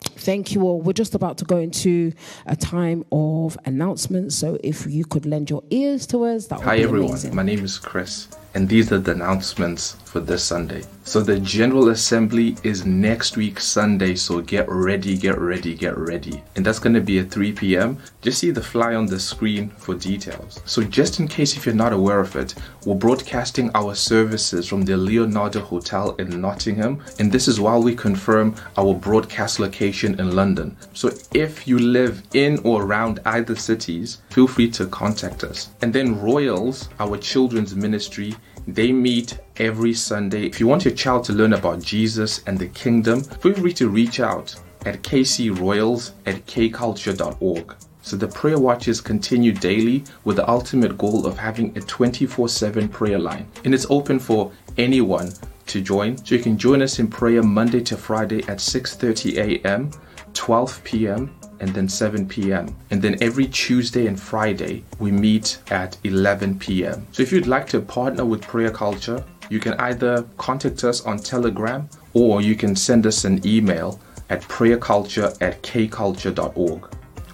Thank 0.01 0.53
you 0.53 0.61
all. 0.63 0.81
We're 0.81 0.93
just 0.93 1.15
about 1.15 1.37
to 1.39 1.45
go 1.45 1.57
into 1.57 2.13
a 2.45 2.55
time 2.55 3.03
of 3.11 3.57
announcements. 3.65 4.35
So 4.35 4.57
if 4.63 4.85
you 4.85 5.05
could 5.05 5.25
lend 5.25 5.49
your 5.49 5.63
ears 5.71 6.05
to 6.07 6.23
us, 6.25 6.47
that 6.47 6.59
would 6.59 6.65
Hi 6.65 6.77
be 6.77 6.83
everyone, 6.83 7.09
amazing. 7.11 7.35
my 7.35 7.43
name 7.43 7.63
is 7.63 7.79
Chris, 7.79 8.27
and 8.57 8.67
these 8.67 8.91
are 8.91 8.97
the 8.97 9.11
announcements 9.11 9.97
for 10.03 10.19
this 10.19 10.43
Sunday. 10.43 10.83
So, 11.03 11.21
the 11.21 11.39
General 11.39 11.89
Assembly 11.89 12.57
is 12.63 12.87
next 12.87 13.37
week 13.37 13.59
Sunday, 13.59 14.15
so 14.15 14.41
get 14.41 14.67
ready, 14.67 15.15
get 15.15 15.37
ready, 15.37 15.75
get 15.75 15.95
ready. 15.95 16.43
And 16.55 16.65
that's 16.65 16.79
going 16.79 16.95
to 16.95 17.01
be 17.01 17.19
at 17.19 17.29
3 17.29 17.51
p.m. 17.53 17.99
Just 18.21 18.39
see 18.39 18.49
the 18.49 18.61
fly 18.61 18.95
on 18.95 19.05
the 19.05 19.19
screen 19.19 19.69
for 19.69 19.93
details. 19.93 20.59
So, 20.65 20.81
just 20.81 21.19
in 21.19 21.27
case 21.27 21.55
if 21.55 21.67
you're 21.67 21.75
not 21.75 21.93
aware 21.93 22.19
of 22.19 22.35
it, 22.35 22.55
we're 22.83 22.95
broadcasting 22.95 23.69
our 23.75 23.93
services 23.93 24.67
from 24.67 24.81
the 24.81 24.97
Leonardo 24.97 25.61
Hotel 25.61 26.15
in 26.15 26.41
Nottingham, 26.41 27.03
and 27.19 27.31
this 27.31 27.47
is 27.47 27.61
while 27.61 27.83
we 27.83 27.95
confirm 27.95 28.55
our 28.75 28.95
broadcast 28.95 29.59
location 29.59 30.19
in 30.19 30.35
London. 30.35 30.75
So, 30.93 31.11
if 31.31 31.67
you 31.67 31.77
live 31.77 32.23
in 32.33 32.57
or 32.63 32.83
around 32.83 33.19
either 33.23 33.55
cities, 33.55 34.17
feel 34.31 34.47
free 34.47 34.71
to 34.71 34.87
contact 34.87 35.43
us. 35.43 35.69
And 35.83 35.93
then 35.93 36.19
Royals, 36.19 36.89
our 36.99 37.17
children's 37.17 37.75
ministry, 37.75 38.35
they 38.67 38.91
meet 38.91 39.39
every 39.57 39.93
Sunday. 39.93 40.45
If 40.45 40.59
you 40.59 40.67
want 40.67 40.85
your 40.85 40.93
child 40.93 41.23
to 41.25 41.33
learn 41.33 41.53
about 41.53 41.81
Jesus 41.81 42.43
and 42.45 42.59
the 42.59 42.67
kingdom, 42.67 43.23
feel 43.23 43.53
free 43.53 43.73
to 43.73 43.89
reach 43.89 44.19
out 44.19 44.55
at 44.85 45.01
kcroyals 45.01 46.11
at 46.25 46.45
kculture.org. 46.45 47.75
So 48.01 48.15
the 48.15 48.27
prayer 48.27 48.59
watches 48.59 49.01
continue 49.01 49.51
daily 49.51 50.03
with 50.23 50.37
the 50.37 50.49
ultimate 50.49 50.97
goal 50.97 51.25
of 51.25 51.37
having 51.37 51.77
a 51.77 51.81
24 51.81 52.47
7 52.47 52.87
prayer 52.87 53.19
line. 53.19 53.45
And 53.65 53.73
it's 53.73 53.87
open 53.89 54.19
for 54.19 54.51
anyone 54.77 55.33
to 55.67 55.81
join. 55.81 56.17
So 56.17 56.35
you 56.35 56.41
can 56.41 56.57
join 56.57 56.81
us 56.81 56.99
in 56.99 57.07
prayer 57.07 57.43
Monday 57.43 57.81
to 57.81 57.97
Friday 57.97 58.43
at 58.43 58.59
6:30 58.59 59.37
a.m., 59.37 59.91
12 60.33 60.83
p.m., 60.83 61.35
and 61.59 61.69
then 61.73 61.87
7 61.89 62.27
p.m. 62.27 62.75
And 62.91 63.01
then 63.01 63.17
every 63.21 63.47
Tuesday 63.47 64.07
and 64.07 64.19
Friday, 64.19 64.83
we 64.99 65.11
meet 65.11 65.59
at 65.71 65.97
11 66.03 66.59
p.m. 66.59 67.05
So 67.11 67.23
if 67.23 67.31
you'd 67.31 67.47
like 67.47 67.67
to 67.69 67.81
partner 67.81 68.25
with 68.25 68.41
Prayer 68.41 68.71
Culture, 68.71 69.23
you 69.49 69.59
can 69.59 69.73
either 69.73 70.25
contact 70.37 70.83
us 70.83 71.05
on 71.05 71.19
Telegram 71.19 71.89
or 72.13 72.41
you 72.41 72.55
can 72.55 72.75
send 72.75 73.05
us 73.05 73.23
an 73.23 73.45
email 73.45 73.99
at 74.29 74.41
prayerculture 74.41 75.35
at 75.41 75.61
kculture.org. 75.63 76.89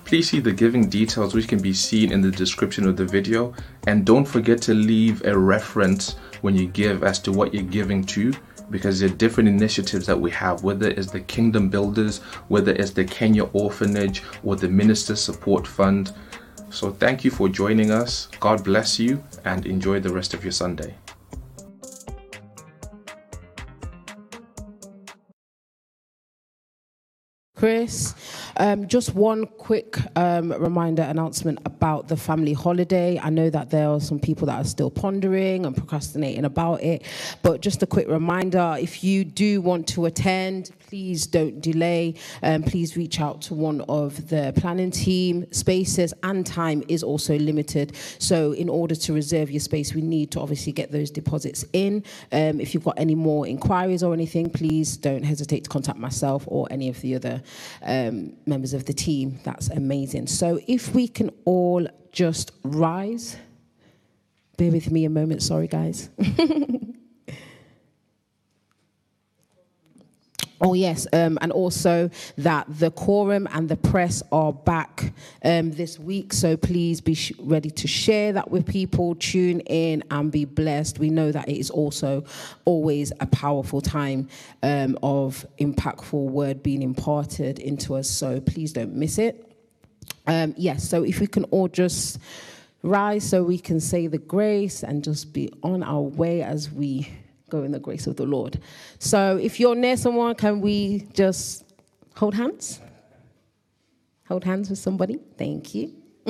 Please 0.06 0.30
see 0.30 0.40
the 0.40 0.52
giving 0.52 0.90
details 0.90 1.34
which 1.34 1.48
can 1.48 1.62
be 1.62 1.74
seen 1.74 2.12
in 2.12 2.22
the 2.22 2.30
description 2.30 2.88
of 2.88 2.98
the 2.98 3.06
video 3.06 3.54
and 3.88 4.06
don't 4.06 4.26
forget 4.26 4.62
to 4.62 4.74
leave 4.74 5.26
a 5.26 5.36
reference 5.36 6.16
when 6.42 6.56
you 6.56 6.68
give 6.68 7.04
as 7.04 7.20
to 7.20 7.32
what 7.32 7.54
you're 7.54 7.64
giving 7.64 8.04
to 8.04 8.34
because 8.74 9.00
there 9.00 9.08
are 9.08 9.14
different 9.14 9.48
initiatives 9.48 10.08
that 10.08 10.20
we 10.20 10.32
have, 10.32 10.64
whether 10.64 10.90
it's 10.90 11.12
the 11.12 11.20
Kingdom 11.20 11.70
Builders, 11.70 12.18
whether 12.48 12.72
it's 12.72 12.90
the 12.90 13.06
Kenya 13.06 13.44
Orphanage, 13.54 14.24
or 14.44 14.56
the 14.56 14.68
Minister 14.68 15.16
Support 15.16 15.68
Fund. 15.68 16.12
So, 16.72 16.90
thank 16.90 17.24
you 17.24 17.30
for 17.30 17.48
joining 17.48 17.92
us. 17.92 18.30
God 18.40 18.64
bless 18.64 18.98
you 18.98 19.24
and 19.46 19.68
enjoy 19.68 20.00
the 20.00 20.12
rest 20.12 20.34
of 20.34 20.44
your 20.44 20.52
Sunday. 20.52 20.96
Chris. 27.56 28.16
Um, 28.58 28.88
just 28.88 29.16
one 29.16 29.46
quick 29.46 29.98
um, 30.16 30.52
reminder 30.52 31.04
announcement 31.04 31.60
about 31.66 32.08
the 32.08 32.18
family 32.18 32.54
holiday. 32.54 33.20
I 33.20 33.30
know 33.30 33.50
that 33.50 33.70
there 33.70 33.90
are 33.90 34.00
some 34.00 34.20
people 34.20 34.46
that 34.48 34.60
are 34.60 34.66
still 34.66 34.92
pondering 34.92 35.66
and 35.66 35.76
procrastinating 35.76 36.46
about 36.46 36.84
it, 36.84 37.04
but 37.42 37.62
just 37.62 37.82
a 37.82 37.88
quick 37.88 38.08
reminder 38.08 38.76
if 38.80 39.04
you 39.04 39.24
do 39.24 39.62
want 39.62 39.88
to 39.90 40.06
attend, 40.06 40.72
please 40.88 41.26
don't 41.26 41.62
delay. 41.62 42.16
Um, 42.44 42.64
please 42.64 42.96
reach 42.96 43.20
out 43.20 43.42
to 43.44 43.56
one 43.56 43.82
of 43.90 44.30
the 44.30 44.54
planning 44.56 44.92
team. 44.92 45.52
Spaces 45.52 46.14
and 46.24 46.46
time 46.46 46.84
is 46.88 47.02
also 47.02 47.38
limited. 47.38 47.96
So, 48.20 48.52
in 48.52 48.70
order 48.70 48.96
to 48.96 49.14
reserve 49.14 49.50
your 49.50 49.60
space, 49.60 49.94
we 49.94 50.02
need 50.02 50.32
to 50.32 50.40
obviously 50.40 50.72
get 50.72 50.92
those 50.92 51.10
deposits 51.10 51.66
in. 51.74 52.04
Um, 52.32 52.60
if 52.60 52.74
you've 52.74 52.84
got 52.84 53.00
any 53.00 53.16
more 53.16 53.48
inquiries 53.48 54.04
or 54.04 54.14
anything, 54.14 54.50
please 54.50 54.98
don't 54.98 55.24
hesitate 55.24 55.64
to 55.64 55.70
contact 55.70 55.98
myself 55.98 56.44
or 56.48 56.68
any 56.70 56.90
of 56.90 57.02
the 57.02 57.16
other 57.16 57.42
um, 57.82 58.34
members 58.46 58.74
of 58.74 58.86
the 58.86 58.94
team. 58.94 59.40
That's 59.44 59.70
amazing. 59.70 60.28
So, 60.28 60.60
if 60.68 60.94
we 60.94 61.08
can 61.08 61.32
all 61.46 61.88
just 62.12 62.52
rise. 62.64 63.38
Bear 64.58 64.72
with 64.72 64.92
me 64.92 65.04
a 65.06 65.10
moment, 65.10 65.42
sorry, 65.42 65.68
guys. 65.68 66.10
Oh 70.66 70.74
yes, 70.74 71.06
um, 71.12 71.38
and 71.42 71.52
also 71.52 72.10
that 72.38 72.66
the 72.70 72.90
quorum 72.90 73.50
and 73.52 73.68
the 73.68 73.76
press 73.76 74.24
are 74.32 74.54
back 74.54 75.12
um, 75.44 75.72
this 75.72 76.00
week. 76.00 76.32
So 76.32 76.56
please 76.56 77.02
be 77.02 77.16
sh- 77.16 77.34
ready 77.38 77.70
to 77.72 77.86
share 77.86 78.32
that 78.32 78.50
with 78.50 78.66
people. 78.66 79.16
Tune 79.16 79.60
in 79.62 80.06
and 80.10 80.32
be 80.32 80.46
blessed. 80.46 81.00
We 81.00 81.10
know 81.10 81.34
that 81.34 81.50
it 81.50 81.58
is 81.60 81.70
also 81.70 82.24
always 82.64 83.12
a 83.20 83.26
powerful 83.26 83.82
time 83.82 84.30
um, 84.64 84.98
of 85.04 85.46
impactful 85.60 86.14
word 86.30 86.64
being 86.64 86.82
imparted 86.82 87.60
into 87.60 87.96
us. 87.96 88.10
So 88.10 88.40
please 88.40 88.72
don't 88.72 88.94
miss 88.94 89.18
it. 89.18 89.46
Um, 90.28 90.54
yes. 90.56 90.88
So 90.88 91.04
if 91.04 91.20
we 91.20 91.28
can 91.28 91.44
all 91.46 91.68
just 91.68 92.20
rise, 92.84 93.28
so 93.28 93.44
we 93.44 93.58
can 93.60 93.82
say 93.82 94.08
the 94.08 94.18
grace 94.18 94.82
and 94.82 95.04
just 95.04 95.34
be 95.34 95.52
on 95.62 95.84
our 95.84 96.00
way 96.00 96.42
as 96.42 96.72
we 96.72 97.10
go 97.54 97.64
in 97.64 97.72
the 97.72 97.80
grace 97.80 98.08
of 98.08 98.16
the 98.16 98.26
Lord. 98.26 98.60
So 98.98 99.38
if 99.38 99.60
you're 99.60 99.76
near 99.76 99.96
someone, 99.96 100.34
can 100.34 100.60
we 100.60 101.08
just 101.14 101.64
hold 102.16 102.34
hands? 102.34 102.82
Hold 104.28 104.44
hands 104.44 104.72
with 104.72 104.80
somebody. 104.80 105.20
Thank 105.38 105.76
you. 105.76 105.94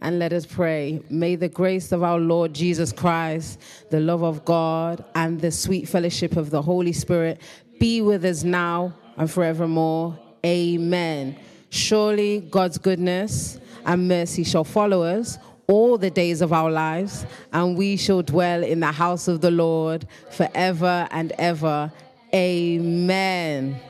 and 0.00 0.18
let 0.18 0.32
us 0.32 0.46
pray. 0.46 1.02
May 1.10 1.36
the 1.36 1.50
grace 1.50 1.92
of 1.92 2.02
our 2.02 2.18
Lord 2.18 2.54
Jesus 2.54 2.90
Christ, 2.90 3.60
the 3.90 4.00
love 4.00 4.22
of 4.22 4.46
God, 4.46 5.04
and 5.14 5.38
the 5.38 5.50
sweet 5.50 5.86
fellowship 5.86 6.36
of 6.36 6.48
the 6.48 6.62
Holy 6.62 6.94
Spirit 6.94 7.42
be 7.78 8.00
with 8.00 8.24
us 8.24 8.44
now 8.44 8.94
and 9.18 9.30
forevermore. 9.30 10.18
Amen. 10.44 11.38
Surely 11.68 12.40
God's 12.40 12.78
goodness 12.78 13.60
and 13.84 14.08
mercy 14.08 14.42
shall 14.42 14.64
follow 14.64 15.02
us 15.02 15.36
all 15.66 15.98
the 15.98 16.10
days 16.10 16.40
of 16.40 16.52
our 16.52 16.70
lives, 16.70 17.26
and 17.52 17.76
we 17.76 17.96
shall 17.96 18.22
dwell 18.22 18.62
in 18.62 18.80
the 18.80 18.92
house 18.92 19.28
of 19.28 19.40
the 19.40 19.50
Lord 19.50 20.06
forever 20.30 21.08
and 21.10 21.32
ever. 21.38 21.92
Amen. 22.34 23.80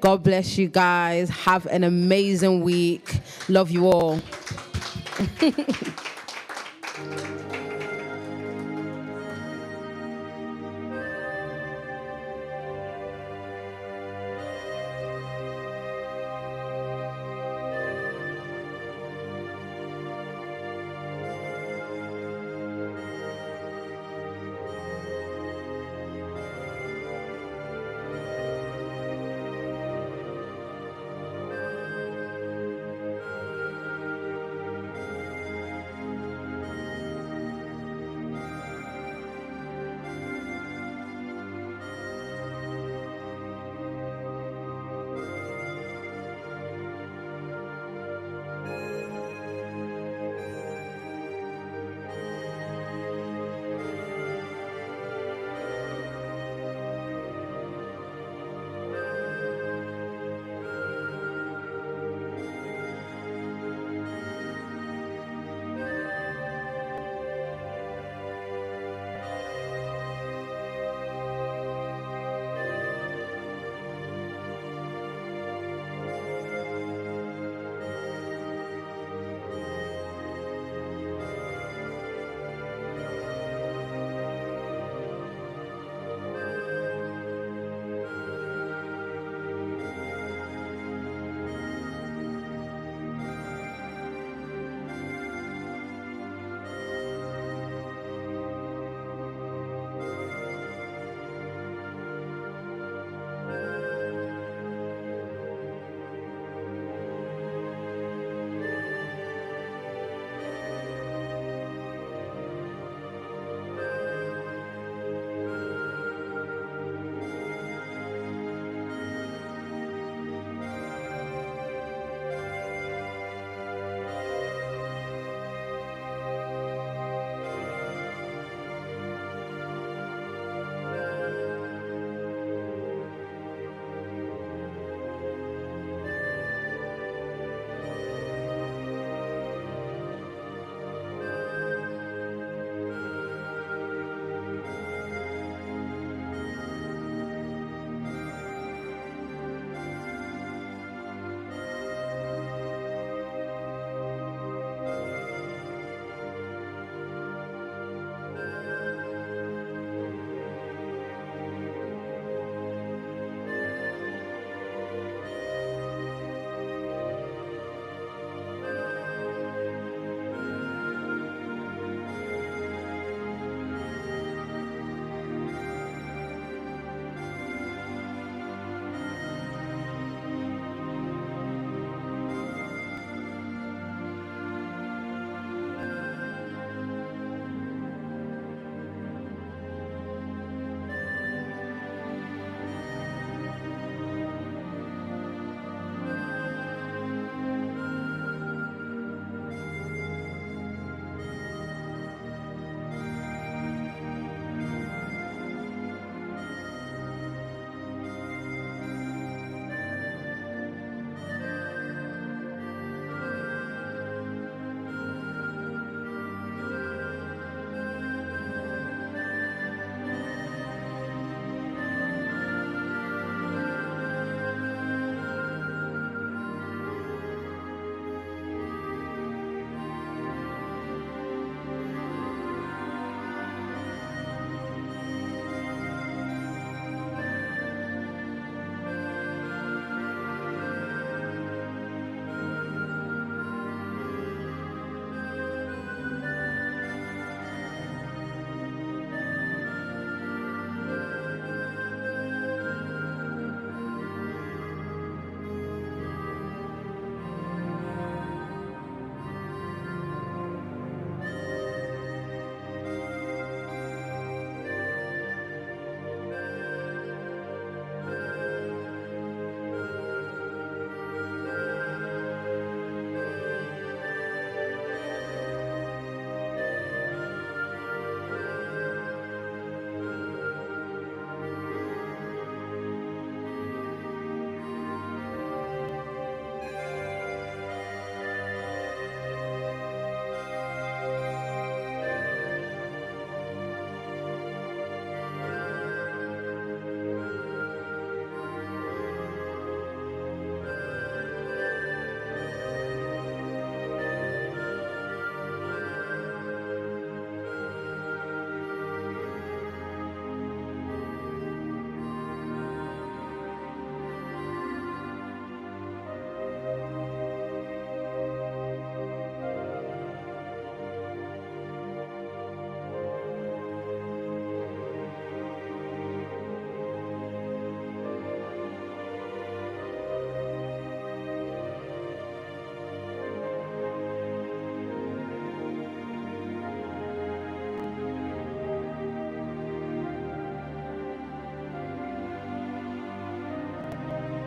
God 0.00 0.22
bless 0.22 0.56
you 0.58 0.68
guys. 0.68 1.28
Have 1.30 1.66
an 1.66 1.84
amazing 1.84 2.62
week. 2.62 3.20
Love 3.48 3.70
you 3.70 3.86
all. 3.86 4.20